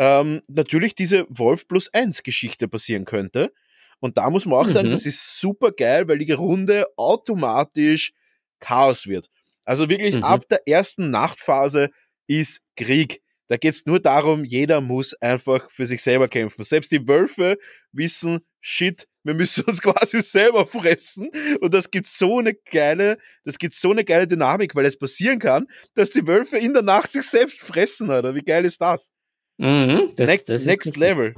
ähm, 0.00 0.40
natürlich 0.48 0.94
diese 0.94 1.26
Wolf 1.28 1.68
plus 1.68 1.92
1 1.92 2.22
Geschichte 2.22 2.68
passieren 2.68 3.04
könnte. 3.04 3.52
Und 4.00 4.16
da 4.16 4.30
muss 4.30 4.46
man 4.46 4.58
auch 4.58 4.66
mhm. 4.66 4.70
sagen, 4.70 4.90
das 4.90 5.04
ist 5.04 5.38
super 5.38 5.72
geil, 5.72 6.08
weil 6.08 6.18
die 6.18 6.32
Runde 6.32 6.86
automatisch 6.96 8.12
Chaos 8.60 9.06
wird. 9.06 9.28
Also 9.66 9.90
wirklich 9.90 10.14
mhm. 10.14 10.24
ab 10.24 10.48
der 10.48 10.66
ersten 10.66 11.10
Nachtphase 11.10 11.90
ist 12.26 12.62
Krieg. 12.76 13.20
Da 13.48 13.58
geht 13.58 13.74
es 13.74 13.84
nur 13.84 14.00
darum, 14.00 14.44
jeder 14.44 14.80
muss 14.80 15.12
einfach 15.20 15.70
für 15.70 15.86
sich 15.86 16.02
selber 16.02 16.28
kämpfen. 16.28 16.64
Selbst 16.64 16.92
die 16.92 17.06
Wölfe 17.06 17.58
wissen, 17.92 18.40
shit, 18.62 19.06
wir 19.22 19.34
müssen 19.34 19.64
uns 19.66 19.82
quasi 19.82 20.22
selber 20.22 20.66
fressen. 20.66 21.30
Und 21.60 21.74
das 21.74 21.90
gibt 21.90 22.06
so 22.06 22.38
eine 22.38 22.54
geile, 22.54 23.18
das 23.44 23.58
gibt 23.58 23.74
so 23.74 23.90
eine 23.90 24.04
geile 24.04 24.26
Dynamik, 24.26 24.74
weil 24.74 24.86
es 24.86 24.98
passieren 24.98 25.38
kann, 25.38 25.66
dass 25.92 26.10
die 26.10 26.26
Wölfe 26.26 26.56
in 26.56 26.72
der 26.72 26.82
Nacht 26.82 27.12
sich 27.12 27.24
selbst 27.24 27.60
fressen, 27.60 28.08
oder? 28.08 28.34
Wie 28.34 28.42
geil 28.42 28.64
ist 28.64 28.80
das? 28.80 29.12
Mhm, 29.60 30.12
das, 30.16 30.26
next, 30.26 30.48
das 30.48 30.64
next 30.64 30.96
Level. 30.96 31.34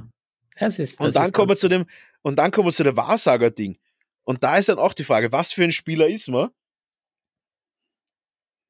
Das 0.57 0.79
ist, 0.79 0.97
das 0.97 1.07
und 1.07 1.15
dann 1.15 1.31
kommen 1.33 1.49
wir 1.49 1.57
zu 1.57 1.67
dem, 1.67 1.85
und 2.21 2.37
dann 2.37 2.51
kommen 2.51 2.69
wir 2.69 2.71
zu 2.71 2.83
der 2.83 2.95
Wahrsager-Ding. 2.95 3.77
Und 4.23 4.43
da 4.43 4.55
ist 4.55 4.69
dann 4.69 4.79
auch 4.79 4.93
die 4.93 5.03
Frage, 5.03 5.33
was 5.33 5.51
für 5.51 5.65
ein 5.65 5.73
Spieler 5.73 6.07
ist 6.07 6.29
man? 6.29 6.49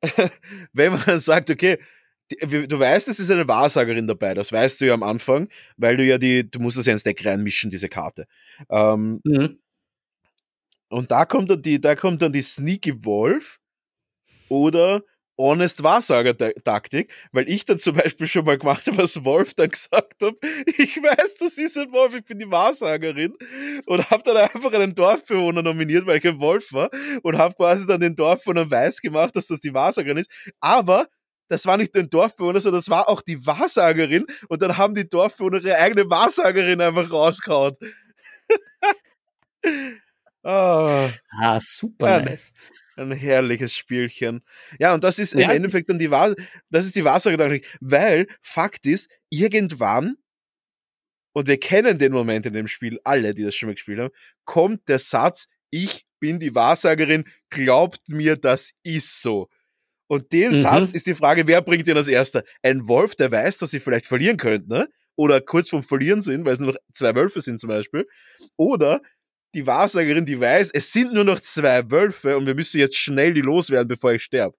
Wenn 0.74 0.93
man 0.93 1.04
dann 1.06 1.20
sagt, 1.20 1.51
okay, 1.51 1.78
du 2.30 2.80
weißt, 2.80 3.08
es 3.08 3.20
ist 3.20 3.30
eine 3.30 3.47
Wahrsagerin 3.47 4.08
dabei, 4.08 4.34
das 4.34 4.51
weißt 4.51 4.82
du 4.82 4.88
ja 4.88 4.95
am 4.95 5.04
Anfang, 5.04 5.49
weil 5.78 5.97
du 5.97 6.04
ja 6.04 6.18
die, 6.18 6.49
du 6.49 6.60
musst 6.60 6.78
es 6.78 6.88
ja 6.88 6.93
ins 6.93 7.04
Deck 7.04 7.24
reinmischen, 7.24 7.70
diese 7.70 7.89
Karte. 7.89 8.26
Ähm, 8.72 9.22
mhm. 9.24 9.60
Und 10.89 11.12
da 11.12 11.26
kommt 11.26 11.51
dann 11.51 11.62
die, 11.62 11.80
da 11.80 11.95
kommt 11.95 12.24
dann 12.24 12.34
die 12.34 12.41
Sneaky 12.41 13.06
Wolf 13.06 13.60
oder 14.49 15.04
Honest 15.38 15.84
Wahrsager-Taktik, 15.84 17.12
weil 17.32 17.50
ich 17.50 17.66
dann 17.66 17.80
zum 17.80 17.96
Beispiel 17.96 18.28
schon 18.28 18.46
mal 18.46 18.58
gemacht 18.58 18.86
habe, 18.88 18.98
was 18.98 19.24
Wolf 19.24 19.54
dann 19.56 19.70
gesagt 19.70 20.22
hat. 20.22 20.34
Ich 20.78 20.98
weiß, 20.98 21.36
das 21.40 21.58
ist 21.58 21.78
ein 21.78 21.92
Wolf, 21.92 22.16
ich 22.16 22.26
bin 22.26 22.40
die 22.40 22.50
Wahrsagerin 22.50 23.36
und 23.86 24.10
habe 24.10 24.24
dann 24.24 24.38
einfach 24.38 24.74
einen 24.74 24.96
Dorfbewohner 24.96 25.62
nominiert, 25.64 26.06
weil 26.06 26.18
ich 26.18 26.28
ein 26.28 26.40
Wolf 26.40 26.72
war 26.74 26.90
und 27.24 27.38
habe 27.38 27.56
quasi 27.56 27.86
dann 27.86 28.02
den 28.02 28.16
Dorfbewohner 28.16 28.70
weiß 28.70 29.02
gemacht, 29.02 29.36
dass 29.36 29.48
das 29.48 29.60
die 29.60 29.74
Wahrsagerin 29.74 30.18
ist. 30.18 30.32
Aber 30.60 31.08
das 31.50 31.66
war 31.66 31.78
nicht 31.78 31.96
ein 31.96 32.10
Dorfbewohner, 32.10 32.62
sondern 32.62 32.80
das 32.80 32.90
war 32.90 33.10
auch 33.10 33.22
die 33.22 33.46
Wahrsagerin 33.46 34.26
und 34.50 34.62
dann 34.62 34.78
haben 34.78 34.96
die 34.96 35.10
Dorfbewohner 35.10 35.64
ihre 35.64 35.78
eigene 35.78 36.10
Wahrsagerin 36.10 36.82
einfach 36.82 37.12
rausgehauen. 37.12 37.76
oh. 40.44 41.10
Ah, 41.42 41.60
super 41.60 42.08
ja, 42.08 42.22
nice. 42.22 42.54
Ein 42.96 43.12
herrliches 43.12 43.76
Spielchen. 43.76 44.44
Ja, 44.80 44.94
und 44.94 45.04
das 45.04 45.20
ist 45.20 45.34
ja, 45.34 45.41
im 45.41 45.50
Endeffekt 45.50 45.89
dann 45.89 46.00
die 46.00 46.12
Wahr 46.12 46.36
das 46.70 46.86
ist 46.86 46.96
die 46.96 47.04
Wahrsagerin, 47.04 47.62
weil 47.82 48.28
Fakt 48.41 48.86
ist, 48.86 49.10
irgendwann, 49.30 50.18
und 51.34 51.48
wir 51.48 51.60
kennen 51.60 51.98
den 51.98 52.12
Moment 52.12 52.46
in 52.46 52.54
dem 52.54 52.68
Spiel, 52.68 53.00
alle, 53.04 53.34
die 53.34 53.44
das 53.44 53.56
schon 53.56 53.68
mal 53.68 53.74
gespielt 53.74 54.00
haben, 54.00 54.14
kommt 54.46 54.88
der 54.88 55.00
Satz, 55.00 55.48
ich 55.72 56.06
bin 56.20 56.39
die 56.39 56.54
Wahrsagerin, 56.54 57.26
glaubt 57.50 58.08
mir, 58.08 58.36
das 58.36 58.72
ist 58.84 59.22
so. 59.22 59.50
Und 60.08 60.32
den 60.32 60.52
mhm. 60.52 60.62
Satz 60.62 60.91
ist 60.91 61.08
die 61.08 61.16
Frage, 61.16 61.48
wer 61.48 61.62
bringt 61.62 61.88
den 61.88 61.98
als 61.98 62.08
erster? 62.08 62.44
Ein 62.62 62.88
Wolf, 62.88 63.16
der 63.16 63.32
weiß, 63.32 63.58
dass 63.58 63.72
sie 63.72 63.80
vielleicht 63.80 64.06
verlieren 64.06 64.38
könnten, 64.38 64.70
ne? 64.70 64.88
Oder 65.16 65.41
kurz 65.41 65.70
vorm 65.70 65.84
Verlieren 65.84 66.22
sind, 66.22 66.46
weil 66.46 66.54
es 66.54 66.60
nur 66.60 66.74
noch 66.74 66.80
zwei 66.91 67.16
Wölfe 67.16 67.41
sind 67.41 67.60
zum 67.60 67.70
Beispiel. 67.70 68.08
Oder 68.58 69.02
die 69.54 69.68
Wahrsagerin, 69.68 70.26
die 70.26 70.39
weiß, 70.39 70.72
es 70.72 70.91
sind 70.91 71.14
nur 71.14 71.24
noch 71.24 71.39
zwei 71.39 71.89
Wölfe 71.89 72.38
und 72.38 72.45
wir 72.45 72.56
müssen 72.56 72.80
jetzt 72.80 72.97
schnell 72.97 73.34
die 73.34 73.41
loswerden, 73.41 73.88
bevor 73.88 74.14
ich 74.14 74.24
sterbe. 74.24 74.58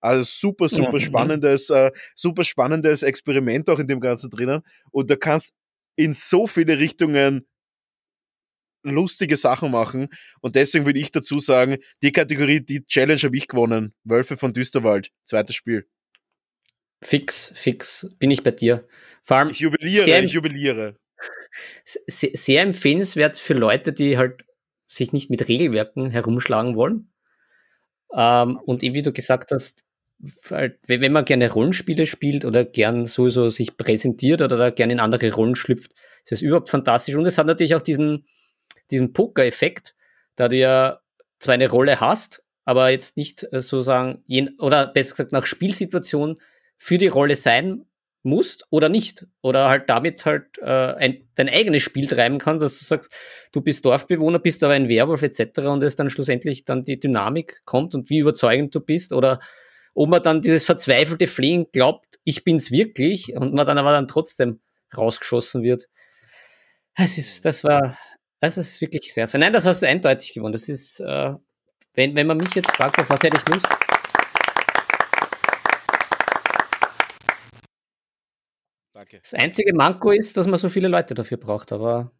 Also 0.00 0.24
super, 0.24 0.68
super 0.68 1.00
spannendes, 1.00 1.70
äh, 1.70 1.90
super 2.14 2.44
spannendes 2.44 3.02
Experiment 3.02 3.70
auch 3.70 3.78
in 3.78 3.86
dem 3.86 4.00
Ganzen 4.00 4.28
drinnen. 4.28 4.60
Und 4.90 5.10
du 5.10 5.16
kannst 5.16 5.52
in 5.96 6.12
so 6.12 6.46
viele 6.46 6.78
Richtungen 6.78 7.46
lustige 8.82 9.36
Sachen 9.36 9.70
machen. 9.70 10.08
Und 10.42 10.56
deswegen 10.56 10.84
würde 10.84 10.98
ich 10.98 11.10
dazu 11.10 11.38
sagen, 11.40 11.78
die 12.02 12.12
Kategorie, 12.12 12.60
die 12.60 12.84
Challenge 12.84 13.22
habe 13.22 13.36
ich 13.36 13.48
gewonnen. 13.48 13.94
Wölfe 14.04 14.36
von 14.36 14.52
Düsterwald, 14.52 15.10
zweites 15.24 15.56
Spiel. 15.56 15.88
Fix, 17.02 17.52
fix, 17.54 18.06
bin 18.18 18.30
ich 18.30 18.42
bei 18.42 18.50
dir. 18.50 18.86
Vor 19.22 19.38
allem 19.38 19.48
ich 19.48 19.60
jubiliere, 19.60 20.20
ich 20.20 20.32
jubiliere 20.32 20.98
sehr, 21.84 22.62
empfehlenswert 22.62 23.36
für 23.36 23.54
Leute, 23.54 23.92
die 23.92 24.18
halt 24.18 24.44
sich 24.86 25.12
nicht 25.12 25.30
mit 25.30 25.48
Regelwerken 25.48 26.10
herumschlagen 26.10 26.76
wollen. 26.76 27.12
Ähm, 28.14 28.56
und 28.56 28.82
wie 28.82 29.02
du 29.02 29.12
gesagt 29.12 29.50
hast, 29.52 29.84
wenn 30.38 31.12
man 31.12 31.24
gerne 31.24 31.50
Rollenspiele 31.50 32.06
spielt 32.06 32.44
oder 32.44 32.64
gern 32.64 33.04
sowieso 33.04 33.48
sich 33.48 33.76
präsentiert 33.76 34.40
oder 34.40 34.56
da 34.56 34.70
gerne 34.70 34.94
in 34.94 35.00
andere 35.00 35.32
Rollen 35.32 35.56
schlüpft, 35.56 35.92
ist 36.24 36.32
es 36.32 36.42
überhaupt 36.42 36.70
fantastisch. 36.70 37.14
Und 37.14 37.26
es 37.26 37.36
hat 37.36 37.46
natürlich 37.46 37.74
auch 37.74 37.82
diesen, 37.82 38.26
diesen 38.90 39.12
Poker-Effekt, 39.12 39.94
da 40.36 40.48
du 40.48 40.56
ja 40.56 41.00
zwar 41.38 41.54
eine 41.54 41.68
Rolle 41.68 42.00
hast, 42.00 42.42
aber 42.64 42.90
jetzt 42.90 43.16
nicht 43.16 43.42
äh, 43.52 43.60
sozusagen, 43.60 44.24
oder 44.58 44.86
besser 44.86 45.10
gesagt 45.10 45.32
nach 45.32 45.46
Spielsituation 45.46 46.40
für 46.76 46.98
die 46.98 47.08
Rolle 47.08 47.36
sein 47.36 47.84
musst 48.24 48.66
oder 48.70 48.88
nicht. 48.88 49.26
Oder 49.42 49.68
halt 49.68 49.88
damit 49.88 50.24
halt 50.24 50.58
äh, 50.58 50.64
ein, 50.94 51.28
dein 51.34 51.48
eigenes 51.48 51.82
Spiel 51.82 52.06
treiben 52.06 52.38
kannst, 52.38 52.62
dass 52.62 52.78
du 52.78 52.84
sagst, 52.84 53.12
du 53.52 53.60
bist 53.60 53.84
Dorfbewohner, 53.84 54.38
bist 54.38 54.64
aber 54.64 54.74
ein 54.74 54.88
Werwolf 54.88 55.22
etc. 55.22 55.60
und 55.60 55.84
es 55.84 55.96
dann 55.96 56.10
schlussendlich 56.10 56.64
dann 56.64 56.84
die 56.84 56.98
Dynamik 56.98 57.62
kommt 57.64 57.94
und 57.94 58.10
wie 58.10 58.18
überzeugend 58.18 58.74
du 58.74 58.80
bist 58.80 59.12
oder 59.12 59.40
ob 59.94 60.08
man 60.08 60.22
dann 60.22 60.42
dieses 60.42 60.64
verzweifelte 60.64 61.26
Flehen 61.26 61.66
glaubt, 61.72 62.18
ich 62.24 62.42
bin's 62.42 62.70
wirklich 62.70 63.36
und 63.36 63.54
man 63.54 63.66
dann 63.66 63.78
aber 63.78 63.92
dann 63.92 64.08
trotzdem 64.08 64.60
rausgeschossen 64.96 65.62
wird. 65.62 65.88
Es 66.96 67.18
ist, 67.18 67.44
das 67.44 67.62
war, 67.64 67.98
das 68.40 68.56
ist 68.56 68.80
wirklich 68.80 69.12
sehr. 69.12 69.28
Nein, 69.34 69.52
das 69.52 69.66
hast 69.66 69.82
du 69.82 69.88
eindeutig 69.88 70.32
gewonnen. 70.32 70.52
Das 70.52 70.68
ist, 70.68 71.00
äh, 71.00 71.34
wenn, 71.94 72.14
wenn 72.16 72.26
man 72.26 72.38
mich 72.38 72.54
jetzt 72.54 72.72
fragt, 72.72 72.98
was 73.08 73.20
hätte 73.20 73.36
ich 73.36 73.48
Lust? 73.48 73.68
Danke. 79.04 79.18
Das 79.18 79.34
einzige 79.34 79.74
Manko 79.74 80.12
ist, 80.12 80.36
dass 80.36 80.46
man 80.46 80.58
so 80.58 80.70
viele 80.70 80.88
Leute 80.88 81.14
dafür 81.14 81.36
braucht, 81.36 81.72
aber. 81.72 82.10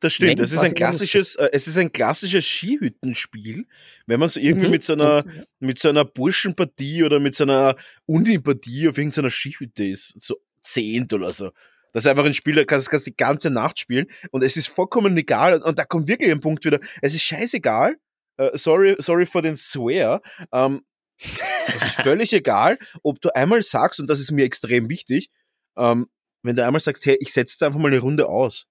Das 0.00 0.12
stimmt. 0.12 0.38
Es 0.40 0.52
ist 0.52 0.62
ein 0.62 0.74
klassisches, 0.74 1.36
äh, 1.36 1.48
es 1.52 1.66
ist 1.66 1.78
ein 1.78 1.90
klassisches 1.90 2.44
Skihüttenspiel, 2.44 3.66
wenn 4.06 4.20
man 4.20 4.28
so 4.28 4.38
irgendwie 4.38 4.66
mhm. 4.66 4.72
mit 4.72 4.84
so 4.84 4.92
einer, 4.92 5.24
mit 5.58 5.78
so 5.78 5.88
einer 5.88 6.04
Burschenpartie 6.04 7.02
oder 7.02 7.18
mit 7.18 7.34
so 7.34 7.44
einer 7.44 7.76
Unipartie 8.04 8.90
auf 8.90 8.98
irgendeiner 8.98 9.30
Skihütte 9.30 9.86
ist, 9.86 10.14
so 10.20 10.36
zehnt 10.60 11.14
oder 11.14 11.32
so. 11.32 11.50
Das 11.94 12.04
ist 12.04 12.10
einfach 12.10 12.26
ein 12.26 12.34
Spiel, 12.34 12.56
da 12.56 12.64
kannst, 12.64 12.92
du 12.92 12.98
die 12.98 13.16
ganze 13.16 13.48
Nacht 13.48 13.80
spielen 13.80 14.06
und 14.30 14.42
es 14.42 14.58
ist 14.58 14.68
vollkommen 14.68 15.16
egal. 15.16 15.62
Und 15.62 15.78
da 15.78 15.86
kommt 15.86 16.08
wirklich 16.08 16.30
ein 16.30 16.40
Punkt 16.40 16.62
wieder. 16.66 16.78
Es 17.00 17.14
ist 17.14 17.22
scheißegal. 17.22 17.96
Uh, 18.38 18.50
sorry, 18.52 18.96
sorry 18.98 19.24
for 19.24 19.40
den 19.40 19.56
Swear. 19.56 20.20
Um, 20.50 20.74
ähm, 20.74 20.80
es 21.74 21.86
ist 21.86 21.94
völlig 22.02 22.34
egal, 22.34 22.78
ob 23.02 23.18
du 23.22 23.34
einmal 23.34 23.62
sagst, 23.62 23.98
und 23.98 24.10
das 24.10 24.20
ist 24.20 24.30
mir 24.30 24.44
extrem 24.44 24.90
wichtig, 24.90 25.30
ähm, 25.76 26.06
wenn 26.42 26.56
du 26.56 26.64
einmal 26.64 26.80
sagst, 26.80 27.04
hey, 27.06 27.16
ich 27.20 27.32
setze 27.32 27.54
jetzt 27.54 27.62
einfach 27.62 27.80
mal 27.80 27.88
eine 27.88 28.00
Runde 28.00 28.28
aus. 28.28 28.66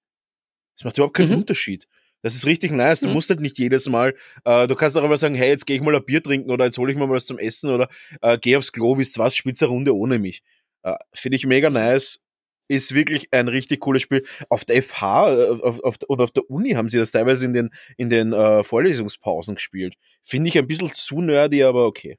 Das 0.76 0.84
macht 0.84 0.98
überhaupt 0.98 1.16
keinen 1.16 1.30
mhm. 1.30 1.38
Unterschied. 1.38 1.86
Das 2.22 2.34
ist 2.34 2.46
richtig 2.46 2.72
nice. 2.72 3.00
Du 3.00 3.08
mhm. 3.08 3.14
musst 3.14 3.28
halt 3.30 3.40
nicht 3.40 3.58
jedes 3.58 3.88
Mal, 3.88 4.14
äh, 4.44 4.66
du 4.66 4.74
kannst 4.74 4.96
auch 4.96 5.04
immer 5.04 5.18
sagen, 5.18 5.34
hey, 5.34 5.48
jetzt 5.48 5.66
gehe 5.66 5.76
ich 5.76 5.82
mal 5.82 5.94
ein 5.94 6.04
Bier 6.04 6.22
trinken 6.22 6.50
oder 6.50 6.64
jetzt 6.64 6.78
hole 6.78 6.90
ich 6.90 6.98
mir 6.98 7.06
mal 7.06 7.14
was 7.14 7.26
zum 7.26 7.38
Essen 7.38 7.70
oder 7.70 7.88
äh, 8.20 8.38
geh 8.38 8.56
aufs 8.56 8.72
Klo, 8.72 8.98
wisst 8.98 9.18
was, 9.18 9.40
eine 9.44 9.68
Runde 9.68 9.94
ohne 9.94 10.18
mich. 10.18 10.42
Äh, 10.82 10.94
Finde 11.12 11.36
ich 11.36 11.46
mega 11.46 11.70
nice. 11.70 12.20
Ist 12.68 12.94
wirklich 12.94 13.32
ein 13.32 13.46
richtig 13.46 13.78
cooles 13.78 14.02
Spiel. 14.02 14.26
Auf 14.48 14.64
der 14.64 14.82
FH 14.82 15.32
äh, 15.32 15.50
auf, 15.62 15.78
auf, 15.84 15.96
oder 16.08 16.24
auf 16.24 16.32
der 16.32 16.50
Uni 16.50 16.72
haben 16.72 16.88
sie 16.88 16.98
das 16.98 17.12
teilweise 17.12 17.44
in 17.44 17.52
den, 17.52 17.70
in 17.96 18.10
den 18.10 18.32
äh, 18.32 18.64
Vorlesungspausen 18.64 19.54
gespielt. 19.54 19.94
Finde 20.24 20.48
ich 20.48 20.58
ein 20.58 20.66
bisschen 20.66 20.92
zu 20.92 21.22
nerdy, 21.22 21.62
aber 21.62 21.86
okay. 21.86 22.18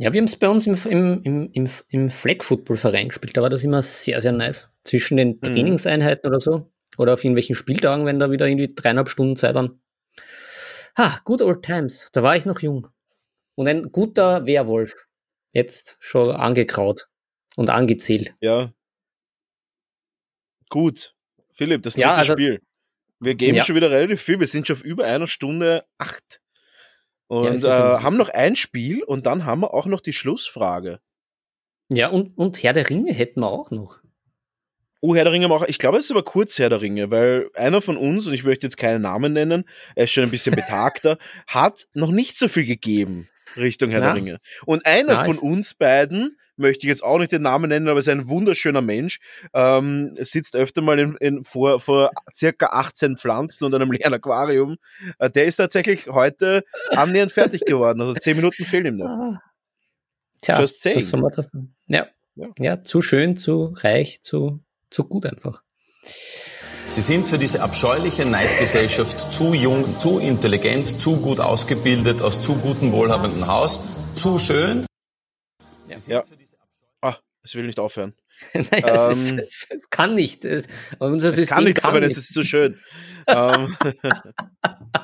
Ja, 0.00 0.14
wir 0.14 0.18
haben 0.18 0.28
es 0.28 0.36
bei 0.36 0.48
uns 0.48 0.66
im, 0.66 0.74
im, 0.86 1.22
im, 1.24 1.50
im, 1.52 1.70
im 1.90 2.08
Flag-Football-Verein 2.08 3.08
gespielt. 3.08 3.36
Da 3.36 3.42
war 3.42 3.50
das 3.50 3.64
immer 3.64 3.82
sehr, 3.82 4.22
sehr 4.22 4.32
nice. 4.32 4.72
Zwischen 4.82 5.18
den 5.18 5.32
mhm. 5.32 5.42
Trainingseinheiten 5.42 6.26
mhm. 6.26 6.28
oder 6.30 6.40
so. 6.40 6.72
Oder 6.96 7.12
auf 7.12 7.22
irgendwelchen 7.22 7.54
Spieltagen, 7.54 8.06
wenn 8.06 8.18
da 8.18 8.30
wieder 8.30 8.46
irgendwie 8.48 8.72
dreieinhalb 8.74 9.10
Stunden 9.10 9.36
Zeit 9.36 9.54
waren. 9.54 9.82
Ha, 10.96 11.20
good 11.24 11.42
old 11.42 11.62
times. 11.62 12.08
Da 12.14 12.22
war 12.22 12.34
ich 12.34 12.46
noch 12.46 12.60
jung. 12.60 12.88
Und 13.56 13.68
ein 13.68 13.92
guter 13.92 14.46
Werwolf. 14.46 14.94
Jetzt 15.52 15.98
schon 16.00 16.30
angekraut 16.34 17.08
und 17.56 17.68
angezählt. 17.68 18.34
Ja. 18.40 18.72
Gut. 20.70 21.14
Philipp, 21.52 21.82
das 21.82 21.92
dritte 21.92 22.08
ja, 22.08 22.14
also, 22.14 22.32
Spiel. 22.32 22.62
Wir 23.18 23.34
geben 23.34 23.58
ja. 23.58 23.64
schon 23.64 23.76
wieder 23.76 23.90
relativ 23.90 24.22
viel. 24.22 24.40
Wir 24.40 24.46
sind 24.46 24.66
schon 24.66 24.76
auf 24.76 24.82
über 24.82 25.04
einer 25.04 25.26
Stunde 25.26 25.84
acht. 25.98 26.40
Und 27.30 27.62
ja, 27.62 27.98
äh, 27.98 28.02
haben 28.02 28.16
noch 28.16 28.28
ein 28.28 28.56
Spiel 28.56 29.04
und 29.04 29.24
dann 29.24 29.44
haben 29.44 29.60
wir 29.60 29.72
auch 29.72 29.86
noch 29.86 30.00
die 30.00 30.12
Schlussfrage. 30.12 30.98
Ja, 31.88 32.08
und, 32.08 32.36
und 32.36 32.60
Herr 32.60 32.72
der 32.72 32.90
Ringe 32.90 33.12
hätten 33.12 33.38
wir 33.38 33.52
auch 33.52 33.70
noch. 33.70 34.00
Oh, 35.00 35.14
Herr 35.14 35.22
der 35.22 35.32
Ringe 35.32 35.46
auch. 35.46 35.62
Ich 35.68 35.78
glaube, 35.78 35.98
es 35.98 36.06
ist 36.06 36.10
aber 36.10 36.24
kurz 36.24 36.58
Herr 36.58 36.70
der 36.70 36.80
Ringe, 36.80 37.12
weil 37.12 37.48
einer 37.54 37.80
von 37.82 37.96
uns, 37.96 38.26
und 38.26 38.34
ich 38.34 38.42
möchte 38.42 38.66
jetzt 38.66 38.78
keinen 38.78 39.02
Namen 39.02 39.32
nennen, 39.32 39.62
er 39.94 40.04
ist 40.04 40.10
schon 40.10 40.24
ein 40.24 40.32
bisschen 40.32 40.54
betagter, 40.56 41.18
hat 41.46 41.86
noch 41.94 42.10
nicht 42.10 42.36
so 42.36 42.48
viel 42.48 42.66
gegeben 42.66 43.28
Richtung 43.56 43.90
Herr 43.90 44.00
ja. 44.00 44.06
der 44.06 44.16
Ringe. 44.16 44.40
Und 44.66 44.84
einer 44.84 45.12
ja, 45.12 45.24
von 45.24 45.38
uns 45.38 45.74
beiden 45.74 46.36
möchte 46.60 46.86
ich 46.86 46.88
jetzt 46.88 47.02
auch 47.02 47.18
nicht 47.18 47.32
den 47.32 47.42
Namen 47.42 47.68
nennen, 47.68 47.88
aber 47.88 48.00
ist 48.00 48.08
ein 48.08 48.28
wunderschöner 48.28 48.82
Mensch, 48.82 49.18
ähm, 49.52 50.16
sitzt 50.20 50.56
öfter 50.56 50.82
mal 50.82 50.98
in, 50.98 51.16
in, 51.16 51.44
vor, 51.44 51.80
vor 51.80 52.10
circa 52.34 52.66
18 52.66 53.16
Pflanzen 53.16 53.64
und 53.64 53.74
einem 53.74 53.90
leeren 53.90 54.14
Aquarium. 54.14 54.76
Äh, 55.18 55.30
der 55.30 55.46
ist 55.46 55.56
tatsächlich 55.56 56.06
heute 56.08 56.64
annähernd 56.90 57.32
fertig 57.32 57.64
geworden. 57.64 58.00
Also 58.00 58.14
10 58.14 58.36
Minuten 58.36 58.64
fehlen 58.64 58.86
ihm 58.86 58.96
noch. 58.98 59.08
Ah. 59.08 59.42
Tja, 60.42 60.58
Just 60.58 60.82
saying. 60.82 61.00
Das 61.00 61.12
wir 61.12 61.30
das, 61.30 61.50
ja. 61.86 62.06
ja. 62.34 62.48
ja, 62.58 62.82
zu 62.82 63.02
schön, 63.02 63.36
zu 63.36 63.74
reich, 63.76 64.22
zu, 64.22 64.60
zu 64.90 65.04
gut 65.04 65.26
einfach. 65.26 65.62
Sie 66.86 67.02
sind 67.02 67.26
für 67.26 67.38
diese 67.38 67.62
abscheuliche 67.62 68.24
Neidgesellschaft 68.24 69.32
zu 69.32 69.54
jung, 69.54 69.84
zu 69.98 70.18
intelligent, 70.18 71.00
zu 71.00 71.18
gut 71.18 71.38
ausgebildet, 71.38 72.20
aus 72.20 72.42
zu 72.42 72.54
gutem, 72.56 72.90
wohlhabenden 72.92 73.46
Haus, 73.46 73.80
zu 74.16 74.38
schön. 74.38 74.86
Ja. 76.06 76.24
Es 77.50 77.56
will 77.56 77.66
nicht 77.66 77.80
aufhören. 77.80 78.14
naja, 78.54 79.06
ähm, 79.06 79.10
es, 79.10 79.32
ist, 79.32 79.66
es, 79.70 79.90
kann 79.90 80.14
nicht. 80.14 80.44
Es, 80.44 80.66
unser 81.00 81.30
es 81.30 81.48
kann 81.48 81.64
nicht, 81.64 81.82
kann 81.82 81.90
aber 81.90 82.00
nicht. 82.00 82.12
es 82.12 82.18
ist 82.18 82.32
zu 82.32 82.44
schön. 82.44 82.78
ähm, 83.26 83.76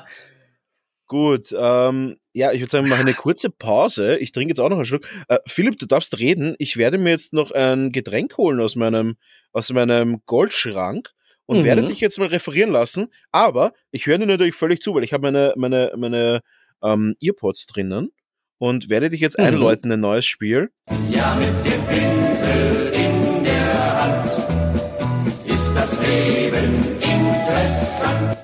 gut, 1.07 1.53
ähm, 1.57 2.17
ja, 2.31 2.53
ich 2.53 2.61
würde 2.61 2.71
sagen, 2.71 2.85
wir 2.85 2.91
machen 2.91 3.01
eine 3.01 3.15
kurze 3.15 3.49
Pause. 3.49 4.17
Ich 4.19 4.31
trinke 4.31 4.51
jetzt 4.51 4.61
auch 4.61 4.69
noch 4.69 4.77
einen 4.77 4.85
Schluck. 4.85 5.05
Äh, 5.27 5.39
Philipp, 5.45 5.77
du 5.77 5.87
darfst 5.87 6.19
reden. 6.19 6.55
Ich 6.57 6.77
werde 6.77 6.97
mir 6.97 7.09
jetzt 7.09 7.33
noch 7.33 7.51
ein 7.51 7.91
Getränk 7.91 8.37
holen 8.37 8.61
aus 8.61 8.77
meinem, 8.77 9.17
aus 9.51 9.69
meinem 9.73 10.21
Goldschrank 10.25 11.09
und 11.45 11.59
mhm. 11.59 11.63
werde 11.65 11.83
dich 11.83 11.99
jetzt 11.99 12.19
mal 12.19 12.29
referieren 12.29 12.71
lassen, 12.71 13.07
aber 13.33 13.73
ich 13.91 14.05
höre 14.05 14.19
dir 14.19 14.25
natürlich 14.25 14.55
völlig 14.55 14.81
zu, 14.81 14.95
weil 14.95 15.03
ich 15.03 15.11
habe 15.11 15.23
meine, 15.23 15.53
meine, 15.57 15.91
meine 15.97 16.39
ähm, 16.81 17.13
Earpods 17.21 17.67
drinnen 17.67 18.11
und 18.57 18.89
werde 18.89 19.09
dich 19.09 19.21
jetzt 19.21 19.37
mhm. 19.37 19.45
einläuten, 19.45 19.91
ein 19.91 19.99
neues 19.99 20.25
Spiel. 20.25 20.71
Ja, 21.09 21.35
mit 21.35 21.65
dem 21.65 21.85
Pinsel 21.85 22.93
in 22.93 23.43
der 23.43 24.03
Hand 24.03 24.31
ist 25.45 25.73
das 25.75 25.99
Leben 25.99 26.97
interessant. 27.01 28.37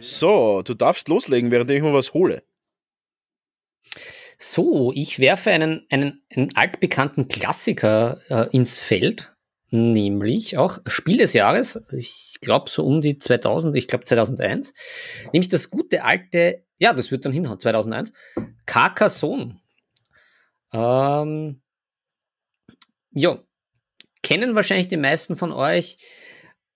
So, 0.00 0.62
du 0.62 0.74
darfst 0.74 1.08
loslegen, 1.08 1.50
während 1.50 1.70
ich 1.70 1.82
mal 1.82 1.92
was 1.92 2.14
hole. 2.14 2.42
So, 4.38 4.92
ich 4.94 5.18
werfe 5.18 5.50
einen, 5.50 5.86
einen, 5.90 6.22
einen 6.34 6.54
altbekannten 6.54 7.28
Klassiker 7.28 8.20
äh, 8.28 8.48
ins 8.54 8.78
Feld, 8.78 9.35
nämlich 9.70 10.58
auch 10.58 10.78
Spiel 10.86 11.18
des 11.18 11.32
Jahres, 11.32 11.82
ich 11.92 12.38
glaube 12.40 12.70
so 12.70 12.84
um 12.84 13.00
die 13.00 13.18
2000, 13.18 13.76
ich 13.76 13.88
glaube 13.88 14.04
2001, 14.04 14.74
nämlich 15.32 15.48
das 15.48 15.70
gute 15.70 16.04
alte, 16.04 16.64
ja, 16.76 16.92
das 16.92 17.10
wird 17.10 17.24
dann 17.24 17.32
hinhauen, 17.32 17.58
2001, 17.58 18.12
Carcassonne. 18.66 19.60
Ähm, 20.72 21.60
ja, 23.12 23.38
kennen 24.22 24.54
wahrscheinlich 24.54 24.88
die 24.88 24.96
meisten 24.96 25.36
von 25.36 25.52
euch. 25.52 25.98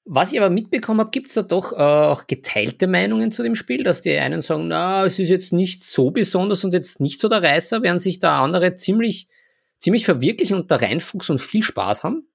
Was 0.04 0.32
ich 0.32 0.40
aber 0.40 0.50
mitbekommen 0.50 1.00
habe, 1.00 1.10
gibt 1.10 1.28
es 1.28 1.34
da 1.34 1.42
doch 1.42 1.72
äh, 1.72 1.76
auch 1.76 2.26
geteilte 2.26 2.86
Meinungen 2.86 3.30
zu 3.30 3.42
dem 3.42 3.54
Spiel, 3.54 3.84
dass 3.84 4.00
die 4.00 4.16
einen 4.16 4.40
sagen, 4.40 4.66
na, 4.68 5.04
es 5.04 5.18
ist 5.18 5.28
jetzt 5.28 5.52
nicht 5.52 5.84
so 5.84 6.10
besonders 6.10 6.64
und 6.64 6.72
jetzt 6.72 7.00
nicht 7.00 7.20
so 7.20 7.28
der 7.28 7.42
Reißer, 7.42 7.82
während 7.82 8.00
sich 8.00 8.18
da 8.18 8.42
andere 8.42 8.74
ziemlich, 8.74 9.28
ziemlich 9.78 10.04
verwirklichen 10.04 10.56
und 10.56 10.70
der 10.70 10.80
Reinfuchs 10.80 11.28
und 11.30 11.40
viel 11.40 11.62
Spaß 11.62 12.02
haben. 12.02 12.30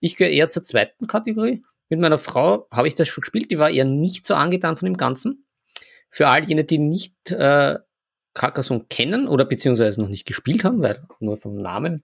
Ich 0.00 0.16
gehöre 0.16 0.32
eher 0.32 0.48
zur 0.48 0.62
zweiten 0.62 1.06
Kategorie. 1.06 1.62
Mit 1.88 2.00
meiner 2.00 2.18
Frau 2.18 2.68
habe 2.70 2.88
ich 2.88 2.94
das 2.94 3.08
schon 3.08 3.22
gespielt, 3.22 3.50
die 3.50 3.58
war 3.58 3.70
eher 3.70 3.84
nicht 3.84 4.26
so 4.26 4.34
angetan 4.34 4.76
von 4.76 4.86
dem 4.86 4.96
Ganzen. 4.96 5.46
Für 6.10 6.28
all 6.28 6.44
jene, 6.44 6.64
die 6.64 6.78
nicht 6.78 7.30
äh, 7.30 7.78
Carcassonne 8.34 8.86
kennen 8.88 9.26
oder 9.26 9.44
beziehungsweise 9.44 10.00
noch 10.00 10.08
nicht 10.08 10.26
gespielt 10.26 10.64
haben, 10.64 10.82
weil 10.82 11.02
nur 11.20 11.36
vom 11.38 11.56
Namen 11.56 12.02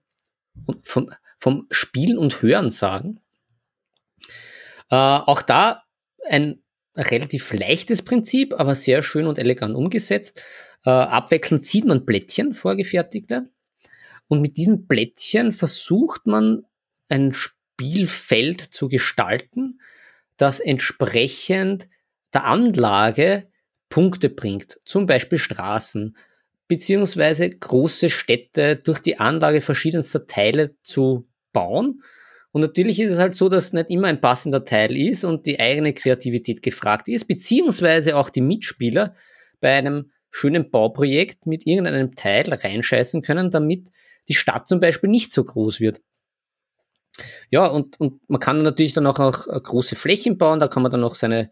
und 0.65 0.85
vom, 0.87 1.11
vom 1.37 1.67
Spielen 1.71 2.17
und 2.17 2.41
Hören 2.41 2.69
sagen. 2.69 3.19
Äh, 4.89 4.95
auch 4.95 5.41
da 5.41 5.83
ein 6.27 6.63
relativ 6.95 7.53
leichtes 7.53 8.01
Prinzip, 8.01 8.53
aber 8.57 8.75
sehr 8.75 9.03
schön 9.03 9.27
und 9.27 9.37
elegant 9.37 9.75
umgesetzt. 9.75 10.41
Äh, 10.85 10.89
abwechselnd 10.89 11.65
zieht 11.65 11.85
man 11.85 12.05
Blättchen, 12.05 12.53
vorgefertigte. 12.53 13.49
Und 14.27 14.41
mit 14.41 14.57
diesen 14.57 14.87
Blättchen 14.87 15.51
versucht 15.51 16.25
man 16.25 16.65
ein 17.09 17.33
Spielfeld 17.75 18.61
zu 18.61 18.87
gestalten, 18.87 19.81
das 20.37 20.59
entsprechend 20.59 21.89
der 22.33 22.45
Anlage 22.45 23.47
Punkte 23.89 24.29
bringt, 24.29 24.79
zum 24.85 25.05
Beispiel 25.05 25.37
Straßen, 25.37 26.15
beziehungsweise 26.67 27.49
große 27.49 28.09
Städte 28.09 28.77
durch 28.77 28.99
die 28.99 29.19
Anlage 29.19 29.61
verschiedenster 29.61 30.25
Teile 30.25 30.75
zu 30.81 31.27
bauen. 31.51 32.01
Und 32.51 32.61
natürlich 32.61 32.99
ist 32.99 33.11
es 33.11 33.19
halt 33.19 33.35
so, 33.35 33.49
dass 33.49 33.73
nicht 33.73 33.89
immer 33.89 34.07
ein 34.07 34.21
passender 34.21 34.63
Teil 34.63 34.95
ist 34.95 35.25
und 35.25 35.45
die 35.45 35.59
eigene 35.59 35.93
Kreativität 35.93 36.61
gefragt 36.61 37.09
ist, 37.09 37.25
beziehungsweise 37.25 38.15
auch 38.15 38.29
die 38.29 38.41
Mitspieler 38.41 39.15
bei 39.59 39.73
einem 39.73 40.11
schönen 40.31 40.71
Bauprojekt 40.71 41.45
mit 41.45 41.67
irgendeinem 41.67 42.15
Teil 42.15 42.51
reinscheißen 42.53 43.21
können, 43.21 43.51
damit 43.51 43.89
die 44.27 44.33
Stadt 44.33 44.67
zum 44.67 44.79
Beispiel 44.79 45.09
nicht 45.09 45.31
so 45.31 45.43
groß 45.43 45.79
wird. 45.81 46.01
Ja, 47.49 47.67
und, 47.67 47.99
und 47.99 48.21
man 48.29 48.39
kann 48.39 48.61
natürlich 48.61 48.93
dann 48.93 49.07
auch, 49.07 49.19
auch 49.19 49.47
äh, 49.47 49.59
große 49.59 49.95
Flächen 49.95 50.37
bauen, 50.37 50.59
da 50.59 50.67
kann 50.67 50.83
man 50.83 50.91
dann 50.91 51.03
auch 51.03 51.15
seine, 51.15 51.49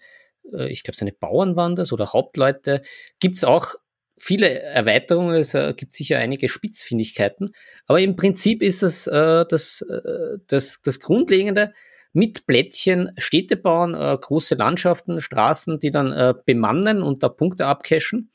äh, 0.52 0.69
ich 0.69 0.84
glaube, 0.84 0.98
seine 0.98 1.14
Bauern 1.14 1.56
waren 1.56 1.76
das 1.76 1.94
oder 1.94 2.14
Hauptleute. 2.14 2.81
Gibt 3.19 3.38
es 3.38 3.44
auch 3.44 3.76
viele 4.18 4.61
Erweiterungen, 4.61 5.35
es 5.35 5.53
äh, 5.53 5.73
gibt 5.76 5.94
sicher 5.94 6.18
einige 6.18 6.49
Spitzfindigkeiten, 6.49 7.52
aber 7.88 7.99
im 7.99 8.15
Prinzip 8.15 8.61
ist 8.61 8.84
das 8.84 9.07
äh, 9.07 9.45
das, 9.49 9.81
äh, 9.81 10.38
das, 10.48 10.81
das 10.84 10.99
Grundlegende, 10.99 11.73
mit 12.14 12.45
Plättchen 12.45 13.11
Städte 13.18 13.57
bauen, 13.57 13.95
äh, 13.95 14.18
große 14.19 14.56
Landschaften, 14.56 15.19
Straßen, 15.19 15.80
die 15.80 15.91
dann 15.91 16.11
äh, 16.11 16.34
bemannen 16.45 17.02
und 17.02 17.23
da 17.23 17.30
Punkte 17.30 17.65
abcashen. 17.65 18.31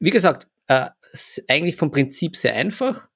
Wie 0.00 0.10
gesagt, 0.10 0.48
äh, 0.66 0.88
eigentlich 1.48 1.76
vom 1.76 1.90
Prinzip 1.90 2.36
sehr 2.36 2.54
einfach 2.54 3.09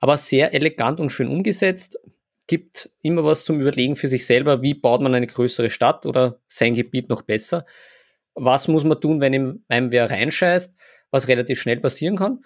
aber 0.00 0.16
sehr 0.18 0.54
elegant 0.54 1.00
und 1.00 1.10
schön 1.10 1.28
umgesetzt. 1.28 1.98
Gibt 2.46 2.90
immer 3.02 3.24
was 3.24 3.44
zum 3.44 3.60
Überlegen 3.60 3.96
für 3.96 4.08
sich 4.08 4.24
selber, 4.26 4.62
wie 4.62 4.74
baut 4.74 5.02
man 5.02 5.14
eine 5.14 5.26
größere 5.26 5.70
Stadt 5.70 6.06
oder 6.06 6.40
sein 6.46 6.74
Gebiet 6.74 7.08
noch 7.08 7.22
besser. 7.22 7.66
Was 8.34 8.68
muss 8.68 8.84
man 8.84 9.00
tun, 9.00 9.20
wenn 9.20 9.62
einem 9.68 9.90
wer 9.90 10.10
reinscheißt, 10.10 10.74
was 11.10 11.28
relativ 11.28 11.60
schnell 11.60 11.80
passieren 11.80 12.16
kann. 12.16 12.44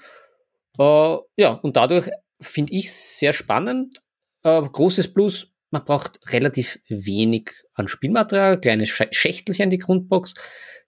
Äh, 0.78 1.16
ja, 1.36 1.52
und 1.62 1.76
dadurch 1.76 2.08
finde 2.40 2.72
ich 2.72 2.92
sehr 2.92 3.32
spannend. 3.32 4.02
Äh, 4.42 4.62
großes 4.62 5.12
Plus, 5.12 5.52
man 5.70 5.84
braucht 5.84 6.20
relativ 6.32 6.80
wenig 6.88 7.50
an 7.74 7.88
Spielmaterial, 7.88 8.60
kleine 8.60 8.86
Schächtelchen, 8.86 9.70
die 9.70 9.78
Grundbox. 9.78 10.34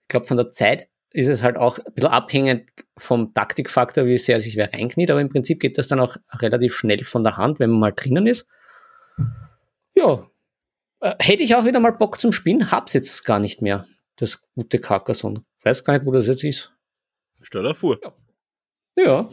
Ich 0.01 0.07
glaube, 0.07 0.25
von 0.25 0.37
der 0.37 0.51
Zeit 0.51 0.87
ist 1.15 1.27
es 1.27 1.43
halt 1.43 1.57
auch 1.57 1.79
ein 1.79 1.93
bisschen 1.93 2.09
abhängig 2.09 2.73
vom 2.97 3.33
Taktikfaktor, 3.33 4.05
wie 4.05 4.17
sehr 4.17 4.41
sich 4.41 4.57
wer 4.57 4.71
reinkniet, 4.73 5.09
aber 5.09 5.21
im 5.21 5.29
Prinzip 5.29 5.61
geht 5.61 5.77
das 5.77 5.87
dann 5.87 6.01
auch 6.01 6.17
relativ 6.33 6.75
schnell 6.75 7.05
von 7.05 7.23
der 7.23 7.37
Hand, 7.37 7.59
wenn 7.59 7.69
man 7.69 7.79
mal 7.79 7.93
drinnen 7.93 8.27
ist. 8.27 8.47
Ja, 9.95 10.29
äh, 10.99 11.15
hätte 11.19 11.43
ich 11.43 11.55
auch 11.55 11.63
wieder 11.63 11.79
mal 11.79 11.93
Bock 11.93 12.19
zum 12.19 12.33
Spielen, 12.33 12.69
hab's 12.69 12.93
jetzt 12.93 13.23
gar 13.23 13.39
nicht 13.39 13.61
mehr, 13.61 13.87
das 14.17 14.41
gute 14.55 14.79
Carcassonne. 14.79 15.43
Weiß 15.63 15.85
gar 15.85 15.93
nicht, 15.93 16.05
wo 16.05 16.11
das 16.11 16.27
jetzt 16.27 16.43
ist. 16.43 16.71
Stell 17.41 17.63
dir 17.63 17.75
vor. 17.75 17.97
Ja. 18.03 18.13
Ja. 18.97 19.29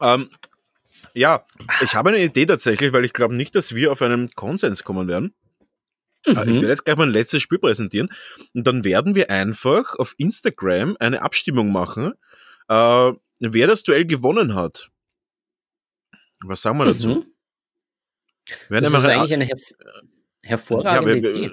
Ähm, 0.00 0.30
ja, 1.14 1.44
ich 1.82 1.94
habe 1.94 2.10
eine 2.10 2.18
Idee 2.18 2.46
tatsächlich, 2.46 2.92
weil 2.92 3.04
ich 3.04 3.12
glaube 3.12 3.36
nicht, 3.36 3.54
dass 3.54 3.74
wir 3.74 3.92
auf 3.92 4.02
einen 4.02 4.30
Konsens 4.30 4.82
kommen 4.82 5.06
werden. 5.06 5.34
Mhm. 6.26 6.32
Ich 6.32 6.54
werde 6.54 6.68
jetzt 6.68 6.84
gleich 6.84 6.96
mal 6.96 7.06
ein 7.06 7.12
letztes 7.12 7.42
Spiel 7.42 7.58
präsentieren 7.58 8.08
und 8.54 8.66
dann 8.66 8.84
werden 8.84 9.14
wir 9.14 9.30
einfach 9.30 9.94
auf 9.96 10.14
Instagram 10.18 10.96
eine 11.00 11.22
Abstimmung 11.22 11.72
machen, 11.72 12.14
äh, 12.68 13.12
wer 13.40 13.66
das 13.66 13.82
Duell 13.82 14.04
gewonnen 14.04 14.54
hat. 14.54 14.90
Was 16.44 16.62
sagen 16.62 16.78
wir 16.78 16.86
dazu? 16.86 17.08
Mhm. 17.08 17.24
das 18.68 18.82
ist 18.82 18.94
eigentlich 18.94 19.32
eine 19.32 19.44
herv 19.46 19.60
hervorragende 20.42 21.16
ja, 21.16 21.22
wir, 21.22 21.34
Idee. 21.34 21.50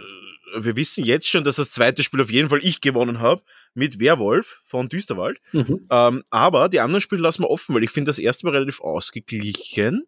Wir 0.58 0.76
wissen 0.76 1.04
jetzt 1.04 1.28
schon, 1.28 1.44
dass 1.44 1.58
das 1.58 1.72
zweite 1.72 2.04
Spiel 2.04 2.22
auf 2.22 2.30
jeden 2.30 2.50
Fall 2.50 2.60
ich 2.64 2.80
gewonnen 2.80 3.20
habe 3.20 3.42
mit 3.74 4.00
Werwolf 4.00 4.62
von 4.64 4.88
Düsterwald. 4.88 5.40
Mhm. 5.52 5.86
Ähm, 5.92 6.24
aber 6.30 6.70
die 6.70 6.80
anderen 6.80 7.02
Spiele 7.02 7.22
lassen 7.22 7.44
wir 7.44 7.50
offen, 7.50 7.76
weil 7.76 7.84
ich 7.84 7.92
finde 7.92 8.10
das 8.10 8.20
erste 8.20 8.46
Mal 8.46 8.54
relativ 8.54 8.80
ausgeglichen. 8.80 10.06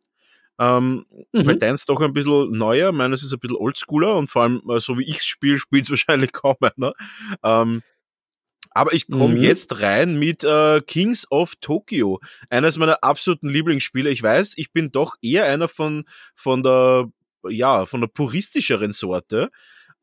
Ähm, 0.59 1.05
mhm. 1.31 1.45
Weil 1.45 1.57
deins 1.57 1.85
doch 1.85 2.01
ein 2.01 2.13
bisschen 2.13 2.51
neuer, 2.51 2.91
meines 2.91 3.23
ist 3.23 3.33
ein 3.33 3.39
bisschen 3.39 3.57
oldschooler 3.57 4.15
und 4.15 4.29
vor 4.29 4.43
allem, 4.43 4.61
äh, 4.69 4.79
so 4.79 4.97
wie 4.97 5.03
ich 5.03 5.23
spiele, 5.23 5.59
spielt 5.59 5.83
es 5.83 5.89
wahrscheinlich 5.89 6.31
kaum 6.31 6.55
einer. 6.61 6.93
Ähm, 7.43 7.81
aber 8.71 8.93
ich 8.93 9.07
komme 9.07 9.35
mhm. 9.35 9.41
jetzt 9.41 9.79
rein 9.79 10.19
mit 10.19 10.43
äh, 10.43 10.81
Kings 10.81 11.29
of 11.31 11.55
Tokyo, 11.61 12.19
eines 12.49 12.77
meiner 12.77 13.03
absoluten 13.03 13.49
Lieblingsspiele. 13.49 14.09
Ich 14.11 14.21
weiß, 14.21 14.53
ich 14.57 14.71
bin 14.71 14.91
doch 14.91 15.15
eher 15.21 15.45
einer 15.45 15.67
von, 15.67 16.05
von 16.35 16.61
der, 16.61 17.09
ja, 17.49 17.87
von 17.87 18.01
der 18.01 18.07
puristischeren 18.07 18.91
Sorte. 18.91 19.49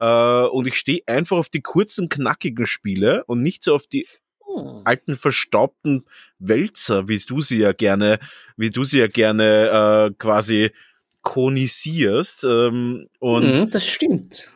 Äh, 0.01 0.47
und 0.47 0.67
ich 0.67 0.77
stehe 0.77 1.03
einfach 1.07 1.37
auf 1.37 1.49
die 1.49 1.63
kurzen, 1.63 2.09
knackigen 2.09 2.67
Spiele 2.67 3.25
und 3.27 3.43
nicht 3.43 3.63
so 3.63 3.77
auf 3.77 3.87
die 3.87 4.09
hm. 4.47 4.83
alten 4.85 5.17
verstaubten 5.17 6.05
Wälzer, 6.39 7.09
wie 7.09 7.19
du 7.19 7.41
sie 7.41 7.59
ja 7.59 7.73
gerne, 7.73 8.19
wie 8.57 8.71
du 8.71 8.85
sie 8.85 8.99
ja 8.99 9.07
gerne 9.07 10.11
äh, 10.11 10.15
quasi 10.19 10.71
konisierst. 11.23 12.45
Ähm, 12.45 13.09
und 13.19 13.61
mhm, 13.61 13.71
das 13.71 13.87
stimmt. 13.87 14.49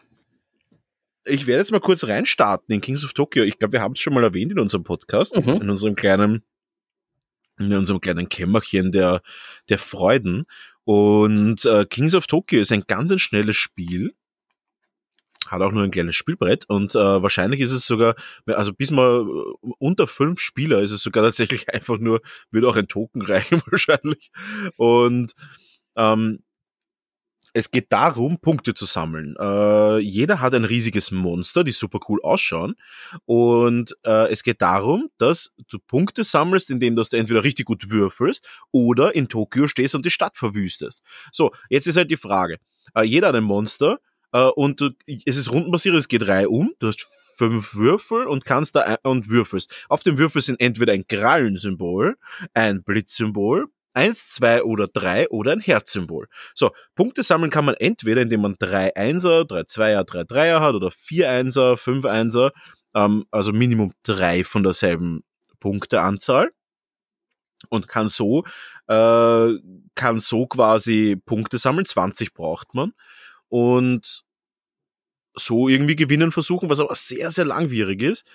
Ich 1.24 1.46
werde 1.46 1.60
jetzt 1.60 1.72
mal 1.72 1.80
kurz 1.80 2.04
reinstarten 2.04 2.74
in 2.74 2.80
Kings 2.80 3.04
of 3.04 3.12
Tokyo. 3.12 3.42
Ich 3.42 3.58
glaube, 3.58 3.72
wir 3.72 3.80
haben 3.80 3.92
es 3.92 4.00
schon 4.00 4.14
mal 4.14 4.24
erwähnt 4.24 4.52
in 4.52 4.58
unserem 4.58 4.84
Podcast, 4.84 5.34
mhm. 5.34 5.60
in 5.60 5.70
unserem 5.70 5.94
kleinen, 5.94 6.42
in 7.58 7.72
unserem 7.74 8.00
kleinen 8.00 8.28
Kämmerchen 8.28 8.92
der, 8.92 9.22
der 9.68 9.78
Freuden. 9.78 10.46
Und 10.84 11.64
äh, 11.66 11.84
Kings 11.84 12.14
of 12.14 12.26
Tokyo 12.26 12.60
ist 12.60 12.72
ein 12.72 12.84
ganz 12.86 13.10
ein 13.10 13.18
schnelles 13.18 13.56
Spiel 13.56 14.14
hat 15.48 15.62
auch 15.62 15.72
nur 15.72 15.82
ein 15.82 15.90
kleines 15.90 16.16
Spielbrett 16.16 16.64
und 16.68 16.94
äh, 16.94 16.98
wahrscheinlich 16.98 17.60
ist 17.60 17.72
es 17.72 17.86
sogar, 17.86 18.14
also 18.46 18.72
bis 18.72 18.90
mal 18.90 19.26
äh, 19.26 19.72
unter 19.78 20.06
fünf 20.06 20.40
Spieler 20.40 20.80
ist 20.80 20.92
es 20.92 21.02
sogar 21.02 21.24
tatsächlich 21.24 21.68
einfach 21.74 21.98
nur, 21.98 22.20
würde 22.50 22.68
auch 22.68 22.76
ein 22.76 22.88
Token 22.88 23.22
reichen 23.22 23.62
wahrscheinlich. 23.70 24.30
Und 24.76 25.32
ähm, 25.96 26.40
es 27.54 27.70
geht 27.70 27.92
darum, 27.92 28.38
Punkte 28.38 28.74
zu 28.74 28.84
sammeln. 28.84 29.34
Äh, 29.38 29.98
jeder 29.98 30.40
hat 30.40 30.54
ein 30.54 30.64
riesiges 30.64 31.10
Monster, 31.10 31.64
die 31.64 31.72
super 31.72 31.98
cool 32.08 32.20
ausschauen. 32.22 32.76
Und 33.24 33.96
äh, 34.04 34.30
es 34.30 34.42
geht 34.42 34.62
darum, 34.62 35.10
dass 35.18 35.52
du 35.68 35.78
Punkte 35.78 36.24
sammelst, 36.24 36.70
indem 36.70 36.94
du 36.94 37.02
entweder 37.10 37.44
richtig 37.44 37.66
gut 37.66 37.90
würfelst 37.90 38.46
oder 38.70 39.14
in 39.14 39.28
Tokio 39.28 39.66
stehst 39.66 39.94
und 39.94 40.04
die 40.04 40.10
Stadt 40.10 40.36
verwüstest. 40.36 41.02
So, 41.32 41.52
jetzt 41.68 41.86
ist 41.86 41.96
halt 41.96 42.10
die 42.10 42.16
Frage. 42.16 42.58
Äh, 42.94 43.02
jeder 43.02 43.28
hat 43.28 43.34
ein 43.34 43.44
Monster 43.44 43.98
äh, 44.32 44.48
und 44.48 44.80
du, 44.80 44.90
es 45.06 45.36
ist 45.36 45.50
rundenbasiert, 45.50 45.94
es 45.96 46.08
geht 46.08 46.26
Reihe 46.26 46.48
um. 46.48 46.72
Du 46.78 46.88
hast 46.88 47.06
fünf 47.36 47.74
Würfel 47.74 48.26
und 48.26 48.44
kannst 48.44 48.74
da 48.74 48.80
ein, 48.80 48.96
und 49.04 49.28
würfelst. 49.28 49.72
Auf 49.88 50.02
dem 50.02 50.18
Würfel 50.18 50.42
sind 50.42 50.60
entweder 50.60 50.92
ein 50.92 51.06
Krallensymbol, 51.06 52.16
ein 52.52 52.82
Blitzsymbol, 52.82 53.66
eins, 53.94 54.28
zwei 54.28 54.62
oder 54.64 54.88
drei 54.88 55.28
oder 55.28 55.52
ein 55.52 55.60
Herzsymbol. 55.60 56.26
So, 56.54 56.72
Punkte 56.94 57.22
sammeln 57.22 57.50
kann 57.50 57.64
man 57.64 57.76
entweder, 57.76 58.22
indem 58.22 58.42
man 58.42 58.56
drei 58.58 58.94
Einser, 58.96 59.44
drei 59.44 59.64
Zweier, 59.64 60.04
drei 60.04 60.24
Dreier 60.24 60.60
hat 60.60 60.74
oder 60.74 60.90
vier 60.90 61.30
Einser, 61.30 61.76
fünf 61.76 62.04
Einser, 62.04 62.52
ähm, 62.94 63.24
also 63.30 63.52
Minimum 63.52 63.92
drei 64.02 64.44
von 64.44 64.62
derselben 64.62 65.22
Punkteanzahl 65.60 66.50
und 67.70 67.88
kann 67.88 68.08
so 68.08 68.44
äh, 68.88 69.52
kann 69.94 70.20
so 70.20 70.46
quasi 70.46 71.20
Punkte 71.24 71.58
sammeln. 71.58 71.86
20 71.86 72.34
braucht 72.34 72.74
man 72.74 72.92
und 73.48 74.24
so 75.34 75.68
irgendwie 75.68 75.96
gewinnen 75.96 76.32
versuchen, 76.32 76.68
was 76.70 76.80
aber 76.80 76.94
sehr 76.94 77.30
sehr 77.30 77.44
langwierig 77.44 78.02
ist. 78.02 78.26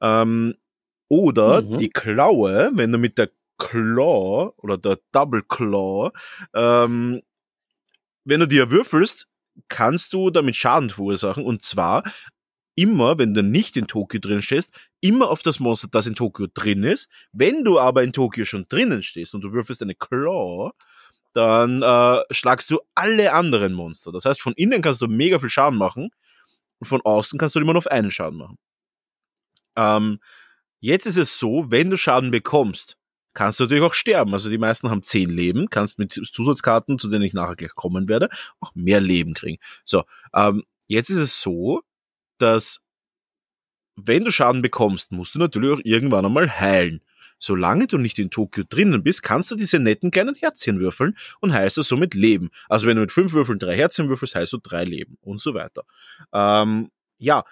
Ähm, 0.00 0.54
oder 1.08 1.62
mhm. 1.62 1.78
die 1.78 1.90
Klaue, 1.90 2.70
wenn 2.74 2.92
du 2.92 2.98
mit 2.98 3.18
der 3.18 3.30
Claw 3.58 4.52
oder 4.58 4.78
der 4.78 4.98
Double 5.12 5.42
Claw, 5.42 6.10
ähm, 6.54 7.22
wenn 8.24 8.40
du 8.40 8.46
dir 8.46 8.70
würfelst, 8.70 9.26
kannst 9.68 10.12
du 10.12 10.30
damit 10.30 10.54
Schaden 10.54 10.90
verursachen 10.90 11.44
und 11.44 11.62
zwar 11.62 12.04
immer, 12.78 13.18
wenn 13.18 13.34
du 13.34 13.42
nicht 13.42 13.76
in 13.76 13.88
Tokio 13.88 14.20
drin 14.20 14.40
stehst, 14.40 14.72
immer 15.00 15.30
auf 15.30 15.42
das 15.42 15.58
Monster, 15.58 15.88
das 15.90 16.06
in 16.06 16.14
Tokio 16.14 16.46
drin 16.52 16.84
ist. 16.84 17.08
Wenn 17.32 17.64
du 17.64 17.80
aber 17.80 18.04
in 18.04 18.12
Tokio 18.12 18.44
schon 18.44 18.66
drinnen 18.68 19.02
stehst 19.02 19.34
und 19.34 19.40
du 19.40 19.52
würfelst 19.52 19.82
eine 19.82 19.96
Claw, 19.96 20.70
dann 21.32 21.82
äh, 21.82 22.22
schlagst 22.30 22.70
du 22.70 22.80
alle 22.94 23.32
anderen 23.32 23.72
Monster. 23.72 24.12
Das 24.12 24.24
heißt, 24.24 24.40
von 24.40 24.54
innen 24.54 24.82
kannst 24.82 25.00
du 25.00 25.06
mega 25.06 25.38
viel 25.38 25.50
Schaden 25.50 25.78
machen 25.78 26.10
und 26.78 26.86
von 26.86 27.00
außen 27.02 27.38
kannst 27.38 27.54
du 27.54 27.60
immer 27.60 27.72
nur 27.72 27.78
auf 27.78 27.86
einen 27.86 28.10
Schaden 28.10 28.38
machen. 28.38 28.58
Ähm, 29.76 30.20
jetzt 30.80 31.06
ist 31.06 31.16
es 31.16 31.38
so, 31.38 31.70
wenn 31.70 31.90
du 31.90 31.96
Schaden 31.96 32.30
bekommst, 32.30 32.96
kannst 33.34 33.60
du 33.60 33.64
natürlich 33.64 33.84
auch 33.84 33.94
sterben. 33.94 34.32
Also 34.32 34.50
die 34.50 34.58
meisten 34.58 34.90
haben 34.90 35.02
zehn 35.02 35.30
Leben, 35.30 35.70
kannst 35.70 35.98
mit 35.98 36.12
Zusatzkarten, 36.12 36.98
zu 36.98 37.08
denen 37.08 37.24
ich 37.24 37.34
nachher 37.34 37.56
gleich 37.56 37.74
kommen 37.74 38.08
werde, 38.08 38.28
auch 38.60 38.74
mehr 38.74 39.00
Leben 39.00 39.34
kriegen. 39.34 39.58
So, 39.84 40.04
ähm, 40.34 40.64
jetzt 40.88 41.10
ist 41.10 41.18
es 41.18 41.40
so, 41.40 41.82
dass 42.38 42.80
wenn 43.96 44.24
du 44.24 44.30
Schaden 44.30 44.62
bekommst, 44.62 45.12
musst 45.12 45.34
du 45.34 45.38
natürlich 45.38 45.72
auch 45.72 45.84
irgendwann 45.84 46.24
einmal 46.24 46.58
heilen. 46.58 47.00
Solange 47.38 47.86
du 47.86 47.98
nicht 47.98 48.18
in 48.18 48.30
Tokio 48.30 48.64
drinnen 48.68 49.02
bist, 49.02 49.22
kannst 49.22 49.50
du 49.50 49.56
diese 49.56 49.78
netten 49.78 50.10
kleinen 50.10 50.34
Herzchen 50.34 50.80
würfeln 50.80 51.16
und 51.40 51.52
heilst 51.52 51.76
du 51.76 51.82
somit 51.82 52.14
Leben. 52.14 52.50
Also 52.68 52.86
wenn 52.86 52.96
du 52.96 53.02
mit 53.02 53.12
fünf 53.12 53.32
Würfeln 53.32 53.58
drei 53.58 53.76
Herzchen 53.76 54.08
würfelst, 54.08 54.34
heilst 54.34 54.52
du 54.52 54.58
drei 54.58 54.84
Leben 54.84 55.16
und 55.20 55.40
so 55.40 55.54
weiter. 55.54 55.84
Ähm, 56.32 56.90
ja, 57.18 57.44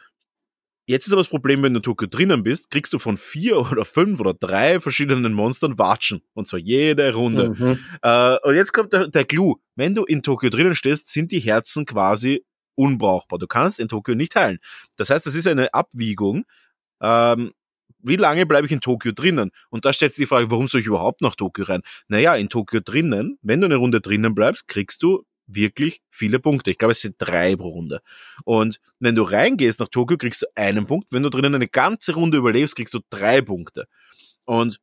Jetzt 0.89 1.09
ist 1.09 1.13
aber 1.13 1.21
das 1.21 1.29
Problem, 1.29 1.65
wenn 1.65 1.75
du 1.75 1.81
in 1.81 1.83
Tokio 1.83 2.07
drinnen 2.07 2.45
bist, 2.45 2.71
kriegst 2.71 2.93
du 2.93 3.01
von 3.01 3.17
vier 3.17 3.59
oder 3.73 3.85
fünf 3.85 4.21
oder 4.21 4.35
drei 4.35 4.81
verschiedenen 4.81 5.33
Monstern 5.33 5.79
Watschen. 5.79 6.23
Und 6.33 6.47
zwar 6.47 6.61
jede 6.61 7.13
Runde. 7.13 7.51
Mhm. 7.51 7.79
Äh, 8.03 8.37
und 8.45 8.55
jetzt 8.55 8.73
kommt 8.73 8.93
der, 8.93 9.09
der 9.09 9.25
Clou. 9.25 9.57
Wenn 9.75 9.95
du 9.95 10.05
in 10.05 10.23
Tokio 10.23 10.49
drinnen 10.49 10.77
stehst, 10.77 11.09
sind 11.13 11.33
die 11.33 11.41
Herzen 11.41 11.87
quasi 11.87 12.45
unbrauchbar. 12.77 13.39
Du 13.39 13.49
kannst 13.49 13.81
in 13.81 13.89
Tokio 13.89 14.15
nicht 14.15 14.37
heilen. 14.37 14.59
Das 14.97 15.11
heißt, 15.11 15.27
das 15.27 15.35
ist 15.35 15.49
eine 15.49 15.75
Abwiegung. 15.75 16.45
Ähm, 17.01 17.53
wie 18.07 18.17
lange 18.17 18.47
bleibe 18.47 18.67
ich 18.67 18.73
in 18.73 18.81
Tokio 18.81 19.13
drinnen? 19.13 19.51
Und 19.71 19.85
da 19.85 19.93
stellt 19.93 20.13
sich 20.13 20.23
die 20.23 20.29
Frage, 20.29 20.51
warum 20.51 20.69
soll 20.69 20.81
ich 20.81 20.87
überhaupt 20.87 21.23
nach 21.23 21.35
Tokio 21.35 21.65
rein? 21.65 21.83
Naja, 22.09 22.35
in 22.37 22.49
Tokio 22.49 22.81
drinnen, 22.81 23.39
wenn 23.43 23.61
du 23.61 23.67
eine 23.67 23.77
Runde 23.77 24.01
drinnen 24.01 24.35
bleibst, 24.35 24.69
kriegst 24.69 25.03
du 25.03 25.25
wirklich 25.47 26.01
viele 26.11 26.39
Punkte. 26.39 26.71
Ich 26.71 26.79
glaube, 26.79 26.93
es 26.93 27.01
sind 27.01 27.17
drei 27.19 27.57
pro 27.57 27.69
Runde. 27.69 28.01
Und 28.45 28.81
wenn 28.99 29.15
du 29.15 29.23
reingehst 29.23 29.81
nach 29.81 29.89
Tokio, 29.89 30.17
kriegst 30.17 30.43
du 30.43 30.47
einen 30.55 30.87
Punkt. 30.87 31.09
Wenn 31.11 31.23
du 31.23 31.31
drinnen 31.31 31.55
eine 31.55 31.69
ganze 31.69 32.15
Runde 32.15 32.39
überlebst, 32.39 32.77
kriegst 32.77 32.95
du 32.95 33.01
drei 33.11 33.41
Punkte. 33.43 33.87
Und 34.45 34.81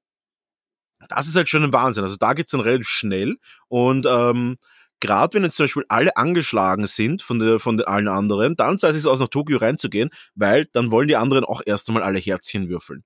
das 1.09 1.27
ist 1.27 1.35
halt 1.35 1.49
schon 1.49 1.63
ein 1.63 1.73
Wahnsinn. 1.73 2.03
Also 2.03 2.15
da 2.15 2.33
geht's 2.33 2.51
dann 2.51 2.61
relativ 2.61 2.87
schnell. 2.87 3.37
Und 3.67 4.05
ähm, 4.07 4.55
gerade 4.99 5.33
wenn 5.33 5.43
jetzt 5.43 5.57
zum 5.57 5.65
Beispiel 5.65 5.85
alle 5.89 6.15
angeschlagen 6.15 6.87
sind 6.87 7.21
von, 7.21 7.39
der, 7.39 7.59
von 7.59 7.77
den 7.77 7.85
allen 7.85 8.07
anderen, 8.07 8.55
dann 8.55 8.79
zahlt 8.79 8.95
es 8.95 9.01
sich 9.01 9.11
aus, 9.11 9.19
nach 9.19 9.27
Tokio 9.27 9.57
reinzugehen, 9.57 10.09
weil 10.35 10.65
dann 10.71 10.91
wollen 10.91 11.09
die 11.09 11.17
anderen 11.17 11.43
auch 11.43 11.61
erst 11.65 11.89
einmal 11.89 12.03
alle 12.03 12.19
Herzchen 12.19 12.69
würfeln. 12.69 13.03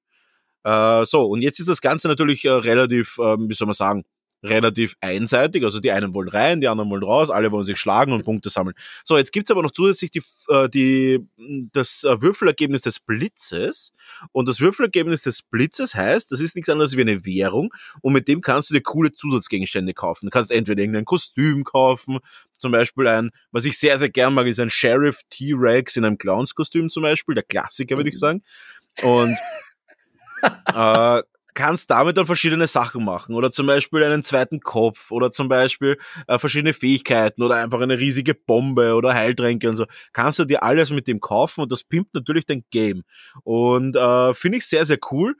Äh, 0.63 1.05
so, 1.05 1.23
und 1.25 1.41
jetzt 1.41 1.59
ist 1.59 1.69
das 1.69 1.81
Ganze 1.81 2.07
natürlich 2.07 2.45
äh, 2.45 2.49
relativ, 2.49 3.17
äh, 3.19 3.37
wie 3.37 3.53
soll 3.53 3.67
man 3.67 3.73
sagen, 3.73 4.05
relativ 4.43 4.95
einseitig. 5.01 5.63
Also 5.63 5.79
die 5.79 5.91
einen 5.91 6.13
wollen 6.13 6.29
rein, 6.29 6.61
die 6.61 6.67
anderen 6.67 6.89
wollen 6.89 7.03
raus, 7.03 7.29
alle 7.29 7.51
wollen 7.51 7.63
sich 7.63 7.77
schlagen 7.77 8.11
und 8.11 8.23
Punkte 8.23 8.49
sammeln. 8.49 8.75
So, 9.03 9.17
jetzt 9.17 9.31
gibt's 9.31 9.51
aber 9.51 9.63
noch 9.63 9.71
zusätzlich 9.71 10.11
die, 10.11 10.21
äh, 10.49 10.69
die, 10.69 11.19
das 11.71 12.03
äh, 12.03 12.21
Würfelergebnis 12.21 12.81
des 12.81 12.99
Blitzes. 12.99 13.93
Und 14.31 14.47
das 14.47 14.59
Würfelergebnis 14.59 15.23
des 15.23 15.41
Blitzes 15.41 15.95
heißt, 15.95 16.31
das 16.31 16.41
ist 16.41 16.55
nichts 16.55 16.69
anderes 16.69 16.95
wie 16.95 17.01
eine 17.01 17.25
Währung 17.25 17.73
und 18.01 18.13
mit 18.13 18.27
dem 18.27 18.41
kannst 18.41 18.69
du 18.69 18.73
dir 18.73 18.81
coole 18.81 19.11
Zusatzgegenstände 19.11 19.93
kaufen. 19.93 20.27
Du 20.27 20.29
kannst 20.29 20.51
entweder 20.51 20.81
irgendein 20.81 21.05
Kostüm 21.05 21.63
kaufen, 21.63 22.19
zum 22.57 22.71
Beispiel 22.71 23.07
ein, 23.07 23.31
was 23.51 23.65
ich 23.65 23.77
sehr, 23.77 23.97
sehr 23.99 24.09
gern 24.09 24.33
mag, 24.33 24.47
ist 24.47 24.59
ein 24.59 24.69
Sheriff 24.69 25.19
T-Rex 25.29 25.95
in 25.95 26.05
einem 26.05 26.17
Clownskostüm 26.17 26.89
zum 26.89 27.03
Beispiel, 27.03 27.35
der 27.35 27.43
Klassiker, 27.43 27.97
würde 27.97 28.09
ich 28.09 28.15
mhm. 28.15 28.19
sagen. 28.19 28.43
Und 29.03 29.37
äh, 30.41 31.21
kannst 31.57 31.89
damit 31.89 32.17
dann 32.17 32.27
verschiedene 32.27 32.67
Sachen 32.67 33.03
machen. 33.03 33.33
Oder 33.33 33.51
zum 33.51 33.65
Beispiel 33.65 34.03
einen 34.03 34.21
zweiten 34.21 34.59
Kopf. 34.59 35.11
Oder 35.11 35.31
zum 35.31 35.49
Beispiel 35.49 35.97
äh, 36.27 36.37
verschiedene 36.37 36.73
Fähigkeiten. 36.73 37.41
Oder 37.41 37.55
einfach 37.55 37.81
eine 37.81 37.97
riesige 37.97 38.35
Bombe. 38.35 38.93
Oder 38.93 39.15
Heiltränke 39.15 39.67
und 39.67 39.75
so. 39.75 39.85
Kannst 40.13 40.37
du 40.37 40.45
dir 40.45 40.61
alles 40.61 40.91
mit 40.91 41.07
dem 41.07 41.19
kaufen. 41.19 41.61
Und 41.61 41.71
das 41.71 41.83
pimpt 41.83 42.13
natürlich 42.13 42.45
dein 42.45 42.63
Game. 42.69 43.03
Und 43.43 43.95
äh, 43.95 44.33
finde 44.35 44.59
ich 44.59 44.67
sehr, 44.67 44.85
sehr 44.85 44.99
cool. 45.11 45.35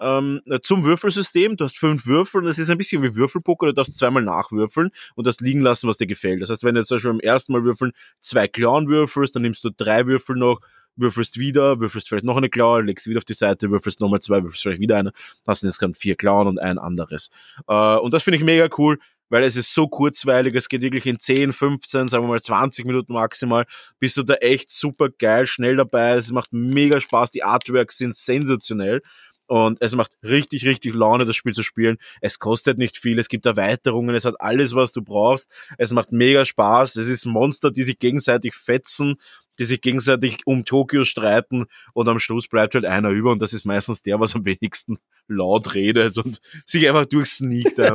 Ähm, 0.00 0.40
zum 0.62 0.82
Würfelsystem, 0.82 1.56
du 1.56 1.64
hast 1.64 1.78
fünf 1.78 2.04
Würfel. 2.04 2.42
Und 2.42 2.48
es 2.48 2.58
ist 2.58 2.70
ein 2.70 2.78
bisschen 2.78 3.02
wie 3.04 3.14
Würfelpoker, 3.14 3.66
du 3.66 3.74
darfst 3.74 3.96
zweimal 3.96 4.24
nachwürfeln. 4.24 4.90
Und 5.14 5.26
das 5.26 5.40
liegen 5.40 5.60
lassen, 5.60 5.88
was 5.88 5.98
dir 5.98 6.06
gefällt. 6.06 6.42
Das 6.42 6.50
heißt, 6.50 6.64
wenn 6.64 6.74
du 6.74 6.84
zum 6.84 6.96
Beispiel 6.96 7.12
beim 7.12 7.20
ersten 7.20 7.52
Mal 7.52 7.62
würfeln 7.62 7.92
zwei 8.18 8.48
Clown 8.48 8.88
würfelst, 8.88 9.36
dann 9.36 9.42
nimmst 9.42 9.62
du 9.62 9.70
drei 9.70 10.06
Würfel 10.06 10.34
noch 10.36 10.60
würfelst 10.96 11.38
wieder, 11.38 11.80
würfelst 11.80 12.08
vielleicht 12.08 12.24
noch 12.24 12.36
eine 12.36 12.48
Klaue, 12.48 12.82
legst 12.82 13.06
wieder 13.06 13.18
auf 13.18 13.24
die 13.24 13.34
Seite, 13.34 13.70
würfelst 13.70 14.00
nochmal 14.00 14.20
zwei, 14.20 14.42
würfelst 14.42 14.62
vielleicht 14.62 14.80
wieder 14.80 14.98
eine, 14.98 15.12
hast 15.46 15.64
insgesamt 15.64 15.96
vier 15.96 16.16
Klauen 16.16 16.46
und 16.46 16.58
ein 16.58 16.78
anderes. 16.78 17.30
Äh, 17.68 17.96
und 17.96 18.14
das 18.14 18.22
finde 18.22 18.38
ich 18.38 18.44
mega 18.44 18.68
cool, 18.78 18.98
weil 19.30 19.44
es 19.44 19.56
ist 19.56 19.72
so 19.72 19.88
kurzweilig, 19.88 20.54
es 20.54 20.68
geht 20.68 20.82
wirklich 20.82 21.06
in 21.06 21.18
10, 21.18 21.52
15, 21.52 22.08
sagen 22.08 22.24
wir 22.24 22.28
mal 22.28 22.42
20 22.42 22.84
Minuten 22.84 23.12
maximal, 23.12 23.64
bist 23.98 24.16
du 24.16 24.22
da 24.22 24.34
echt 24.34 24.70
super 24.70 25.08
geil, 25.08 25.46
schnell 25.46 25.76
dabei, 25.76 26.16
es 26.16 26.32
macht 26.32 26.52
mega 26.52 27.00
Spaß, 27.00 27.30
die 27.30 27.44
Artworks 27.44 27.96
sind 27.96 28.14
sensationell 28.14 29.02
und 29.50 29.82
es 29.82 29.96
macht 29.96 30.12
richtig, 30.22 30.64
richtig 30.64 30.94
Laune, 30.94 31.26
das 31.26 31.34
Spiel 31.34 31.54
zu 31.54 31.64
spielen. 31.64 31.98
Es 32.20 32.38
kostet 32.38 32.78
nicht 32.78 32.98
viel, 32.98 33.18
es 33.18 33.28
gibt 33.28 33.46
Erweiterungen, 33.46 34.14
es 34.14 34.24
hat 34.24 34.40
alles, 34.40 34.76
was 34.76 34.92
du 34.92 35.02
brauchst. 35.02 35.50
Es 35.76 35.90
macht 35.90 36.12
mega 36.12 36.44
Spaß. 36.44 36.94
Es 36.94 37.08
ist 37.08 37.26
Monster, 37.26 37.72
die 37.72 37.82
sich 37.82 37.98
gegenseitig 37.98 38.54
fetzen, 38.54 39.16
die 39.58 39.64
sich 39.64 39.80
gegenseitig 39.80 40.46
um 40.46 40.64
Tokio 40.64 41.04
streiten 41.04 41.66
und 41.94 42.08
am 42.08 42.20
Schluss 42.20 42.46
bleibt 42.46 42.76
halt 42.76 42.84
einer 42.84 43.10
über 43.10 43.32
und 43.32 43.42
das 43.42 43.52
ist 43.52 43.64
meistens 43.64 44.04
der, 44.04 44.20
was 44.20 44.36
am 44.36 44.44
wenigsten 44.44 44.98
laut 45.26 45.74
redet 45.74 46.16
und 46.18 46.40
sich 46.64 46.88
einfach 46.88 47.06
durchsneakt. 47.06 47.76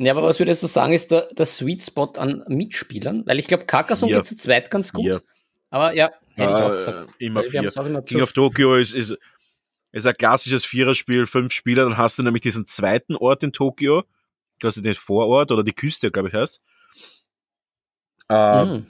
Ja, 0.00 0.12
aber 0.12 0.22
was 0.22 0.38
würdest 0.38 0.62
du 0.62 0.68
sagen, 0.68 0.92
ist 0.92 1.10
der, 1.10 1.26
der 1.32 1.44
Sweet 1.44 1.82
Spot 1.82 2.12
an 2.18 2.44
Mitspielern? 2.46 3.26
Weil 3.26 3.40
ich 3.40 3.48
glaube, 3.48 3.66
Carcassonne 3.66 4.14
geht 4.14 4.26
zu 4.26 4.36
zweit 4.36 4.70
ganz 4.70 4.92
gut. 4.92 5.04
Ja. 5.04 5.20
Aber 5.70 5.92
ja, 5.92 6.12
hätte. 6.38 7.06
Äh, 7.18 7.24
immer 7.24 7.44
vier. 7.44 7.70
Immer 7.74 8.02
King 8.02 8.22
of 8.22 8.32
Tokyo 8.32 8.76
ist, 8.76 8.94
ist, 8.94 9.16
ist 9.92 10.06
ein 10.06 10.14
klassisches 10.14 10.64
Viererspiel, 10.64 11.26
fünf 11.26 11.52
Spieler, 11.52 11.84
dann 11.84 11.96
hast 11.96 12.18
du 12.18 12.22
nämlich 12.22 12.42
diesen 12.42 12.66
zweiten 12.66 13.16
Ort 13.16 13.42
in 13.42 13.52
Tokio, 13.52 14.04
quasi 14.60 14.82
den 14.82 14.94
Vorort 14.94 15.50
oder 15.50 15.64
die 15.64 15.72
Küste, 15.72 16.10
glaube 16.10 16.28
ich, 16.28 16.34
heißt. 16.34 16.62
Äh, 18.28 18.64
mhm. 18.64 18.86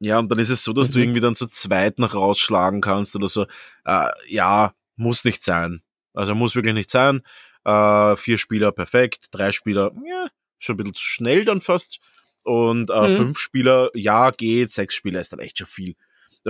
Ja, 0.00 0.18
und 0.18 0.30
dann 0.30 0.38
ist 0.38 0.50
es 0.50 0.62
so, 0.62 0.72
dass 0.72 0.88
mhm. 0.88 0.92
du 0.92 0.98
irgendwie 1.00 1.20
dann 1.20 1.36
zu 1.36 1.46
zweit 1.46 1.98
noch 1.98 2.14
rausschlagen 2.14 2.80
kannst 2.80 3.16
oder 3.16 3.28
so. 3.28 3.46
Äh, 3.84 4.08
ja, 4.28 4.74
muss 4.96 5.24
nicht 5.24 5.42
sein. 5.42 5.82
Also 6.12 6.34
muss 6.34 6.54
wirklich 6.54 6.74
nicht 6.74 6.90
sein. 6.90 7.22
Äh, 7.64 8.16
vier 8.16 8.38
Spieler 8.38 8.72
perfekt, 8.72 9.26
drei 9.30 9.52
Spieler, 9.52 9.92
ja, 10.06 10.28
schon 10.58 10.74
ein 10.74 10.76
bisschen 10.78 10.94
zu 10.94 11.04
schnell 11.04 11.44
dann 11.44 11.60
fast. 11.60 11.98
Und 12.44 12.90
äh, 12.90 13.08
mhm. 13.08 13.16
fünf 13.16 13.38
Spieler, 13.38 13.90
ja, 13.94 14.30
geht, 14.30 14.70
sechs 14.70 14.94
Spieler 14.94 15.20
ist 15.20 15.32
dann 15.32 15.40
echt 15.40 15.58
schon 15.58 15.66
viel. 15.66 15.96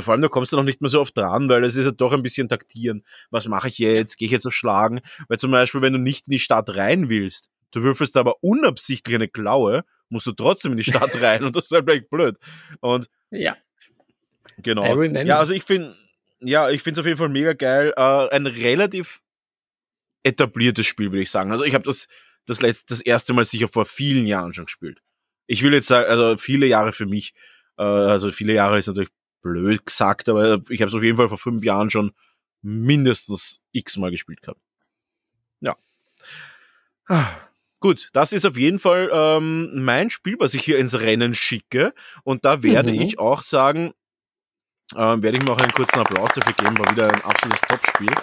Vor 0.02 0.12
allem, 0.12 0.23
da 0.23 0.28
kommst 0.28 0.52
du 0.52 0.56
noch 0.56 0.62
nicht 0.62 0.81
mehr 0.81 0.90
so 0.90 1.01
oft 1.01 1.16
dran, 1.16 1.48
weil 1.48 1.64
es 1.64 1.77
ist 1.77 1.86
ja 1.86 1.90
doch 1.90 2.12
ein 2.12 2.23
bisschen 2.23 2.48
taktieren. 2.48 3.05
Was 3.31 3.48
mache 3.48 3.68
ich 3.68 3.78
jetzt? 3.78 4.16
Gehe 4.16 4.27
ich 4.27 4.32
jetzt 4.32 4.47
auf 4.47 4.55
Schlagen? 4.55 5.01
Weil 5.28 5.39
zum 5.39 5.51
Beispiel, 5.51 5.82
wenn 5.82 5.93
du 5.93 5.98
nicht 5.98 6.28
in 6.28 6.32
die 6.32 6.39
Stadt 6.39 6.74
rein 6.74 7.09
willst, 7.09 7.51
du 7.70 7.82
würfelst 7.82 8.16
aber 8.16 8.43
unabsichtlich 8.43 9.14
eine 9.14 9.28
Klaue, 9.28 9.85
musst 10.09 10.27
du 10.27 10.32
trotzdem 10.32 10.73
in 10.73 10.78
die 10.78 10.85
Stadt 10.85 11.20
rein 11.23 11.44
und 11.44 11.56
das 11.56 11.64
ist 11.64 11.73
halt 11.73 11.89
echt 11.89 12.10
blöd. 12.10 12.36
Und 12.81 13.09
ja. 13.31 13.56
Genau. 14.59 15.02
Ja, 15.02 15.39
also 15.39 15.52
ich 15.52 15.64
finde, 15.64 15.94
ja, 16.40 16.70
ich 16.70 16.82
finde 16.82 17.01
es 17.01 17.02
auf 17.02 17.06
jeden 17.06 17.18
Fall 17.18 17.28
mega 17.28 17.52
geil. 17.52 17.93
Äh, 17.97 18.28
ein 18.31 18.47
relativ 18.47 19.20
etabliertes 20.23 20.86
Spiel, 20.86 21.12
würde 21.12 21.23
ich 21.23 21.31
sagen. 21.31 21.52
Also 21.52 21.64
ich 21.64 21.74
habe 21.74 21.85
das 21.85 22.09
das 22.47 22.62
letzte, 22.62 22.86
das 22.94 23.01
erste 23.01 23.35
Mal 23.35 23.44
sicher 23.44 23.68
vor 23.68 23.86
vielen 23.86 24.27
Jahren 24.27 24.52
schon 24.55 24.64
gespielt. 24.64 25.02
Ich 25.47 25.62
will 25.62 25.74
jetzt 25.74 25.89
sagen, 25.89 26.09
also 26.09 26.36
viele 26.36 26.66
Jahre 26.66 26.93
für 26.93 27.06
mich, 27.06 27.35
äh, 27.77 27.82
also 27.82 28.31
viele 28.31 28.55
Jahre 28.55 28.78
ist 28.78 28.86
natürlich 28.86 29.10
blöd 29.47 29.86
gesagt, 29.86 30.28
aber 30.28 30.60
ich 30.68 30.81
habe 30.81 30.89
es 30.89 30.94
auf 30.94 31.02
jeden 31.02 31.16
Fall 31.16 31.28
vor 31.28 31.39
fünf 31.39 31.64
Jahren 31.64 31.90
schon 31.90 32.12
mindestens 32.62 33.62
x-mal 33.73 34.10
gespielt 34.10 34.43
gehabt. 34.43 34.60
Ja. 35.60 35.77
Gut, 37.81 38.09
das 38.12 38.32
ist 38.32 38.44
auf 38.44 38.56
jeden 38.56 38.78
Fall 38.78 39.10
ähm, 39.12 39.85
mein 39.85 40.10
Spiel, 40.10 40.36
was 40.39 40.55
ich 40.55 40.64
hier 40.64 40.78
ins 40.78 40.98
Rennen 40.98 41.35
schicke. 41.35 41.94
Und 42.24 42.44
da 42.44 42.62
werde 42.62 42.93
mhm. 42.93 43.01
ich 43.01 43.18
auch 43.18 43.43
sagen, 43.43 43.93
ähm, 44.97 45.23
werde 45.23 45.39
ich 45.39 45.44
mir 45.44 45.52
auch 45.52 45.59
einen 45.59 45.73
kurzen 45.73 46.01
Applaus 46.01 46.31
dafür 46.35 46.52
geben, 46.55 46.78
war 46.78 46.90
wieder 46.90 47.12
ein 47.12 47.23
absolutes 47.23 47.60
Top-Spiel. 47.62 48.14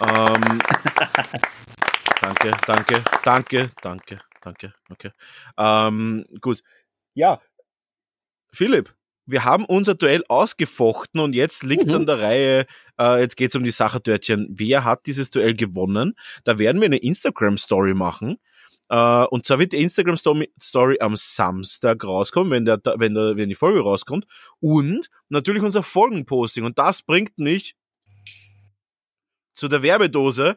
Ähm, 0.00 0.60
danke, 2.20 2.56
danke, 2.66 3.04
danke, 3.24 3.70
danke, 3.82 4.20
danke, 4.40 4.74
okay. 4.90 5.10
Ähm, 5.56 6.24
gut. 6.40 6.62
Ja, 7.14 7.40
Philipp, 8.52 8.94
wir 9.26 9.44
haben 9.44 9.64
unser 9.64 9.94
Duell 9.94 10.22
ausgefochten 10.28 11.20
und 11.20 11.34
jetzt 11.34 11.62
liegt 11.62 11.84
es 11.84 11.90
mhm. 11.90 11.96
an 11.96 12.06
der 12.06 12.20
Reihe, 12.20 12.66
äh, 12.98 13.20
jetzt 13.20 13.36
geht 13.36 13.50
es 13.50 13.56
um 13.56 13.64
die 13.64 13.70
Sache 13.70 14.02
Törtchen. 14.02 14.46
Wer 14.50 14.84
hat 14.84 15.06
dieses 15.06 15.30
Duell 15.30 15.54
gewonnen? 15.54 16.14
Da 16.44 16.58
werden 16.58 16.80
wir 16.80 16.86
eine 16.86 16.98
Instagram-Story 16.98 17.94
machen. 17.94 18.38
Uh, 18.88 19.26
und 19.30 19.44
zwar 19.44 19.58
wird 19.58 19.72
die 19.72 19.82
Instagram 19.82 20.16
Story 20.16 20.98
am 21.00 21.16
Samstag 21.16 22.04
rauskommen, 22.04 22.52
wenn, 22.52 22.64
der, 22.64 22.80
wenn, 22.98 23.14
der, 23.14 23.36
wenn 23.36 23.48
die 23.48 23.56
Folge 23.56 23.80
rauskommt. 23.80 24.26
Und 24.60 25.10
natürlich 25.28 25.64
unser 25.64 25.82
Folgenposting. 25.82 26.64
Und 26.64 26.78
das 26.78 27.02
bringt 27.02 27.36
mich 27.36 27.74
zu 29.54 29.66
der 29.66 29.82
Werbedose. 29.82 30.56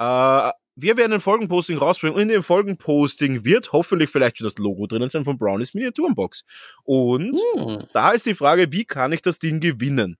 Uh, 0.00 0.50
wir 0.80 0.96
werden 0.96 1.12
ein 1.12 1.20
Folgenposting 1.20 1.76
rausbringen 1.76 2.14
und 2.14 2.22
in 2.22 2.28
dem 2.28 2.42
Folgenposting 2.42 3.44
wird 3.44 3.72
hoffentlich 3.72 4.10
vielleicht 4.10 4.38
schon 4.38 4.44
das 4.44 4.58
Logo 4.58 4.86
drinnen 4.86 5.08
sein 5.08 5.24
von 5.24 5.36
Brownies 5.36 5.74
Miniaturenbox. 5.74 6.44
Und 6.84 7.38
hm. 7.56 7.88
da 7.92 8.12
ist 8.12 8.26
die 8.26 8.34
Frage, 8.34 8.70
wie 8.70 8.84
kann 8.84 9.12
ich 9.12 9.20
das 9.20 9.40
Ding 9.40 9.58
gewinnen? 9.58 10.16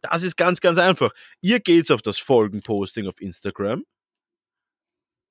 Das 0.00 0.22
ist 0.22 0.36
ganz, 0.36 0.60
ganz 0.60 0.78
einfach. 0.78 1.12
Ihr 1.42 1.60
geht 1.60 1.90
auf 1.90 2.00
das 2.00 2.18
Folgenposting 2.18 3.06
auf 3.06 3.20
Instagram, 3.20 3.84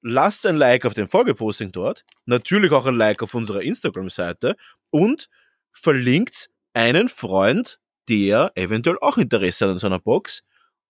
lasst 0.04 0.46
ein 0.46 0.56
Like 0.56 0.86
auf 0.86 0.94
dem 0.94 1.08
Folgeposting 1.08 1.72
dort, 1.72 2.06
natürlich 2.26 2.72
auch 2.72 2.86
ein 2.86 2.96
Like 2.96 3.24
auf 3.24 3.34
unserer 3.34 3.64
Instagram-Seite 3.64 4.56
und 4.92 5.30
verlinkt 5.72 6.50
einen 6.74 7.10
Freund, 7.10 7.80
der 8.08 8.52
eventuell 8.54 8.98
auch 9.02 9.18
Interesse 9.18 9.66
hat 9.66 9.72
an 9.72 9.80
so 9.80 9.88
einer 9.88 10.00
Box 10.00 10.44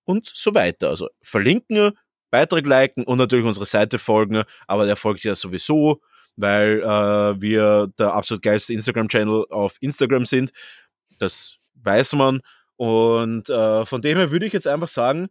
und 0.03 0.29
so 0.33 0.53
weiter. 0.53 0.89
Also 0.89 1.07
verlinken, 1.21 1.93
Beitrag 2.31 2.65
liken 2.65 3.03
und 3.03 3.17
natürlich 3.17 3.45
unsere 3.45 3.65
Seite 3.65 3.99
folgen, 3.99 4.43
aber 4.65 4.85
der 4.85 4.95
folgt 4.95 5.23
ja 5.23 5.35
sowieso, 5.35 6.01
weil 6.37 6.81
äh, 6.81 7.41
wir 7.41 7.91
der 7.99 8.13
absolut 8.13 8.41
geilste 8.41 8.73
Instagram-Channel 8.73 9.45
auf 9.49 9.75
Instagram 9.81 10.25
sind. 10.25 10.51
Das 11.19 11.57
weiß 11.75 12.13
man. 12.13 12.41
Und 12.77 13.49
äh, 13.49 13.85
von 13.85 14.01
dem 14.01 14.17
her 14.17 14.31
würde 14.31 14.47
ich 14.47 14.53
jetzt 14.53 14.67
einfach 14.67 14.87
sagen, 14.87 15.29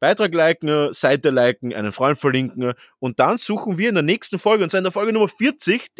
Beitrag 0.00 0.32
liken, 0.32 0.94
Seite 0.94 1.28
liken, 1.28 1.74
einen 1.74 1.92
Freund 1.92 2.18
verlinken 2.18 2.72
und 3.00 3.20
dann 3.20 3.36
suchen 3.36 3.76
wir 3.76 3.90
in 3.90 3.94
der 3.94 4.02
nächsten 4.02 4.38
Folge, 4.38 4.64
und 4.64 4.70
zwar 4.70 4.78
in 4.78 4.84
der 4.84 4.92
Folge 4.92 5.12
Nummer 5.12 5.28
40, 5.28 5.90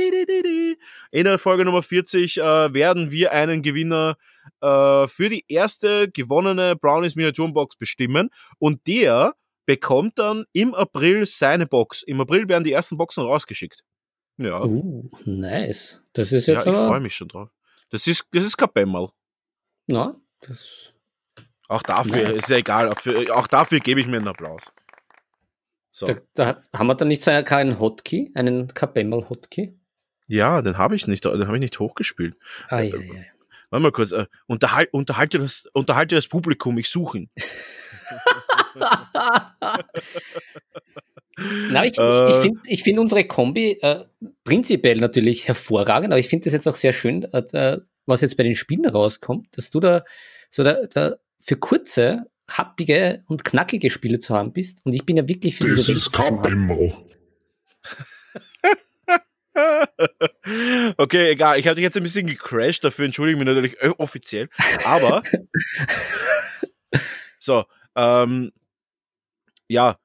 in 1.11 1.25
der 1.25 1.39
Folge 1.39 1.67
Nummer 1.67 1.83
40 1.83 2.39
äh, 2.39 2.43
werden 2.73 3.11
wir 3.11 3.33
einen 3.33 3.61
Gewinner 3.61 4.17
äh, 4.63 5.07
für 5.07 5.29
die 5.29 5.45
erste 5.49 6.11
gewonnene 6.11 6.77
Brownies 6.77 7.15
Miniaturenbox 7.15 7.77
bestimmen 7.77 8.31
und 8.59 8.87
der 8.87 9.35
bekommt 9.71 10.19
dann 10.19 10.47
im 10.53 10.75
April 10.75 11.27
seine 11.27 11.65
Box. 11.65 12.03
Im 12.03 12.21
April 12.21 12.49
werden 12.49 12.65
die 12.65 12.73
ersten 12.73 12.97
Boxen 12.97 13.23
rausgeschickt. 13.23 13.85
Ja. 14.37 14.65
Uh, 14.65 15.09
nice. 15.25 16.03
Das 16.13 16.33
ist 16.33 16.47
jetzt 16.47 16.67
ja, 16.67 16.73
ich 16.73 16.77
freue 16.77 16.99
mich 16.99 17.15
schon 17.15 17.29
drauf. 17.29 17.51
Das 17.91 18.09
ist, 18.09 18.27
das 18.33 18.45
ist 18.45 18.57
kein 18.57 18.71
Bämmerl. 18.75 19.11
Na, 19.87 20.21
das 20.41 20.93
auch 21.69 21.83
dafür 21.85 22.25
Nein. 22.25 22.35
ist 22.35 22.49
ja 22.49 22.57
egal. 22.57 22.89
Auch, 22.89 22.99
für, 22.99 23.33
auch 23.33 23.47
dafür 23.47 23.79
gebe 23.79 24.01
ich 24.01 24.09
mir 24.09 24.17
einen 24.17 24.27
Applaus. 24.27 24.73
So. 25.93 26.07
Da, 26.07 26.17
da, 26.35 26.63
haben 26.75 26.89
wir 26.89 26.97
dann 26.97 27.07
nicht 27.07 27.23
so 27.23 27.31
einen 27.31 27.79
Hotkey, 27.79 28.33
einen 28.35 28.67
Kabemmel-Hotkey? 28.75 29.79
Ja, 30.27 30.63
den 30.63 30.79
habe 30.79 30.97
ich 30.97 31.07
nicht, 31.07 31.25
den 31.25 31.47
habe 31.47 31.57
ich 31.57 31.61
nicht 31.61 31.79
hochgespielt. 31.79 32.37
Ah, 32.69 32.81
ja, 32.81 32.97
ja. 32.97 33.23
Warte 33.71 33.83
mal 33.85 33.93
kurz, 33.93 34.11
äh, 34.11 34.27
unterhal, 34.47 34.89
unterhalte, 34.91 35.39
das, 35.39 35.67
unterhalte 35.73 36.17
das 36.17 36.27
Publikum, 36.27 36.77
ich 36.79 36.89
suche 36.89 37.19
ihn. 37.19 37.31
Na, 41.71 41.85
ich, 41.87 41.99
äh, 41.99 42.29
ich, 42.29 42.37
finde 42.37 42.61
ich 42.67 42.83
find 42.83 42.99
unsere 42.99 43.25
Kombi 43.25 43.79
äh, 43.81 44.05
prinzipiell 44.45 44.99
natürlich 44.99 45.49
hervorragend, 45.49 46.13
aber 46.13 46.19
ich 46.19 46.29
finde 46.29 46.45
das 46.45 46.53
jetzt 46.53 46.69
auch 46.69 46.75
sehr 46.75 46.93
schön, 46.93 47.25
äh, 47.33 47.79
was 48.07 48.21
jetzt 48.21 48.37
bei 48.37 48.43
den 48.43 48.55
Spielen 48.55 48.87
rauskommt, 48.87 49.57
dass 49.57 49.71
du 49.71 49.81
da 49.81 50.05
so 50.51 50.63
der, 50.63 50.87
der 50.89 51.19
für 51.39 51.57
kurze, 51.57 52.27
happige 52.49 53.25
und 53.27 53.45
knackige 53.45 53.91
Spiele 53.91 54.19
zu 54.19 54.35
haben 54.35 54.53
bist. 54.53 54.81
Und 54.85 54.93
ich 54.93 55.07
bin 55.07 55.17
ja 55.17 55.27
wirklich 55.29 55.57
für 55.57 55.65
diese 55.65 55.93
Das 55.93 56.03
ist 56.03 56.13
kein 56.13 56.43
Okay, 60.97 61.31
egal. 61.31 61.59
Ich 61.59 61.67
habe 61.67 61.77
dich 61.77 61.83
jetzt 61.83 61.97
ein 61.97 62.03
bisschen 62.03 62.27
gecrashed, 62.27 62.85
dafür 62.85 63.05
entschuldige 63.05 63.39
ich 63.39 63.45
mich 63.45 63.55
natürlich 63.55 63.81
äh, 63.83 63.93
offiziell. 63.99 64.49
Aber 64.85 65.23
so, 67.39 67.65
ähm, 67.97 68.53
ja, 69.71 69.97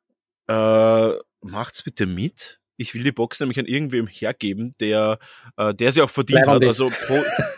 äh, 0.47 1.19
macht's 1.41 1.83
bitte 1.83 2.05
mit 2.05 2.59
ich 2.77 2.93
will 2.93 3.03
die 3.03 3.11
Box 3.11 3.39
nämlich 3.39 3.59
an 3.59 3.65
irgendwem 3.65 4.07
hergeben, 4.07 4.75
der, 4.79 5.19
äh, 5.57 5.73
der 5.73 5.91
sie 5.91 6.01
auch 6.01 6.09
verdient 6.09 6.45
Leiband 6.45 6.63
hat, 6.63 6.67
also 6.67 6.91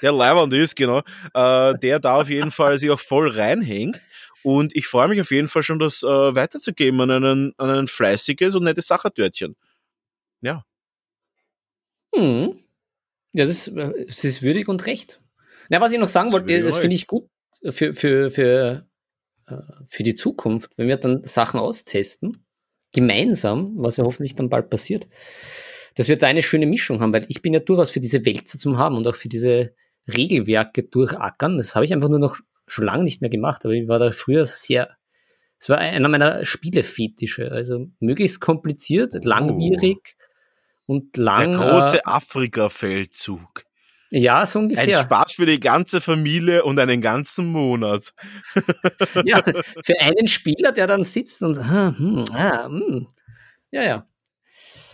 der 0.01 0.11
Leiband 0.11 0.53
ist, 0.53 0.75
genau, 0.75 0.99
äh, 1.33 1.77
der 1.79 1.99
da 1.99 2.21
auf 2.21 2.29
jeden 2.29 2.51
Fall 2.51 2.77
sich 2.77 2.89
auch 2.89 2.99
voll 2.99 3.29
reinhängt. 3.29 3.99
Und 4.43 4.75
ich 4.75 4.87
freue 4.87 5.07
mich 5.07 5.19
auf 5.19 5.31
jeden 5.31 5.47
Fall 5.47 5.63
schon, 5.63 5.79
das 5.79 6.03
äh, 6.03 6.07
weiterzugeben 6.07 7.01
an, 7.01 7.11
einen, 7.11 7.53
an 7.57 7.69
ein 7.69 7.87
fleißiges 7.87 8.55
und 8.55 8.63
nettes 8.63 8.87
Sachertörtchen. 8.87 9.55
Ja. 10.41 10.63
Hm. 12.13 12.59
Ja, 13.33 13.45
das 13.45 13.67
ist, 13.67 13.75
das 13.75 14.23
ist 14.23 14.41
würdig 14.41 14.67
und 14.67 14.85
recht. 14.85 15.19
Na, 15.69 15.81
was 15.81 15.91
ich 15.91 15.99
noch 15.99 16.07
sagen 16.07 16.31
wollte, 16.31 16.63
das 16.63 16.77
finde 16.77 16.95
ich 16.95 17.07
gut 17.07 17.27
für, 17.71 17.93
für, 17.93 18.31
für, 18.31 18.41
äh, 18.41 18.81
für 19.87 20.03
die 20.03 20.15
Zukunft, 20.15 20.77
wenn 20.77 20.87
wir 20.87 20.97
dann 20.97 21.23
Sachen 21.23 21.59
austesten 21.59 22.45
gemeinsam, 22.91 23.73
was 23.75 23.97
ja 23.97 24.03
hoffentlich 24.03 24.35
dann 24.35 24.49
bald 24.49 24.69
passiert, 24.69 25.07
dass 25.95 26.07
wir 26.07 26.17
da 26.17 26.27
eine 26.27 26.41
schöne 26.41 26.65
Mischung 26.65 26.99
haben, 26.99 27.13
weil 27.13 27.25
ich 27.27 27.41
bin 27.41 27.53
ja 27.53 27.59
durchaus 27.59 27.89
für 27.89 27.99
diese 27.99 28.25
Wälzer 28.25 28.57
zum 28.57 28.77
haben 28.77 28.95
und 28.95 29.07
auch 29.07 29.15
für 29.15 29.29
diese 29.29 29.73
Regelwerke 30.07 30.83
durchackern. 30.83 31.57
Das 31.57 31.75
habe 31.75 31.85
ich 31.85 31.93
einfach 31.93 32.09
nur 32.09 32.19
noch 32.19 32.37
schon 32.65 32.85
lange 32.85 33.03
nicht 33.03 33.21
mehr 33.21 33.29
gemacht, 33.29 33.65
aber 33.65 33.73
ich 33.73 33.87
war 33.87 33.99
da 33.99 34.11
früher 34.11 34.45
sehr, 34.45 34.95
es 35.59 35.69
war 35.69 35.77
einer 35.77 36.09
meiner 36.09 36.45
Spielefetische, 36.45 37.51
also 37.51 37.87
möglichst 37.99 38.41
kompliziert, 38.41 39.13
langwierig 39.23 40.15
oh. 40.85 40.93
und 40.93 41.17
lang. 41.17 41.57
Der 41.57 41.71
große 41.71 41.97
äh, 41.97 42.01
Afrika-Feldzug. 42.03 43.66
Ja, 44.09 44.45
so 44.45 44.59
ungefähr. 44.59 44.99
Ein 44.99 45.05
Spaß 45.05 45.33
für 45.33 45.45
die 45.45 45.59
ganze 45.59 45.99
Familie 45.99 46.63
und 46.63 46.79
einen 46.79 47.01
ganzen 47.01 47.47
Monat. 47.47 48.13
ja, 49.25 49.41
für 49.83 49.99
einen 49.99 50.27
Spieler, 50.27 50.71
der 50.71 50.87
dann 50.87 51.03
sitzt 51.03 51.41
und 51.41 51.57
ah, 51.57 51.93
hm, 51.97 52.25
ah, 52.33 52.65
hm. 52.65 53.07
ja, 53.71 53.83
ja. 53.83 54.07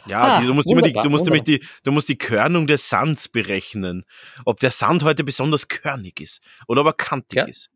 Ja, 0.06 0.22
ah, 0.22 0.41
die, 0.41 0.48
du 0.48 0.53
musst 0.53 0.69
immer 0.69 0.81
die, 0.81 0.91
du 0.91 1.10
musst 1.10 1.26
nämlich 1.26 1.44
die, 1.44 1.64
du 1.84 1.91
musst 1.91 2.10
die 2.10 2.18
Körnung 2.18 2.68
des 2.68 2.90
Sands 2.90 3.30
berechnen. 3.30 4.03
Ob 4.44 4.60
der 4.60 4.72
Sand 4.72 5.03
heute 5.03 5.23
besonders 5.23 5.69
körnig 5.69 6.19
ist 6.19 6.41
oder 6.68 6.81
ob 6.81 6.88
er 6.88 6.94
kantig 6.94 7.38
ja. 7.38 7.45
ist. 7.45 7.69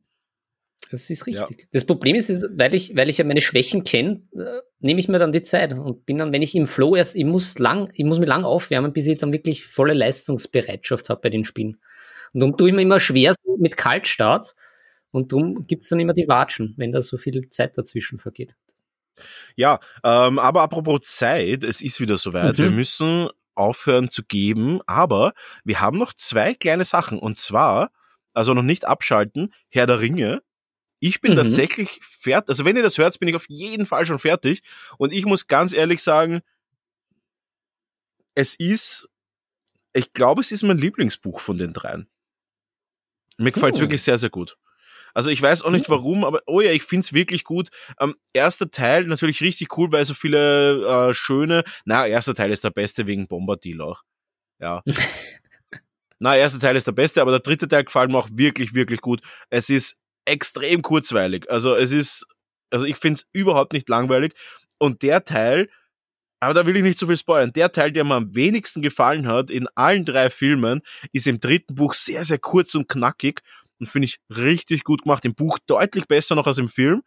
Das 0.90 1.10
ist 1.10 1.28
richtig. 1.28 1.62
Ja. 1.62 1.68
Das 1.74 1.86
Problem 1.86 2.16
ist, 2.16 2.30
weil 2.52 2.74
ich, 2.74 2.95
weil 2.95 3.10
ich 3.10 3.18
ja 3.18 3.26
meine 3.26 3.41
Schwächen 3.41 3.84
kenne, 3.84 4.22
äh, 4.36 4.62
nehme 4.80 4.99
ich 4.99 5.08
mir 5.08 5.20
dann 5.20 5.32
die 5.32 5.41
Zeit 5.41 5.74
und 5.74 6.06
bin 6.06 6.18
dann, 6.18 6.32
wenn 6.32 6.41
ich 6.41 6.56
im 6.56 6.66
Flow 6.66 6.95
erst, 6.95 7.16
ich 7.16 7.26
muss 7.26 7.60
lang, 7.60 7.90
ich 7.94 8.06
muss 8.06 8.20
mich 8.20 8.30
lang 8.30 8.45
aufwärmen, 8.45 8.94
bis 8.94 9.08
ich 9.08 9.18
dann 9.18 9.34
wirklich 9.34 9.66
volle 9.66 9.94
Leistungsbereitschaft 9.94 11.10
habe 11.10 11.22
bei 11.22 11.30
den 11.30 11.44
Spielen. 11.44 11.78
Und 12.34 12.41
darum 12.41 12.58
tue 12.58 12.70
ich 12.70 12.76
mir 12.76 12.82
immer 12.82 12.99
schwer 12.99 13.34
so 13.34 13.58
mit 13.58 13.76
Kaltstart 13.78 14.56
und 15.12 15.32
darum 15.32 15.68
gibt 15.68 15.84
es 15.84 15.90
dann 15.90 15.99
immer 15.99 16.14
die 16.14 16.28
Watschen, 16.28 16.74
wenn 16.78 16.91
da 16.91 17.02
so 17.02 17.18
viel 17.18 17.49
Zeit 17.49 17.78
dazwischen 17.78 18.18
vergeht. 18.18 18.56
Ja, 19.56 19.80
ähm, 20.04 20.40
aber 20.40 20.62
apropos 20.62 21.02
Zeit, 21.02 21.64
es 21.64 21.82
ist 21.82 21.99
wieder 21.99 22.18
soweit. 22.18 22.58
Mhm. 22.58 22.64
Wir 22.64 22.72
müssen 22.72 23.30
aufhören 23.56 24.12
zu 24.12 24.24
geben, 24.24 24.80
aber 24.86 25.34
wir 25.64 25.82
haben 25.82 25.98
noch 25.98 26.14
zwei 26.14 26.54
kleine 26.54 26.86
Sachen 26.86 27.18
und 27.18 27.38
zwar, 27.38 27.91
also 28.34 28.54
noch 28.54 28.64
nicht 28.64 28.86
abschalten, 28.86 29.52
Herr 29.70 29.88
der 29.88 29.99
Ringe, 29.99 30.44
ich 30.99 31.22
bin 31.22 31.34
mhm. 31.34 31.38
tatsächlich 31.38 31.99
fertig. 32.02 32.49
Also 32.49 32.65
wenn 32.65 32.76
ihr 32.76 32.84
das 32.84 32.98
hört, 32.98 33.18
bin 33.19 33.30
ich 33.30 33.36
auf 33.36 33.48
jeden 33.49 33.86
Fall 33.86 34.06
schon 34.06 34.19
fertig. 34.19 34.61
Und 34.98 35.14
ich 35.14 35.26
muss 35.26 35.48
ganz 35.48 35.74
ehrlich 35.74 36.02
sagen, 36.02 36.41
es 38.36 38.56
ist, 38.56 39.10
ich 39.94 40.14
glaube, 40.14 40.41
es 40.41 40.52
ist 40.52 40.64
mein 40.64 40.78
Lieblingsbuch 40.78 41.40
von 41.40 41.57
den 41.57 41.74
dreien. 41.74 42.07
Mir 43.38 43.52
gefällt 43.52 43.76
es 43.76 43.82
wirklich 43.82 44.02
sehr, 44.02 44.18
sehr 44.18 44.30
gut. 44.30 44.57
Also 45.14 45.32
ich 45.32 45.41
weiß 45.41 45.64
auch 45.64 45.72
nicht 45.72 45.90
warum, 45.90 46.24
aber 46.24 46.41
oh 46.45 46.61
ja, 46.61 46.72
ich 46.72 46.84
finde 46.84 47.06
es 47.06 47.14
wirklich 47.14 47.44
gut. 47.44 47.69
Ähm, 47.99 48.15
erster 48.34 48.69
Teil 48.69 49.06
natürlich 49.06 49.41
richtig 49.41 49.76
cool, 49.78 49.91
weil 49.91 50.06
so 50.06 50.14
viele 50.14 51.10
äh, 51.10 51.14
schöne, 51.14 51.64
na, 51.86 52.06
erster 52.06 52.36
Teil 52.36 52.52
ist 52.52 52.64
der 52.64 52.69
beste 52.69 53.07
wegen 53.07 53.28
Bombadil 53.28 53.82
auch. 53.82 54.03
Ja. 54.60 54.84
Na, 56.19 56.32
der 56.32 56.41
erste 56.41 56.60
Teil 56.60 56.76
ist 56.76 56.88
der 56.88 56.94
beste, 56.94 57.22
aber 57.22 57.32
der 57.32 57.41
dritte 57.41 57.68
Teil 57.68 57.84
gefällt 57.84 58.10
mir 58.10 58.18
auch 58.18 58.30
wirklich, 58.32 58.74
wirklich 58.74 59.02
gut. 59.02 59.22
Es 59.49 59.69
ist 59.69 59.98
extrem 60.28 60.82
kurzweilig. 60.82 61.49
Also 61.49 61.76
es 61.76 61.91
ist, 61.91 62.26
also 62.70 62.86
ich 62.86 62.98
finde 62.98 63.20
es 63.20 63.28
überhaupt 63.34 63.74
nicht 63.74 63.90
langweilig. 63.90 64.34
Und 64.78 65.02
der 65.02 65.24
Teil, 65.24 65.70
aber 66.40 66.54
da 66.54 66.66
will 66.66 66.78
ich 66.78 66.84
nicht 66.84 66.99
so 66.99 67.08
viel 67.08 67.18
spoilern, 67.18 67.54
der 67.54 67.72
Teil, 67.72 67.91
der 67.91 68.04
mir 68.04 68.16
am 68.16 68.36
wenigsten 68.36 68.82
gefallen 68.82 69.28
hat 69.28 69.49
in 69.49 69.68
allen 69.76 70.06
drei 70.06 70.30
Filmen, 70.30 70.82
ist 71.14 71.28
im 71.28 71.40
dritten 71.40 71.76
Buch 71.76 71.94
sehr, 71.94 72.26
sehr 72.26 72.40
kurz 72.40 72.76
und 72.76 72.88
knackig 72.88 73.41
und 73.80 73.88
finde 73.88 74.06
ich 74.06 74.20
richtig 74.30 74.84
gut 74.84 75.04
gemacht. 75.04 75.26
Im 75.26 75.34
Buch 75.34 75.60
deutlich 75.66 76.08
besser 76.08 76.36
noch 76.36 76.48
als 76.48 76.58
im 76.58 76.70
Film. 76.70 77.04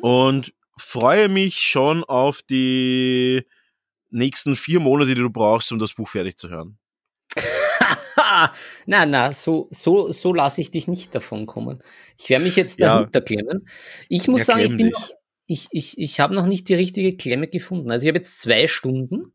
Und 0.00 0.52
freue 0.76 1.28
mich 1.28 1.60
schon 1.60 2.02
auf 2.02 2.42
die 2.42 3.46
nächsten 4.10 4.56
vier 4.56 4.80
Monate, 4.80 5.14
die 5.14 5.20
du 5.20 5.30
brauchst, 5.30 5.70
um 5.70 5.78
das 5.78 5.94
Buch 5.94 6.08
fertig 6.08 6.36
zu 6.36 6.48
hören. 6.48 6.78
na, 8.86 9.06
na, 9.06 9.32
so, 9.32 9.68
so, 9.70 10.12
so 10.12 10.32
lasse 10.32 10.60
ich 10.60 10.70
dich 10.70 10.88
nicht 10.88 11.14
davon 11.14 11.46
kommen. 11.46 11.82
Ich 12.18 12.30
werde 12.30 12.44
mich 12.44 12.56
jetzt 12.56 12.80
dahinter 12.80 13.20
ja. 13.20 13.24
klemmen. 13.24 13.68
Ich 14.08 14.28
muss 14.28 14.40
ja, 14.40 14.54
sagen, 14.54 14.60
ich 14.60 14.76
bin 14.76 14.88
noch, 14.88 15.10
ich, 15.46 15.68
ich, 15.70 15.98
ich 15.98 16.20
habe 16.20 16.34
noch 16.34 16.46
nicht 16.46 16.68
die 16.68 16.74
richtige 16.74 17.16
Klemme 17.16 17.48
gefunden. 17.48 17.90
Also 17.90 18.04
ich 18.04 18.08
habe 18.08 18.18
jetzt 18.18 18.40
zwei 18.40 18.66
Stunden, 18.66 19.32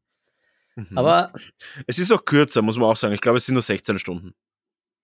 mhm. 0.75 0.97
aber. 0.97 1.33
Es 1.87 1.99
ist 1.99 2.11
auch 2.11 2.25
kürzer, 2.25 2.61
muss 2.61 2.77
man 2.77 2.89
auch 2.89 2.97
sagen. 2.97 3.13
Ich 3.13 3.21
glaube, 3.21 3.37
es 3.37 3.45
sind 3.45 3.53
nur 3.53 3.61
16 3.61 3.99
Stunden. 3.99 4.33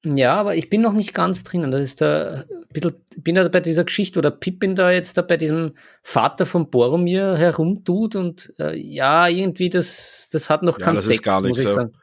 Ja, 0.04 0.36
aber 0.36 0.56
ich 0.56 0.70
bin 0.70 0.82
noch 0.82 0.94
nicht 0.94 1.14
ganz 1.14 1.44
drinnen. 1.44 1.72
Das 1.72 1.82
ist 1.82 2.00
da 2.00 2.46
bisschen, 2.76 2.96
bin 3.18 3.36
da 3.36 3.48
bei 3.48 3.60
dieser 3.60 3.84
Geschichte, 3.84 4.18
wo 4.18 4.22
der 4.22 4.32
Pippin 4.32 4.76
da 4.76 4.92
jetzt 4.92 5.18
da 5.18 5.24
bei 5.24 5.38
diesem 5.38 5.74
Vater 6.04 6.46
von 6.46 6.70
Boromir 6.70 7.36
herumtut 7.38 8.16
und 8.16 8.54
äh, 8.60 8.78
ja, 8.78 9.28
irgendwie 9.28 9.70
das, 9.70 10.28
das 10.32 10.50
hat 10.50 10.62
noch 10.62 10.78
ja, 10.78 10.86
keinen 10.86 10.98
Sex, 10.98 11.26
muss 11.42 11.58
ich 11.58 11.72
sagen. 11.72 11.94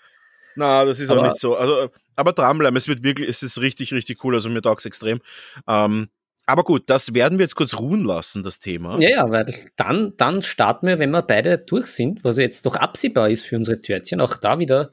Na, 0.56 0.84
das 0.84 1.00
ist 1.00 1.10
aber, 1.10 1.20
auch 1.20 1.28
nicht 1.28 1.40
so. 1.40 1.56
Also, 1.56 1.90
aber 2.16 2.32
dranbleiben, 2.32 2.76
es 2.76 2.88
wird 2.88 3.02
wirklich, 3.02 3.28
es 3.28 3.42
ist 3.42 3.60
richtig, 3.60 3.92
richtig 3.92 4.22
cool. 4.24 4.34
Also 4.34 4.48
mir 4.50 4.62
taugt 4.62 4.80
es 4.80 4.86
extrem. 4.86 5.20
Ähm, 5.66 6.08
aber 6.44 6.64
gut, 6.64 6.90
das 6.90 7.14
werden 7.14 7.38
wir 7.38 7.44
jetzt 7.44 7.54
kurz 7.54 7.74
ruhen 7.74 8.04
lassen, 8.04 8.42
das 8.42 8.58
Thema. 8.58 9.00
Ja, 9.00 9.08
ja, 9.08 9.30
weil 9.30 9.54
dann, 9.76 10.14
dann 10.16 10.42
starten 10.42 10.86
wir, 10.86 10.98
wenn 10.98 11.10
wir 11.10 11.22
beide 11.22 11.58
durch 11.58 11.86
sind, 11.86 12.24
was 12.24 12.36
jetzt 12.36 12.66
doch 12.66 12.76
absehbar 12.76 13.30
ist 13.30 13.44
für 13.44 13.56
unsere 13.56 13.80
Törtchen, 13.80 14.20
auch 14.20 14.36
da 14.36 14.58
wieder, 14.58 14.90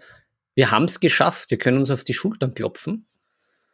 wir 0.55 0.71
haben 0.71 0.85
es 0.85 0.99
geschafft, 0.99 1.49
wir 1.51 1.57
können 1.57 1.79
uns 1.79 1.89
auf 1.89 2.03
die 2.03 2.13
Schultern 2.13 2.53
klopfen. 2.53 3.07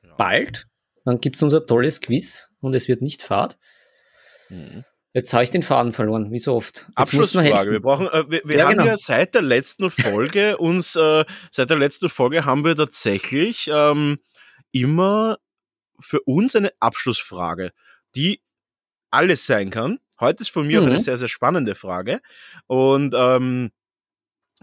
Ja. 0.04 0.16
Bald, 0.16 0.68
dann 1.04 1.20
gibt 1.20 1.36
es 1.36 1.42
unser 1.42 1.66
tolles 1.66 2.00
Quiz 2.00 2.50
und 2.62 2.74
es 2.76 2.88
wird 2.88 3.02
nicht 3.02 3.22
fad. 3.22 3.58
Mhm. 4.50 4.86
Jetzt 5.16 5.34
habe 5.34 5.46
ich 5.46 5.50
den 5.50 5.64
Faden 5.64 5.94
verloren, 5.94 6.30
wie 6.34 6.40
so 6.40 6.54
oft. 6.56 6.80
Jetzt 6.90 6.98
Abschlussfrage. 6.98 7.72
Wir 7.72 7.80
brauchen, 7.80 8.08
äh, 8.10 8.30
wir, 8.30 8.42
wir 8.44 8.58
ja, 8.58 8.66
haben 8.66 8.74
genau. 8.74 8.86
ja 8.86 8.98
seit 8.98 9.34
der 9.34 9.44
letzten 9.44 9.90
Folge 9.90 10.58
uns, 10.60 10.98
äh, 10.98 11.24
seit 11.52 11.70
der 11.70 11.78
letzten 11.78 12.10
Folge 12.10 12.44
haben 12.44 12.66
wir 12.66 12.76
tatsächlich 12.76 13.70
ähm, 13.74 14.20
immer 14.74 15.38
für 16.02 16.20
uns 16.24 16.58
eine 16.58 16.74
Abschlussfrage, 16.82 17.72
die 18.14 18.42
alles 19.10 19.46
sein 19.46 19.70
kann. 19.70 20.00
Heute 20.20 20.44
ist 20.44 20.50
von 20.50 20.68
mir 20.68 20.82
mhm. 20.82 20.86
auch 20.86 20.90
eine 20.92 21.00
sehr, 21.00 21.16
sehr 21.16 21.30
spannende 21.30 21.76
Frage. 21.76 22.20
Und 22.68 23.16
ähm, 23.18 23.72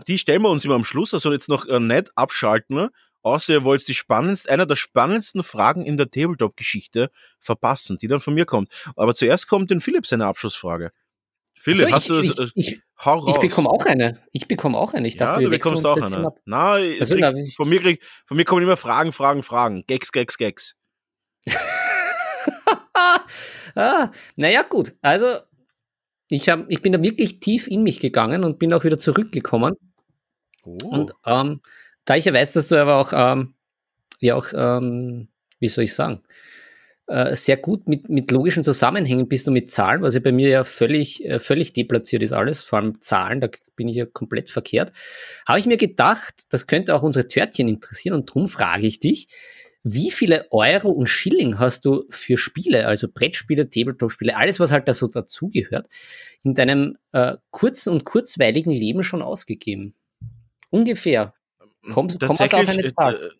die 0.06 0.18
stellen 0.18 0.42
wir 0.42 0.50
uns 0.50 0.66
immer 0.66 0.74
am 0.74 0.84
Schluss, 0.84 1.14
also 1.14 1.32
jetzt 1.32 1.48
noch 1.48 1.66
äh, 1.66 1.80
nicht 1.80 2.10
abschalten 2.14 2.90
außer 3.22 3.54
ihr 3.54 3.64
wollt 3.64 3.86
die 3.88 3.94
spannendste, 3.94 4.50
einer 4.50 4.66
der 4.66 4.76
spannendsten 4.76 5.42
Fragen 5.42 5.84
in 5.84 5.96
der 5.96 6.10
Tabletop-Geschichte 6.10 7.10
verpassen, 7.38 7.98
die 7.98 8.08
dann 8.08 8.20
von 8.20 8.34
mir 8.34 8.44
kommt. 8.44 8.70
Aber 8.96 9.14
zuerst 9.14 9.48
kommt 9.48 9.70
den 9.70 9.80
Philipp 9.80 10.06
seine 10.06 10.26
Abschlussfrage. 10.26 10.92
Philipp, 11.62 11.92
also 11.92 11.94
hast 11.94 12.08
du 12.08 12.14
das? 12.14 12.50
Ich, 12.56 12.72
ich, 12.72 12.82
hau 13.04 13.20
raus. 13.20 13.36
Ich 13.36 13.40
bekomme 13.40 13.68
auch 13.68 13.86
eine. 13.86 14.20
Ich 14.32 14.48
bekomme 14.48 14.76
auch 14.76 14.94
eine. 14.94 15.06
Ich 15.06 15.16
dachte, 15.16 15.42
ja, 15.42 15.44
du 15.44 15.50
bekommst 15.50 15.86
auch 15.86 15.96
eine. 15.96 16.32
Nein, 16.44 16.96
also, 16.98 17.14
kriegst, 17.14 17.34
na, 17.36 17.42
von, 17.54 17.68
mir 17.68 17.80
krieg, 17.80 18.02
von 18.26 18.36
mir 18.36 18.44
kommen 18.44 18.64
immer 18.64 18.76
Fragen, 18.76 19.12
Fragen, 19.12 19.44
Fragen. 19.44 19.84
Gags, 19.86 20.10
Gags, 20.10 20.36
Gags. 20.38 20.74
ah, 23.76 24.10
naja, 24.34 24.62
gut. 24.62 24.94
Also, 25.02 25.36
ich, 26.28 26.48
hab, 26.48 26.68
ich 26.68 26.82
bin 26.82 26.92
da 26.92 27.02
wirklich 27.02 27.38
tief 27.38 27.68
in 27.68 27.84
mich 27.84 28.00
gegangen 28.00 28.42
und 28.42 28.58
bin 28.58 28.72
auch 28.72 28.82
wieder 28.82 28.98
zurückgekommen. 28.98 29.76
Oh. 30.64 30.78
Und 30.90 31.12
ähm, 31.26 31.60
da 32.04 32.16
ich 32.16 32.24
ja 32.24 32.32
weiß, 32.32 32.52
dass 32.52 32.66
du 32.66 32.80
aber 32.80 32.96
auch, 32.96 33.12
ähm, 33.14 33.54
ja 34.20 34.34
auch, 34.34 34.46
ähm, 34.54 35.28
wie 35.60 35.68
soll 35.68 35.84
ich 35.84 35.94
sagen, 35.94 36.22
äh, 37.08 37.36
sehr 37.36 37.56
gut 37.56 37.88
mit, 37.88 38.08
mit 38.08 38.30
logischen 38.30 38.64
Zusammenhängen 38.64 39.28
bist 39.28 39.48
und 39.48 39.54
mit 39.54 39.70
Zahlen, 39.70 40.02
was 40.02 40.14
ja 40.14 40.20
bei 40.20 40.32
mir 40.32 40.48
ja 40.48 40.64
völlig, 40.64 41.24
äh, 41.24 41.38
völlig 41.38 41.72
deplatziert 41.72 42.22
ist 42.22 42.32
alles, 42.32 42.62
vor 42.62 42.78
allem 42.78 43.00
Zahlen, 43.00 43.40
da 43.40 43.48
bin 43.76 43.88
ich 43.88 43.96
ja 43.96 44.06
komplett 44.06 44.50
verkehrt, 44.50 44.92
habe 45.46 45.58
ich 45.58 45.66
mir 45.66 45.76
gedacht, 45.76 46.34
das 46.50 46.66
könnte 46.66 46.94
auch 46.94 47.02
unsere 47.02 47.28
Törtchen 47.28 47.68
interessieren 47.68 48.14
und 48.14 48.28
darum 48.28 48.48
frage 48.48 48.86
ich 48.86 48.98
dich, 49.00 49.28
wie 49.84 50.12
viele 50.12 50.46
Euro 50.52 50.90
und 50.90 51.08
Schilling 51.08 51.58
hast 51.58 51.84
du 51.84 52.04
für 52.08 52.36
Spiele, 52.36 52.86
also 52.86 53.08
Brettspiele, 53.12 53.68
Tabletop-Spiele, 53.68 54.36
alles, 54.36 54.60
was 54.60 54.70
halt 54.70 54.86
da 54.86 54.94
so 54.94 55.08
dazugehört, 55.08 55.88
in 56.44 56.54
deinem 56.54 56.98
äh, 57.12 57.34
kurzen 57.50 57.92
und 57.92 58.04
kurzweiligen 58.04 58.72
Leben 58.72 59.02
schon 59.02 59.22
ausgegeben? 59.22 59.94
Ungefähr. 60.70 61.34
Kommt, 61.90 62.20
tatsächlich, 62.20 62.50
kommt 62.50 62.68
auf 62.68 62.78
eine 62.78 62.94
Zahl? 62.94 63.32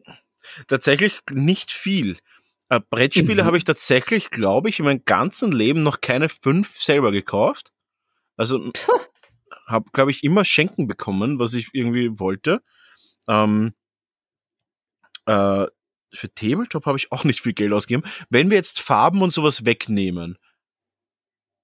Tatsächlich 0.66 1.20
nicht 1.30 1.70
viel. 1.70 2.18
Äh, 2.68 2.80
Brettspiele 2.88 3.42
mhm. 3.42 3.46
habe 3.46 3.58
ich 3.58 3.64
tatsächlich, 3.64 4.30
glaube 4.30 4.68
ich, 4.68 4.78
in 4.78 4.84
meinem 4.84 5.04
ganzen 5.04 5.52
Leben 5.52 5.82
noch 5.82 6.00
keine 6.00 6.28
fünf 6.28 6.80
selber 6.80 7.12
gekauft. 7.12 7.72
Also 8.36 8.72
habe, 9.66 9.90
glaube 9.92 10.10
ich, 10.10 10.24
immer 10.24 10.44
Schenken 10.44 10.86
bekommen, 10.86 11.38
was 11.38 11.54
ich 11.54 11.68
irgendwie 11.72 12.18
wollte. 12.18 12.62
Ähm, 13.28 13.74
äh, 15.26 15.66
für 16.14 16.34
Tabletop 16.34 16.86
habe 16.86 16.98
ich 16.98 17.12
auch 17.12 17.24
nicht 17.24 17.40
viel 17.40 17.52
Geld 17.54 17.72
ausgegeben. 17.72 18.08
Wenn 18.28 18.50
wir 18.50 18.56
jetzt 18.56 18.80
Farben 18.80 19.22
und 19.22 19.32
sowas 19.32 19.64
wegnehmen, 19.64 20.38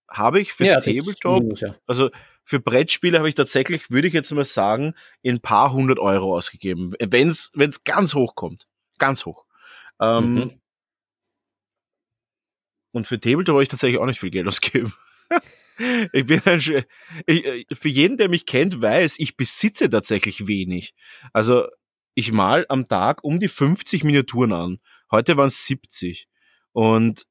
habe 0.08 0.40
ich 0.40 0.52
für 0.52 0.64
ja, 0.64 0.80
Tabletop, 0.80 1.42
also 1.86 2.10
für 2.48 2.60
Brettspiele 2.60 3.18
habe 3.18 3.28
ich 3.28 3.34
tatsächlich, 3.34 3.90
würde 3.90 4.08
ich 4.08 4.14
jetzt 4.14 4.32
mal 4.32 4.42
sagen, 4.42 4.94
ein 5.22 5.40
paar 5.40 5.70
hundert 5.70 5.98
Euro 5.98 6.34
ausgegeben. 6.34 6.94
Wenn 6.98 7.28
es 7.28 7.84
ganz 7.84 8.14
hoch 8.14 8.36
kommt. 8.36 8.66
Ganz 8.96 9.26
hoch. 9.26 9.44
Ähm, 10.00 10.34
mhm. 10.34 10.60
Und 12.92 13.06
für 13.06 13.20
Tabletop 13.20 13.52
habe 13.52 13.62
ich 13.62 13.68
tatsächlich 13.68 14.00
auch 14.00 14.06
nicht 14.06 14.18
viel 14.18 14.30
Geld 14.30 14.48
ausgegeben. 14.48 14.94
ich 16.14 16.24
bin 16.24 16.40
ein, 16.46 16.58
ich, 17.26 17.44
äh, 17.44 17.66
für 17.70 17.90
jeden, 17.90 18.16
der 18.16 18.30
mich 18.30 18.46
kennt, 18.46 18.80
weiß, 18.80 19.18
ich 19.18 19.36
besitze 19.36 19.90
tatsächlich 19.90 20.46
wenig. 20.46 20.94
Also 21.34 21.68
ich 22.14 22.32
mal 22.32 22.64
am 22.70 22.88
Tag 22.88 23.22
um 23.24 23.40
die 23.40 23.48
50 23.48 24.04
Miniaturen 24.04 24.54
an. 24.54 24.80
Heute 25.10 25.36
waren 25.36 25.48
es 25.48 25.66
70. 25.66 26.28
Und 26.72 27.26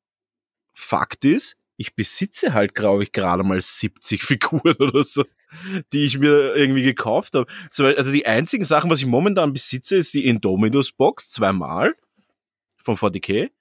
Fakt 0.76 1.26
ist, 1.26 1.57
ich 1.78 1.96
besitze 1.96 2.54
halt, 2.54 2.76
glaube 2.76 3.04
ich, 3.04 3.12
gerade 3.12 3.44
mal 3.44 3.62
70 3.62 4.24
Figuren 4.24 4.76
oder 4.76 5.04
so, 5.04 5.24
die 5.94 6.06
ich 6.06 6.18
mir 6.18 6.56
irgendwie 6.56 6.84
gekauft 6.84 7.36
habe. 7.36 7.50
Also 7.78 8.12
die 8.12 8.26
einzigen 8.26 8.66
Sachen, 8.66 8.90
was 8.90 9.00
ich 9.00 9.06
momentan 9.06 9.54
besitze, 9.54 9.96
ist 9.96 10.14
die 10.14 10.26
Indominus 10.26 10.92
Box 10.92 11.30
zweimal 11.30 11.96
von 12.78 12.98
40k. 12.98 13.52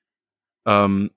Ähm, 0.66 1.10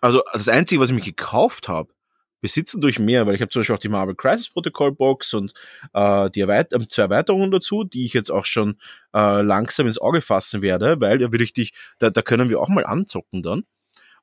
also 0.00 0.22
das 0.32 0.48
Einzige, 0.48 0.80
was 0.80 0.90
ich 0.90 0.94
mir 0.94 1.02
gekauft 1.02 1.68
habe, 1.68 1.92
besitzen 2.40 2.80
durch 2.80 2.98
mehr, 2.98 3.26
weil 3.26 3.34
ich 3.34 3.40
habe 3.40 3.48
zum 3.48 3.60
Beispiel 3.60 3.74
auch 3.74 3.80
die 3.80 3.88
Marvel 3.88 4.14
Crisis 4.14 4.50
Protocol 4.50 4.92
Box 4.92 5.34
und 5.34 5.52
äh, 5.94 6.30
die 6.30 6.40
Erweit 6.40 6.72
äh, 6.72 6.86
zwei 6.88 7.02
Erweiterungen 7.02 7.50
dazu, 7.50 7.82
die 7.82 8.04
ich 8.04 8.12
jetzt 8.12 8.30
auch 8.30 8.44
schon 8.44 8.78
äh, 9.14 9.42
langsam 9.42 9.86
ins 9.86 9.98
Auge 9.98 10.20
fassen 10.20 10.62
werde, 10.62 11.00
weil 11.00 11.18
da 11.18 11.32
will 11.32 11.40
ich 11.40 11.52
dich, 11.52 11.72
da, 11.98 12.10
da 12.10 12.22
können 12.22 12.50
wir 12.50 12.60
auch 12.60 12.68
mal 12.68 12.86
anzocken 12.86 13.42
dann. 13.42 13.64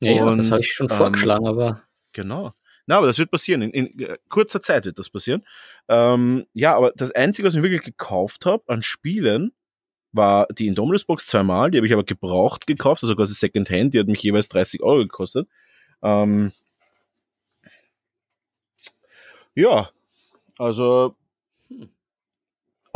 Ja, 0.04 0.26
und, 0.26 0.38
das 0.38 0.52
habe 0.52 0.62
ich 0.62 0.72
schon 0.72 0.90
ähm, 0.90 0.98
vorgeschlagen, 0.98 1.48
aber. 1.48 1.84
Genau. 2.14 2.54
Na, 2.86 2.98
aber 2.98 3.08
das 3.08 3.18
wird 3.18 3.32
passieren. 3.32 3.62
In, 3.62 3.72
in 3.72 4.00
äh, 4.00 4.18
kurzer 4.30 4.62
Zeit 4.62 4.86
wird 4.86 5.00
das 5.00 5.10
passieren. 5.10 5.44
Ähm, 5.88 6.46
ja, 6.54 6.76
aber 6.76 6.92
das 6.96 7.12
Einzige, 7.12 7.48
was 7.48 7.56
ich 7.56 7.64
wirklich 7.64 7.84
gekauft 7.84 8.46
habe 8.46 8.64
an 8.68 8.84
Spielen, 8.84 9.54
war 10.12 10.48
die 10.48 10.68
Indominus 10.68 11.06
Box 11.06 11.26
zweimal. 11.28 11.72
Die 11.72 11.78
habe 11.78 11.88
ich 11.88 11.94
aber 11.94 12.04
gebraucht 12.04 12.68
gekauft, 12.68 13.04
also 13.04 13.16
quasi 13.16 13.34
Secondhand. 13.34 13.94
Die 13.94 14.00
hat 14.00 14.08
mich 14.08 14.22
jeweils 14.22 14.50
30 14.50 14.84
Euro 14.84 15.00
gekostet. 15.00 15.48
Ähm, 16.02 16.52
ja, 19.56 19.90
also 20.58 21.16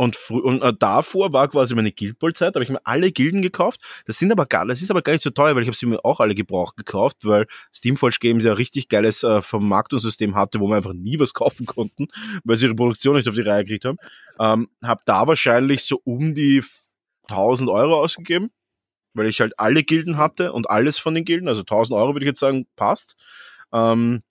und, 0.00 0.16
und 0.30 0.62
äh, 0.62 0.72
davor 0.78 1.32
war 1.32 1.48
quasi 1.48 1.74
meine 1.74 1.90
Guild 1.90 2.20
Ball 2.20 2.32
Zeit, 2.32 2.54
da 2.54 2.58
habe 2.58 2.64
ich 2.64 2.70
mir 2.70 2.80
alle 2.84 3.10
Gilden 3.10 3.42
gekauft. 3.42 3.80
Das 4.06 4.16
sind 4.16 4.30
aber 4.30 4.46
gar, 4.46 4.64
das 4.64 4.80
ist 4.80 4.92
aber 4.92 5.02
gar 5.02 5.12
nicht 5.12 5.22
so 5.22 5.30
teuer, 5.30 5.56
weil 5.56 5.62
ich 5.62 5.68
habe 5.68 5.76
sie 5.76 5.86
mir 5.86 6.04
auch 6.04 6.20
alle 6.20 6.36
gebraucht 6.36 6.76
gekauft, 6.76 7.24
weil 7.24 7.46
Steamforge 7.74 8.18
Games 8.20 8.44
ja 8.44 8.52
richtig 8.52 8.88
geiles 8.88 9.24
äh, 9.24 9.42
Vermarktungssystem 9.42 10.36
hatte, 10.36 10.60
wo 10.60 10.68
wir 10.68 10.76
einfach 10.76 10.92
nie 10.92 11.18
was 11.18 11.34
kaufen 11.34 11.66
konnten, 11.66 12.06
weil 12.44 12.56
sie 12.56 12.66
ihre 12.66 12.76
Produktion 12.76 13.16
nicht 13.16 13.28
auf 13.28 13.34
die 13.34 13.40
Reihe 13.40 13.64
gekriegt 13.64 13.86
haben. 13.86 13.98
Ähm, 14.38 14.68
habe 14.84 15.02
da 15.04 15.26
wahrscheinlich 15.26 15.82
so 15.82 16.00
um 16.04 16.32
die 16.32 16.62
1000 17.26 17.68
Euro 17.68 18.00
ausgegeben, 18.00 18.50
weil 19.14 19.26
ich 19.26 19.40
halt 19.40 19.58
alle 19.58 19.82
Gilden 19.82 20.16
hatte 20.16 20.52
und 20.52 20.70
alles 20.70 20.98
von 20.98 21.12
den 21.16 21.24
Gilden, 21.24 21.48
also 21.48 21.62
1000 21.62 21.98
Euro 21.98 22.14
würde 22.14 22.24
ich 22.24 22.30
jetzt 22.30 22.40
sagen, 22.40 22.68
passt. 22.76 23.16
Ähm, 23.72 24.22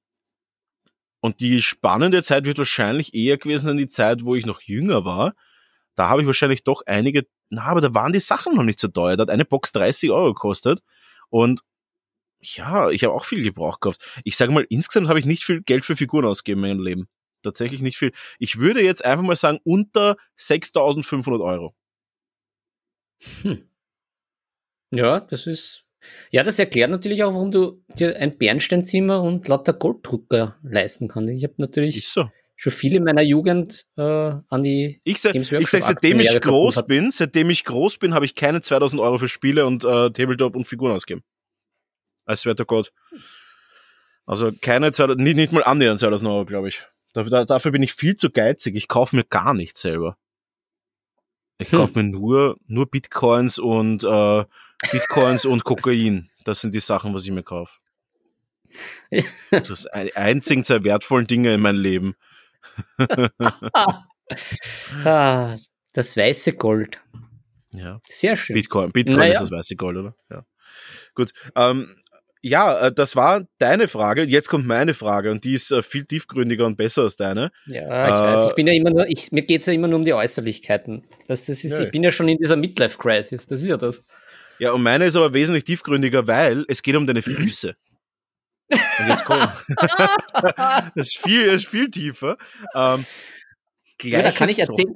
und 1.19 1.41
die 1.41 1.61
spannende 1.61 2.23
Zeit 2.23 2.45
wird 2.45 2.57
wahrscheinlich 2.57 3.13
eher 3.13 3.37
gewesen 3.37 3.65
sein, 3.65 3.77
die 3.77 3.89
Zeit, 3.89 4.23
wo 4.23 4.35
ich 4.35 4.45
noch 4.45 4.61
jünger 4.61 5.03
war, 5.03 5.33
da 5.97 6.09
habe 6.09 6.21
ich 6.21 6.27
wahrscheinlich 6.27 6.63
doch 6.63 6.83
einige, 6.85 7.27
na, 7.49 7.63
aber 7.63 7.81
da 7.81 7.93
waren 7.93 8.13
die 8.13 8.19
Sachen 8.19 8.55
noch 8.55 8.63
nicht 8.63 8.79
so 8.79 8.87
teuer. 8.87 9.17
Da 9.17 9.23
hat 9.23 9.29
eine 9.29 9.45
Box 9.45 9.71
30 9.73 10.11
Euro 10.11 10.33
gekostet 10.33 10.81
und 11.29 11.61
ja, 12.39 12.89
ich 12.91 13.03
habe 13.03 13.13
auch 13.13 13.25
viel 13.25 13.43
Gebrauch 13.43 13.79
gekauft. 13.79 13.99
Ich 14.23 14.37
sage 14.37 14.53
mal, 14.53 14.65
insgesamt 14.69 15.09
habe 15.09 15.19
ich 15.19 15.25
nicht 15.25 15.43
viel 15.43 15.63
Geld 15.63 15.85
für 15.85 15.95
Figuren 15.95 16.25
ausgegeben 16.25 16.63
in 16.63 16.69
meinem 16.69 16.85
Leben. 16.85 17.07
Tatsächlich 17.43 17.81
nicht 17.81 17.97
viel. 17.97 18.11
Ich 18.37 18.59
würde 18.59 18.81
jetzt 18.81 19.03
einfach 19.03 19.23
mal 19.23 19.35
sagen, 19.35 19.59
unter 19.63 20.17
6500 20.35 21.41
Euro. 21.41 21.75
Hm. 23.41 23.67
Ja, 24.93 25.19
das 25.19 25.47
ist. 25.47 25.83
Ja, 26.29 26.43
das 26.43 26.59
erklärt 26.59 26.91
natürlich 26.91 27.23
auch, 27.23 27.33
warum 27.33 27.51
du 27.51 27.83
dir 27.97 28.15
ein 28.17 28.37
Bernsteinzimmer 28.37 29.21
und 29.21 29.47
lauter 29.47 29.73
Golddrucker 29.73 30.57
leisten 30.61 31.07
kannst. 31.07 31.33
Ich 31.33 31.43
habe 31.43 31.55
natürlich 31.57 31.97
ist 31.97 32.13
so. 32.13 32.29
Schon 32.57 32.71
viel 32.73 32.95
in 32.95 33.03
meiner 33.03 33.21
Jugend 33.21 33.85
äh, 33.97 34.01
an 34.01 34.63
die. 34.63 34.99
Ich 35.03 35.21
sage, 35.21 35.39
ich 35.39 35.67
sag, 35.67 35.83
seitdem 35.83 36.19
ich 36.19 36.41
groß 36.41 36.87
bin, 36.87 37.11
seitdem 37.11 37.51
ich 37.51 37.63
groß 37.63 37.99
bin, 37.99 38.13
habe 38.13 38.25
ich 38.25 38.35
keine 38.35 38.61
2000 38.61 38.99
Euro 38.99 39.19
für 39.19 39.29
Spiele 39.29 39.65
und 39.65 39.85
äh, 39.85 40.09
Tabletop 40.09 40.55
und 40.55 40.67
Figuren 40.67 40.91
ausgegeben. 40.91 41.23
Als 42.25 42.45
werter 42.45 42.65
Gott. 42.65 42.91
Also 44.25 44.51
keine 44.59 44.91
2000, 44.91 45.21
nicht, 45.21 45.35
nicht 45.35 45.53
mal 45.53 45.63
annähernd 45.63 45.99
2000 45.99 46.29
Euro, 46.29 46.45
glaube 46.45 46.67
ich. 46.67 46.81
Dafür, 47.13 47.45
dafür 47.45 47.71
bin 47.71 47.83
ich 47.83 47.93
viel 47.93 48.17
zu 48.17 48.31
geizig. 48.31 48.75
Ich 48.75 48.87
kaufe 48.87 49.15
mir 49.15 49.23
gar 49.23 49.53
nichts 49.53 49.81
selber. 49.81 50.17
Ich 51.59 51.71
hm. 51.71 51.79
kaufe 51.79 51.99
mir 51.99 52.09
nur, 52.09 52.57
nur 52.65 52.89
Bitcoins 52.89 53.59
und 53.59 54.03
äh, 54.03 54.45
Bitcoins 54.91 55.45
und 55.45 55.63
Kokain. 55.63 56.29
Das 56.43 56.61
sind 56.61 56.73
die 56.73 56.79
Sachen, 56.79 57.13
was 57.13 57.23
ich 57.23 57.31
mir 57.31 57.43
kaufe. 57.43 57.77
Das 59.51 59.83
sind 59.83 59.91
die 59.95 60.15
einzigen 60.15 60.63
zwei 60.63 60.83
wertvollen 60.83 61.27
Dinge 61.27 61.53
in 61.53 61.61
meinem 61.61 61.79
Leben. 61.79 62.15
ah, 65.03 65.55
das 65.93 66.17
weiße 66.17 66.53
Gold. 66.53 66.99
Ja. 67.71 67.99
Sehr 68.09 68.35
schön. 68.35 68.55
Bitcoin, 68.55 68.91
Bitcoin 68.91 69.17
naja. 69.17 69.33
ist 69.33 69.41
das 69.41 69.51
weiße 69.51 69.75
Gold, 69.75 69.97
oder? 69.97 70.15
Ja. 70.29 70.45
Gut. 71.13 71.31
Ähm, 71.55 71.95
ja, 72.41 72.87
äh, 72.87 72.91
das 72.91 73.15
war 73.15 73.45
deine 73.57 73.87
Frage. 73.87 74.23
Jetzt 74.23 74.49
kommt 74.49 74.65
meine 74.65 74.93
Frage 74.93 75.31
und 75.31 75.43
die 75.43 75.53
ist 75.53 75.71
äh, 75.71 75.81
viel 75.81 76.05
tiefgründiger 76.05 76.65
und 76.65 76.77
besser 76.77 77.03
als 77.03 77.15
deine. 77.15 77.51
Ja, 77.65 78.07
ich 78.07 78.13
äh, 78.13 78.35
weiß. 78.35 78.49
Ich 78.49 78.55
bin 78.55 78.67
ja 78.67 78.73
immer 78.73 78.91
nur, 78.91 79.07
ich, 79.07 79.31
mir 79.31 79.41
geht 79.41 79.61
es 79.61 79.67
ja 79.67 79.73
immer 79.73 79.87
nur 79.87 79.99
um 79.99 80.05
die 80.05 80.13
Äußerlichkeiten. 80.13 81.05
Das, 81.27 81.45
das 81.45 81.63
ist, 81.63 81.77
ja. 81.77 81.85
Ich 81.85 81.91
bin 81.91 82.03
ja 82.03 82.11
schon 82.11 82.27
in 82.27 82.37
dieser 82.37 82.55
Midlife-Crisis, 82.55 83.47
das 83.47 83.61
ist 83.61 83.67
ja 83.67 83.77
das. 83.77 84.03
Ja, 84.59 84.71
und 84.71 84.81
meine 84.81 85.05
ist 85.05 85.15
aber 85.15 85.33
wesentlich 85.33 85.65
tiefgründiger, 85.65 86.27
weil 86.27 86.65
es 86.67 86.81
geht 86.81 86.95
um 86.95 87.05
deine 87.05 87.21
Füße. 87.21 87.75
Und 88.69 89.07
jetzt 89.07 89.25
komm. 89.25 89.39
das 90.95 91.07
ist 91.07 91.17
viel, 91.17 91.43
ist 91.43 91.67
viel 91.67 91.89
tiefer. 91.89 92.37
Ähm, 92.75 93.05
ja, 94.03 94.21
da 94.21 94.31
kann 94.31 94.49
ich 94.49 94.59
erzählen, 94.59 94.95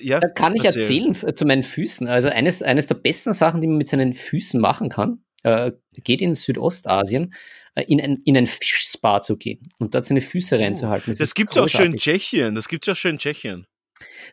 ja, 0.00 0.20
da 0.20 0.28
kann 0.28 0.54
ich 0.54 0.64
erzählen. 0.64 1.08
erzählen 1.08 1.34
zu 1.34 1.44
meinen 1.44 1.62
Füßen. 1.62 2.06
Also 2.06 2.28
eines, 2.28 2.62
eines 2.62 2.86
der 2.86 2.94
besten 2.94 3.34
Sachen, 3.34 3.60
die 3.60 3.66
man 3.66 3.78
mit 3.78 3.88
seinen 3.88 4.12
Füßen 4.12 4.60
machen 4.60 4.90
kann, 4.90 5.24
äh, 5.42 5.72
geht 6.04 6.20
in 6.22 6.34
Südostasien, 6.34 7.34
äh, 7.74 7.82
in 7.84 8.00
ein, 8.00 8.22
in 8.24 8.36
ein 8.36 8.46
Fischspa 8.46 9.22
zu 9.22 9.36
gehen 9.36 9.72
und 9.80 9.94
dort 9.94 10.04
seine 10.04 10.20
Füße 10.20 10.56
oh, 10.56 10.60
reinzuhalten. 10.60 11.12
Das, 11.12 11.18
das 11.18 11.34
gibt 11.34 11.50
es 11.50 11.56
auch 11.56 11.68
schon 11.68 11.86
in 11.86 11.96
Tschechien. 11.96 12.54
Das 12.54 12.68
gibt 12.68 12.86
es 12.86 12.92
auch 12.92 12.96
schon 12.96 13.12
in 13.12 13.18
Tschechien. 13.18 13.66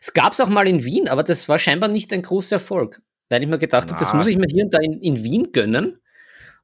Es 0.00 0.12
gab 0.12 0.32
es 0.32 0.40
auch 0.40 0.48
mal 0.48 0.68
in 0.68 0.84
Wien, 0.84 1.08
aber 1.08 1.24
das 1.24 1.48
war 1.48 1.58
scheinbar 1.58 1.88
nicht 1.88 2.12
ein 2.12 2.22
großer 2.22 2.56
Erfolg. 2.56 3.02
Weil 3.28 3.42
ich 3.42 3.48
mir 3.48 3.58
gedacht 3.58 3.90
habe, 3.90 3.98
das 3.98 4.14
muss 4.14 4.28
ich 4.28 4.36
mir 4.36 4.46
hier 4.48 4.64
und 4.64 4.74
da 4.74 4.78
in, 4.78 5.00
in 5.00 5.24
Wien 5.24 5.50
gönnen. 5.50 6.00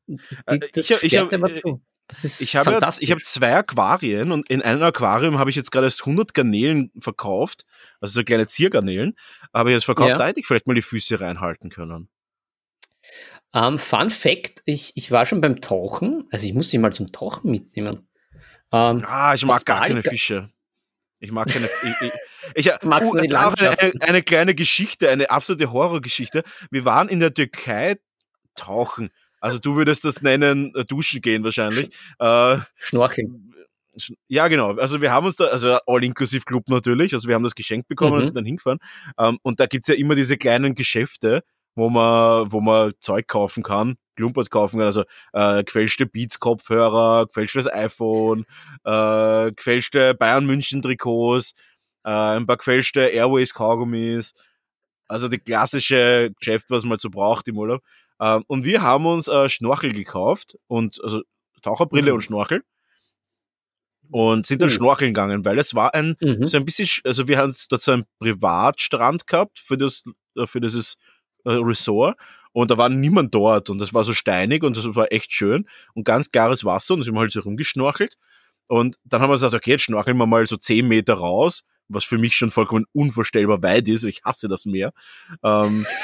Das, 0.06 0.40
die, 0.48 0.54
äh, 0.54 0.68
das 0.72 0.90
ich, 0.90 1.02
ich, 1.02 1.16
hab, 1.16 1.32
das 2.12 2.24
ist 2.24 2.42
ich 2.42 2.56
habe 2.56 2.72
jetzt, 2.72 3.00
ich 3.00 3.10
habe 3.10 3.22
zwei 3.22 3.56
Aquarien 3.56 4.32
und 4.32 4.50
in 4.50 4.60
einem 4.60 4.82
Aquarium 4.82 5.38
habe 5.38 5.48
ich 5.48 5.56
jetzt 5.56 5.72
gerade 5.72 5.86
erst 5.86 6.00
100 6.00 6.34
Garnelen 6.34 6.92
verkauft, 6.98 7.64
also 8.02 8.20
so 8.20 8.22
kleine 8.22 8.46
Ziergarnelen, 8.46 9.16
aber 9.50 9.70
jetzt 9.70 9.86
verkauft, 9.86 10.10
ja. 10.10 10.18
da 10.18 10.26
hätte 10.26 10.38
ich 10.38 10.46
vielleicht 10.46 10.66
mal 10.66 10.74
die 10.74 10.82
Füße 10.82 11.20
reinhalten 11.20 11.70
können. 11.70 12.10
Um, 13.54 13.64
ähm, 13.64 13.78
Fun 13.78 14.10
Fact, 14.10 14.62
ich, 14.66 14.92
ich 14.94 15.10
war 15.10 15.24
schon 15.24 15.40
beim 15.40 15.62
Tauchen, 15.62 16.28
also 16.30 16.46
ich 16.46 16.52
muss 16.52 16.68
dich 16.68 16.78
mal 16.78 16.92
zum 16.92 17.12
Tauchen 17.12 17.50
mitnehmen. 17.50 18.06
Um, 18.70 18.98
ähm, 18.98 19.04
ah, 19.06 19.32
ich 19.32 19.46
mag 19.46 19.60
ich 19.60 19.64
gar 19.64 19.86
keine 19.86 20.02
Fische. 20.02 20.50
Ich 21.18 21.32
mag 21.32 21.48
keine. 21.48 21.70
ich, 21.82 22.12
ich, 22.56 22.66
ich 22.66 22.72
uh, 22.84 23.16
eine, 23.16 23.92
eine, 24.00 24.22
kleine 24.22 24.54
Geschichte, 24.54 25.08
eine 25.08 25.30
absolute 25.30 25.72
Horrorgeschichte. 25.72 26.42
Wir 26.70 26.84
waren 26.84 27.08
in 27.08 27.20
der 27.20 27.32
Türkei 27.32 27.96
tauchen. 28.54 29.08
Also 29.42 29.58
du 29.58 29.74
würdest 29.74 30.04
das 30.04 30.22
nennen, 30.22 30.72
äh, 30.76 30.84
duschen 30.84 31.20
gehen 31.20 31.42
wahrscheinlich. 31.42 31.90
Äh, 32.20 32.58
Schnorcheln. 32.76 33.52
Ja, 34.28 34.46
genau. 34.46 34.76
Also 34.76 35.00
wir 35.02 35.10
haben 35.10 35.26
uns 35.26 35.36
da, 35.36 35.46
also 35.46 35.78
All-Inclusive 35.86 36.44
Club 36.44 36.68
natürlich, 36.68 37.12
also 37.12 37.28
wir 37.28 37.34
haben 37.34 37.42
das 37.42 37.56
geschenkt 37.56 37.88
bekommen 37.88 38.12
mhm. 38.12 38.18
und 38.18 38.24
sind 38.24 38.36
dann 38.36 38.46
hingefahren. 38.46 38.78
Ähm, 39.18 39.38
und 39.42 39.58
da 39.58 39.66
gibt's 39.66 39.88
ja 39.88 39.96
immer 39.96 40.14
diese 40.14 40.38
kleinen 40.38 40.76
Geschäfte, 40.76 41.42
wo 41.74 41.90
man, 41.90 42.52
wo 42.52 42.60
man 42.60 42.92
Zeug 43.00 43.26
kaufen 43.26 43.64
kann, 43.64 43.96
Klumpert 44.14 44.48
kaufen 44.48 44.78
kann, 44.78 44.86
also 44.86 45.02
äh, 45.32 45.64
gefälschte 45.64 46.06
Beats-Kopfhörer, 46.06 47.26
gefälschtes 47.26 47.70
iPhone, 47.70 48.46
äh, 48.84 49.50
gefälschte 49.50 50.14
Bayern 50.14 50.46
München 50.46 50.82
Trikots, 50.82 51.52
äh, 52.04 52.10
ein 52.10 52.46
paar 52.46 52.58
gefälschte 52.58 53.00
Airways 53.00 53.52
Kaugummis, 53.52 54.34
also 55.08 55.26
die 55.26 55.38
klassische 55.38 56.30
Geschäft, 56.38 56.66
was 56.68 56.84
man 56.84 56.98
so 56.98 57.10
braucht 57.10 57.48
im 57.48 57.58
Urlaub. 57.58 57.82
Äh, 58.22 58.40
und 58.46 58.64
wir 58.64 58.82
haben 58.82 59.04
uns 59.06 59.26
äh, 59.26 59.48
Schnorchel 59.48 59.92
gekauft 59.92 60.56
und 60.68 61.02
also 61.02 61.22
Taucherbrille 61.60 62.12
mhm. 62.12 62.16
und 62.16 62.22
Schnorchel 62.22 62.62
und 64.10 64.46
sind 64.46 64.62
dann 64.62 64.68
mhm. 64.68 64.74
schnorcheln 64.74 65.12
gegangen, 65.12 65.44
weil 65.44 65.58
es 65.58 65.74
war 65.74 65.92
ein 65.94 66.16
mhm. 66.20 66.44
so 66.44 66.56
ein 66.56 66.64
bisschen, 66.64 66.88
also 67.04 67.26
wir 67.26 67.38
haben 67.38 67.54
dort 67.68 67.82
so 67.82 67.92
einen 67.92 68.04
Privatstrand 68.20 69.26
gehabt 69.26 69.58
für 69.58 69.76
das 69.76 70.04
für 70.46 70.60
dieses 70.60 70.96
äh, 71.44 71.50
Resort 71.50 72.16
und 72.52 72.70
da 72.70 72.78
war 72.78 72.88
niemand 72.88 73.34
dort 73.34 73.70
und 73.70 73.78
das 73.78 73.92
war 73.92 74.04
so 74.04 74.12
steinig 74.12 74.62
und 74.62 74.76
das 74.76 74.84
war 74.94 75.10
echt 75.10 75.32
schön 75.32 75.66
und 75.94 76.04
ganz 76.04 76.30
klares 76.30 76.64
Wasser 76.64 76.94
und 76.94 77.00
da 77.00 77.04
sind 77.04 77.14
wir 77.14 77.20
halt 77.20 77.32
so 77.32 77.40
rumgeschnorchelt 77.40 78.16
und 78.68 78.98
dann 79.04 79.20
haben 79.20 79.30
wir 79.30 79.34
gesagt, 79.34 79.54
okay, 79.54 79.72
jetzt 79.72 79.82
schnorcheln 79.82 80.16
wir 80.16 80.26
mal 80.26 80.46
so 80.46 80.56
zehn 80.56 80.86
Meter 80.86 81.14
raus, 81.14 81.64
was 81.88 82.04
für 82.04 82.18
mich 82.18 82.36
schon 82.36 82.52
vollkommen 82.52 82.84
unvorstellbar 82.92 83.62
weit 83.64 83.88
ist, 83.88 84.04
ich 84.04 84.22
hasse 84.24 84.46
das 84.46 84.64
Meer. 84.64 84.92
Ähm, 85.42 85.86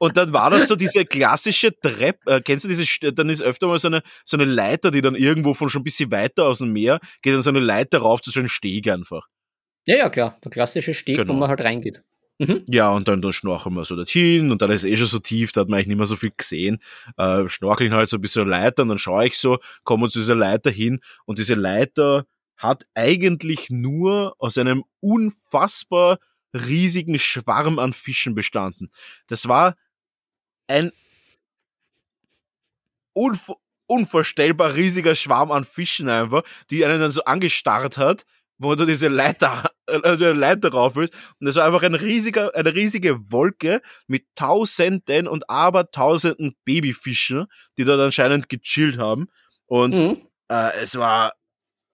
Und 0.00 0.16
dann 0.16 0.32
war 0.32 0.48
das 0.48 0.66
so 0.66 0.76
diese 0.76 1.04
klassische 1.04 1.78
Treppe, 1.78 2.36
äh, 2.36 2.40
kennst 2.40 2.64
du 2.64 2.68
diese, 2.68 3.12
dann 3.12 3.28
ist 3.28 3.42
öfter 3.42 3.66
mal 3.66 3.78
so 3.78 3.88
eine, 3.88 4.02
so 4.24 4.38
eine 4.38 4.46
Leiter, 4.46 4.90
die 4.90 5.02
dann 5.02 5.14
irgendwo 5.14 5.52
von 5.52 5.68
schon 5.68 5.82
ein 5.82 5.84
bisschen 5.84 6.10
weiter 6.10 6.46
aus 6.46 6.58
dem 6.58 6.72
Meer, 6.72 7.00
geht 7.20 7.34
dann 7.34 7.42
so 7.42 7.50
eine 7.50 7.60
Leiter 7.60 7.98
rauf 7.98 8.22
zu 8.22 8.30
so 8.30 8.40
einem 8.40 8.48
Steg 8.48 8.88
einfach. 8.88 9.28
Ja, 9.84 9.96
ja, 9.96 10.08
klar. 10.08 10.38
Der 10.42 10.50
klassische 10.50 10.94
Steg, 10.94 11.18
genau. 11.18 11.34
wo 11.34 11.36
man 11.36 11.50
halt 11.50 11.60
reingeht. 11.60 12.02
Mhm. 12.38 12.64
Ja, 12.66 12.90
und 12.92 13.08
dann, 13.08 13.20
dann 13.20 13.34
schnorcheln 13.34 13.74
wir 13.74 13.84
so 13.84 13.94
dorthin 13.94 14.50
und 14.50 14.62
dann 14.62 14.70
ist 14.70 14.84
es 14.84 14.90
eh 14.90 14.96
schon 14.96 15.06
so 15.06 15.18
tief, 15.18 15.52
da 15.52 15.60
hat 15.60 15.68
man 15.68 15.76
eigentlich 15.76 15.88
nicht 15.88 15.98
mehr 15.98 16.06
so 16.06 16.16
viel 16.16 16.32
gesehen. 16.34 16.78
Äh, 17.18 17.46
schnorcheln 17.50 17.92
halt 17.92 18.08
so 18.08 18.16
ein 18.16 18.22
bisschen 18.22 18.48
Leiter 18.48 18.82
und 18.82 18.88
dann 18.88 18.98
schaue 18.98 19.26
ich 19.26 19.36
so, 19.36 19.58
kommen 19.84 20.04
wir 20.04 20.08
zu 20.08 20.20
dieser 20.20 20.34
Leiter 20.34 20.70
hin 20.70 21.00
und 21.26 21.38
diese 21.38 21.52
Leiter 21.52 22.24
hat 22.56 22.84
eigentlich 22.94 23.68
nur 23.68 24.34
aus 24.38 24.56
einem 24.56 24.84
unfassbar 25.00 26.18
riesigen 26.54 27.18
Schwarm 27.18 27.78
an 27.78 27.92
Fischen 27.92 28.34
bestanden. 28.34 28.88
Das 29.26 29.46
war 29.46 29.76
ein 30.70 30.92
unv 33.12 33.52
unvorstellbar 33.86 34.74
riesiger 34.74 35.16
Schwarm 35.16 35.50
an 35.50 35.64
Fischen 35.64 36.08
einfach, 36.08 36.44
die 36.70 36.84
einen 36.84 37.00
dann 37.00 37.10
so 37.10 37.24
angestarrt 37.24 37.98
hat 37.98 38.24
wo 38.60 38.74
du 38.74 38.84
diese 38.84 39.08
Leiter, 39.08 39.70
äh, 39.86 39.96
Leiter 40.14 40.70
rauf 40.70 40.94
willst. 40.94 41.14
Und 41.40 41.46
das 41.46 41.56
war 41.56 41.64
einfach 41.64 41.82
ein 41.82 41.94
riesiger, 41.94 42.54
eine 42.54 42.74
riesige 42.74 43.32
Wolke 43.32 43.80
mit 44.06 44.26
Tausenden 44.34 45.26
und 45.26 45.48
Abertausenden 45.48 46.54
Babyfischen, 46.64 47.46
die 47.78 47.84
dort 47.84 48.00
anscheinend 48.00 48.50
gechillt 48.50 48.98
haben. 48.98 49.28
Und 49.64 49.96
mhm. 49.96 50.28
äh, 50.48 50.76
es 50.78 50.96
war, 50.96 51.32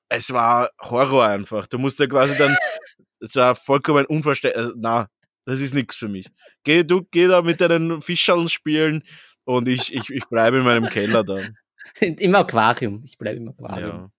es 0.08 0.32
war 0.32 0.70
Horror 0.80 1.26
einfach. 1.26 1.68
Du 1.68 1.78
musst 1.78 2.00
ja 2.00 2.08
quasi 2.08 2.36
dann, 2.36 2.56
es 3.20 3.36
war 3.36 3.54
vollkommen 3.54 4.04
unverständlich. 4.04 4.66
Äh, 4.66 4.72
na, 4.76 5.08
das 5.46 5.60
ist 5.60 5.72
nichts 5.72 5.96
für 5.96 6.08
mich. 6.08 6.26
Geh, 6.64 6.82
du, 6.84 7.06
geh 7.10 7.28
da 7.28 7.40
mit 7.40 7.60
deinen 7.60 8.02
Fischern 8.02 8.48
spielen 8.48 9.02
und 9.44 9.68
ich, 9.68 9.94
ich, 9.94 10.10
ich 10.10 10.26
bleibe 10.28 10.58
in 10.58 10.64
meinem 10.64 10.88
Keller 10.88 11.24
dann. 11.24 11.56
Im 12.00 12.34
Aquarium. 12.34 13.02
Ich 13.06 13.16
bleibe 13.16 13.38
im 13.38 13.48
Aquarium. 13.48 13.96
Ja. 13.96 14.10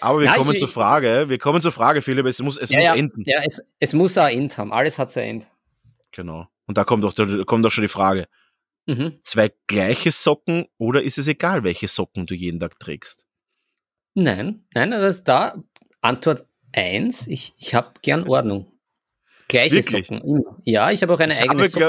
Aber 0.00 0.20
wir 0.20 0.26
ja, 0.26 0.34
kommen 0.34 0.52
ich, 0.52 0.60
zur 0.60 0.68
Frage. 0.68 1.28
Wir 1.28 1.38
kommen 1.38 1.60
zur 1.60 1.72
Frage, 1.72 2.00
Philipp. 2.00 2.26
Es 2.26 2.40
muss, 2.40 2.56
es 2.56 2.70
ja, 2.70 2.78
muss 2.78 2.84
ja, 2.84 2.94
enden. 2.94 3.24
Ja, 3.26 3.40
es, 3.44 3.60
es 3.80 3.92
muss 3.92 4.16
ein 4.16 4.36
End 4.36 4.56
haben. 4.56 4.72
Alles 4.72 4.98
hat 4.98 5.10
sein 5.10 5.24
End. 5.24 5.46
Genau. 6.12 6.46
Und 6.66 6.78
da 6.78 6.84
kommt 6.84 7.04
doch, 7.04 7.12
da 7.12 7.44
kommt 7.44 7.64
doch 7.64 7.72
schon 7.72 7.82
die 7.82 7.88
Frage. 7.88 8.26
Mhm. 8.86 9.18
Zwei 9.22 9.52
gleiche 9.66 10.12
Socken 10.12 10.66
oder 10.78 11.02
ist 11.02 11.18
es 11.18 11.26
egal, 11.26 11.64
welche 11.64 11.88
Socken 11.88 12.26
du 12.26 12.34
jeden 12.34 12.60
Tag 12.60 12.78
trägst? 12.78 13.26
Nein, 14.14 14.64
nein, 14.74 14.92
das 14.92 15.16
ist 15.16 15.24
da 15.24 15.62
Antwort 16.00 16.46
1. 16.72 17.26
Ich, 17.26 17.54
ich 17.58 17.74
habe 17.74 17.94
gern 18.02 18.28
Ordnung. 18.28 18.72
Gleiche 19.48 19.76
Wirklich? 19.76 20.06
Socken. 20.06 20.44
Ja, 20.64 20.90
ich 20.90 21.02
habe 21.02 21.14
auch 21.14 21.20
eine 21.20 21.34
ich 21.34 21.40
eigene 21.40 21.62
habe, 21.62 21.68
Socken. 21.68 21.88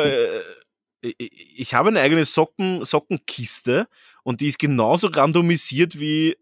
Äh, 1.01 1.13
ich 1.19 1.73
habe 1.73 1.89
eine 1.89 2.01
eigene 2.01 2.25
Socken, 2.25 2.83
Sockenkiste 2.85 3.87
und 4.23 4.41
die 4.41 4.47
ist 4.47 4.59
genauso 4.59 5.07
randomisiert 5.07 5.99
wie 5.99 6.37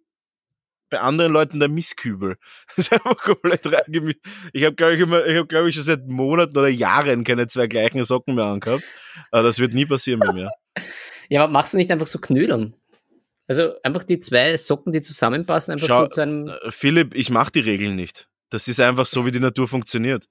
bei 0.90 1.00
anderen 1.00 1.34
Leuten 1.34 1.60
der 1.60 1.70
Misskübel. 1.70 2.38
Das 2.76 2.88
ist 2.88 2.94
einfach 2.94 3.18
komplett 3.18 3.66
reingemischt. 3.72 4.20
Ich 4.54 4.64
habe, 4.64 4.76
glaube 4.76 4.96
ich, 4.96 5.02
immer, 5.02 5.26
ich 5.26 5.36
habe, 5.36 5.48
glaube 5.48 5.70
ich, 5.70 5.76
schon 5.76 5.84
seit 5.84 6.08
Monaten 6.08 6.58
oder 6.58 6.68
Jahren 6.68 7.24
keine 7.24 7.48
zwei 7.48 7.68
gleichen 7.68 8.04
Socken 8.06 8.36
mehr 8.36 8.46
angehabt. 8.46 8.84
Aber 9.32 9.44
das 9.44 9.60
wird 9.60 9.74
nie 9.74 9.86
passieren 9.86 10.20
bei 10.20 10.34
mir. 10.34 10.52
Ja, 11.28 11.42
aber 11.42 11.52
machst 11.52 11.74
du 11.74 11.78
nicht 11.78 11.90
einfach 11.90 12.06
so 12.06 12.20
Knödeln? 12.20 12.76
Also 13.48 13.74
einfach 13.82 14.04
die 14.04 14.20
zwei 14.20 14.58
Socken, 14.58 14.94
die 14.94 15.02
zusammenpassen, 15.02 15.72
einfach 15.72 15.88
Schau, 15.88 16.02
so 16.04 16.08
zu 16.08 16.22
einem. 16.22 16.50
Äh, 16.50 16.70
Philipp, 16.70 17.16
ich 17.16 17.32
mache 17.32 17.52
die 17.52 17.62
Regeln 17.62 17.96
nicht. 17.96 18.28
Das 18.52 18.68
ist 18.68 18.80
einfach 18.80 19.08
so, 19.08 19.26
wie 19.26 19.32
die 19.32 19.40
Natur 19.40 19.68
funktioniert. 19.68 20.28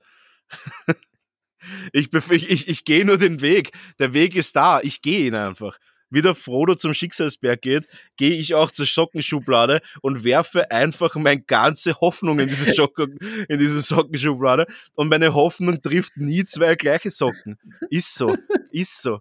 Ich, 1.92 2.12
ich, 2.12 2.50
ich, 2.50 2.68
ich 2.68 2.84
gehe 2.84 3.04
nur 3.04 3.18
den 3.18 3.40
Weg. 3.40 3.72
Der 3.98 4.12
Weg 4.12 4.36
ist 4.36 4.54
da. 4.56 4.80
Ich 4.80 5.02
gehe 5.02 5.26
ihn 5.26 5.34
einfach 5.34 5.78
wie 6.14 6.22
der 6.22 6.36
Frodo 6.36 6.76
zum 6.76 6.94
Schicksalsberg 6.94 7.60
geht, 7.60 7.88
gehe 8.16 8.38
ich 8.38 8.54
auch 8.54 8.70
zur 8.70 8.86
Sockenschublade 8.86 9.80
und 10.00 10.22
werfe 10.22 10.70
einfach 10.70 11.16
meine 11.16 11.42
ganze 11.42 12.00
Hoffnung 12.00 12.38
in 12.38 12.48
diese, 12.48 12.72
Socken, 12.74 13.18
in 13.48 13.58
diese 13.58 13.80
Sockenschublade 13.80 14.66
und 14.94 15.08
meine 15.08 15.34
Hoffnung 15.34 15.82
trifft 15.82 16.16
nie 16.16 16.44
zwei 16.44 16.76
gleiche 16.76 17.10
Socken. 17.10 17.58
Ist 17.90 18.14
so, 18.14 18.36
ist 18.70 19.02
so. 19.02 19.20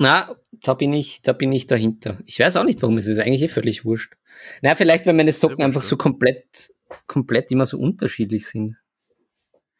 Na, 0.00 0.34
da 0.62 0.72
bin 0.72 0.94
ich, 0.94 1.20
da 1.20 1.34
bin 1.34 1.52
ich 1.52 1.66
dahinter. 1.66 2.18
Ich 2.24 2.40
weiß 2.40 2.56
auch 2.56 2.64
nicht, 2.64 2.80
warum 2.80 2.96
es 2.96 3.06
ist 3.06 3.18
eigentlich 3.18 3.42
eh 3.42 3.48
völlig 3.48 3.84
wurscht. 3.84 4.14
Na, 4.62 4.74
vielleicht, 4.74 5.04
weil 5.04 5.12
meine 5.12 5.34
Socken 5.34 5.62
einfach 5.62 5.82
so 5.82 5.98
komplett, 5.98 6.72
komplett 7.06 7.52
immer 7.52 7.66
so 7.66 7.78
unterschiedlich 7.78 8.48
sind. 8.48 8.78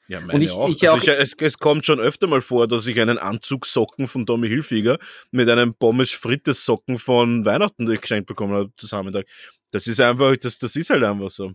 Ja, 0.08 0.20
meine 0.20 0.34
und 0.34 0.42
ich, 0.42 0.50
auch. 0.50 0.68
Ich 0.68 0.86
also 0.90 1.02
ich, 1.02 1.08
es, 1.08 1.34
es, 1.40 1.58
kommt 1.58 1.86
schon 1.86 2.00
öfter 2.00 2.26
mal 2.26 2.42
vor, 2.42 2.68
dass 2.68 2.86
ich 2.86 3.00
einen 3.00 3.16
Anzugsocken 3.16 4.08
von 4.08 4.26
Tommy 4.26 4.48
Hilfiger 4.48 4.98
mit 5.30 5.48
einem 5.48 5.72
Pommes 5.72 6.10
Frites 6.10 6.66
Socken 6.66 6.98
von 6.98 7.46
Weihnachten 7.46 7.86
geschenkt 7.86 8.26
bekommen 8.26 8.52
habe 8.52 8.72
zusammen. 8.76 9.24
Das 9.72 9.86
ist 9.86 10.00
einfach, 10.00 10.36
das, 10.36 10.58
das 10.58 10.76
ist 10.76 10.90
halt 10.90 11.02
einfach 11.02 11.30
so. 11.30 11.54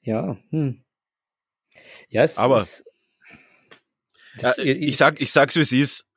Ja, 0.00 0.38
hm. 0.48 0.82
Ja, 2.08 2.22
es 2.22 2.38
Aber 2.38 2.62
ist, 2.62 2.86
das, 4.38 4.56
ich, 4.56 4.80
ich, 4.80 4.96
sag, 4.96 5.20
ich 5.20 5.30
sag's 5.30 5.54
wie 5.56 5.60
es 5.60 5.72
ist. 5.72 6.07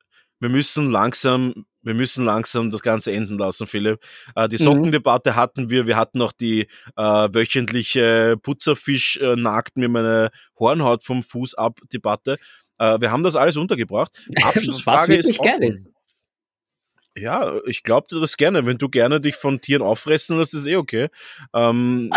Wir 0.42 0.48
müssen 0.48 0.90
langsam 0.90 1.66
wir 1.82 1.94
müssen 1.94 2.24
langsam 2.24 2.70
das 2.70 2.82
Ganze 2.82 3.12
enden 3.12 3.38
lassen, 3.38 3.66
Philipp. 3.66 4.00
Äh, 4.36 4.48
die 4.48 4.56
mhm. 4.58 4.64
Sockendebatte 4.64 5.36
hatten 5.36 5.70
wir. 5.70 5.86
Wir 5.86 5.96
hatten 5.96 6.18
noch 6.18 6.32
die 6.32 6.68
äh, 6.96 7.02
wöchentliche 7.02 8.36
Putzerfisch 8.40 9.16
äh, 9.18 9.36
nagt 9.36 9.76
mir 9.76 9.88
meine 9.88 10.30
Hornhaut 10.58 11.04
vom 11.04 11.22
Fuß 11.22 11.54
ab 11.54 11.80
Debatte. 11.92 12.38
Äh, 12.78 13.00
wir 13.00 13.10
haben 13.10 13.22
das 13.22 13.36
alles 13.36 13.56
untergebracht. 13.56 14.16
Abschlussfrage 14.42 15.14
ist 15.14 15.30
ist. 15.30 15.88
Ja, 17.16 17.58
ich 17.66 17.82
glaube 17.82 18.06
dir 18.10 18.20
das 18.20 18.36
gerne. 18.36 18.64
Wenn 18.64 18.78
du 18.78 18.88
gerne 18.88 19.20
dich 19.20 19.36
von 19.36 19.60
Tieren 19.60 19.82
auffressen 19.82 20.38
lässt, 20.38 20.54
ist 20.54 20.66
eh 20.66 20.76
okay. 20.76 21.08
Ähm, 21.52 22.10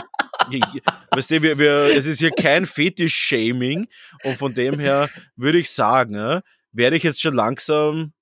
weißt 1.12 1.32
du, 1.32 1.42
wir, 1.42 1.60
wir, 1.60 1.96
es 1.96 2.06
ist 2.06 2.20
hier 2.20 2.32
kein 2.32 2.66
Fetisch-Shaming 2.66 3.88
und 4.24 4.38
von 4.38 4.54
dem 4.54 4.80
her 4.80 5.10
würde 5.36 5.58
ich 5.58 5.72
sagen, 5.72 6.42
werde 6.72 6.96
ich 6.96 7.04
jetzt 7.04 7.22
schon 7.22 7.34
langsam 7.34 8.14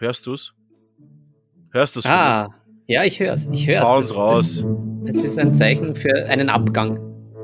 Hörst 0.00 0.28
du's? 0.28 0.54
Hörst 1.72 1.96
du's? 1.96 2.06
Ah, 2.06 2.48
ja, 2.86 3.02
ich 3.02 3.18
hör's. 3.18 3.48
Ich 3.50 3.66
hör's. 3.66 3.84
Raus, 3.84 4.16
raus. 4.16 4.64
Es 5.06 5.24
ist 5.24 5.40
ein 5.40 5.52
Zeichen 5.52 5.96
für 5.96 6.26
einen 6.26 6.48
Abgang, 6.48 7.00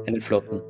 einen 0.06 0.20
flotten. 0.20 0.62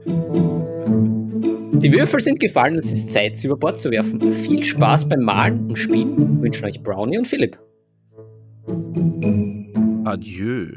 Die 1.81 1.93
Würfel 1.93 2.21
sind 2.21 2.41
gefallen, 2.41 2.79
es 2.79 2.91
ist 2.91 3.13
Zeit, 3.13 3.37
sie 3.37 3.49
über 3.49 3.59
Bord 3.59 3.79
zu 3.79 3.91
werfen. 3.91 4.33
Viel 4.33 4.65
Spaß 4.65 5.11
beim 5.11 5.21
Malen 5.21 5.67
und 5.67 5.77
Spielen 5.77 6.41
wünschen 6.41 6.65
euch 6.65 6.83
Brownie 6.83 7.19
und 7.19 7.29
Philipp. 7.29 7.59
Adieu. 10.07 10.71